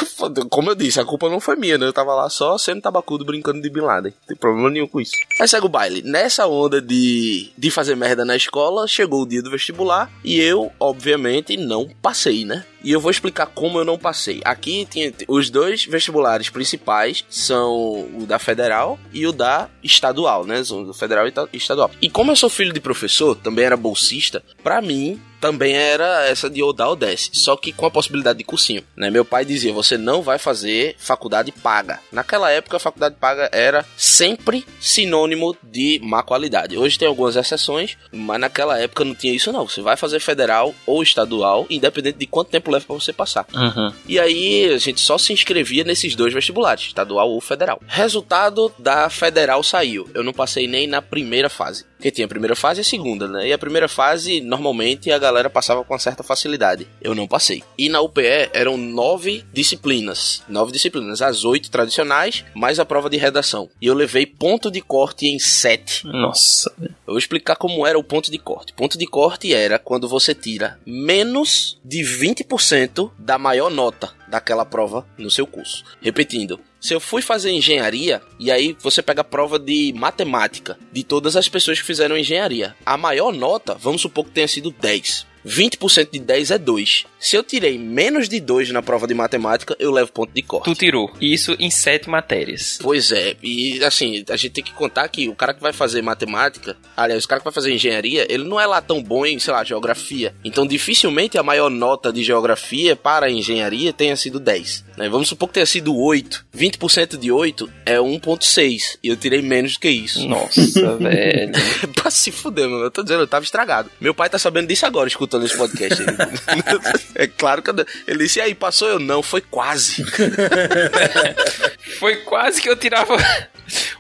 como 0.50 0.70
eu 0.70 0.76
disse, 0.76 1.00
a 1.00 1.06
culpa 1.06 1.30
não 1.30 1.40
foi 1.40 1.56
minha, 1.56 1.78
né? 1.78 1.86
Eu 1.88 1.94
tava 1.94 2.14
lá 2.14 2.30
só 2.30 2.58
sendo 2.58 2.82
tabacudo 2.82 3.24
brincando 3.24 3.62
de 3.62 3.70
Bin 3.70 3.80
Laden. 3.80 4.12
Não 4.22 4.28
tem 4.28 4.36
problema 4.38 4.70
nenhum 4.70 4.88
com 4.88 5.00
isso. 5.00 5.14
Aí 5.40 5.48
segue 5.48 5.66
o 5.66 5.70
baile. 5.70 6.02
Nessa 6.02 6.46
onda 6.48 6.82
de, 6.82 7.50
de 7.58 7.72
fazer 7.72 7.96
merda 7.96 8.26
na 8.26 8.36
escola, 8.36 8.86
chegou 8.88 9.22
o 9.22 9.26
dia 9.26 9.42
do 9.42 9.50
vestibular 9.50 10.12
e 10.24 10.40
eu, 10.40 10.70
obviamente, 10.80 11.56
não 11.56 11.88
passei, 12.02 12.44
né? 12.44 12.66
E 12.84 12.92
eu 12.92 13.00
vou 13.00 13.10
explicar 13.12 13.46
como 13.48 13.80
eu 13.80 13.86
não 13.86 13.98
passei. 13.98 14.42
Aqui 14.44 14.86
tinha 14.90 15.14
os 15.28 15.50
dois 15.50 15.86
vestibulares 15.86 16.50
principais 16.50 17.24
são 17.30 17.74
o 18.18 18.26
da 18.28 18.38
federal 18.40 19.00
e 19.14 19.26
o 19.26 19.32
da 19.32 19.70
estadual, 19.84 20.46
né? 20.46 20.62
Do 20.62 20.94
federal 20.94 21.28
e 21.28 21.32
ta- 21.32 21.48
estadual. 21.54 21.90
E 22.02 22.10
como 22.10 22.32
eu 22.32 22.36
sou 22.36 22.50
filho 22.50 22.74
de 22.74 22.80
professor, 22.82 23.36
também 23.36 23.66
era 23.66 23.78
bolsista, 23.78 24.44
pra 24.64 24.82
mim 24.82 25.20
também 25.40 25.74
era 25.74 26.28
essa 26.28 26.50
de 26.50 26.62
ou 26.62 26.74
desce, 26.96 27.30
só 27.34 27.56
que 27.56 27.72
com 27.72 27.86
a 27.86 27.92
possibilidade 27.92 28.40
de 28.40 28.44
cursinho, 28.44 28.84
né? 28.96 29.10
Meu 29.10 29.26
pai 29.26 29.46
dizia, 29.46 29.74
você 29.74 29.98
não 29.98 30.22
vai 30.22 30.38
fazer 30.38 30.96
faculdade 30.98 31.52
paga. 31.52 32.00
Naquela 32.12 32.52
época 32.52 32.78
a 32.78 32.80
faculdade 32.80 33.16
paga 33.20 33.50
era 33.52 33.86
sempre 33.98 34.66
sinônimo 34.80 35.56
de 35.64 36.00
má 36.04 36.24
qualidade. 36.24 36.78
Hoje 36.78 36.98
tem 36.98 37.08
algumas 37.08 37.36
exceções, 37.36 37.98
mas 38.12 38.40
naquela 38.40 38.78
época 38.80 39.04
não 39.06 39.16
tinha 39.16 39.34
isso 39.34 39.52
não. 39.52 39.68
Você 39.68 39.82
vai 39.82 39.96
fazer 39.98 40.20
federal 40.20 40.74
ou 40.86 41.02
estadual, 41.02 41.66
independente 41.70 42.18
de 42.18 42.28
quanto 42.28 42.52
tempo 42.52 42.72
leva 42.72 42.86
pra 42.86 42.96
você 42.96 43.14
passar. 43.14 43.46
Uhum. 43.54 43.94
E 44.08 44.20
aí 44.20 44.72
a 44.74 44.78
gente 44.78 45.02
só 45.02 45.18
se 45.18 45.34
inscrevia 45.34 45.84
nesses 45.84 46.16
dois 46.16 46.34
vestibulares, 46.34 46.88
estadual 46.88 47.30
ou 47.30 47.42
federal. 47.42 47.82
Resultado 47.88 48.72
da 48.78 49.10
federal 49.10 49.64
saiu. 49.64 50.10
Eu 50.14 50.24
não 50.24 50.34
passei 50.34 50.68
nem 50.68 50.88
na 50.88 51.02
primeira 51.02 51.50
fase. 51.50 51.86
Porque 52.00 52.12
tinha 52.12 52.26
a 52.26 52.30
primeira 52.30 52.56
fase 52.56 52.80
e 52.80 52.82
a 52.82 52.86
segunda, 52.86 53.28
né? 53.28 53.50
E 53.50 53.52
a 53.52 53.58
primeira 53.58 53.90
fase, 53.90 54.40
normalmente, 54.40 55.12
a 55.12 55.20
galera 55.20 55.50
passava 55.50 55.84
com 55.84 55.94
uma 55.94 56.00
certa 56.00 56.24
facilidade. 56.24 56.88
Eu 57.02 57.14
não 57.14 57.28
passei. 57.28 57.62
E 57.78 57.90
na 57.90 58.00
UPE 58.00 58.50
eram 58.54 58.78
nove 58.78 59.44
disciplinas. 59.52 60.42
Nove 60.48 60.72
disciplinas. 60.72 61.22
As 61.22 61.44
oito 61.44 61.70
tradicionais, 61.70 62.46
mais 62.56 62.80
a 62.80 62.86
prova 62.86 63.10
de 63.10 63.18
redação. 63.18 63.70
E 63.82 63.88
eu 63.88 63.94
levei 63.94 64.26
ponto 64.26 64.72
de 64.72 64.80
corte 64.80 65.28
em 65.28 65.38
sete. 65.40 66.08
Nossa. 66.08 66.74
Eu 66.80 66.94
vou 67.06 67.18
explicar 67.18 67.58
como 67.58 67.86
era 67.86 68.00
o 68.00 68.04
ponto 68.04 68.32
de 68.32 68.38
corte. 68.38 68.72
Ponto 68.72 68.98
de 68.98 69.06
corte 69.06 69.54
era 69.54 69.78
quando 69.78 70.08
você 70.08 70.34
tira 70.34 70.80
menos 70.86 71.78
de 71.84 72.00
20% 72.00 73.12
da 73.20 73.38
maior 73.38 73.70
nota 73.70 74.14
daquela 74.30 74.66
prova 74.66 75.06
no 75.18 75.30
seu 75.30 75.46
curso. 75.46 75.84
Repetindo, 76.02 76.62
se 76.80 76.94
eu 76.94 77.00
fui 77.00 77.22
fazer 77.22 77.52
engenharia, 77.52 78.22
e 78.40 78.52
aí 78.52 78.76
você 78.80 79.02
pega 79.02 79.22
a 79.22 79.26
prova 79.26 79.60
de 79.60 79.94
matemática 79.96 80.78
de 80.92 81.04
todas 81.04 81.36
as 81.36 81.50
pessoas 81.50 81.80
que 81.80 81.86
fizeram 81.86 82.18
engenharia, 82.18 82.76
a 82.86 82.98
maior 82.98 83.34
nota, 83.34 83.76
vamos 83.76 84.02
supor 84.02 84.26
que 84.26 84.32
tenha 84.32 84.48
sido 84.48 84.72
10. 84.72 85.28
20% 85.46 86.10
de 86.12 86.20
10 86.20 86.52
é 86.52 86.58
2. 86.58 87.06
Se 87.20 87.36
eu 87.36 87.44
tirei 87.44 87.78
menos 87.78 88.30
de 88.30 88.40
2 88.40 88.72
na 88.72 88.82
prova 88.82 89.06
de 89.06 89.14
matemática, 89.14 89.76
eu 89.78 89.92
levo 89.92 90.12
ponto 90.12 90.32
de 90.34 90.42
corte. 90.42 90.66
Tu 90.66 90.76
tirou. 90.76 91.12
Isso 91.20 91.56
em 91.60 91.70
sete 91.70 92.10
matérias. 92.10 92.80
Pois 92.82 93.12
é, 93.12 93.36
e 93.44 93.84
assim, 93.84 94.24
a 94.30 94.38
gente 94.38 94.54
tem 94.54 94.64
que 94.64 94.72
contar 94.72 95.08
que 95.10 95.28
o 95.28 95.36
cara 95.36 95.54
que 95.54 95.62
vai 95.62 95.74
fazer 95.74 96.02
matemática, 96.02 96.78
aliás, 96.96 97.26
o 97.26 97.28
cara 97.28 97.42
que 97.42 97.46
vai 97.46 97.54
fazer 97.54 97.74
engenharia, 97.74 98.26
ele 98.32 98.46
não 98.46 98.60
é 98.60 98.66
lá 98.66 98.82
tão 98.82 99.04
bom 99.04 99.26
em, 99.26 99.38
sei 99.38 99.54
lá, 99.54 99.64
geografia. 99.64 100.34
Então, 100.46 100.66
dificilmente 100.66 101.38
a 101.38 101.44
maior 101.44 101.70
nota 101.70 102.14
de 102.14 102.24
geografia 102.24 102.96
para 102.96 103.26
a 103.26 103.32
engenharia 103.32 103.92
tenha 103.92 104.16
sido 104.16 104.40
10. 104.40 104.86
Né? 104.98 105.10
Vamos 105.10 105.28
supor 105.28 105.50
que 105.50 105.56
tenha 105.56 105.66
sido 105.66 105.96
8. 105.96 106.46
20% 106.56 107.18
de 107.18 107.32
8 107.32 107.70
é 107.86 107.98
1,6. 107.98 108.98
E 109.04 109.10
eu 109.10 109.18
tirei 109.18 109.42
menos 109.42 109.74
do 109.74 109.80
que 109.80 109.90
isso. 109.90 110.28
Nossa, 110.28 110.62
velho. 110.98 111.52
pra 111.96 112.10
se 112.10 112.32
fuder, 112.32 112.70
mano. 112.70 112.86
Eu 112.86 112.92
tô 112.92 113.04
dizendo, 113.04 113.24
eu 113.24 113.28
tava 113.28 113.44
estragado. 113.44 113.90
Meu 114.00 114.14
pai 114.14 114.30
tá 114.30 114.40
sabendo 114.40 114.68
disso 114.68 114.86
agora, 114.86 115.08
escutando 115.08 115.46
esse 115.46 115.58
podcast. 115.58 116.02
é 117.16 117.28
claro 117.28 117.62
que 117.62 117.70
eu... 117.70 117.76
ele 118.08 118.24
disse, 118.24 118.40
e 118.40 118.42
aí, 118.42 118.56
passou? 118.56 118.88
Eu 118.88 119.00
não, 119.00 119.22
foi 119.22 119.42
quase. 119.42 120.04
Foi 122.00 122.18
quase 122.18 122.62
que 122.62 122.70
eu 122.70 122.76
tirava 122.76 123.18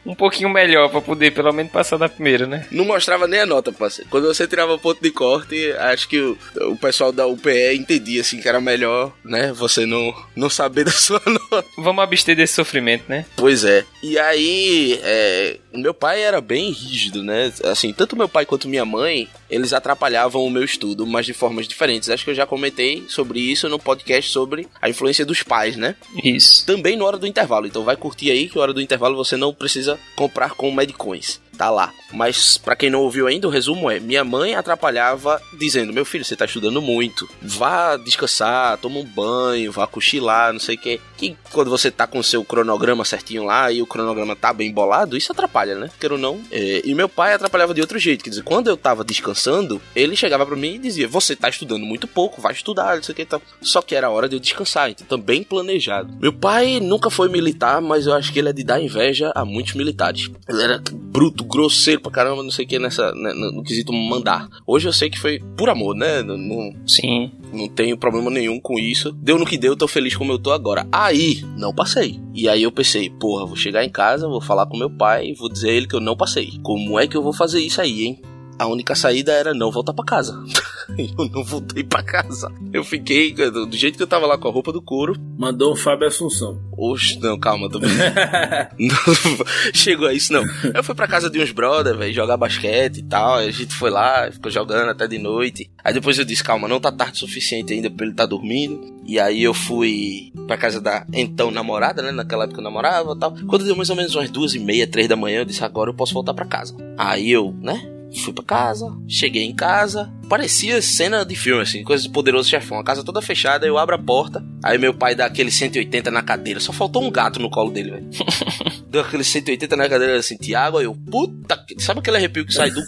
um 0.09 0.15
pouquinho 0.15 0.49
melhor 0.49 0.89
pra 0.89 1.01
poder 1.01 1.31
pelo 1.31 1.53
menos 1.53 1.71
passar 1.71 1.97
da 1.97 2.09
primeira, 2.09 2.47
né? 2.47 2.65
Não 2.71 2.83
mostrava 2.83 3.27
nem 3.27 3.41
a 3.41 3.45
nota, 3.45 3.71
parceiro. 3.71 4.09
Quando 4.09 4.27
você 4.27 4.47
tirava 4.47 4.77
ponto 4.77 5.01
de 5.01 5.11
corte, 5.11 5.71
acho 5.73 6.09
que 6.09 6.19
o, 6.19 6.37
o 6.61 6.77
pessoal 6.77 7.11
da 7.11 7.27
UPE 7.27 7.75
entendia, 7.75 8.21
assim, 8.21 8.41
que 8.41 8.49
era 8.49 8.59
melhor, 8.59 9.13
né? 9.23 9.53
Você 9.53 9.85
não, 9.85 10.13
não 10.35 10.49
saber 10.49 10.85
da 10.89 10.91
sua 10.91 11.21
nota. 11.25 11.63
Vamos 11.77 12.03
abster 12.03 12.35
desse 12.35 12.55
sofrimento, 12.55 13.03
né? 13.07 13.25
Pois 13.35 13.63
é. 13.63 13.85
E 14.01 14.17
aí, 14.17 14.99
é, 15.03 15.57
meu 15.73 15.93
pai 15.93 16.21
era 16.21 16.41
bem 16.41 16.71
rígido, 16.71 17.23
né? 17.23 17.53
Assim, 17.65 17.93
tanto 17.93 18.15
meu 18.15 18.27
pai 18.27 18.45
quanto 18.45 18.67
minha 18.67 18.85
mãe, 18.85 19.27
eles 19.49 19.73
atrapalhavam 19.73 20.43
o 20.43 20.49
meu 20.49 20.63
estudo, 20.63 21.05
mas 21.05 21.25
de 21.25 21.33
formas 21.33 21.67
diferentes. 21.67 22.09
Acho 22.09 22.23
que 22.23 22.31
eu 22.31 22.35
já 22.35 22.47
comentei 22.47 23.03
sobre 23.07 23.39
isso 23.39 23.69
no 23.69 23.77
podcast 23.77 24.31
sobre 24.31 24.67
a 24.81 24.89
influência 24.89 25.25
dos 25.25 25.43
pais, 25.43 25.75
né? 25.75 25.95
Isso. 26.23 26.65
Também 26.65 26.97
na 26.97 27.05
hora 27.05 27.17
do 27.17 27.27
intervalo. 27.27 27.67
Então 27.67 27.83
vai 27.83 27.95
curtir 27.95 28.31
aí 28.31 28.49
que 28.49 28.55
na 28.55 28.63
hora 28.63 28.73
do 28.73 28.81
intervalo 28.81 29.15
você 29.15 29.37
não 29.37 29.53
precisa 29.53 29.98
comprar 30.15 30.51
com 30.51 30.71
medicões. 30.71 31.41
Tá 31.59 31.69
lá. 31.69 31.91
Mas 32.13 32.57
pra 32.57 32.73
quem 32.73 32.89
não 32.89 33.01
ouviu 33.01 33.27
ainda, 33.27 33.45
o 33.45 33.51
resumo 33.51 33.91
é: 33.91 33.99
minha 33.99 34.23
mãe 34.23 34.55
atrapalhava 34.55 35.41
dizendo: 35.57 35.91
"Meu 35.91 36.05
filho, 36.05 36.23
você 36.23 36.33
tá 36.33 36.45
estudando 36.45 36.81
muito. 36.81 37.29
Vá 37.41 37.97
descansar, 37.97 38.77
toma 38.77 38.97
um 38.99 39.03
banho, 39.03 39.69
vá 39.69 39.85
cochilar, 39.85 40.53
não 40.53 40.59
sei 40.59 40.75
o 40.75 40.79
quê". 40.79 41.01
Que 41.17 41.35
quando 41.51 41.69
você 41.69 41.91
tá 41.91 42.07
com 42.07 42.17
o 42.17 42.23
seu 42.23 42.45
cronograma 42.45 43.03
certinho 43.03 43.43
lá 43.43 43.69
e 43.69 43.81
o 43.81 43.85
cronograma 43.85 44.37
tá 44.37 44.53
bem 44.53 44.71
bolado, 44.71 45.17
isso 45.17 45.33
atrapalha, 45.33 45.75
né? 45.75 45.91
Quero 45.99 46.17
não. 46.17 46.39
É, 46.49 46.81
e 46.85 46.95
meu 46.95 47.09
pai 47.09 47.33
atrapalhava 47.33 47.73
de 47.73 47.81
outro 47.81 47.99
jeito, 47.99 48.23
quer 48.23 48.29
dizer, 48.29 48.43
quando 48.43 48.69
eu 48.69 48.77
tava 48.77 49.03
descansando, 49.03 49.81
ele 49.93 50.15
chegava 50.15 50.45
pra 50.45 50.55
mim 50.55 50.75
e 50.75 50.79
dizia: 50.79 51.09
"Você 51.09 51.35
tá 51.35 51.49
estudando 51.49 51.85
muito 51.85 52.07
pouco, 52.07 52.41
vai 52.41 52.53
estudar, 52.53 52.95
não 52.95 53.03
sei 53.03 53.11
o 53.11 53.15
que 53.17 53.23
e 53.23 53.25
tal". 53.25 53.41
Só 53.61 53.81
que 53.81 53.95
era 53.95 54.09
hora 54.09 54.29
de 54.29 54.37
eu 54.37 54.39
descansar, 54.39 54.89
então 54.89 55.05
também 55.05 55.43
planejado. 55.43 56.15
Meu 56.21 56.31
pai 56.31 56.79
nunca 56.79 57.09
foi 57.09 57.27
militar, 57.27 57.81
mas 57.81 58.07
eu 58.07 58.13
acho 58.13 58.31
que 58.31 58.39
ele 58.39 58.47
é 58.47 58.53
de 58.53 58.63
dar 58.63 58.81
inveja 58.81 59.29
a 59.35 59.43
muitos 59.43 59.73
militares. 59.73 60.31
Ele 60.47 60.63
era 60.63 60.81
bruto, 60.91 61.48
grosseiro 61.49 62.01
pra 62.01 62.11
caramba, 62.11 62.43
não 62.43 62.51
sei 62.51 62.65
o 62.65 62.67
que 62.67 62.79
nessa 62.79 63.11
né, 63.13 63.33
no, 63.33 63.51
no 63.51 63.63
quesito 63.63 63.91
mandar. 63.91 64.47
Hoje 64.65 64.87
eu 64.87 64.93
sei 64.93 65.09
que 65.09 65.19
foi 65.19 65.39
por 65.57 65.69
amor, 65.69 65.95
né? 65.95 66.21
Não, 66.21 66.73
Sim. 66.87 67.31
não 67.51 67.67
tenho 67.67 67.97
problema 67.97 68.29
nenhum 68.29 68.59
com 68.59 68.77
isso. 68.77 69.11
Deu 69.13 69.37
no 69.37 69.45
que 69.45 69.57
deu, 69.57 69.75
tô 69.75 69.87
feliz 69.87 70.15
como 70.15 70.31
eu 70.31 70.39
tô 70.39 70.51
agora. 70.51 70.87
Aí, 70.91 71.43
não 71.57 71.73
passei. 71.73 72.19
E 72.33 72.47
aí 72.47 72.63
eu 72.63 72.71
pensei, 72.71 73.09
porra, 73.09 73.45
vou 73.45 73.55
chegar 73.55 73.83
em 73.83 73.89
casa, 73.89 74.27
vou 74.27 74.41
falar 74.41 74.67
com 74.67 74.77
meu 74.77 74.89
pai, 74.89 75.33
vou 75.33 75.49
dizer 75.49 75.69
a 75.69 75.73
ele 75.73 75.87
que 75.87 75.95
eu 75.95 75.99
não 75.99 76.15
passei. 76.15 76.51
Como 76.61 76.99
é 76.99 77.07
que 77.07 77.17
eu 77.17 77.23
vou 77.23 77.33
fazer 77.33 77.59
isso 77.59 77.81
aí, 77.81 78.03
hein? 78.03 78.21
A 78.59 78.67
única 78.67 78.93
saída 78.93 79.31
era 79.31 79.53
não 79.53 79.71
voltar 79.71 79.93
pra 79.93 80.03
casa. 80.03 80.37
eu 80.97 81.29
não 81.29 81.45
voltei 81.45 81.81
pra 81.81 82.03
casa. 82.03 82.51
Eu 82.73 82.83
fiquei 82.83 83.33
do 83.33 83.71
jeito 83.71 83.95
que 83.95 84.03
eu 84.03 84.07
tava 84.07 84.25
lá 84.25 84.37
com 84.37 84.49
a 84.49 84.51
roupa 84.51 84.73
do 84.73 84.81
couro. 84.81 85.15
Mandou 85.37 85.71
um 85.71 85.75
Fábio 85.77 86.05
Assunção. 86.05 86.59
Oxe, 86.77 87.17
não, 87.19 87.39
calma, 87.39 87.69
também. 87.69 87.89
Chegou 89.73 90.09
a 90.09 90.13
isso, 90.13 90.33
não. 90.33 90.43
Eu 90.73 90.83
fui 90.83 90.93
pra 90.93 91.07
casa 91.07 91.29
de 91.29 91.41
uns 91.41 91.51
brother, 91.51 91.95
velho, 91.95 92.13
jogar 92.13 92.35
basquete 92.35 92.97
e 92.97 93.03
tal. 93.03 93.35
A 93.35 93.49
gente 93.49 93.73
foi 93.73 93.89
lá, 93.89 94.29
ficou 94.29 94.51
jogando 94.51 94.89
até 94.89 95.07
de 95.07 95.17
noite. 95.17 95.71
Aí 95.81 95.93
depois 95.93 96.19
eu 96.19 96.25
disse, 96.25 96.43
calma, 96.43 96.67
não 96.67 96.81
tá 96.81 96.91
tarde 96.91 97.13
o 97.13 97.19
suficiente 97.19 97.71
ainda 97.71 97.89
pra 97.89 98.05
ele 98.05 98.15
tá 98.15 98.25
dormindo. 98.25 98.93
E 99.05 99.17
aí 99.17 99.41
eu 99.41 99.53
fui 99.53 100.33
pra 100.47 100.57
casa 100.57 100.81
da 100.81 101.05
então 101.13 101.49
namorada, 101.49 102.01
né? 102.01 102.11
Naquela 102.11 102.43
época 102.43 102.59
eu 102.59 102.63
namorava 102.63 103.13
e 103.13 103.19
tal. 103.19 103.33
Quando 103.47 103.63
deu 103.63 103.75
mais 103.75 103.89
ou 103.89 103.95
menos 103.95 104.13
umas 104.15 104.29
duas 104.29 104.53
e 104.53 104.59
meia, 104.59 104.85
três 104.85 105.07
da 105.07 105.15
manhã, 105.15 105.39
eu 105.39 105.45
disse, 105.45 105.63
agora 105.63 105.89
eu 105.89 105.95
posso 105.95 106.13
voltar 106.13 106.33
pra 106.33 106.45
casa. 106.45 106.75
Aí 106.97 107.31
eu, 107.31 107.55
né? 107.61 107.98
Fui 108.23 108.33
pra 108.33 108.43
casa, 108.43 108.87
cheguei 109.07 109.43
em 109.43 109.53
casa, 109.53 110.11
parecia 110.27 110.81
cena 110.81 111.23
de 111.23 111.35
filme, 111.35 111.61
assim, 111.61 111.83
coisa 111.83 112.03
de 112.03 112.09
poderoso 112.09 112.49
chefão. 112.49 112.79
A 112.79 112.83
casa 112.83 113.03
toda 113.03 113.21
fechada, 113.21 113.67
eu 113.67 113.77
abro 113.77 113.95
a 113.95 113.99
porta, 113.99 114.43
aí 114.63 114.77
meu 114.77 114.93
pai 114.93 115.13
dá 115.13 115.25
aquele 115.25 115.51
180 115.51 116.09
na 116.09 116.21
cadeira. 116.23 116.59
Só 116.59 116.73
faltou 116.73 117.03
um 117.03 117.11
gato 117.11 117.39
no 117.39 117.49
colo 117.49 117.71
dele, 117.71 117.91
velho. 117.91 118.09
Deu 118.89 119.01
aquele 119.01 119.23
180 119.23 119.75
na 119.75 119.87
cadeira 119.87 120.17
assim, 120.17 120.35
Tiago, 120.37 120.79
aí 120.79 120.85
eu, 120.85 120.95
puta 120.95 121.55
que. 121.57 121.79
Sabe 121.81 121.99
aquele 121.99 122.17
arrepio 122.17 122.45
que 122.45 122.53
sai 122.53 122.71
do, 122.71 122.81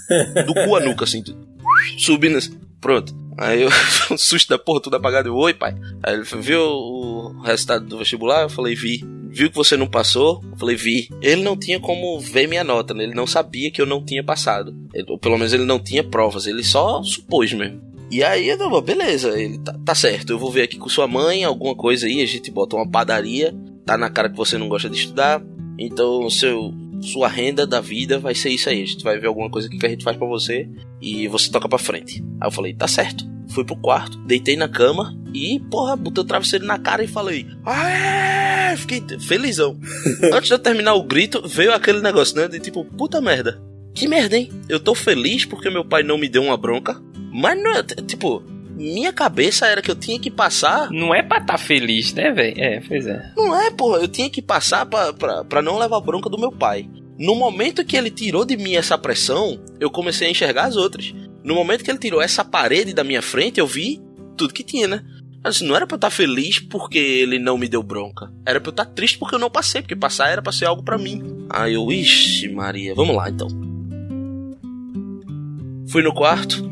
do 0.48 0.54
cu 0.54 0.76
à 0.76 0.80
nuca, 0.80 1.04
assim, 1.06 1.24
subindo 2.00 2.38
assim. 2.38 2.58
Pronto. 2.82 3.16
Aí 3.38 3.62
eu, 3.62 3.70
um 4.12 4.18
susto 4.18 4.50
da 4.50 4.58
porra, 4.60 4.82
tudo 4.82 4.96
apagado. 4.96 5.30
Eu, 5.30 5.36
oi, 5.36 5.54
pai. 5.54 5.76
Aí 6.04 6.16
ele 6.16 6.26
falou, 6.26 6.44
viu 6.44 6.62
o 6.62 7.42
resultado 7.42 7.86
do 7.86 7.98
vestibular? 7.98 8.42
Eu 8.42 8.50
falei, 8.50 8.76
vi. 8.76 9.04
Viu 9.30 9.50
que 9.50 9.56
você 9.56 9.78
não 9.78 9.88
passou? 9.88 10.44
Eu 10.52 10.58
falei, 10.58 10.76
vi. 10.76 11.08
Ele 11.22 11.42
não 11.42 11.56
tinha 11.56 11.80
como 11.80 12.20
ver 12.20 12.48
minha 12.48 12.64
nota, 12.64 12.94
né? 12.94 13.04
Ele 13.04 13.14
não 13.14 13.26
sabia 13.26 13.72
que 13.72 13.82
eu 13.82 13.86
não 13.86 14.04
tinha 14.04 14.24
passado. 14.24 14.76
Ele- 14.94 15.10
ou 15.10 15.18
pelo 15.18 15.38
menos 15.38 15.54
ele 15.54 15.64
não 15.64 15.80
tinha 15.80 16.04
provas, 16.04 16.48
ele 16.48 16.64
só 16.64 17.02
supôs 17.04 17.54
mesmo. 17.54 17.80
E 18.12 18.22
aí 18.26 18.50
eu 18.50 18.58
falei, 18.58 18.82
beleza, 18.82 19.40
ele 19.40 19.58
tá, 19.60 19.74
tá 19.86 19.96
certo, 19.96 20.32
eu 20.32 20.38
vou 20.38 20.52
ver 20.52 20.64
aqui 20.64 20.78
com 20.78 20.90
sua 20.90 21.08
mãe, 21.08 21.46
alguma 21.46 21.74
coisa 21.74 22.08
aí, 22.08 22.22
a 22.22 22.26
gente 22.26 22.52
bota 22.52 22.76
uma 22.76 22.86
padaria, 22.86 23.56
tá 23.86 23.98
na 23.98 24.10
cara 24.10 24.30
que 24.30 24.36
você 24.36 24.58
não 24.58 24.68
gosta 24.68 24.90
de 24.90 24.98
estudar, 24.98 25.42
então 25.80 26.30
seu, 26.30 26.74
sua 27.02 27.28
renda 27.28 27.66
da 27.66 27.82
vida 27.82 28.20
vai 28.20 28.36
ser 28.36 28.50
isso 28.50 28.70
aí, 28.70 28.82
a 28.82 28.86
gente 28.86 29.04
vai 29.04 29.18
ver 29.20 29.28
alguma 29.28 29.50
coisa 29.50 29.68
aqui 29.68 29.78
que 29.78 29.86
a 29.86 29.90
gente 29.90 30.04
faz 30.04 30.18
pra 30.18 30.28
você 30.28 30.70
e 31.02 31.28
você 31.28 31.50
toca 31.52 31.68
pra 31.68 31.78
frente. 31.78 32.24
Aí 32.40 32.48
eu 32.48 32.52
falei, 32.52 32.74
tá 32.74 32.88
certo. 32.88 33.30
Fui 33.50 33.66
pro 33.66 33.76
quarto, 33.76 34.18
deitei 34.20 34.56
na 34.56 34.70
cama 34.70 35.14
e, 35.34 35.60
porra, 35.70 35.96
botei 35.96 36.24
o 36.24 36.28
travesseiro 36.28 36.66
na 36.66 36.80
cara 36.80 37.04
e 37.04 37.08
falei, 37.08 37.46
aê! 37.66 38.78
Fiquei 38.78 39.04
felizão. 39.20 39.78
Antes 40.32 40.48
de 40.48 40.54
eu 40.54 40.60
terminar 40.60 40.94
o 40.94 41.04
grito, 41.04 41.46
veio 41.46 41.74
aquele 41.74 42.02
negócio, 42.02 42.36
né? 42.38 42.48
De 42.48 42.60
tipo, 42.60 42.86
puta 42.86 43.20
merda. 43.20 43.62
Que 43.94 44.08
merda, 44.08 44.38
hein? 44.38 44.50
Eu 44.70 44.80
tô 44.80 44.96
feliz 44.96 45.44
porque 45.44 45.70
meu 45.70 45.84
pai 45.84 46.04
não 46.04 46.18
me 46.18 46.30
deu 46.30 46.42
uma 46.42 46.56
bronca, 46.56 47.02
mas 47.34 47.62
não 47.62 47.72
é, 47.72 47.84
tipo, 47.84 48.42
minha 48.82 49.14
cabeça 49.14 49.68
era 49.68 49.82
que 49.82 49.92
eu 49.92 49.96
tinha 49.96 50.20
que 50.20 50.32
passar. 50.32 50.90
Não 50.90 51.14
é 51.14 51.22
pra 51.22 51.40
tá 51.40 51.58
feliz, 51.58 52.14
né, 52.14 52.32
velho? 52.32 52.60
É, 52.60 52.82
pois 52.82 53.06
é. 53.06 53.32
Não 53.38 53.56
é, 53.56 53.70
porra, 53.70 54.00
eu 54.00 54.08
tinha 54.08 54.30
que 54.30 54.42
passar 54.42 54.86
pra, 54.86 55.14
pra, 55.14 55.44
pra 55.44 55.62
não 55.62 55.78
levar 55.78 56.00
bronca 56.00 56.30
do 56.30 56.40
meu 56.40 56.52
pai. 56.52 56.90
No 57.18 57.36
momento 57.36 57.86
que 57.86 57.96
ele 57.96 58.10
tirou 58.10 58.44
de 58.44 58.58
mim 58.58 58.74
essa 58.74 58.98
pressão, 58.98 59.60
eu 59.80 59.92
comecei 59.92 60.28
a 60.28 60.32
enxergar 60.32 60.66
as 60.66 60.76
outras. 60.76 61.14
No 61.44 61.54
momento 61.54 61.84
que 61.84 61.92
ele 61.92 62.00
tirou 62.00 62.22
essa 62.22 62.44
parede 62.44 62.94
da 62.94 63.04
minha 63.04 63.22
frente, 63.22 63.60
eu 63.60 63.68
vi 63.68 64.02
tudo 64.36 64.54
que 64.54 64.64
tinha, 64.64 64.88
né? 64.88 65.04
Assim, 65.44 65.66
não 65.66 65.76
era 65.76 65.88
pra 65.88 65.96
eu 65.96 65.98
estar 65.98 66.10
feliz 66.10 66.60
porque 66.60 66.98
ele 66.98 67.40
não 67.40 67.58
me 67.58 67.68
deu 67.68 67.82
bronca. 67.82 68.32
Era 68.46 68.60
pra 68.60 68.70
eu 68.70 68.72
estar 68.72 68.86
triste 68.86 69.18
porque 69.18 69.36
eu 69.36 69.40
não 69.40 69.50
passei, 69.50 69.82
porque 69.82 69.96
passar 69.96 70.30
era 70.30 70.42
pra 70.42 70.52
ser 70.52 70.66
algo 70.66 70.84
pra 70.84 70.98
mim. 70.98 71.46
Aí 71.50 71.74
eu, 71.74 71.92
ixi, 71.92 72.48
Maria, 72.50 72.94
vamos 72.96 73.16
lá 73.16 73.30
então. 73.30 73.48
Fui 75.88 76.02
no 76.04 76.14
quarto, 76.14 76.72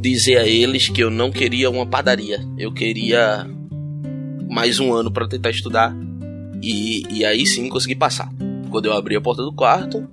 dizer 0.00 0.38
a 0.38 0.46
eles 0.46 0.88
que 0.88 1.02
eu 1.02 1.10
não 1.10 1.30
queria 1.30 1.70
uma 1.70 1.86
padaria. 1.86 2.40
Eu 2.58 2.72
queria 2.72 3.46
mais 4.48 4.78
um 4.78 4.92
ano 4.92 5.10
para 5.10 5.28
tentar 5.28 5.50
estudar. 5.50 5.94
E, 6.62 7.02
e 7.10 7.24
aí 7.24 7.46
sim 7.46 7.68
consegui 7.68 7.94
passar. 7.94 8.32
Quando 8.70 8.86
eu 8.86 8.92
abri 8.92 9.16
a 9.16 9.20
porta 9.20 9.42
do 9.42 9.52
quarto, 9.52 10.08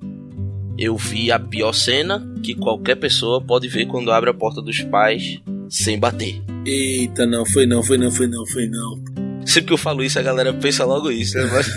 eu 0.78 0.96
vi 0.96 1.32
a 1.32 1.40
pior 1.40 1.74
cena 1.74 2.26
que 2.42 2.56
qualquer 2.56 2.96
pessoa 2.96 3.42
pode 3.42 3.68
ver 3.68 3.86
quando 3.86 4.12
abre 4.12 4.30
a 4.30 4.34
porta 4.34 4.62
dos 4.62 4.82
pais 4.82 5.40
sem 5.70 6.00
bater. 6.00 6.42
Eita, 6.66 7.26
não, 7.26 7.46
foi 7.46 7.66
não, 7.66 7.84
foi 7.84 7.98
não, 7.98 8.12
foi 8.12 8.28
não, 8.28 8.46
foi 8.48 8.68
não. 8.68 9.00
Sempre 9.46 9.68
que 9.68 9.74
eu 9.74 9.78
falo 9.78 10.04
isso, 10.04 10.20
a 10.20 10.22
galera 10.22 10.54
pensa 10.54 10.86
logo 10.86 11.12
isso, 11.12 11.38
né? 11.38 11.50
Mas, 11.52 11.74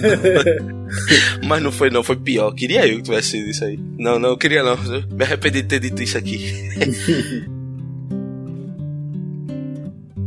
mas 1.47 1.63
não 1.63 1.73
foi 1.73 1.91
não, 1.91 2.03
foi 2.03 2.17
pior. 2.17 2.53
Queria 2.53 2.87
eu 2.87 2.97
que 2.97 3.03
tivesse 3.03 3.31
sido 3.31 3.49
isso 3.49 3.65
aí. 3.65 3.79
Não, 3.99 4.19
não, 4.19 4.31
eu 4.31 4.37
queria 4.37 4.63
não. 4.63 4.77
Me 5.11 5.25
arrependi 5.25 5.63
de 5.63 5.69
ter 5.69 5.81
dito 5.81 6.03
isso 6.03 6.19
aqui. 6.19 6.41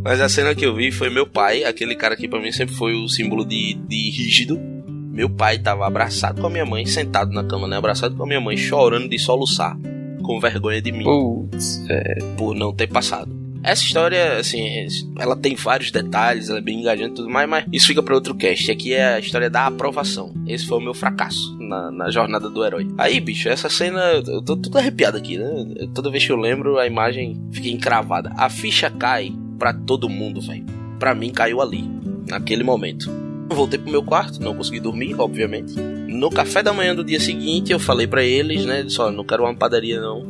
Mas 0.05 0.21
a 0.21 0.29
cena 0.29 0.53
que 0.53 0.63
eu 0.63 0.75
vi 0.75 0.91
foi 0.91 1.09
meu 1.09 1.25
pai, 1.25 1.63
aquele 1.63 1.95
cara 1.95 2.15
que 2.15 2.27
pra 2.27 2.39
mim 2.39 2.51
sempre 2.51 2.75
foi 2.75 2.93
o 2.93 3.09
símbolo 3.09 3.43
de, 3.43 3.73
de 3.73 4.11
rígido. 4.11 4.61
Meu 4.87 5.27
pai 5.27 5.57
tava 5.57 5.87
abraçado 5.87 6.39
com 6.39 6.45
a 6.45 6.49
minha 6.49 6.65
mãe, 6.65 6.85
sentado 6.85 7.31
na 7.31 7.43
cama, 7.43 7.67
né? 7.67 7.75
Abraçado 7.75 8.15
com 8.15 8.21
a 8.21 8.27
minha 8.27 8.39
mãe, 8.39 8.55
chorando 8.55 9.09
de 9.09 9.17
soluçar, 9.17 9.75
com 10.21 10.39
vergonha 10.39 10.79
de 10.79 10.91
mim 10.91 11.05
Putz, 11.05 11.83
velho. 11.87 12.23
por 12.37 12.53
não 12.53 12.71
ter 12.71 12.85
passado. 12.85 13.35
Essa 13.63 13.81
história, 13.81 14.37
assim, 14.37 14.85
ela 15.17 15.35
tem 15.35 15.55
vários 15.55 15.89
detalhes, 15.89 16.49
ela 16.49 16.59
é 16.59 16.61
bem 16.61 16.81
engajante 16.81 17.13
e 17.13 17.15
tudo 17.15 17.29
mais, 17.31 17.49
mas 17.49 17.65
isso 17.73 17.87
fica 17.87 18.03
pra 18.03 18.13
outro 18.13 18.35
cast. 18.35 18.69
Aqui 18.69 18.93
é 18.93 19.15
a 19.15 19.19
história 19.19 19.49
da 19.49 19.65
aprovação. 19.65 20.35
Esse 20.45 20.67
foi 20.67 20.77
o 20.77 20.81
meu 20.81 20.93
fracasso 20.93 21.57
na, 21.59 21.89
na 21.89 22.11
jornada 22.11 22.47
do 22.47 22.63
herói. 22.63 22.87
Aí, 22.95 23.19
bicho, 23.19 23.49
essa 23.49 23.69
cena, 23.69 24.21
eu 24.27 24.43
tô 24.43 24.55
tudo 24.55 24.77
arrepiado 24.77 25.17
aqui, 25.17 25.39
né? 25.39 25.87
Toda 25.95 26.11
vez 26.11 26.23
que 26.23 26.31
eu 26.31 26.37
lembro, 26.37 26.77
a 26.77 26.85
imagem 26.85 27.41
fica 27.51 27.69
encravada. 27.69 28.31
A 28.37 28.51
ficha 28.51 28.91
cai 28.91 29.33
pra 29.57 29.73
todo 29.73 30.09
mundo, 30.09 30.41
velho. 30.41 30.65
Pra 30.99 31.13
mim, 31.13 31.31
caiu 31.31 31.61
ali, 31.61 31.83
naquele 32.27 32.63
momento. 32.63 33.09
Eu 33.49 33.55
voltei 33.55 33.77
pro 33.77 33.91
meu 33.91 34.03
quarto, 34.03 34.41
não 34.41 34.55
consegui 34.55 34.79
dormir, 34.79 35.15
obviamente. 35.19 35.75
No 35.75 36.29
café 36.29 36.63
da 36.63 36.73
manhã 36.73 36.95
do 36.95 37.03
dia 37.03 37.19
seguinte, 37.19 37.71
eu 37.71 37.79
falei 37.79 38.07
pra 38.07 38.23
eles, 38.23 38.65
né? 38.65 38.85
Só, 38.87 39.11
não 39.11 39.23
quero 39.23 39.43
uma 39.43 39.53
padaria, 39.53 40.01
não. 40.01 40.25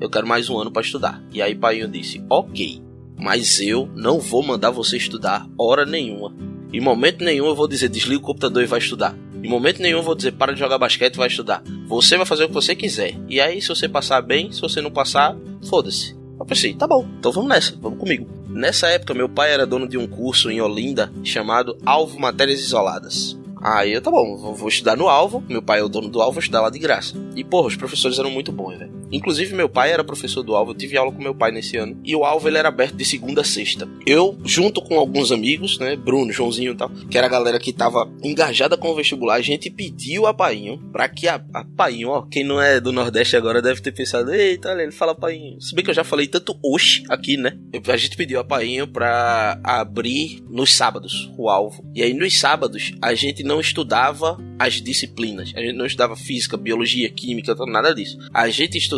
Eu 0.00 0.10
quero 0.10 0.26
mais 0.26 0.48
um 0.50 0.58
ano 0.58 0.70
pra 0.70 0.82
estudar. 0.82 1.22
E 1.32 1.40
aí, 1.40 1.54
pai 1.54 1.86
disse: 1.86 2.22
Ok, 2.28 2.82
mas 3.16 3.60
eu 3.60 3.88
não 3.94 4.20
vou 4.20 4.42
mandar 4.42 4.70
você 4.70 4.96
estudar 4.96 5.48
hora 5.56 5.84
nenhuma. 5.86 6.32
Em 6.72 6.80
momento 6.80 7.24
nenhum 7.24 7.46
eu 7.46 7.54
vou 7.54 7.66
dizer 7.66 7.88
desliga 7.88 8.20
o 8.20 8.26
computador 8.26 8.62
e 8.62 8.66
vai 8.66 8.78
estudar. 8.78 9.16
Em 9.42 9.48
momento 9.48 9.80
nenhum 9.80 9.98
eu 9.98 10.02
vou 10.02 10.14
dizer 10.14 10.32
para 10.32 10.52
de 10.52 10.58
jogar 10.58 10.78
basquete 10.78 11.14
e 11.14 11.18
vai 11.18 11.28
estudar. 11.28 11.62
Você 11.86 12.16
vai 12.16 12.26
fazer 12.26 12.44
o 12.44 12.48
que 12.48 12.54
você 12.54 12.74
quiser. 12.74 13.16
E 13.28 13.40
aí, 13.40 13.62
se 13.62 13.68
você 13.68 13.88
passar 13.88 14.20
bem, 14.20 14.52
se 14.52 14.60
você 14.60 14.80
não 14.80 14.90
passar, 14.90 15.36
foda-se. 15.64 16.17
Pensei, 16.48 16.72
tá 16.72 16.86
bom, 16.86 17.06
então 17.18 17.30
vamos 17.30 17.50
nessa, 17.50 17.76
vamos 17.78 17.98
comigo. 17.98 18.26
Nessa 18.48 18.88
época, 18.88 19.12
meu 19.12 19.28
pai 19.28 19.52
era 19.52 19.66
dono 19.66 19.86
de 19.86 19.98
um 19.98 20.06
curso 20.06 20.50
em 20.50 20.62
Olinda 20.62 21.12
chamado 21.22 21.76
Alvo 21.84 22.18
Matérias 22.18 22.60
Isoladas. 22.60 23.38
Aí 23.60 23.92
eu, 23.92 24.00
tá 24.00 24.10
bom, 24.10 24.54
vou 24.54 24.68
estudar 24.68 24.96
no 24.96 25.08
Alvo. 25.08 25.44
Meu 25.46 25.60
pai 25.60 25.80
é 25.80 25.82
o 25.82 25.88
dono 25.88 26.08
do 26.08 26.22
Alvo, 26.22 26.34
vou 26.34 26.40
estudar 26.40 26.62
lá 26.62 26.70
de 26.70 26.78
graça. 26.78 27.14
E, 27.36 27.44
porra, 27.44 27.68
os 27.68 27.76
professores 27.76 28.18
eram 28.18 28.30
muito 28.30 28.50
bons, 28.50 28.78
velho. 28.78 28.92
Inclusive, 29.10 29.54
meu 29.54 29.68
pai 29.68 29.92
era 29.92 30.04
professor 30.04 30.42
do 30.42 30.54
Alvo, 30.54 30.72
eu 30.72 30.76
tive 30.76 30.96
aula 30.96 31.12
com 31.12 31.22
meu 31.22 31.34
pai 31.34 31.50
nesse 31.50 31.76
ano. 31.76 31.98
E 32.04 32.14
o 32.14 32.24
Alvo, 32.24 32.48
ele 32.48 32.58
era 32.58 32.68
aberto 32.68 32.94
de 32.94 33.04
segunda 33.04 33.40
a 33.40 33.44
sexta. 33.44 33.88
Eu, 34.06 34.38
junto 34.44 34.82
com 34.82 34.98
alguns 34.98 35.32
amigos, 35.32 35.78
né, 35.78 35.96
Bruno, 35.96 36.32
Joãozinho 36.32 36.72
e 36.72 36.76
tal, 36.76 36.90
que 37.10 37.16
era 37.16 37.26
a 37.26 37.30
galera 37.30 37.58
que 37.58 37.72
tava 37.72 38.10
engajada 38.22 38.76
com 38.76 38.90
o 38.90 38.94
vestibular, 38.94 39.34
a 39.34 39.40
gente 39.40 39.70
pediu 39.70 40.26
a 40.26 40.34
Painho 40.34 40.78
pra 40.92 41.08
que 41.08 41.26
a, 41.26 41.42
a 41.54 41.64
Painho, 41.64 42.10
ó, 42.10 42.22
quem 42.22 42.44
não 42.44 42.60
é 42.60 42.80
do 42.80 42.92
Nordeste 42.92 43.36
agora 43.36 43.62
deve 43.62 43.80
ter 43.80 43.92
pensado, 43.92 44.32
eita, 44.32 44.70
ele 44.70 44.92
fala 44.92 45.14
Painho. 45.14 45.60
Se 45.60 45.74
bem 45.74 45.84
que 45.84 45.90
eu 45.90 45.94
já 45.94 46.04
falei 46.04 46.26
tanto 46.26 46.58
oxe 46.62 47.02
aqui, 47.08 47.36
né? 47.36 47.56
A 47.86 47.96
gente 47.96 48.16
pediu 48.16 48.40
a 48.40 48.44
Painho 48.44 48.86
pra 48.86 49.58
abrir 49.62 50.42
nos 50.48 50.72
sábados 50.72 51.30
o 51.36 51.48
Alvo. 51.48 51.84
E 51.94 52.02
aí, 52.02 52.12
nos 52.12 52.38
sábados, 52.38 52.92
a 53.00 53.14
gente 53.14 53.42
não 53.42 53.60
estudava 53.60 54.38
as 54.58 54.74
disciplinas. 54.74 55.52
A 55.56 55.60
gente 55.60 55.76
não 55.76 55.86
estudava 55.86 56.16
física, 56.16 56.56
biologia, 56.56 57.08
química, 57.08 57.54
nada 57.66 57.94
disso. 57.94 58.18
A 58.32 58.48
gente 58.48 58.76
estudava 58.76 58.97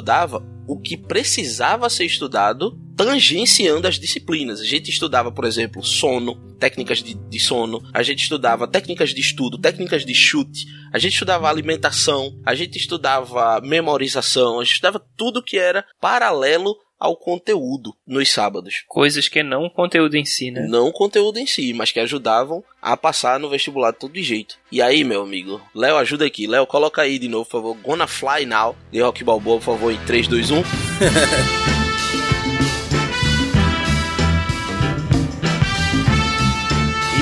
o 0.67 0.79
que 0.79 0.97
precisava 0.97 1.91
ser 1.91 2.05
estudado 2.05 2.79
tangenciando 2.97 3.89
as 3.89 3.99
disciplinas. 3.99 4.61
A 4.61 4.65
gente 4.65 4.91
estudava, 4.91 5.33
por 5.33 5.45
exemplo, 5.45 5.83
sono, 5.83 6.37
técnicas 6.59 7.03
de, 7.03 7.15
de, 7.15 7.41
sono, 7.41 7.81
a 7.95 8.03
gente 8.03 8.23
estudava 8.23 8.69
técnicas 8.69 9.11
de 9.11 9.21
estudo, 9.21 9.59
técnicas 9.59 10.05
de 10.05 10.15
chute, 10.15 10.67
a 10.93 10.99
gente 10.99 11.15
estudava 11.15 11.49
alimentação, 11.49 12.39
a 12.45 12.55
gente 12.55 12.77
estudava 12.77 13.61
memorização, 13.63 14.61
a 14.61 14.65
gente 14.65 14.75
estudava 14.75 15.03
tudo 15.17 15.43
que 15.43 15.59
era 15.59 15.85
paralelo 16.01 16.77
ao 17.01 17.17
conteúdo 17.17 17.97
nos 18.07 18.31
sábados. 18.31 18.85
Coisas 18.87 19.27
que 19.27 19.43
não 19.43 19.65
o 19.65 19.71
conteúdo 19.71 20.17
em 20.17 20.25
si, 20.27 20.51
né? 20.51 20.67
Não 20.69 20.89
o 20.89 20.93
conteúdo 20.93 21.39
em 21.39 21.47
si, 21.47 21.73
mas 21.73 21.91
que 21.91 21.99
ajudavam 21.99 22.63
a 22.83 22.95
passar 22.97 23.41
no 23.41 23.49
vestibular 23.49 23.93
de 23.93 23.99
todo 23.99 24.23
jeito. 24.23 24.59
E 24.71 24.83
aí, 24.83 25.03
meu 25.03 25.23
amigo, 25.23 25.61
Léo, 25.75 25.97
ajuda 25.97 26.27
aqui. 26.27 26.47
Léo, 26.47 26.67
coloca 26.67 27.01
aí 27.01 27.19
de 27.19 27.29
novo, 27.29 27.47
por 27.47 27.53
favor. 27.53 27.77
Gonna 27.83 28.07
Fly 28.07 28.45
Now, 28.45 28.77
de 28.93 29.01
Rock 29.01 29.25
Balboa, 29.25 29.57
por 29.57 29.65
favor, 29.65 29.91
em 29.91 29.99
3, 30.05 30.29
2, 30.29 30.51
1. 30.51 30.63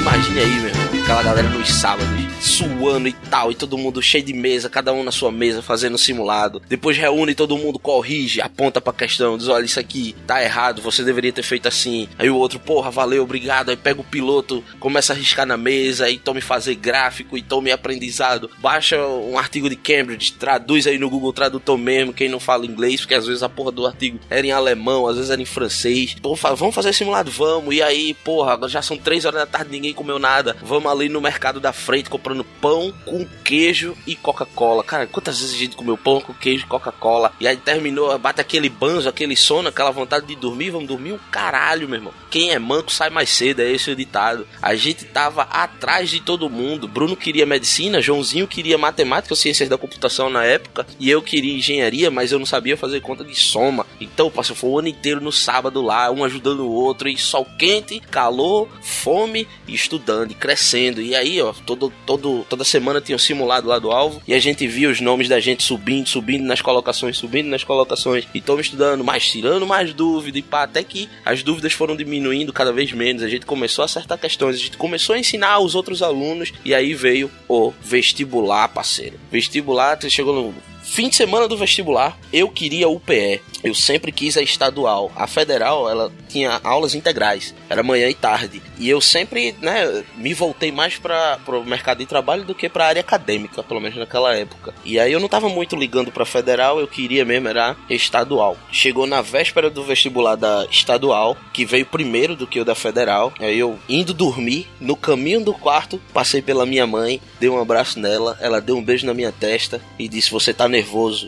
Imagine 0.00 0.40
aí, 0.40 0.60
meu 0.60 0.68
irmão, 0.70 1.02
aquela 1.02 1.22
galera 1.22 1.48
nos 1.50 1.68
sábados, 1.68 2.08
suando 2.40 3.08
e 3.08 3.12
tal, 3.12 3.50
e 3.50 3.54
todo 3.54 3.78
mundo 3.78 4.02
cheio 4.02 4.24
de 4.24 4.32
mesa, 4.32 4.68
cada 4.68 4.92
um 4.92 5.02
na 5.02 5.12
sua 5.12 5.30
mesa 5.30 5.62
fazendo 5.62 5.98
simulado. 5.98 6.62
Depois 6.68 6.96
reúne 6.96 7.34
todo 7.34 7.56
mundo, 7.56 7.78
corrige, 7.78 8.40
aponta 8.40 8.80
pra 8.80 8.92
questão, 8.92 9.36
diz: 9.36 9.48
olha, 9.48 9.64
isso 9.64 9.80
aqui 9.80 10.14
tá 10.26 10.42
errado, 10.42 10.82
você 10.82 11.02
deveria 11.02 11.32
ter 11.32 11.42
feito 11.42 11.68
assim. 11.68 12.08
Aí 12.18 12.30
o 12.30 12.36
outro, 12.36 12.58
porra, 12.58 12.90
valeu, 12.90 13.22
obrigado. 13.22 13.70
Aí 13.70 13.76
pega 13.76 14.00
o 14.00 14.04
piloto, 14.04 14.62
começa 14.80 15.12
a 15.12 15.16
riscar 15.16 15.46
na 15.46 15.56
mesa, 15.56 16.08
e 16.10 16.18
tome 16.18 16.40
fazer 16.40 16.74
gráfico, 16.74 17.36
e 17.36 17.42
tome 17.42 17.70
aprendizado. 17.70 18.50
Baixa 18.58 18.98
um 19.06 19.38
artigo 19.38 19.68
de 19.68 19.76
Cambridge, 19.76 20.32
traduz 20.32 20.86
aí 20.86 20.98
no 20.98 21.10
Google 21.10 21.32
Tradutor 21.32 21.78
mesmo, 21.78 22.12
quem 22.12 22.28
não 22.28 22.40
fala 22.40 22.66
inglês, 22.66 23.00
porque 23.00 23.14
às 23.14 23.26
vezes 23.26 23.42
a 23.42 23.48
porra 23.48 23.72
do 23.72 23.86
artigo 23.86 24.18
era 24.30 24.46
em 24.46 24.52
alemão, 24.52 25.06
às 25.06 25.16
vezes 25.16 25.30
era 25.30 25.40
em 25.40 25.46
francês. 25.46 26.16
Pô, 26.20 26.34
vamos 26.34 26.74
fazer 26.74 26.92
simulado? 26.92 27.30
Vamos. 27.30 27.74
E 27.74 27.82
aí, 27.82 28.14
porra, 28.14 28.68
já 28.68 28.82
são 28.82 28.96
três 28.96 29.24
horas 29.24 29.40
da 29.40 29.46
tarde, 29.46 29.70
ninguém 29.70 29.92
comeu 29.92 30.18
nada. 30.18 30.56
Vamos 30.62 30.90
ali 30.90 31.08
no 31.08 31.20
mercado 31.20 31.60
da 31.60 31.72
frente 31.72 32.10
comprando 32.28 32.44
pão 32.60 32.92
com 33.04 33.26
queijo 33.42 33.96
e 34.06 34.14
Coca-Cola. 34.14 34.84
Cara, 34.84 35.06
quantas 35.06 35.40
vezes 35.40 35.54
a 35.54 35.58
gente 35.58 35.76
comeu 35.76 35.96
pão 35.96 36.20
com 36.20 36.34
queijo 36.34 36.64
e 36.64 36.68
Coca-Cola? 36.68 37.32
E 37.40 37.48
aí 37.48 37.56
terminou, 37.56 38.16
bate 38.18 38.40
aquele 38.40 38.68
banzo, 38.68 39.08
aquele 39.08 39.36
sono, 39.36 39.68
aquela 39.68 39.90
vontade 39.90 40.26
de 40.26 40.36
dormir. 40.36 40.70
Vamos 40.70 40.88
dormir 40.88 41.12
um 41.12 41.18
caralho, 41.30 41.88
meu 41.88 41.98
irmão. 41.98 42.12
Quem 42.30 42.50
é 42.50 42.58
manco 42.58 42.92
sai 42.92 43.08
mais 43.08 43.30
cedo, 43.30 43.60
é 43.60 43.70
esse 43.70 43.90
o 43.90 43.96
ditado. 43.96 44.46
A 44.60 44.74
gente 44.74 45.04
tava 45.06 45.42
atrás 45.42 46.10
de 46.10 46.20
todo 46.20 46.50
mundo. 46.50 46.86
Bruno 46.86 47.16
queria 47.16 47.46
medicina, 47.46 48.02
Joãozinho 48.02 48.46
queria 48.46 48.76
matemática, 48.76 49.34
ciências 49.34 49.68
da 49.68 49.78
computação 49.78 50.28
na 50.28 50.44
época, 50.44 50.86
e 50.98 51.08
eu 51.08 51.22
queria 51.22 51.56
engenharia, 51.56 52.10
mas 52.10 52.32
eu 52.32 52.38
não 52.38 52.46
sabia 52.46 52.76
fazer 52.76 53.00
conta 53.00 53.24
de 53.24 53.34
soma. 53.34 53.86
Então, 54.00 54.30
passou 54.30 54.54
foi 54.54 54.70
o 54.70 54.78
ano 54.78 54.88
inteiro 54.88 55.20
no 55.20 55.32
sábado 55.32 55.80
lá, 55.80 56.10
um 56.10 56.24
ajudando 56.24 56.60
o 56.60 56.72
outro, 56.72 57.08
e 57.08 57.16
sol 57.16 57.46
quente, 57.58 58.00
calor, 58.00 58.68
fome, 58.82 59.46
e 59.66 59.74
estudando, 59.74 60.32
e 60.32 60.34
crescendo. 60.34 61.00
E 61.00 61.14
aí, 61.14 61.40
ó, 61.40 61.52
todo, 61.52 61.92
todo, 62.04 62.17
toda 62.48 62.64
semana 62.64 63.00
tinha 63.00 63.16
um 63.16 63.18
simulado 63.18 63.68
lá 63.68 63.78
do 63.78 63.90
alvo, 63.90 64.20
e 64.26 64.34
a 64.34 64.38
gente 64.38 64.66
via 64.66 64.88
os 64.88 65.00
nomes 65.00 65.28
da 65.28 65.40
gente 65.40 65.62
subindo, 65.62 66.08
subindo 66.08 66.44
nas 66.44 66.60
colocações, 66.60 67.16
subindo 67.16 67.48
nas 67.48 67.64
colocações, 67.64 68.26
e 68.34 68.38
estamos 68.38 68.66
estudando 68.66 69.04
mais, 69.04 69.26
tirando 69.26 69.66
mais 69.66 69.92
dúvida, 69.92 70.38
e 70.38 70.42
pá, 70.42 70.64
até 70.64 70.82
que 70.82 71.08
as 71.24 71.42
dúvidas 71.42 71.72
foram 71.72 71.96
diminuindo 71.96 72.52
cada 72.52 72.72
vez 72.72 72.92
menos, 72.92 73.22
a 73.22 73.28
gente 73.28 73.46
começou 73.46 73.82
a 73.82 73.86
acertar 73.86 74.18
questões, 74.18 74.56
a 74.56 74.58
gente 74.58 74.76
começou 74.76 75.14
a 75.14 75.18
ensinar 75.18 75.58
os 75.60 75.74
outros 75.74 76.02
alunos, 76.02 76.52
e 76.64 76.74
aí 76.74 76.94
veio 76.94 77.30
o 77.48 77.72
vestibular, 77.80 78.68
parceiro. 78.68 79.18
Vestibular, 79.30 80.00
você 80.00 80.10
chegou 80.10 80.34
no 80.34 80.54
Fim 80.88 81.08
de 81.08 81.16
semana 81.16 81.46
do 81.46 81.56
vestibular, 81.56 82.18
eu 82.32 82.48
queria 82.48 82.88
UPE. 82.88 83.40
Eu 83.62 83.74
sempre 83.74 84.10
quis 84.10 84.36
a 84.36 84.42
estadual. 84.42 85.12
A 85.14 85.26
federal, 85.26 85.88
ela 85.88 86.12
tinha 86.28 86.60
aulas 86.64 86.94
integrais. 86.94 87.54
Era 87.68 87.82
manhã 87.82 88.08
e 88.08 88.14
tarde. 88.14 88.62
E 88.78 88.88
eu 88.88 89.00
sempre, 89.00 89.54
né, 89.60 90.04
me 90.16 90.32
voltei 90.32 90.72
mais 90.72 90.96
para 90.96 91.38
o 91.48 91.64
mercado 91.64 91.98
de 91.98 92.06
trabalho 92.06 92.44
do 92.44 92.54
que 92.54 92.68
para 92.68 92.84
a 92.84 92.88
área 92.88 93.00
acadêmica, 93.00 93.62
pelo 93.62 93.80
menos 93.80 93.98
naquela 93.98 94.34
época. 94.34 94.74
E 94.84 94.98
aí 94.98 95.12
eu 95.12 95.20
não 95.20 95.28
tava 95.28 95.48
muito 95.48 95.76
ligando 95.76 96.10
para 96.10 96.24
federal, 96.24 96.80
eu 96.80 96.88
queria 96.88 97.24
mesmo 97.24 97.48
era 97.48 97.76
estadual. 97.90 98.56
Chegou 98.72 99.06
na 99.06 99.20
véspera 99.20 99.68
do 99.68 99.84
vestibular 99.84 100.36
da 100.36 100.66
estadual, 100.70 101.36
que 101.52 101.64
veio 101.64 101.86
primeiro 101.86 102.34
do 102.34 102.46
que 102.46 102.60
o 102.60 102.64
da 102.64 102.74
federal. 102.74 103.32
Aí 103.38 103.58
eu 103.58 103.78
indo 103.88 104.14
dormir, 104.14 104.68
no 104.80 104.96
caminho 104.96 105.44
do 105.44 105.52
quarto, 105.52 106.00
passei 106.12 106.40
pela 106.40 106.66
minha 106.66 106.86
mãe, 106.86 107.20
dei 107.38 107.48
um 107.48 107.60
abraço 107.60 107.98
nela, 107.98 108.38
ela 108.40 108.60
deu 108.60 108.76
um 108.76 108.84
beijo 108.84 109.06
na 109.06 109.14
minha 109.14 109.32
testa 109.32 109.80
e 109.98 110.08
disse: 110.08 110.30
"Você 110.30 110.54
tá 110.54 110.68
nervoso?" 110.68 110.77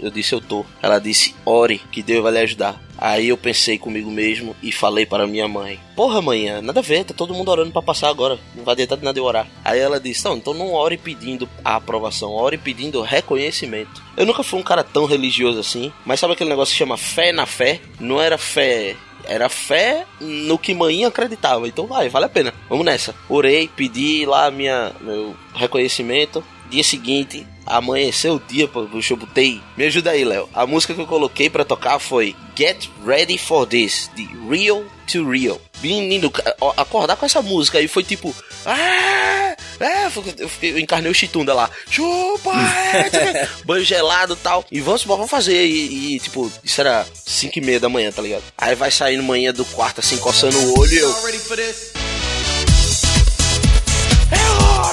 Eu 0.02 0.10
disse: 0.10 0.34
"Eu 0.34 0.40
tô". 0.40 0.64
Ela 0.82 0.98
disse: 0.98 1.34
"Ore, 1.44 1.80
que 1.90 2.02
Deus 2.02 2.22
vai 2.22 2.32
lhe 2.32 2.38
ajudar". 2.38 2.80
Aí 3.00 3.28
eu 3.28 3.36
pensei 3.38 3.78
comigo 3.78 4.10
mesmo 4.10 4.54
e 4.62 4.70
falei 4.70 5.06
para 5.06 5.26
minha 5.26 5.48
mãe: 5.48 5.80
Porra, 5.96 6.20
mãe, 6.20 6.60
nada 6.60 6.80
a 6.80 6.82
ver, 6.82 7.04
tá 7.04 7.14
todo 7.14 7.32
mundo 7.32 7.50
orando 7.50 7.72
para 7.72 7.80
passar 7.80 8.10
agora. 8.10 8.38
Não 8.54 8.62
vai 8.62 8.74
adiantar 8.74 8.98
de 8.98 9.04
nada 9.04 9.18
eu 9.18 9.24
orar. 9.24 9.46
Aí 9.64 9.80
ela 9.80 9.98
disse: 9.98 10.22
Não, 10.26 10.36
então 10.36 10.52
não 10.52 10.74
ore 10.74 10.98
pedindo 10.98 11.48
a 11.64 11.76
aprovação, 11.76 12.32
ore 12.32 12.58
pedindo 12.58 13.00
reconhecimento. 13.00 14.02
Eu 14.16 14.26
nunca 14.26 14.42
fui 14.42 14.60
um 14.60 14.62
cara 14.62 14.84
tão 14.84 15.06
religioso 15.06 15.58
assim, 15.58 15.90
mas 16.04 16.20
sabe 16.20 16.34
aquele 16.34 16.50
negócio 16.50 16.72
que 16.72 16.78
chama 16.78 16.98
fé 16.98 17.32
na 17.32 17.46
fé? 17.46 17.80
Não 17.98 18.20
era 18.20 18.36
fé 18.36 18.96
era 19.24 19.48
fé 19.48 20.06
no 20.20 20.58
que 20.58 20.74
mãe 20.74 21.04
acreditava. 21.04 21.68
Então 21.68 21.86
vai, 21.86 22.08
vale 22.08 22.26
a 22.26 22.28
pena. 22.28 22.52
Vamos 22.68 22.84
nessa. 22.84 23.14
Orei, 23.28 23.68
pedi 23.68 24.26
lá 24.26 24.50
minha, 24.50 24.92
meu 25.00 25.36
reconhecimento. 25.54 26.42
Dia 26.68 26.82
seguinte, 26.82 27.46
amanheceu 27.70 28.34
o 28.34 28.40
dia, 28.40 28.66
pô, 28.66 28.80
eu 28.80 29.16
botei. 29.16 29.60
Me 29.76 29.84
ajuda 29.84 30.10
aí, 30.10 30.24
Léo. 30.24 30.48
A 30.52 30.66
música 30.66 30.92
que 30.92 31.00
eu 31.00 31.06
coloquei 31.06 31.48
para 31.48 31.64
tocar 31.64 31.98
foi 31.98 32.34
Get 32.56 32.88
Ready 33.06 33.38
for 33.38 33.66
This, 33.66 34.10
de 34.14 34.28
Real 34.48 34.84
to 35.06 35.30
Real. 35.30 35.60
Menino, 35.82 36.30
acordar 36.76 37.16
com 37.16 37.24
essa 37.24 37.40
música 37.40 37.78
aí 37.78 37.88
foi 37.88 38.02
tipo. 38.02 38.34
Ah! 38.66 39.56
É, 39.80 40.06
eu, 40.38 40.48
fiquei, 40.48 40.72
eu 40.72 40.78
encarnei 40.78 41.10
o 41.10 41.14
Chitunda 41.14 41.54
lá. 41.54 41.70
Chupa! 41.88 42.52
É, 42.52 43.48
banho 43.64 43.84
gelado 43.84 44.34
e 44.34 44.36
tal. 44.36 44.64
E 44.70 44.80
vamos, 44.80 45.04
vamos 45.04 45.30
fazer. 45.30 45.64
E, 45.64 46.16
e, 46.16 46.20
tipo, 46.20 46.52
isso 46.62 46.80
era 46.80 47.06
5 47.14 47.58
e 47.58 47.62
meia 47.62 47.80
da 47.80 47.88
manhã, 47.88 48.12
tá 48.12 48.20
ligado? 48.20 48.42
Aí 48.58 48.74
vai 48.74 48.90
saindo 48.90 49.22
manhã 49.22 49.54
do 49.54 49.64
quarto 49.64 50.00
assim, 50.00 50.18
coçando 50.18 50.58
o 50.58 50.78
olho 50.78 50.92
e 50.92 50.98
eu. 50.98 51.99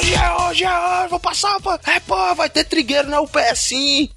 Hoje! 0.07 0.13
é 0.15 0.49
hoje, 0.49 0.63
é 0.63 0.69
hoje, 0.69 1.09
vou 1.09 1.19
passar, 1.19 1.59
pô. 1.61 1.73
É, 1.73 1.99
pô, 1.99 2.35
vai 2.35 2.49
ter 2.49 2.63
trigueiro 2.63 3.09
na 3.09 3.21
UPE 3.21 3.55
sim. 3.55 4.09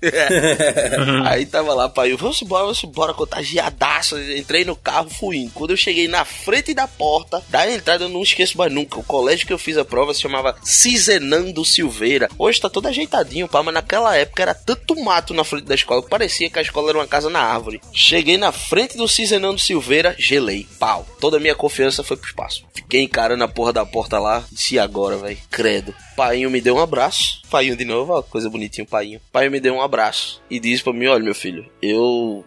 Aí 1.27 1.45
tava 1.47 1.75
lá, 1.75 1.89
pai, 1.89 2.13
eu, 2.13 2.17
vamos 2.19 2.41
embora, 2.41 2.65
vamos 2.65 2.83
embora, 2.85 3.15
contagiadaço. 3.15 4.19
Entrei 4.19 4.65
no 4.65 4.77
carro, 4.77 5.11
fui 5.11 5.39
indo. 5.39 5.53
Quando 5.53 5.71
eu 5.71 5.77
cheguei 5.77 6.09
na 6.09 6.25
frente 6.25 6.73
da 6.73 6.87
porta 6.87 7.43
da 7.49 7.71
entrada, 7.71 8.05
eu 8.05 8.09
não 8.09 8.23
esqueço 8.23 8.57
mais 8.57 8.73
nunca. 8.73 8.99
O 8.99 9.05
colégio 9.05 9.47
que 9.47 9.53
eu 9.53 9.59
fiz 9.59 9.77
a 9.77 9.85
prova 9.85 10.15
se 10.15 10.21
chamava 10.21 10.57
Cizenando 10.63 11.65
Silveira. 11.65 12.29
Hoje 12.39 12.61
tá 12.61 12.69
todo 12.69 12.87
ajeitadinho, 12.87 13.49
pá, 13.49 13.63
mas 13.63 13.75
naquela 13.75 14.17
época 14.17 14.43
era 14.43 14.55
tanto 14.55 14.99
mato 15.03 15.35
na 15.35 15.45
frente 15.45 15.65
da 15.65 15.75
escola 15.75 16.03
que 16.03 16.09
parecia 16.09 16.51
que 16.51 16.59
a 16.59 16.63
escola 16.63 16.91
era 16.91 16.99
uma 16.99 17.07
casa 17.07 17.29
na 17.29 17.41
árvore. 17.41 17.81
Cheguei 17.93 18.37
na 18.37 18.53
frente 18.53 18.97
do 18.97 19.09
Cizenando 19.09 19.59
Silveira, 19.59 20.15
gelei, 20.19 20.67
pau. 20.79 21.07
Toda 21.21 21.37
a 21.37 21.41
minha 21.41 21.55
confiança 21.55 22.03
foi 22.03 22.17
pro 22.17 22.29
espaço. 22.29 22.65
Fiquei 22.75 23.03
encarando 23.03 23.45
a 23.45 23.49
porra 23.49 23.73
da 23.73 23.87
porta 23.87 24.19
lá, 24.19 24.45
disse 24.51 24.77
"E 24.77 24.79
agora, 24.79 25.17
velho, 25.17 25.39
credo 25.51 25.80
cedo. 25.81 25.95
Painho 26.21 26.51
me 26.51 26.61
deu 26.61 26.77
um 26.77 26.79
abraço. 26.79 27.41
Painho 27.51 27.75
de 27.75 27.87
novo, 27.87 28.13
ó, 28.13 28.21
coisa 28.21 28.51
bonitinha, 28.51 28.87
painho. 28.87 29.23
Painho 29.33 29.51
me 29.51 29.59
deu 29.59 29.73
um 29.73 29.81
abraço 29.81 30.43
e 30.51 30.61
disse 30.61 30.85
pra 30.85 30.93
mim: 30.93 31.07
Olha, 31.07 31.25
meu 31.25 31.35
filho, 31.35 31.67
eu 31.81 32.45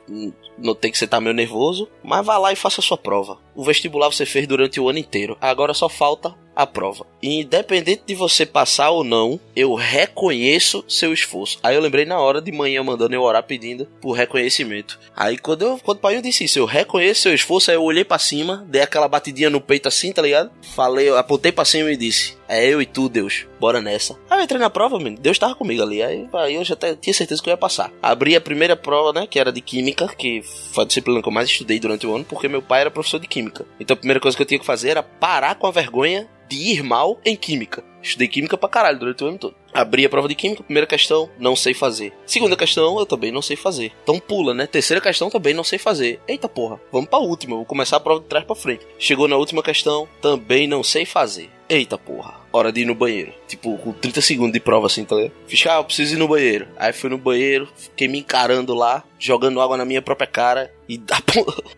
notei 0.60 0.92
que 0.92 0.98
você 0.98 1.08
tá 1.08 1.20
meio 1.20 1.34
nervoso, 1.34 1.90
mas 2.04 2.24
vá 2.24 2.38
lá 2.38 2.54
e 2.54 2.56
faça 2.56 2.82
a 2.82 2.84
sua 2.84 2.98
prova. 2.98 3.40
O 3.56 3.64
vestibular 3.64 4.12
você 4.12 4.28
fez 4.28 4.48
durante 4.48 4.80
o 4.80 4.88
ano 4.88 5.00
inteiro. 5.00 5.36
Agora 5.42 5.74
só 5.74 5.90
falta 5.90 6.36
a 6.56 6.66
prova. 6.68 7.06
E 7.22 7.42
independente 7.42 8.04
de 8.06 8.16
você 8.16 8.46
passar 8.46 8.92
ou 8.92 9.04
não, 9.04 9.40
eu 9.56 9.74
reconheço 9.74 10.84
seu 10.88 11.14
esforço. 11.14 11.58
Aí 11.64 11.76
eu 11.76 11.82
lembrei 11.82 12.06
na 12.06 12.20
hora 12.20 12.42
de 12.42 12.52
manhã 12.52 12.84
mandando 12.84 13.16
eu 13.16 13.22
orar 13.22 13.44
pedindo 13.44 13.88
por 14.00 14.12
reconhecimento. 14.12 15.00
Aí 15.16 15.38
quando 15.38 15.64
eu, 15.64 15.80
quando 15.84 15.98
o 15.98 16.02
pai 16.02 16.22
disse 16.22 16.44
isso, 16.44 16.60
eu 16.60 16.66
reconheço 16.66 17.22
seu 17.22 17.34
esforço, 17.34 17.72
aí 17.72 17.78
eu 17.78 17.84
olhei 17.84 18.04
pra 18.04 18.20
cima, 18.20 18.66
dei 18.68 18.82
aquela 18.82 19.08
batidinha 19.08 19.50
no 19.50 19.62
peito 19.62 19.88
assim, 19.88 20.12
tá 20.12 20.22
ligado? 20.22 20.52
Falei, 20.76 21.10
apontei 21.10 21.52
pra 21.52 21.66
cima 21.66 21.92
e 21.92 21.98
disse: 21.98 22.38
"É 22.48 22.68
eu 22.68 22.82
e 22.82 22.86
tu, 22.86 23.10
Deus. 23.10 23.46
Bora 23.64 23.82
nessa". 23.82 24.20
Aí 24.30 24.40
eu 24.40 24.44
entrei 24.44 24.60
na 24.60 24.70
prova, 24.70 24.98
menino. 24.98 25.22
Deus 25.22 25.40
tava 25.40 25.56
comigo 25.56 25.82
ali. 25.82 26.04
Aí, 26.04 26.28
aí 26.34 26.56
eu 26.56 26.66
já 26.66 26.76
tinha 27.00 27.14
certeza 27.14 27.42
que 27.42 27.50
eu 27.50 27.54
ia 27.54 27.58
passar. 27.58 27.94
Abri 28.02 28.36
a 28.36 28.42
primeira 28.42 28.76
prova, 28.76 29.14
né, 29.14 29.26
que 29.26 29.40
era 29.40 29.54
de 29.54 29.62
química, 29.62 30.06
que 30.06 30.42
foi 30.74 30.84
a 30.84 30.88
disciplina 30.88 31.22
que 31.22 31.30
eu 31.30 31.32
mais 31.32 31.48
estudei 31.48 31.80
durante 31.80 32.06
o 32.06 32.14
ano, 32.14 32.26
porque 32.26 32.50
meu 32.50 32.62
pai 32.62 32.82
era 32.82 32.92
professor 32.92 33.22
de 33.22 33.28
química. 33.28 33.66
Então 33.80 33.94
a 33.94 33.98
primeira 33.98 34.20
coisa 34.20 34.36
que 34.36 34.44
eu 34.44 34.46
tinha 34.46 34.60
que 34.60 34.66
fazer 34.66 34.90
era 34.90 35.02
parar 35.02 35.56
com 35.56 35.66
a 35.66 35.72
vergonha 35.72 36.28
de 36.50 36.58
ir 36.58 36.84
mal 36.84 37.22
em 37.24 37.38
química. 37.38 37.86
Estudei 38.02 38.28
química 38.28 38.58
pra 38.58 38.68
caralho 38.68 39.00
durante 39.00 39.24
o 39.24 39.28
ano 39.28 39.38
todo. 39.38 39.56
Abri 39.74 40.06
a 40.06 40.10
prova 40.10 40.28
de 40.28 40.36
química, 40.36 40.62
primeira 40.62 40.86
questão, 40.86 41.30
não 41.40 41.56
sei 41.56 41.74
fazer. 41.74 42.12
Segunda 42.26 42.58
questão, 42.58 43.00
eu 43.00 43.06
também 43.06 43.32
não 43.32 43.42
sei 43.42 43.56
fazer. 43.56 43.94
Então 44.04 44.20
pula, 44.20 44.54
né? 44.54 44.68
Terceira 44.68 45.00
questão, 45.00 45.30
também 45.30 45.54
não 45.54 45.64
sei 45.64 45.80
fazer. 45.80 46.20
Eita 46.28 46.50
porra, 46.50 46.82
vamos 46.92 47.10
pra 47.10 47.18
última, 47.18 47.56
vou 47.56 47.66
começar 47.66 47.96
a 47.96 48.02
prova 48.02 48.20
de 48.20 48.28
trás 48.28 48.44
pra 48.44 48.58
frente. 48.58 48.86
Chegou 49.00 49.30
na 49.30 49.38
última 49.38 49.64
questão, 49.64 50.06
também 50.22 50.68
não 50.68 50.84
sei 50.84 51.06
fazer. 51.06 51.50
Eita 51.70 51.98
porra, 51.98 52.43
hora 52.54 52.72
de 52.72 52.82
ir 52.82 52.86
no 52.86 52.96
banheiro. 52.96 53.34
Tipo, 53.48 53.78
com 53.78 53.92
30 53.92 54.22
segundos 54.22 54.54
de 54.54 54.60
prova 54.60 54.88
assim, 54.88 55.04
tá 55.04 55.16
ligado? 55.16 55.34
Fiscal, 55.48 55.80
eu 55.80 55.84
preciso 55.84 56.16
ir 56.16 56.18
no 56.18 56.28
banheiro. 56.28 56.68
Aí 56.78 56.94
fui 56.94 57.10
no 57.10 57.18
banheiro, 57.18 57.68
fiquei 57.76 58.08
me 58.08 58.20
encarando 58.20 58.74
lá, 58.74 59.04
jogando 59.20 59.60
água 59.60 59.78
na 59.78 59.86
minha 59.86 60.02
própria 60.02 60.28
cara 60.28 60.72
e 60.88 60.98
da 60.98 61.18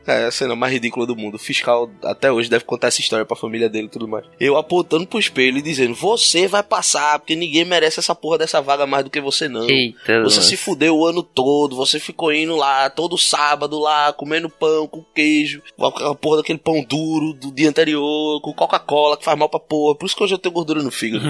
É 0.07 0.26
a 0.26 0.32
cena 0.32 0.55
mais 0.55 0.73
ridícula 0.73 1.05
do 1.05 1.15
mundo. 1.15 1.36
O 1.36 1.39
fiscal 1.39 1.89
até 2.03 2.32
hoje 2.32 2.49
deve 2.49 2.65
contar 2.65 2.88
essa 2.88 2.99
história 2.99 3.26
pra 3.26 3.36
família 3.36 3.69
dele 3.69 3.88
e 3.88 3.89
tudo 3.89 4.07
mais. 4.07 4.26
Eu 4.39 4.57
apontando 4.57 5.05
pro 5.07 5.19
espelho 5.19 5.57
e 5.57 5.61
dizendo: 5.61 5.93
Você 5.95 6.47
vai 6.47 6.63
passar, 6.63 7.19
porque 7.19 7.36
ninguém 7.36 7.65
merece 7.65 7.99
essa 7.99 8.15
porra 8.15 8.39
dessa 8.39 8.61
vaga 8.61 8.86
mais 8.86 9.03
do 9.03 9.09
que 9.09 9.21
você 9.21 9.47
não. 9.47 9.69
Eita, 9.69 10.23
Você 10.23 10.41
se 10.41 10.57
fudeu 10.57 10.97
o 10.97 11.05
ano 11.05 11.21
todo, 11.21 11.76
você 11.76 11.99
ficou 11.99 12.34
indo 12.34 12.55
lá 12.55 12.89
todo 12.89 13.17
sábado 13.17 13.80
lá, 13.80 14.11
comendo 14.13 14.49
pão 14.49 14.88
com 14.88 15.03
queijo, 15.13 15.61
com 15.78 15.86
aquela 15.86 16.15
porra 16.15 16.38
daquele 16.38 16.59
pão 16.59 16.84
duro 16.84 17.34
do 17.34 17.51
dia 17.51 17.69
anterior, 17.69 18.41
com 18.41 18.53
Coca-Cola 18.53 19.17
que 19.17 19.26
faz 19.26 19.38
mal 19.38 19.49
pra 19.49 19.59
porra. 19.59 19.95
Por 19.95 20.05
isso 20.05 20.15
que 20.15 20.23
hoje 20.23 20.34
eu 20.34 20.39
tenho 20.39 20.53
gordura 20.66 20.82
no 20.82 20.91
fígado. 20.91 21.24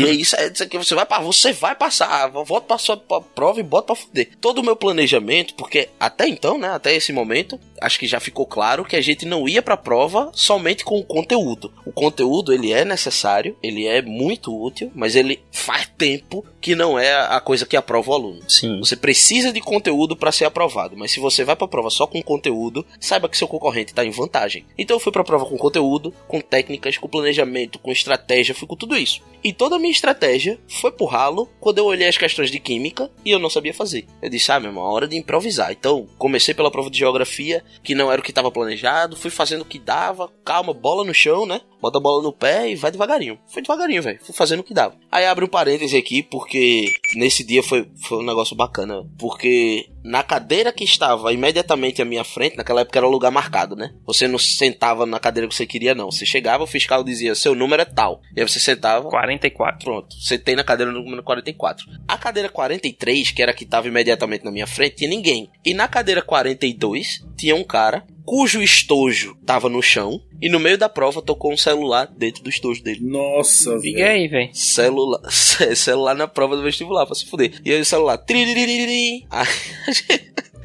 e 0.00 0.08
é 0.08 0.12
isso, 0.12 0.36
é 0.36 0.50
isso 0.52 0.62
aqui, 0.62 0.78
você 0.78 0.94
vai 0.94 1.04
pra, 1.04 1.18
você 1.18 1.52
vai 1.52 1.74
passar, 1.74 2.28
volta 2.28 2.68
pra 2.68 2.78
sua 2.78 2.96
prova 2.96 3.58
e 3.58 3.62
bota 3.62 3.88
pra 3.88 3.96
fuder. 3.96 4.30
Todo 4.40 4.58
o 4.58 4.64
meu 4.64 4.76
planejamento, 4.76 5.54
porque 5.54 5.88
até 5.98 6.28
então, 6.28 6.56
né, 6.56 6.68
até 6.68 6.94
esse 6.94 7.12
momento, 7.12 7.58
acho 7.80 7.98
que 7.98 8.06
já 8.06 8.20
ficou 8.20 8.46
claro 8.46 8.84
que 8.84 8.96
a 8.96 9.00
gente 9.00 9.24
não 9.24 9.48
ia 9.48 9.62
pra 9.62 9.76
prova 9.76 10.30
somente 10.34 10.84
com 10.84 10.98
o 10.98 11.04
conteúdo. 11.04 11.72
O 11.84 11.92
conteúdo, 11.92 12.52
ele 12.52 12.72
é 12.72 12.84
necessário, 12.84 13.56
ele 13.62 13.86
é 13.86 14.02
muito 14.02 14.56
útil, 14.56 14.90
mas 14.94 15.16
ele 15.16 15.40
faz 15.50 15.90
tempo 15.96 16.44
que 16.60 16.74
não 16.74 16.98
é 16.98 17.14
a 17.14 17.40
coisa 17.40 17.66
que 17.66 17.76
aprova 17.76 18.10
o 18.10 18.14
aluno. 18.14 18.40
Sim. 18.48 18.78
Você 18.78 18.96
precisa 18.96 19.52
de 19.52 19.60
conteúdo 19.60 20.16
para 20.16 20.32
ser 20.32 20.44
aprovado, 20.44 20.96
mas 20.96 21.12
se 21.12 21.20
você 21.20 21.44
vai 21.44 21.56
para 21.56 21.66
a 21.66 21.68
prova 21.68 21.90
só 21.90 22.06
com 22.06 22.22
conteúdo, 22.22 22.84
saiba 23.00 23.28
que 23.28 23.36
seu 23.36 23.48
concorrente 23.48 23.92
está 23.92 24.04
em 24.04 24.10
vantagem. 24.10 24.64
Então 24.76 24.96
eu 24.96 25.00
fui 25.00 25.12
para 25.12 25.22
a 25.22 25.24
prova 25.24 25.46
com 25.46 25.56
conteúdo, 25.56 26.12
com 26.26 26.40
técnicas, 26.40 26.98
com 26.98 27.08
planejamento, 27.08 27.78
com 27.78 27.92
estratégia, 27.92 28.54
fui 28.54 28.66
com 28.66 28.76
tudo 28.76 28.96
isso. 28.96 29.22
E 29.42 29.52
toda 29.52 29.76
a 29.76 29.78
minha 29.78 29.92
estratégia 29.92 30.58
foi 30.68 30.90
pro 30.90 31.06
ralo 31.06 31.48
quando 31.60 31.78
eu 31.78 31.84
olhei 31.84 32.08
as 32.08 32.18
questões 32.18 32.50
de 32.50 32.58
química 32.58 33.10
e 33.24 33.30
eu 33.30 33.38
não 33.38 33.48
sabia 33.48 33.72
fazer. 33.72 34.06
Eu 34.20 34.28
disse, 34.28 34.50
ah, 34.50 34.58
meu 34.58 34.70
irmão, 34.70 34.84
é 34.84 34.88
hora 34.88 35.08
de 35.08 35.16
improvisar. 35.16 35.72
Então 35.72 36.06
comecei 36.18 36.54
pela 36.54 36.70
prova 36.70 36.90
de 36.90 36.98
geografia, 36.98 37.64
que 37.82 37.94
não 37.94 38.10
era 38.10 38.20
o 38.20 38.24
que 38.24 38.30
estava 38.30 38.50
planejado, 38.50 39.16
fui 39.16 39.30
fazendo 39.30 39.62
o 39.62 39.64
que 39.64 39.78
dava, 39.78 40.30
calma, 40.44 40.72
bola 40.74 41.04
no 41.04 41.14
chão, 41.14 41.46
né? 41.46 41.60
Bota 41.80 41.98
a 41.98 42.00
bola 42.00 42.22
no 42.22 42.32
pé 42.32 42.70
e 42.70 42.74
vai 42.74 42.90
devagarinho. 42.90 43.38
Foi 43.46 43.62
devagarinho, 43.62 44.02
velho. 44.02 44.18
Fui 44.22 44.34
fazendo 44.34 44.60
o 44.60 44.64
que 44.64 44.74
dava. 44.74 44.96
Aí 45.10 45.24
abre 45.24 45.44
um 45.44 45.48
parêntese 45.48 45.96
aqui, 45.96 46.22
porque 46.22 46.86
nesse 47.14 47.44
dia 47.44 47.62
foi, 47.62 47.88
foi 48.02 48.18
um 48.18 48.26
negócio 48.26 48.56
bacana. 48.56 49.06
Porque 49.18 49.88
na 50.08 50.22
cadeira 50.22 50.72
que 50.72 50.84
estava 50.84 51.32
imediatamente 51.34 52.00
à 52.00 52.04
minha 52.04 52.24
frente, 52.24 52.56
naquela 52.56 52.80
época 52.80 52.98
era 52.98 53.06
o 53.06 53.10
lugar 53.10 53.30
marcado, 53.30 53.76
né? 53.76 53.92
Você 54.06 54.26
não 54.26 54.38
sentava 54.38 55.04
na 55.04 55.20
cadeira 55.20 55.46
que 55.46 55.54
você 55.54 55.66
queria, 55.66 55.94
não. 55.94 56.10
Você 56.10 56.24
chegava, 56.24 56.64
o 56.64 56.66
fiscal 56.66 57.04
dizia, 57.04 57.34
seu 57.34 57.54
número 57.54 57.82
é 57.82 57.84
tal. 57.84 58.22
E 58.34 58.40
aí 58.40 58.48
você 58.48 58.58
sentava. 58.58 59.10
44. 59.10 59.84
Pronto, 59.84 60.14
sentei 60.16 60.56
na 60.56 60.64
cadeira 60.64 60.90
número 60.90 61.22
44. 61.22 61.84
A 62.08 62.16
cadeira 62.16 62.48
43, 62.48 63.32
que 63.32 63.42
era 63.42 63.52
a 63.52 63.54
que 63.54 63.64
estava 63.64 63.86
imediatamente 63.86 64.44
na 64.46 64.50
minha 64.50 64.66
frente, 64.66 64.96
tinha 64.96 65.10
ninguém. 65.10 65.50
E 65.62 65.74
na 65.74 65.86
cadeira 65.86 66.22
42, 66.22 67.26
tinha 67.36 67.54
um 67.54 67.64
cara 67.64 68.02
cujo 68.28 68.62
estojo 68.62 69.34
tava 69.46 69.70
no 69.70 69.80
chão 69.80 70.20
e 70.40 70.50
no 70.50 70.60
meio 70.60 70.76
da 70.76 70.86
prova 70.86 71.22
tocou 71.22 71.50
um 71.50 71.56
celular 71.56 72.06
dentro 72.06 72.42
do 72.42 72.50
estojo 72.50 72.82
dele. 72.82 73.00
Nossa, 73.00 73.78
velho. 73.78 74.06
aí, 74.06 74.28
velho. 74.28 74.50
Celular, 74.52 75.20
celular 75.74 76.14
na 76.14 76.28
prova 76.28 76.54
do 76.54 76.62
vestibular, 76.62 77.06
pra 77.06 77.14
se 77.14 77.24
fuder. 77.24 77.58
E 77.64 77.72
aí 77.72 77.80
o 77.80 77.84
celular. 77.86 78.18
tiriririri. 78.18 79.26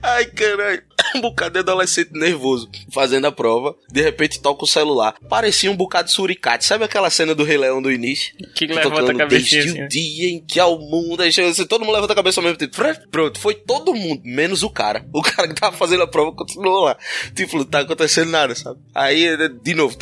Ai, 0.04 0.26
caralho. 0.26 0.84
Um 1.16 1.22
bocado 1.22 1.54
de 1.54 1.60
adolescente 1.60 2.12
nervoso 2.14 2.70
fazendo 2.91 3.28
a 3.28 3.32
prova. 3.32 3.76
De 3.91 4.01
repente 4.01 4.41
toca 4.41 4.64
o 4.64 4.68
celular. 4.68 5.16
Parecia 5.30 5.70
um 5.70 5.76
bocado 5.76 6.08
de 6.08 6.14
suricate. 6.14 6.66
Sabe 6.66 6.84
aquela 6.84 7.10
cena 7.10 7.36
do 7.36 7.43
Rei 7.43 7.56
Leão 7.58 7.82
do 7.82 7.91
início? 7.91 8.34
Que 8.56 8.68
Tô 8.68 8.74
levanta 8.74 9.12
a 9.12 9.16
cabecinha 9.16 9.62
desde 9.62 9.80
assim. 9.80 9.84
o 9.84 9.88
dia 9.89 10.30
em 10.30 10.39
que 10.43 10.60
ao 10.60 10.80
mundo. 10.80 11.22
Assim, 11.22 11.66
todo 11.68 11.82
mundo 11.86 11.93
levanta 11.93 12.14
a 12.14 12.16
cabeça 12.16 12.39
ao 12.39 12.43
mesmo 12.43 12.58
tempo. 12.58 12.76
Pronto, 13.12 13.39
foi 13.39 13.54
todo 13.54 13.93
mundo, 13.93 14.22
menos 14.26 14.64
o 14.64 14.70
cara. 14.72 15.06
O 15.14 15.22
cara 15.22 15.47
que 15.47 15.54
tava 15.54 15.78
fazendo 15.78 16.01
a 16.01 16.08
prova 16.08 16.32
continuou 16.32 16.86
lá. 16.86 16.97
Tipo, 17.36 17.58
não 17.58 17.66
tá 17.66 17.82
acontecendo 17.82 18.32
nada, 18.32 18.56
sabe? 18.56 18.80
Aí, 18.95 19.38
de 19.62 19.76
novo. 19.76 19.95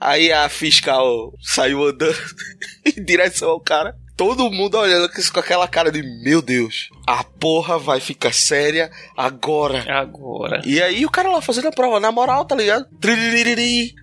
Aí 0.00 0.32
a 0.32 0.48
fiscal 0.48 1.34
saiu 1.42 1.84
andando 1.84 2.16
em 2.86 3.04
direção 3.04 3.50
ao 3.50 3.60
cara. 3.60 3.94
Todo 4.16 4.50
mundo 4.50 4.78
olhando 4.78 5.10
com 5.10 5.40
aquela 5.40 5.68
cara 5.68 5.92
de 5.92 6.02
meu 6.02 6.40
Deus, 6.40 6.88
a 7.06 7.22
porra 7.22 7.78
vai 7.78 8.00
ficar 8.00 8.32
séria 8.32 8.90
agora. 9.14 9.84
Agora. 9.92 10.62
E 10.64 10.80
aí 10.82 11.04
o 11.04 11.10
cara 11.10 11.30
lá 11.30 11.42
fazendo 11.42 11.68
a 11.68 11.72
prova, 11.72 12.00
na 12.00 12.10
moral, 12.10 12.46
tá 12.46 12.54
ligado? 12.54 12.86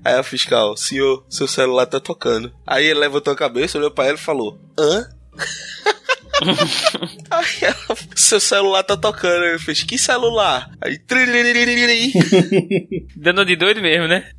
Aí 0.06 0.14
a 0.14 0.22
fiscal, 0.22 0.78
senhor, 0.78 1.26
seu 1.28 1.48
celular 1.48 1.88
tá 1.88 2.00
tocando. 2.00 2.54
Aí 2.66 2.86
ele 2.86 3.00
levantou 3.00 3.34
a 3.34 3.38
cabeça, 3.38 3.80
olhou 3.80 3.90
pra 3.90 4.06
ela 4.06 4.16
e 4.16 4.22
falou, 4.22 4.60
hã? 4.78 5.10
aí 7.30 7.46
ela, 7.62 7.98
seu 8.16 8.40
celular 8.40 8.84
tá 8.84 8.98
tocando. 8.98 9.44
Ele 9.44 9.60
fez, 9.60 9.84
que 9.84 9.98
celular? 9.98 10.70
Aí. 10.82 11.00
Dando 13.16 13.46
de 13.46 13.56
doido 13.56 13.82
mesmo, 13.82 14.08
né? 14.08 14.30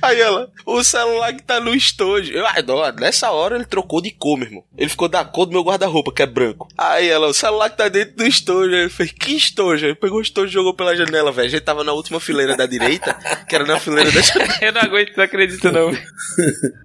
Aí 0.00 0.20
ela, 0.20 0.50
o 0.64 0.82
celular 0.82 1.34
que 1.34 1.42
tá 1.42 1.60
no 1.60 1.74
estojo. 1.74 2.32
Eu, 2.32 2.46
ah, 2.46 2.54
não, 2.66 2.92
nessa 2.92 3.30
hora 3.30 3.56
ele 3.56 3.64
trocou 3.64 4.00
de 4.00 4.10
cor, 4.10 4.38
meu 4.38 4.46
irmão. 4.46 4.64
Ele 4.76 4.88
ficou 4.88 5.08
da 5.08 5.24
cor 5.24 5.46
do 5.46 5.52
meu 5.52 5.62
guarda-roupa, 5.62 6.12
que 6.12 6.22
é 6.22 6.26
branco. 6.26 6.68
Aí 6.76 7.08
ela, 7.08 7.28
o 7.28 7.34
celular 7.34 7.70
que 7.70 7.76
tá 7.76 7.88
dentro 7.88 8.16
do 8.16 8.26
estojo. 8.26 8.74
Aí 8.74 8.82
ele 8.82 8.90
fez, 8.90 9.12
que 9.12 9.36
estojo? 9.36 9.86
Ele 9.86 9.94
pegou 9.94 10.18
o 10.18 10.22
estojo 10.22 10.48
e 10.48 10.52
jogou 10.52 10.74
pela 10.74 10.96
janela, 10.96 11.32
velho. 11.32 11.48
A 11.48 11.50
gente 11.50 11.62
tava 11.62 11.84
na 11.84 11.92
última 11.92 12.20
fileira 12.20 12.56
da 12.56 12.66
direita, 12.66 13.14
que 13.48 13.54
era 13.54 13.66
na 13.66 13.78
fileira 13.78 14.10
da 14.10 14.20
janela. 14.20 14.50
Eu 14.60 14.72
não 14.72 14.80
aguento, 14.80 15.16
não 15.16 15.24
acredito 15.24 15.72
não. 15.72 15.90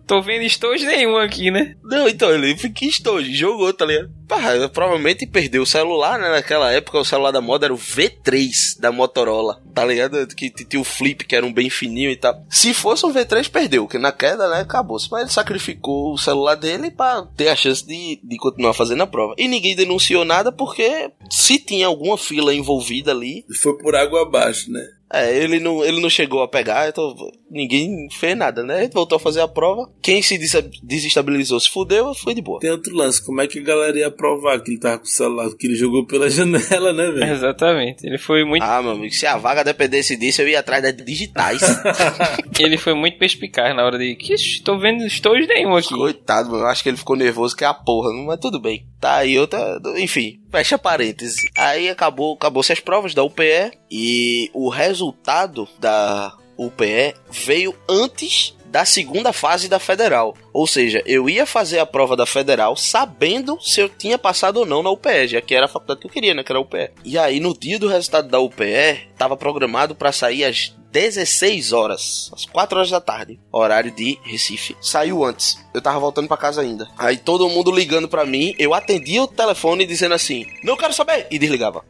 Tô 0.08 0.22
vendo 0.22 0.44
estojo 0.44 0.86
nenhum 0.86 1.18
aqui, 1.18 1.52
né? 1.52 1.76
Não, 1.84 2.08
então 2.08 2.32
ele 2.32 2.56
fez, 2.56 2.74
que 2.74 2.86
estojo? 2.86 3.32
Jogou, 3.34 3.74
tá 3.74 3.86
ligado? 3.86 4.10
Pá, 4.28 4.40
provavelmente 4.74 5.28
perdeu 5.28 5.64
o 5.64 5.68
celular, 5.68 6.18
né? 6.20 6.30
Naquela 6.30 6.72
época 6.72 7.00
o 7.00 7.06
celular 7.06 7.32
da 7.32 7.42
moda 7.42 7.68
era 7.68 7.74
o 7.74 7.78
V3 7.78 8.80
da 8.80 8.92
Motorola, 8.92 9.62
tá 9.74 9.86
ligado? 9.86 10.26
Que 10.28 10.50
tinha 10.50 10.80
o 10.80 10.86
flip, 10.86 11.26
que 11.26 11.36
era 11.36 11.46
um 11.46 11.54
bem 11.54 11.70
fininho 11.70 12.10
e 12.10 12.16
tal. 12.16 12.44
Se 12.50 12.74
fosse 12.74 13.06
um 13.06 13.14
V3, 13.14 13.50
perdeu, 13.50 13.84
porque 13.84 13.98
na 13.98 14.12
queda, 14.12 14.50
né, 14.50 14.62
acabou. 14.62 14.98
Mas 15.12 15.22
ele 15.22 15.32
sacrificou 15.32 16.14
o 16.14 16.18
celular 16.18 16.56
dele 16.56 16.90
pra 16.90 17.28
ter 17.36 17.50
a 17.50 17.56
chance 17.56 17.86
de, 17.86 18.20
de 18.24 18.38
continuar 18.38 18.74
fazendo 18.74 19.04
a 19.04 19.08
prova. 19.08 19.36
E 19.38 19.48
ninguém 19.48 19.76
denunciou 19.76 20.24
nada 20.26 20.52
porque 20.52 21.12
se 21.30 21.60
tinha 21.60 21.88
alguma 21.88 22.18
fila 22.18 22.54
envolvida 22.54 23.12
ali, 23.12 23.46
Foi 23.62 23.78
por 23.78 23.96
água 23.96 24.22
abaixo, 24.24 24.72
né? 24.72 24.86
É, 25.16 25.36
ele 25.38 25.60
não, 25.60 25.84
ele 25.84 26.02
não 26.02 26.10
chegou 26.10 26.42
a 26.42 26.48
pegar, 26.48 26.90
então 26.90 27.16
ninguém 27.50 28.08
fez 28.12 28.36
nada, 28.38 28.64
né? 28.64 28.82
Gente 28.84 28.94
voltou 28.94 29.16
a 29.16 29.20
fazer 29.20 29.42
a 29.42 29.48
prova. 29.48 29.90
Quem 30.02 30.22
se 30.22 30.38
des- 30.38 30.70
desestabilizou 30.84 31.60
se 31.60 31.70
fudeu, 31.70 32.14
foi 32.14 32.34
de 32.34 32.42
boa. 32.42 32.60
Tem 32.60 32.70
outro 32.72 32.96
lance, 32.96 33.24
como 33.26 33.40
é 33.42 33.48
que 33.48 33.60
a 33.60 33.64
galera 33.64 33.98
ia 33.98 34.12
provar 34.12 34.60
que 34.62 34.72
ele 34.72 34.80
tava 34.80 34.98
com 35.00 35.06
o 35.06 35.08
celular, 35.08 35.50
que 35.58 35.68
ele 35.68 35.76
jogou 35.76 36.06
pela 36.06 36.28
janela, 36.32 36.92
né, 36.94 37.12
velho? 37.12 37.32
Exatamente. 37.34 38.06
Ele 38.06 38.18
foi 38.18 38.44
muito, 38.44 38.64
Ah, 38.64 38.82
meu 38.82 38.92
amigo, 38.92 39.14
se 39.14 39.26
a 39.26 39.38
vaga 39.38 39.64
dependesse 39.64 40.16
disso, 40.18 40.42
eu 40.42 40.48
ia 40.50 40.60
atrás 40.60 40.82
das 40.84 40.96
digitais. 40.96 41.62
ele 42.60 42.78
foi 42.78 42.94
muito 42.94 43.18
perspicaz 43.18 43.76
na 43.76 43.86
hora 43.86 43.98
de. 43.98 44.16
Que 44.16 44.34
estou 44.34 44.80
vendo 44.80 45.08
stories 45.10 45.48
nenhum 45.48 45.76
aqui. 45.76 45.94
Coitado, 45.96 46.50
mano. 46.50 46.64
Eu 46.64 46.68
acho 46.68 46.84
que 46.84 46.90
ele 46.90 46.98
ficou 46.98 47.16
nervoso 47.16 47.56
que 47.56 47.64
é 47.64 47.68
a 47.68 47.74
porra, 47.74 48.12
mas 48.26 48.40
tudo 48.40 48.60
bem. 48.60 48.86
Tá 49.06 49.18
aí 49.18 49.38
outra. 49.38 49.80
Enfim, 49.98 50.40
fecha 50.52 50.80
parênteses. 50.80 51.46
Aí 51.56 51.90
acabou, 51.90 52.34
acabou-se 52.34 52.74
as 52.74 52.80
provas 52.80 53.14
da 53.14 53.24
UPE 53.24 53.72
e 53.92 54.50
o 54.52 54.68
resultado 54.68 55.70
da 55.78 56.36
UPE 56.58 57.14
veio 57.30 57.76
antes 57.88 58.58
da 58.66 58.84
segunda 58.84 59.32
fase 59.32 59.70
da 59.70 59.78
federal. 59.78 60.36
Ou 60.52 60.66
seja, 60.66 61.04
eu 61.06 61.30
ia 61.30 61.46
fazer 61.46 61.78
a 61.78 61.86
prova 61.86 62.16
da 62.16 62.26
federal 62.26 62.76
sabendo 62.76 63.60
se 63.62 63.80
eu 63.80 63.88
tinha 63.88 64.18
passado 64.18 64.58
ou 64.58 64.66
não 64.66 64.82
na 64.82 64.90
UPE, 64.90 65.28
já 65.28 65.40
que 65.40 65.54
era 65.54 65.66
a 65.66 65.70
faculdade 65.70 66.00
que 66.00 66.08
eu 66.08 66.12
queria, 66.12 66.34
né? 66.34 66.44
Que 66.44 66.52
era 66.52 66.58
a 66.58 66.64
UPE. 66.64 66.90
E 67.04 67.16
aí, 67.16 67.40
no 67.40 67.56
dia 67.56 67.78
do 67.78 67.88
resultado 67.88 68.28
da 68.28 68.40
UPE, 68.40 69.08
tava 69.16 69.38
programado 69.38 69.94
para 69.94 70.12
sair 70.12 70.46
às 70.46 70.76
16 70.96 71.74
horas, 71.74 72.32
às 72.34 72.46
4 72.46 72.78
horas 72.78 72.90
da 72.90 73.02
tarde, 73.02 73.38
horário 73.52 73.92
de 73.92 74.18
Recife. 74.24 74.78
Saiu 74.80 75.26
antes. 75.26 75.58
Eu 75.74 75.82
tava 75.82 76.00
voltando 76.00 76.30
pra 76.30 76.38
casa 76.38 76.62
ainda. 76.62 76.88
Aí 76.98 77.18
todo 77.18 77.50
mundo 77.50 77.70
ligando 77.70 78.08
pra 78.08 78.26
mim, 78.26 78.56
eu 78.58 78.74
atendia 78.74 79.22
o 79.22 79.28
telefone 79.28 79.86
dizendo 79.86 80.16
assim: 80.16 80.46
"Não 80.64 80.78
quero 80.78 80.94
saber" 80.94 81.28
e 81.30 81.38
desligava. 81.38 81.84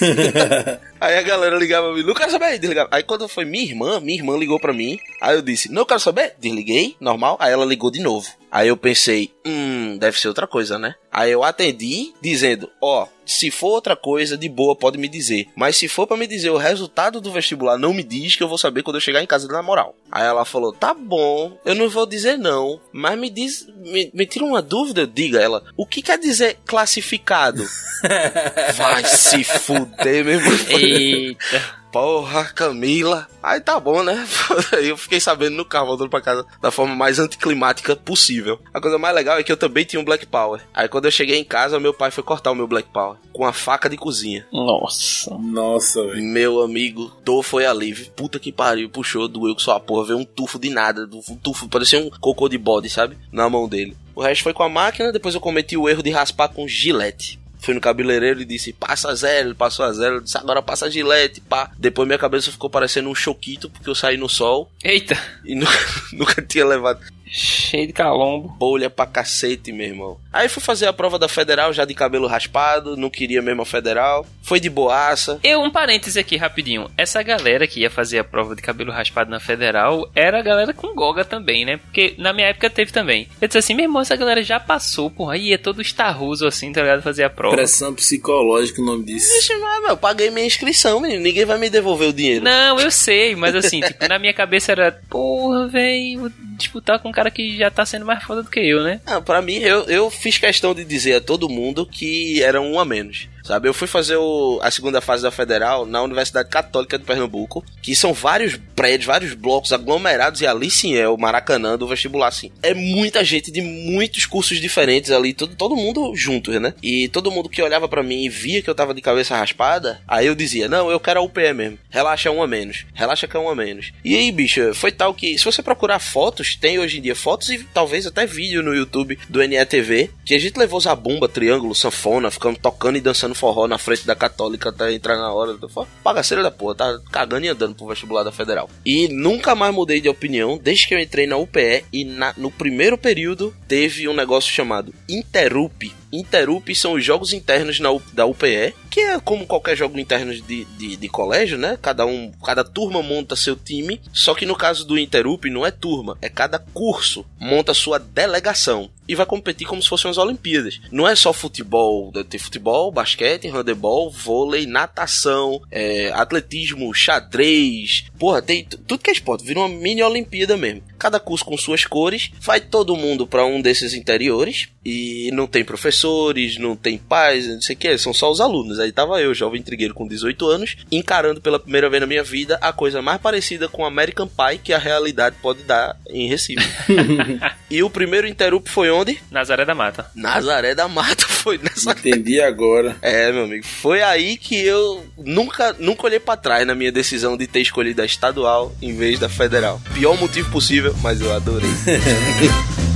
Aí 0.98 1.18
a 1.18 1.22
galera 1.22 1.58
ligava 1.58 1.88
pra 1.88 1.96
mim, 1.96 2.02
não 2.02 2.14
quero 2.14 2.30
saber, 2.30 2.54
e 2.54 2.58
desligava. 2.58 2.88
Aí 2.90 3.02
quando 3.02 3.28
foi 3.28 3.44
minha 3.44 3.64
irmã, 3.64 4.00
minha 4.00 4.18
irmã 4.18 4.36
ligou 4.38 4.58
pra 4.58 4.72
mim. 4.72 4.98
Aí 5.20 5.36
eu 5.36 5.42
disse, 5.42 5.70
não 5.70 5.84
quero 5.84 6.00
saber, 6.00 6.34
desliguei, 6.38 6.96
normal. 6.98 7.36
Aí 7.38 7.52
ela 7.52 7.64
ligou 7.64 7.90
de 7.90 8.00
novo. 8.00 8.26
Aí 8.50 8.68
eu 8.68 8.76
pensei, 8.76 9.30
hum, 9.44 9.98
deve 9.98 10.18
ser 10.18 10.28
outra 10.28 10.46
coisa, 10.46 10.78
né? 10.78 10.94
Aí 11.12 11.30
eu 11.30 11.44
atendi, 11.44 12.14
dizendo, 12.22 12.70
ó, 12.80 13.06
se 13.26 13.50
for 13.50 13.72
outra 13.72 13.96
coisa, 13.96 14.36
de 14.36 14.48
boa, 14.48 14.76
pode 14.76 14.96
me 14.96 15.08
dizer. 15.08 15.48
Mas 15.54 15.76
se 15.76 15.88
for 15.88 16.06
pra 16.06 16.16
me 16.16 16.26
dizer 16.26 16.50
o 16.50 16.56
resultado 16.56 17.20
do 17.20 17.32
vestibular, 17.32 17.76
não 17.76 17.92
me 17.92 18.02
diz 18.02 18.36
que 18.36 18.42
eu 18.42 18.48
vou 18.48 18.56
saber 18.56 18.82
quando 18.82 18.96
eu 18.96 19.00
chegar 19.00 19.22
em 19.22 19.26
casa 19.26 19.48
na 19.48 19.62
moral. 19.62 19.94
Aí 20.10 20.24
ela 20.24 20.44
falou, 20.44 20.72
tá 20.72 20.94
bom, 20.94 21.58
eu 21.64 21.74
não 21.74 21.88
vou 21.88 22.06
dizer 22.06 22.38
não, 22.38 22.80
mas 22.92 23.18
me 23.18 23.28
diz, 23.28 23.66
me, 23.76 24.10
me 24.14 24.26
tira 24.26 24.44
uma 24.44 24.62
dúvida, 24.62 25.06
diga 25.06 25.40
ela, 25.40 25.62
o 25.76 25.86
que 25.86 26.00
quer 26.00 26.18
dizer 26.18 26.58
classificado? 26.64 27.66
Vai 28.76 29.04
se 29.04 29.42
fuder, 29.44 30.24
meu 30.24 30.34
irmão. 30.34 30.52
Eita. 30.70 31.85
Porra, 31.96 32.44
Camila. 32.44 33.26
Aí 33.42 33.58
tá 33.58 33.80
bom, 33.80 34.02
né? 34.02 34.28
Aí 34.74 34.88
eu 34.90 34.98
fiquei 34.98 35.18
sabendo 35.18 35.56
no 35.56 35.64
carro, 35.64 35.86
voltando 35.86 36.10
pra 36.10 36.20
casa 36.20 36.44
da 36.60 36.70
forma 36.70 36.94
mais 36.94 37.18
anticlimática 37.18 37.96
possível. 37.96 38.60
A 38.74 38.82
coisa 38.82 38.98
mais 38.98 39.14
legal 39.14 39.38
é 39.38 39.42
que 39.42 39.50
eu 39.50 39.56
também 39.56 39.82
tinha 39.82 39.98
um 39.98 40.04
Black 40.04 40.26
Power. 40.26 40.60
Aí 40.74 40.88
quando 40.88 41.06
eu 41.06 41.10
cheguei 41.10 41.38
em 41.38 41.44
casa, 41.44 41.80
meu 41.80 41.94
pai 41.94 42.10
foi 42.10 42.22
cortar 42.22 42.50
o 42.50 42.54
meu 42.54 42.66
Black 42.66 42.90
Power 42.90 43.16
com 43.32 43.46
a 43.46 43.52
faca 43.52 43.88
de 43.88 43.96
cozinha. 43.96 44.46
Nossa. 44.52 45.34
Nossa, 45.38 46.06
velho. 46.06 46.22
Meu 46.22 46.60
amigo, 46.60 47.10
dor 47.24 47.42
foi 47.42 47.64
alívio. 47.64 48.10
Puta 48.14 48.38
que 48.38 48.52
pariu, 48.52 48.90
puxou, 48.90 49.26
doeu 49.26 49.56
que 49.56 49.62
só 49.62 49.72
a 49.72 49.80
porra. 49.80 50.08
Veio 50.08 50.18
um 50.18 50.24
tufo 50.24 50.58
de 50.58 50.68
nada, 50.68 51.08
um 51.10 51.36
tufo, 51.36 51.66
parecia 51.66 51.98
um 51.98 52.10
cocô 52.10 52.46
de 52.46 52.58
bode, 52.58 52.90
sabe? 52.90 53.16
Na 53.32 53.48
mão 53.48 53.66
dele. 53.66 53.96
O 54.14 54.20
resto 54.20 54.42
foi 54.42 54.52
com 54.52 54.62
a 54.62 54.68
máquina, 54.68 55.12
depois 55.12 55.34
eu 55.34 55.40
cometi 55.40 55.78
o 55.78 55.88
erro 55.88 56.02
de 56.02 56.10
raspar 56.10 56.48
com 56.48 56.68
gilete. 56.68 57.38
Fui 57.66 57.74
no 57.74 57.80
cabeleireiro 57.80 58.40
e 58.40 58.44
disse, 58.44 58.72
passa 58.72 59.12
zero, 59.16 59.48
ele 59.48 59.54
passou 59.56 59.84
a 59.84 59.92
zero, 59.92 60.20
disse, 60.20 60.38
agora 60.38 60.62
passa 60.62 60.88
gilete, 60.88 61.40
pá. 61.40 61.72
Depois 61.76 62.06
minha 62.06 62.16
cabeça 62.16 62.52
ficou 62.52 62.70
parecendo 62.70 63.10
um 63.10 63.14
choquito, 63.14 63.68
porque 63.68 63.90
eu 63.90 63.94
saí 63.96 64.16
no 64.16 64.28
sol 64.28 64.70
Eita. 64.84 65.18
e 65.44 65.56
nunca, 65.56 65.72
nunca 66.14 66.40
tinha 66.42 66.64
levado 66.64 67.00
Cheio 67.28 67.86
de 67.86 67.92
calombo. 67.92 68.48
bolha 68.58 68.88
pra 68.88 69.06
cacete, 69.06 69.72
meu 69.72 69.86
irmão. 69.86 70.18
Aí 70.32 70.48
fui 70.48 70.62
fazer 70.62 70.86
a 70.86 70.92
prova 70.92 71.18
da 71.18 71.28
federal, 71.28 71.72
já 71.72 71.84
de 71.84 71.94
cabelo 71.94 72.26
raspado, 72.26 72.96
não 72.96 73.10
queria 73.10 73.42
mesmo 73.42 73.62
a 73.62 73.66
federal. 73.66 74.26
Foi 74.42 74.60
de 74.60 74.70
boaça. 74.70 75.40
Eu, 75.42 75.60
um 75.60 75.70
parêntese 75.70 76.18
aqui 76.18 76.36
rapidinho. 76.36 76.90
Essa 76.96 77.22
galera 77.22 77.66
que 77.66 77.80
ia 77.80 77.90
fazer 77.90 78.18
a 78.18 78.24
prova 78.24 78.54
de 78.54 78.62
cabelo 78.62 78.92
raspado 78.92 79.30
na 79.30 79.40
federal 79.40 80.08
era 80.14 80.38
a 80.38 80.42
galera 80.42 80.72
com 80.72 80.94
goga 80.94 81.24
também, 81.24 81.64
né? 81.64 81.78
Porque 81.78 82.14
na 82.18 82.32
minha 82.32 82.48
época 82.48 82.70
teve 82.70 82.92
também. 82.92 83.28
Eu 83.40 83.48
disse 83.48 83.58
assim, 83.58 83.74
meu 83.74 83.86
irmão, 83.86 84.02
essa 84.02 84.16
galera 84.16 84.42
já 84.42 84.60
passou, 84.60 85.10
porra. 85.10 85.34
Aí 85.34 85.52
é 85.52 85.58
todo 85.58 85.82
estarruso 85.82 86.46
assim, 86.46 86.72
tá 86.72 86.82
ligado? 86.82 87.02
Fazer 87.02 87.24
a 87.24 87.30
prova. 87.30 87.56
Pressão 87.56 87.94
psicológica, 87.94 88.80
o 88.80 88.84
nome 88.84 89.04
disso. 89.04 89.32
Vixe, 89.34 89.52
eu 89.88 89.96
paguei 89.96 90.30
minha 90.30 90.46
inscrição, 90.46 91.00
menino. 91.00 91.22
Ninguém 91.22 91.44
vai 91.44 91.58
me 91.58 91.70
devolver 91.70 92.08
o 92.08 92.12
dinheiro. 92.12 92.44
Não, 92.44 92.78
eu 92.78 92.90
sei, 92.90 93.34
mas 93.34 93.54
assim, 93.54 93.80
tipo, 93.80 94.06
na 94.06 94.18
minha 94.18 94.34
cabeça 94.34 94.72
era, 94.72 94.92
porra, 95.08 95.66
velho, 95.68 96.20
vou 96.20 96.30
disputar 96.56 96.98
com 96.98 97.12
cara 97.16 97.30
que 97.30 97.56
já 97.56 97.70
tá 97.70 97.86
sendo 97.86 98.04
mais 98.04 98.22
foda 98.22 98.42
do 98.42 98.50
que 98.50 98.60
eu, 98.60 98.82
né? 98.82 99.00
Ah, 99.06 99.22
pra 99.22 99.40
mim, 99.40 99.56
eu, 99.56 99.84
eu 99.84 100.10
fiz 100.10 100.36
questão 100.36 100.74
de 100.74 100.84
dizer 100.84 101.14
a 101.14 101.20
todo 101.20 101.48
mundo 101.48 101.86
que 101.86 102.42
era 102.42 102.60
um 102.60 102.78
a 102.78 102.84
menos. 102.84 103.26
Sabe, 103.46 103.68
eu 103.68 103.74
fui 103.74 103.86
fazer 103.86 104.16
o- 104.16 104.58
a 104.60 104.70
segunda 104.72 105.00
fase 105.00 105.22
da 105.22 105.30
Federal 105.30 105.86
na 105.86 106.02
Universidade 106.02 106.48
Católica 106.48 106.98
de 106.98 107.04
Pernambuco, 107.04 107.64
que 107.80 107.94
são 107.94 108.12
vários 108.12 108.58
prédios, 108.74 109.06
vários 109.06 109.34
blocos 109.34 109.72
aglomerados, 109.72 110.40
e 110.40 110.46
ali 110.48 110.68
sim 110.68 110.96
é 110.96 111.08
o 111.08 111.16
Maracanã 111.16 111.78
do 111.78 111.86
vestibular, 111.86 112.26
assim. 112.26 112.50
É 112.60 112.74
muita 112.74 113.22
gente 113.24 113.52
de 113.52 113.60
muitos 113.62 114.26
cursos 114.26 114.60
diferentes 114.60 115.12
ali, 115.12 115.32
todo, 115.32 115.54
todo 115.54 115.76
mundo 115.76 116.12
juntos, 116.16 116.60
né? 116.60 116.74
E 116.82 117.06
todo 117.08 117.30
mundo 117.30 117.48
que 117.48 117.62
olhava 117.62 117.88
pra 117.88 118.02
mim 118.02 118.24
e 118.24 118.28
via 118.28 118.60
que 118.60 118.68
eu 118.68 118.74
tava 118.74 118.92
de 118.92 119.00
cabeça 119.00 119.36
raspada, 119.36 120.00
aí 120.08 120.26
eu 120.26 120.34
dizia, 120.34 120.68
não, 120.68 120.90
eu 120.90 120.98
quero 120.98 121.20
a 121.20 121.22
UPE 121.22 121.52
mesmo. 121.54 121.78
Relaxa 121.88 122.32
um 122.32 122.42
a 122.42 122.48
menos. 122.48 122.84
Relaxa 122.94 123.28
que 123.28 123.36
é 123.36 123.40
um 123.40 123.48
a 123.48 123.54
menos. 123.54 123.92
E 124.04 124.16
aí, 124.16 124.32
bicho, 124.32 124.74
foi 124.74 124.90
tal 124.90 125.14
que, 125.14 125.38
se 125.38 125.44
você 125.44 125.62
procurar 125.62 126.00
fotos, 126.00 126.56
tem 126.56 126.80
hoje 126.80 126.98
em 126.98 127.02
dia 127.02 127.14
fotos 127.14 127.48
e 127.50 127.58
talvez 127.72 128.06
até 128.08 128.26
vídeo 128.26 128.60
no 128.60 128.74
YouTube 128.74 129.16
do 129.28 129.40
NETV, 129.40 130.10
que 130.24 130.34
a 130.34 130.40
gente 130.40 130.58
levou 130.58 130.80
zabumba, 130.80 131.28
triângulo, 131.28 131.76
sanfona, 131.76 132.28
ficando 132.28 132.58
tocando 132.58 132.98
e 132.98 133.00
dançando 133.00 133.35
forró 133.36 133.68
na 133.68 133.78
frente 133.78 134.06
da 134.06 134.14
Católica 134.16 134.70
até 134.70 134.92
entrar 134.92 135.16
na 135.16 135.32
hora. 135.32 135.56
Foi 135.68 135.86
Bagaceira 136.02 136.42
da 136.42 136.50
porra, 136.50 136.74
tá 136.74 136.98
cagando 137.12 137.46
e 137.46 137.48
andando 137.48 137.74
pro 137.74 137.86
vestibular 137.86 138.22
da 138.22 138.32
Federal. 138.32 138.68
E 138.84 139.08
nunca 139.08 139.54
mais 139.54 139.74
mudei 139.74 140.00
de 140.00 140.08
opinião 140.08 140.58
desde 140.60 140.88
que 140.88 140.94
eu 140.94 140.98
entrei 140.98 141.26
na 141.26 141.36
UPE 141.36 141.84
e 141.92 142.04
na- 142.04 142.34
no 142.36 142.50
primeiro 142.50 142.96
período 142.98 143.54
teve 143.68 144.08
um 144.08 144.14
negócio 144.14 144.50
chamado 144.52 144.92
Interup. 145.08 145.92
Interup 146.12 146.74
são 146.74 146.94
os 146.94 147.04
jogos 147.04 147.32
internos 147.32 147.80
na 147.80 147.88
da 148.12 148.26
UPE, 148.26 148.74
que 148.90 149.00
é 149.00 149.20
como 149.20 149.46
qualquer 149.46 149.76
jogo 149.76 149.98
interno 149.98 150.34
de, 150.34 150.64
de, 150.64 150.96
de 150.96 151.08
colégio, 151.08 151.58
né? 151.58 151.78
Cada 151.80 152.06
um, 152.06 152.32
cada 152.44 152.64
turma 152.64 153.02
monta 153.02 153.36
seu 153.36 153.56
time. 153.56 154.00
Só 154.12 154.34
que 154.34 154.46
no 154.46 154.56
caso 154.56 154.86
do 154.86 154.98
Interup 154.98 155.44
não 155.50 155.66
é 155.66 155.70
turma, 155.70 156.16
é 156.20 156.28
cada 156.28 156.58
curso 156.58 157.24
monta 157.38 157.74
sua 157.74 157.98
delegação 157.98 158.90
e 159.08 159.14
vai 159.14 159.26
competir 159.26 159.66
como 159.66 159.82
se 159.82 159.88
fossem 159.88 160.10
as 160.10 160.18
Olimpíadas. 160.18 160.80
Não 160.90 161.06
é 161.06 161.14
só 161.14 161.32
futebol, 161.32 162.12
tem 162.28 162.40
futebol, 162.40 162.90
basquete, 162.90 163.48
handebol, 163.48 164.10
vôlei, 164.10 164.66
natação, 164.66 165.60
é, 165.70 166.10
atletismo, 166.12 166.92
xadrez, 166.92 168.06
porra, 168.18 168.42
tem 168.42 168.64
tudo 168.64 168.98
que 168.98 169.10
é 169.10 169.12
esporte, 169.12 169.44
vira 169.44 169.60
uma 169.60 169.68
mini 169.68 170.02
Olimpíada 170.02 170.56
mesmo. 170.56 170.82
Cada 170.98 171.20
curso 171.20 171.44
com 171.44 171.56
suas 171.56 171.84
cores, 171.84 172.30
vai 172.40 172.60
todo 172.60 172.96
mundo 172.96 173.26
pra 173.26 173.44
um 173.44 173.60
desses 173.60 173.94
interiores 173.94 174.68
e 174.84 175.30
não 175.32 175.48
tem 175.48 175.64
professores, 175.64 176.58
não 176.58 176.76
tem 176.76 176.96
pais, 176.96 177.48
não 177.48 177.60
sei 177.60 177.74
o 177.74 177.78
que, 177.78 177.98
são 177.98 178.14
só 178.14 178.30
os 178.30 178.40
alunos. 178.40 178.78
Aí 178.78 178.92
tava 178.92 179.20
eu, 179.20 179.34
jovem 179.34 179.60
trigueiro 179.60 179.92
com 179.92 180.06
18 180.06 180.46
anos, 180.46 180.76
encarando 180.92 181.40
pela 181.40 181.58
primeira 181.58 181.90
vez 181.90 182.00
na 182.00 182.06
minha 182.06 182.22
vida 182.22 182.56
a 182.60 182.72
coisa 182.72 183.02
mais 183.02 183.20
parecida 183.20 183.68
com 183.68 183.84
American 183.84 184.28
Pie 184.28 184.58
que 184.62 184.72
a 184.72 184.78
realidade 184.78 185.36
pode 185.42 185.64
dar 185.64 185.96
em 186.08 186.28
Recife. 186.28 186.64
e 187.68 187.82
o 187.82 187.90
primeiro 187.90 188.28
Interup 188.28 188.68
foi 188.68 188.90
onde? 188.90 189.18
Nazaré 189.30 189.64
da 189.64 189.74
Mata. 189.74 190.10
Nazaré 190.14 190.74
da 190.74 190.86
Mata 190.86 191.26
foi 191.26 191.58
nessa. 191.58 191.90
Entendi 191.90 192.40
agora. 192.40 192.96
É, 193.02 193.32
meu 193.32 193.44
amigo, 193.44 193.66
foi 193.66 194.02
aí 194.02 194.36
que 194.36 194.60
eu 194.60 195.04
nunca, 195.18 195.74
nunca 195.78 196.06
olhei 196.06 196.20
pra 196.20 196.36
trás 196.36 196.66
na 196.66 196.74
minha 196.74 196.92
decisão 196.92 197.36
de 197.36 197.46
ter 197.46 197.60
escolhido 197.60 198.02
a 198.02 198.04
estadual 198.04 198.72
em 198.80 198.94
vez 198.94 199.18
da 199.18 199.28
federal. 199.28 199.80
Pior 199.94 200.16
motivo 200.18 200.50
possível, 200.50 200.85
mas 201.02 201.20
eu 201.20 201.32
adorei. 201.32 201.70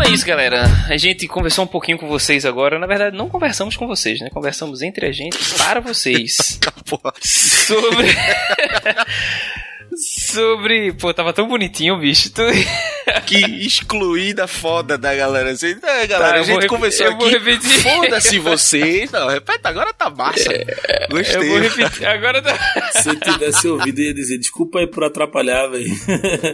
é 0.00 0.14
isso, 0.14 0.24
galera. 0.24 0.64
A 0.88 0.96
gente 0.96 1.26
conversou 1.26 1.64
um 1.64 1.68
pouquinho 1.68 1.98
com 1.98 2.08
vocês 2.08 2.46
agora. 2.46 2.78
Na 2.78 2.86
verdade, 2.86 3.16
não 3.16 3.28
conversamos 3.28 3.76
com 3.76 3.86
vocês, 3.86 4.20
né? 4.20 4.30
Conversamos 4.30 4.80
entre 4.80 5.04
a 5.04 5.12
gente 5.12 5.36
para 5.58 5.80
vocês. 5.80 6.58
Sobre. 7.20 8.08
sobre. 10.30 10.92
Pô, 10.92 11.12
tava 11.12 11.32
tão 11.32 11.46
bonitinho, 11.48 11.98
bicho. 11.98 12.30
Tu- 12.32 12.42
que 13.26 13.36
excluída 13.66 14.46
foda 14.46 14.96
da 14.96 15.14
galera. 15.14 15.50
Assim, 15.50 15.76
é, 15.82 16.06
galera, 16.06 16.30
Tá, 16.30 16.34
a 16.34 16.38
eu 16.38 16.44
vou 16.44 16.60
gente 16.60 16.72
eu 17.02 17.16
vou 17.16 17.26
aqui. 17.26 17.38
repetir. 17.38 17.70
Foda-se 17.82 18.38
vocês. 18.38 19.10
Não, 19.10 19.28
repete, 19.28 19.60
agora 19.64 19.92
tá 19.92 20.08
massa. 20.10 20.52
Eu 20.52 21.08
Gostei. 21.16 21.48
vou 21.48 21.58
repetir. 21.58 22.06
Agora 22.06 22.40
tá. 22.42 22.56
Se 23.02 23.08
eu 23.08 23.16
tivesse 23.20 23.68
ouvido, 23.68 23.98
eu 24.00 24.04
ia 24.06 24.14
dizer, 24.14 24.38
desculpa 24.38 24.78
aí 24.80 24.86
por 24.86 25.02
atrapalhar, 25.04 25.66
velho. 25.68 25.90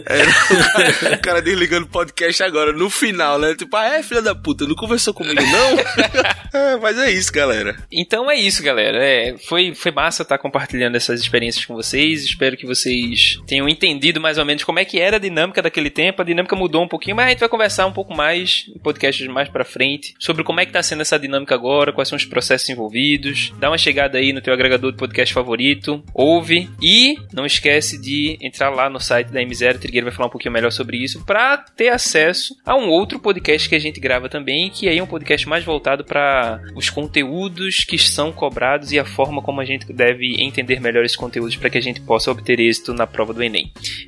Era 0.05 1.15
o 1.15 1.19
cara 1.21 1.41
desligando 1.41 1.85
o 1.85 1.89
podcast 1.89 2.41
agora, 2.43 2.71
no 2.71 2.89
final, 2.89 3.37
né? 3.39 3.55
Tipo, 3.55 3.75
ah, 3.77 3.85
é, 3.95 4.03
filha 4.03 4.21
da 4.21 4.33
puta, 4.35 4.65
não 4.65 4.75
conversou 4.75 5.13
comigo, 5.13 5.41
não? 5.41 5.77
É, 6.53 6.77
mas 6.77 6.97
é 6.97 7.11
isso, 7.11 7.31
galera. 7.31 7.75
Então 7.91 8.31
é 8.31 8.35
isso, 8.35 8.63
galera. 8.63 8.97
É, 9.03 9.35
foi, 9.47 9.75
foi 9.75 9.91
massa 9.91 10.23
estar 10.23 10.37
compartilhando 10.37 10.95
essas 10.95 11.19
experiências 11.19 11.65
com 11.65 11.75
vocês. 11.75 12.23
Espero 12.23 12.55
que 12.57 12.65
vocês 12.65 13.37
tenham 13.45 13.66
entendido 13.69 14.19
mais 14.19 14.37
ou 14.37 14.45
menos 14.45 14.63
como 14.63 14.79
é 14.79 14.85
que 14.85 14.99
era 14.99 15.17
a 15.17 15.19
dinâmica 15.19 15.61
daquele 15.61 15.89
tempo. 15.89 16.21
A 16.21 16.25
dinâmica 16.25 16.55
mudou 16.55 16.83
um 16.83 16.87
pouquinho, 16.87 17.15
mas 17.15 17.27
a 17.27 17.29
gente 17.29 17.39
vai 17.39 17.49
conversar 17.49 17.85
um 17.85 17.91
pouco 17.91 18.15
mais 18.15 18.65
em 18.73 18.79
podcasts 18.79 19.27
mais 19.27 19.49
pra 19.49 19.65
frente 19.65 20.13
sobre 20.19 20.43
como 20.43 20.59
é 20.59 20.65
que 20.65 20.71
tá 20.71 20.81
sendo 20.81 21.01
essa 21.01 21.19
dinâmica 21.19 21.55
agora, 21.55 21.91
quais 21.91 22.09
são 22.09 22.15
os 22.15 22.25
processos 22.25 22.69
envolvidos. 22.69 23.51
Dá 23.59 23.69
uma 23.69 23.77
chegada 23.77 24.17
aí 24.17 24.31
no 24.33 24.41
teu 24.41 24.53
agregador 24.53 24.91
de 24.91 24.97
podcast 24.97 25.33
favorito, 25.33 26.03
ouve 26.13 26.69
e 26.81 27.17
não 27.33 27.45
esquece 27.45 27.99
de 27.99 28.37
entrar 28.41 28.69
lá 28.69 28.89
no 28.89 28.99
site 28.99 29.27
da 29.27 29.41
M0, 29.41 29.75
o 29.75 29.79
Trigueiro 29.79 30.05
vai 30.05 30.15
falar 30.15 30.27
um 30.27 30.31
pouquinho 30.31 30.53
melhor 30.53 30.71
sobre 30.71 30.97
isso, 30.97 31.23
pra 31.25 31.57
ter 31.57 31.89
acesso 31.89 32.55
a 32.65 32.75
um 32.75 32.89
outro 32.89 33.19
podcast 33.19 33.67
que 33.67 33.75
a 33.75 33.79
gente 33.79 33.99
grava 33.99 34.29
também, 34.29 34.69
que 34.69 34.87
aí 34.87 34.97
é 34.97 35.03
um 35.03 35.07
podcast 35.07 35.47
mais 35.47 35.63
voltado 35.63 36.03
para 36.03 36.61
os 36.75 36.89
conteúdos 36.89 37.77
que 37.77 37.97
são 37.97 38.31
cobrados 38.31 38.91
e 38.91 38.99
a 38.99 39.05
forma 39.05 39.41
como 39.41 39.61
a 39.61 39.65
gente 39.65 39.91
deve 39.91 40.41
entender 40.41 40.79
melhor 40.79 41.03
esses 41.03 41.17
conteúdos 41.17 41.55
para 41.55 41.69
que 41.69 41.77
a 41.77 41.81
gente 41.81 42.01
possa 42.01 42.31
obter 42.31 42.59
êxito 42.59 42.93
na 42.93 43.07
prova 43.07 43.33
do 43.33 43.43
Enem. 43.43 43.56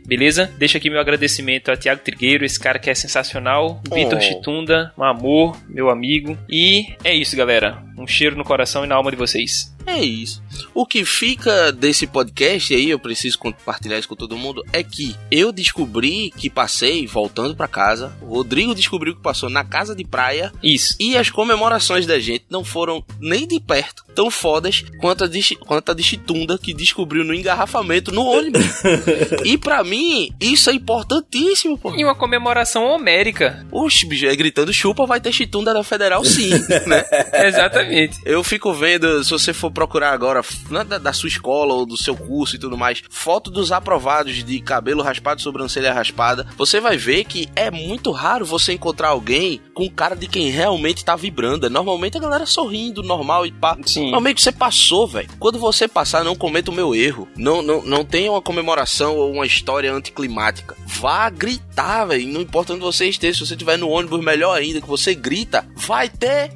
Beleza? 0.06 0.52
Deixa 0.58 0.78
aqui 0.78 0.90
meu 0.90 1.00
agradecimento 1.00 1.72
a 1.72 1.78
Tiago 1.78 2.02
Trigueiro, 2.02 2.46
esse 2.46 2.60
cara 2.60 2.80
que 2.80 2.90
é 2.90 2.96
sensacional, 2.96 3.82
Vitor 3.94 4.18
Oh. 4.18 4.22
Chitunda, 4.22 4.92
um 4.98 5.04
amor, 5.04 5.58
meu 5.70 5.90
amigo. 5.90 6.38
E 6.50 6.88
é 7.04 7.14
isso, 7.14 7.36
galera. 7.36 7.82
Um 7.98 8.08
cheiro 8.08 8.36
no 8.36 8.44
coração 8.44 8.84
e 8.84 8.88
na 8.88 8.96
alma 8.96 9.12
de 9.12 9.18
vocês. 9.18 9.74
É 9.90 10.04
isso. 10.04 10.42
O 10.74 10.86
que 10.86 11.04
fica 11.04 11.72
desse 11.72 12.06
podcast 12.06 12.74
aí, 12.74 12.90
eu 12.90 13.00
preciso 13.00 13.38
compartilhar 13.38 13.98
isso 13.98 14.08
com 14.08 14.16
todo 14.16 14.38
mundo, 14.38 14.64
é 14.72 14.84
que 14.84 15.16
eu 15.32 15.52
descobri 15.52 16.32
que 16.36 16.50
passei 16.50 17.08
voltando 17.08 17.56
pra 17.56 17.68
casa. 17.68 18.16
O 18.22 18.36
Rodrigo 18.36 18.76
descobriu 18.76 19.16
que 19.16 19.22
passou 19.22 19.50
na 19.50 19.64
casa 19.64 19.96
de 19.96 20.06
praia. 20.06 20.52
Isso. 20.64 20.96
E 21.00 21.18
as 21.18 21.30
comemorações 21.30 22.06
da 22.06 22.20
gente 22.20 22.46
não 22.50 22.64
foram 22.64 23.04
nem 23.20 23.48
de 23.48 23.60
perto 23.60 24.04
tão 24.20 24.30
fodas 24.30 24.84
quanto 25.00 25.24
a 25.24 25.28
de, 25.28 25.56
quanto 25.56 25.92
a 25.92 25.96
de 25.96 26.04
Chitunda, 26.04 26.58
que 26.58 26.74
descobriu 26.74 27.24
no 27.24 27.34
engarrafamento 27.34 28.12
no 28.12 28.26
ônibus. 28.26 28.66
e 29.46 29.58
pra 29.58 29.82
mim, 29.82 30.30
isso 30.42 30.70
é 30.70 30.74
importantíssimo, 30.74 31.78
pô. 31.78 31.96
E 31.96 32.04
uma 32.04 32.16
comemoração 32.16 32.84
homérica. 32.84 33.66
Oxe, 33.72 34.06
bicho, 34.06 34.26
é 34.26 34.36
gritando 34.36 34.74
chupa, 34.74 35.06
vai 35.06 35.22
ter 35.22 35.32
Chitunda 35.32 35.74
da 35.74 35.84
Federal 35.86 36.26
sim, 36.26 36.50
né? 36.86 37.06
Exatamente. 37.48 38.20
Eu 38.26 38.44
fico 38.44 38.74
vendo, 38.74 39.24
se 39.24 39.32
você 39.32 39.54
for 39.54 39.72
procurar 39.80 40.12
agora, 40.12 40.42
na- 40.70 40.84
da, 40.84 40.98
da 40.98 41.14
sua 41.14 41.30
escola 41.30 41.74
ou 41.74 41.86
do 41.86 41.96
seu 41.96 42.14
curso 42.16 42.58
e 42.58 42.60
tudo 42.60 42.78
mais, 42.78 43.02
foto 43.10 43.50
dos 43.50 43.72
aprovados 43.72 44.44
de 44.44 44.60
cabelo 44.60 45.02
raspado, 45.02 45.42
sobrancelha 45.42 45.94
raspada, 45.94 46.46
você 46.58 46.82
vai 46.82 46.98
ver 46.98 47.24
que 47.24 47.48
é 47.56 47.72
muito 47.72 48.12
raro 48.12 48.46
você 48.46 48.74
encontrar 48.74 49.10
alguém 49.10 49.62
com 49.74 49.90
cara 49.90 50.16
de 50.16 50.28
quem 50.28 50.50
realmente 50.50 51.06
tá 51.06 51.16
vibrando. 51.16 51.70
Normalmente 51.70 52.18
a 52.18 52.20
galera 52.20 52.46
sorrindo, 52.46 53.02
normal 53.02 53.46
e 53.46 53.52
pá. 53.54 53.78
Sim. 53.86 54.04
Normalmente 54.04 54.42
você 54.42 54.52
passou, 54.52 55.08
velho. 55.08 55.30
Quando 55.40 55.58
você 55.58 55.88
passar, 55.88 56.26
não 56.26 56.36
cometa 56.36 56.72
o 56.72 56.74
meu 56.74 56.94
erro. 56.94 57.26
Não, 57.38 57.62
não, 57.62 57.82
não 57.82 58.04
tenha 58.04 58.32
uma 58.32 58.42
comemoração 58.42 59.16
ou 59.16 59.32
uma 59.32 59.46
história 59.46 59.94
anticlimática. 59.94 60.76
Vá 60.86 61.30
gritar, 61.30 62.04
velho. 62.06 62.28
Não 62.28 62.42
importa 62.42 62.74
onde 62.74 62.82
você 62.82 63.06
esteja, 63.08 63.40
se 63.40 63.48
você 63.48 63.54
estiver 63.54 63.78
no 63.78 63.88
ônibus, 63.90 64.22
melhor 64.22 64.58
ainda, 64.58 64.82
que 64.82 64.88
você 64.88 65.16
grita, 65.16 65.66
vai 65.76 66.10
ter 66.10 66.52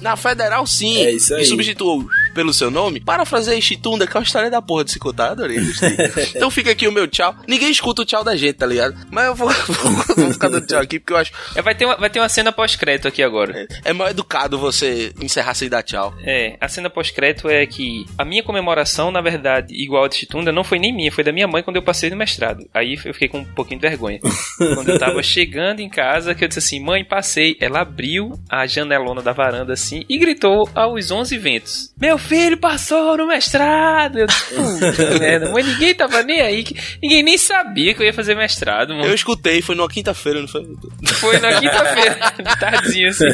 na 0.00 0.16
Federal, 0.16 0.66
sim. 0.66 0.96
É 1.04 1.12
isso 1.12 1.32
aí. 1.34 1.42
E 1.42 1.44
substitua 1.46 1.94
o 1.96 2.06
pelo 2.34 2.52
seu 2.52 2.70
nome. 2.70 3.00
Parafraseei 3.00 3.60
Chitunda, 3.60 4.06
que 4.06 4.16
é 4.16 4.20
uma 4.20 4.24
história 4.24 4.50
da 4.50 4.62
porra 4.62 4.84
de 4.84 4.92
se 4.92 4.98
contar. 4.98 5.32
Adorei, 5.32 5.58
então 6.34 6.50
fica 6.50 6.70
aqui 6.70 6.86
o 6.88 6.92
meu 6.92 7.06
tchau. 7.06 7.34
Ninguém 7.46 7.70
escuta 7.70 8.02
o 8.02 8.04
tchau 8.04 8.24
da 8.24 8.36
gente, 8.36 8.54
tá 8.54 8.66
ligado? 8.66 8.96
Mas 9.10 9.26
eu 9.26 9.34
vou, 9.36 9.48
vou 9.48 10.32
ficar 10.32 10.48
dando 10.48 10.66
tchau 10.66 10.80
aqui, 10.80 10.98
porque 10.98 11.12
eu 11.12 11.16
acho 11.16 11.32
É, 11.54 11.62
vai, 11.62 11.74
ter 11.74 11.84
uma, 11.84 11.96
vai 11.96 12.10
ter 12.10 12.20
uma 12.20 12.28
cena 12.28 12.52
pós-crédito 12.52 13.08
aqui 13.08 13.22
agora. 13.22 13.66
é 13.84 13.92
mais 13.92 14.10
educado 14.10 14.58
você 14.58 15.12
encerrar 15.20 15.54
sem 15.54 15.68
dar 15.68 15.82
tchau. 15.82 16.14
É, 16.24 16.56
a 16.60 16.68
cena 16.68 16.90
pós-crédito 16.90 17.48
é 17.48 17.66
que 17.66 18.04
a 18.18 18.24
minha 18.24 18.42
comemoração, 18.42 19.10
na 19.10 19.20
verdade, 19.20 19.74
igual 19.74 20.04
a 20.04 20.08
de 20.08 20.16
Chitunda, 20.16 20.52
não 20.52 20.64
foi 20.64 20.78
nem 20.78 20.94
minha, 20.94 21.12
foi 21.12 21.24
da 21.24 21.32
minha 21.32 21.46
mãe 21.46 21.62
quando 21.62 21.76
eu 21.76 21.82
passei 21.82 22.10
no 22.10 22.16
mestrado. 22.16 22.68
Aí 22.72 22.94
eu 23.04 23.12
fiquei 23.12 23.28
com 23.28 23.38
um 23.38 23.44
pouquinho 23.44 23.80
de 23.80 23.88
vergonha. 23.88 24.20
quando 24.74 24.88
eu 24.88 24.98
tava 24.98 25.22
chegando 25.22 25.80
em 25.80 25.88
casa, 25.88 26.34
que 26.34 26.44
eu 26.44 26.48
disse 26.48 26.58
assim, 26.58 26.80
mãe, 26.80 27.04
passei. 27.04 27.56
Ela 27.60 27.80
abriu 27.80 28.32
a 28.48 28.66
janelona 28.66 29.22
da 29.22 29.32
varanda 29.32 29.72
assim 29.72 30.04
e 30.08 30.18
gritou 30.18 30.68
aos 30.74 31.10
11 31.10 31.38
ventos: 31.38 31.92
Meu 32.00 32.18
filho 32.28 32.56
passou 32.56 33.16
no 33.16 33.26
mestrado! 33.26 34.18
Eu 34.18 34.26
puta 34.50 35.18
merda, 35.18 35.50
mãe, 35.50 35.62
ninguém 35.62 35.94
tava 35.94 36.22
nem 36.22 36.40
aí, 36.40 36.64
que- 36.64 36.76
ninguém 37.02 37.22
nem 37.22 37.36
sabia 37.38 37.94
que 37.94 38.00
eu 38.02 38.06
ia 38.06 38.12
fazer 38.12 38.34
mestrado, 38.34 38.90
mano. 38.94 39.06
Eu 39.06 39.14
escutei, 39.14 39.60
foi 39.62 39.74
numa 39.74 39.88
quinta-feira, 39.88 40.40
não 40.40 40.48
foi? 40.48 40.66
Foi 41.14 41.38
na 41.38 41.58
quinta-feira, 41.60 42.18
de 42.38 42.58
tardinha 42.60 43.08
assim. 43.10 43.24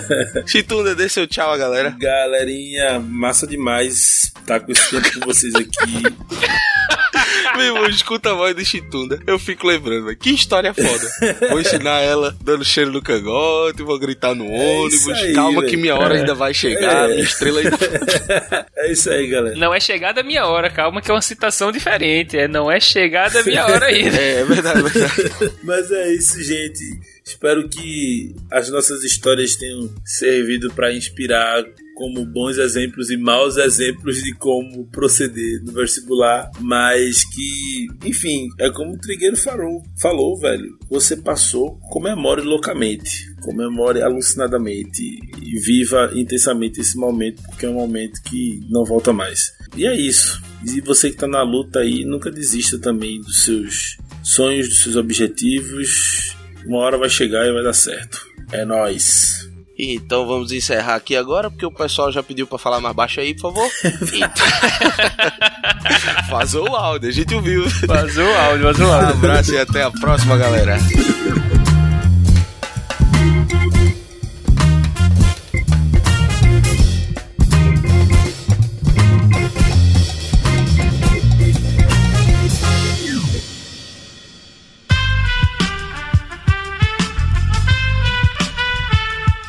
Chitunda, 0.47 0.95
dê 0.95 1.09
seu 1.09 1.27
tchau 1.27 1.53
a 1.53 1.57
galera. 1.57 1.95
Galerinha, 1.99 2.99
massa 3.01 3.47
demais 3.47 4.33
estar 4.41 4.61
com 4.61 4.73
esse 4.73 4.91
tempo 4.91 5.21
com 5.21 5.27
vocês 5.27 5.55
aqui. 5.55 5.69
Meu 7.59 7.67
irmão, 7.75 7.87
escuta 7.89 8.31
a 8.31 8.35
voz 8.35 8.55
de 8.57 8.65
Chitunda. 8.65 9.19
Eu 9.27 9.39
fico 9.39 9.67
lembrando, 9.67 10.05
velho. 10.07 10.17
Que 10.17 10.31
história 10.31 10.73
foda. 10.73 11.49
Vou 11.51 11.61
ensinar 11.61 12.01
ela 12.01 12.37
dando 12.43 12.65
cheiro 12.65 12.91
no 12.93 13.03
cangote, 13.03 13.83
vou 13.83 13.99
gritar 13.99 14.35
no 14.35 14.47
ônibus. 14.49 14.95
isso 14.95 15.11
aí, 15.13 15.33
Calma 15.35 15.63
que 15.63 15.71
velho. 15.71 15.81
minha 15.83 15.95
hora 15.97 16.15
ainda 16.15 16.35
vai 16.35 16.55
chegar, 16.55 17.09
É. 17.11 17.13
minha 17.15 17.25
estrela 17.25 17.61
ainda. 17.61 17.79
É 18.81 18.93
isso 18.93 19.11
aí, 19.11 19.27
galera. 19.27 19.57
Não 19.57 19.75
é 19.75 19.81
chegada 19.81 20.21
a 20.21 20.25
minha 20.25 20.47
hora, 20.47 20.71
calma 20.71 21.03
que 21.03 21.11
é 21.11 21.15
uma 21.15 21.21
citação 21.21 21.73
diferente. 21.73 22.37
É 22.39 22.47
não 22.47 22.71
é 22.71 22.79
chegada 22.79 23.41
a 23.41 23.43
minha 23.43 23.65
hora 23.67 23.87
ainda. 23.91 24.17
É, 24.17 24.41
é 24.41 24.45
verdade, 24.45 24.79
é 24.79 24.83
verdade. 24.83 25.53
Mas 25.65 25.91
é 25.91 26.13
isso, 26.15 26.41
gente. 26.43 26.79
Espero 27.27 27.69
que 27.69 28.35
as 28.51 28.71
nossas 28.71 29.03
histórias 29.03 29.57
tenham 29.57 29.91
servido 30.05 30.73
para 30.73 30.93
inspirar 30.93 31.65
como 31.99 32.25
bons 32.25 32.59
exemplos 32.59 33.11
e 33.11 33.17
maus 33.17 33.57
exemplos 33.57 34.23
de 34.23 34.33
como 34.37 34.87
proceder 34.87 35.61
no 35.65 35.73
vestibular, 35.73 36.49
mas 36.61 37.25
que, 37.25 37.89
enfim, 38.05 38.47
é 38.61 38.71
como 38.71 38.95
o 38.95 38.99
Trigueiro 38.99 39.37
falou, 39.37 39.83
falou, 40.01 40.39
velho. 40.39 40.79
Você 40.89 41.17
passou, 41.17 41.77
comemore 41.91 42.43
loucamente, 42.43 43.35
comemore 43.43 44.01
alucinadamente 44.01 45.03
e 45.43 45.59
viva 45.59 46.13
intensamente 46.15 46.81
esse 46.81 46.97
momento, 46.97 47.43
porque 47.43 47.67
é 47.67 47.69
um 47.69 47.75
momento 47.75 48.23
que 48.23 48.61
não 48.71 48.85
volta 48.85 49.13
mais. 49.13 49.53
E 49.77 49.85
é 49.85 49.93
isso. 49.93 50.41
E 50.65 50.81
você 50.81 51.11
que 51.11 51.17
tá 51.17 51.27
na 51.27 51.43
luta 51.43 51.81
aí, 51.81 52.05
nunca 52.05 52.31
desista 52.31 52.79
também 52.79 53.21
dos 53.21 53.43
seus 53.43 53.99
sonhos, 54.23 54.69
dos 54.69 54.85
seus 54.85 54.95
objetivos. 54.95 56.37
Uma 56.65 56.79
hora 56.79 56.97
vai 56.97 57.11
chegar 57.11 57.45
e 57.45 57.53
vai 57.53 57.65
dar 57.65 57.73
certo. 57.73 58.25
É 58.53 58.65
nóis. 58.65 59.48
Então 59.79 60.27
vamos 60.27 60.51
encerrar 60.51 60.97
aqui 60.97 61.15
agora, 61.17 61.49
porque 61.51 61.65
o 61.65 61.71
pessoal 61.71 62.11
já 62.11 62.21
pediu 62.23 62.47
pra 62.49 62.59
falar 62.59 62.81
mais 62.81 62.97
baixo 62.97 63.21
aí, 63.21 63.33
por 63.35 63.53
favor. 63.53 63.71
Vazou 66.31 66.69
o 66.69 66.77
áudio, 66.77 67.09
a 67.09 67.13
gente 67.13 67.35
ouviu. 67.35 67.65
Vazou 67.87 68.25
o 68.27 68.37
áudio, 68.39 68.65
vazou 68.65 68.87
o 68.87 68.91
Um 68.91 68.93
áudio. 68.93 69.11
abraço 69.11 69.55
e 69.55 69.59
até 69.59 69.83
a 69.85 69.91
próxima, 69.91 70.37
galera. 70.37 70.77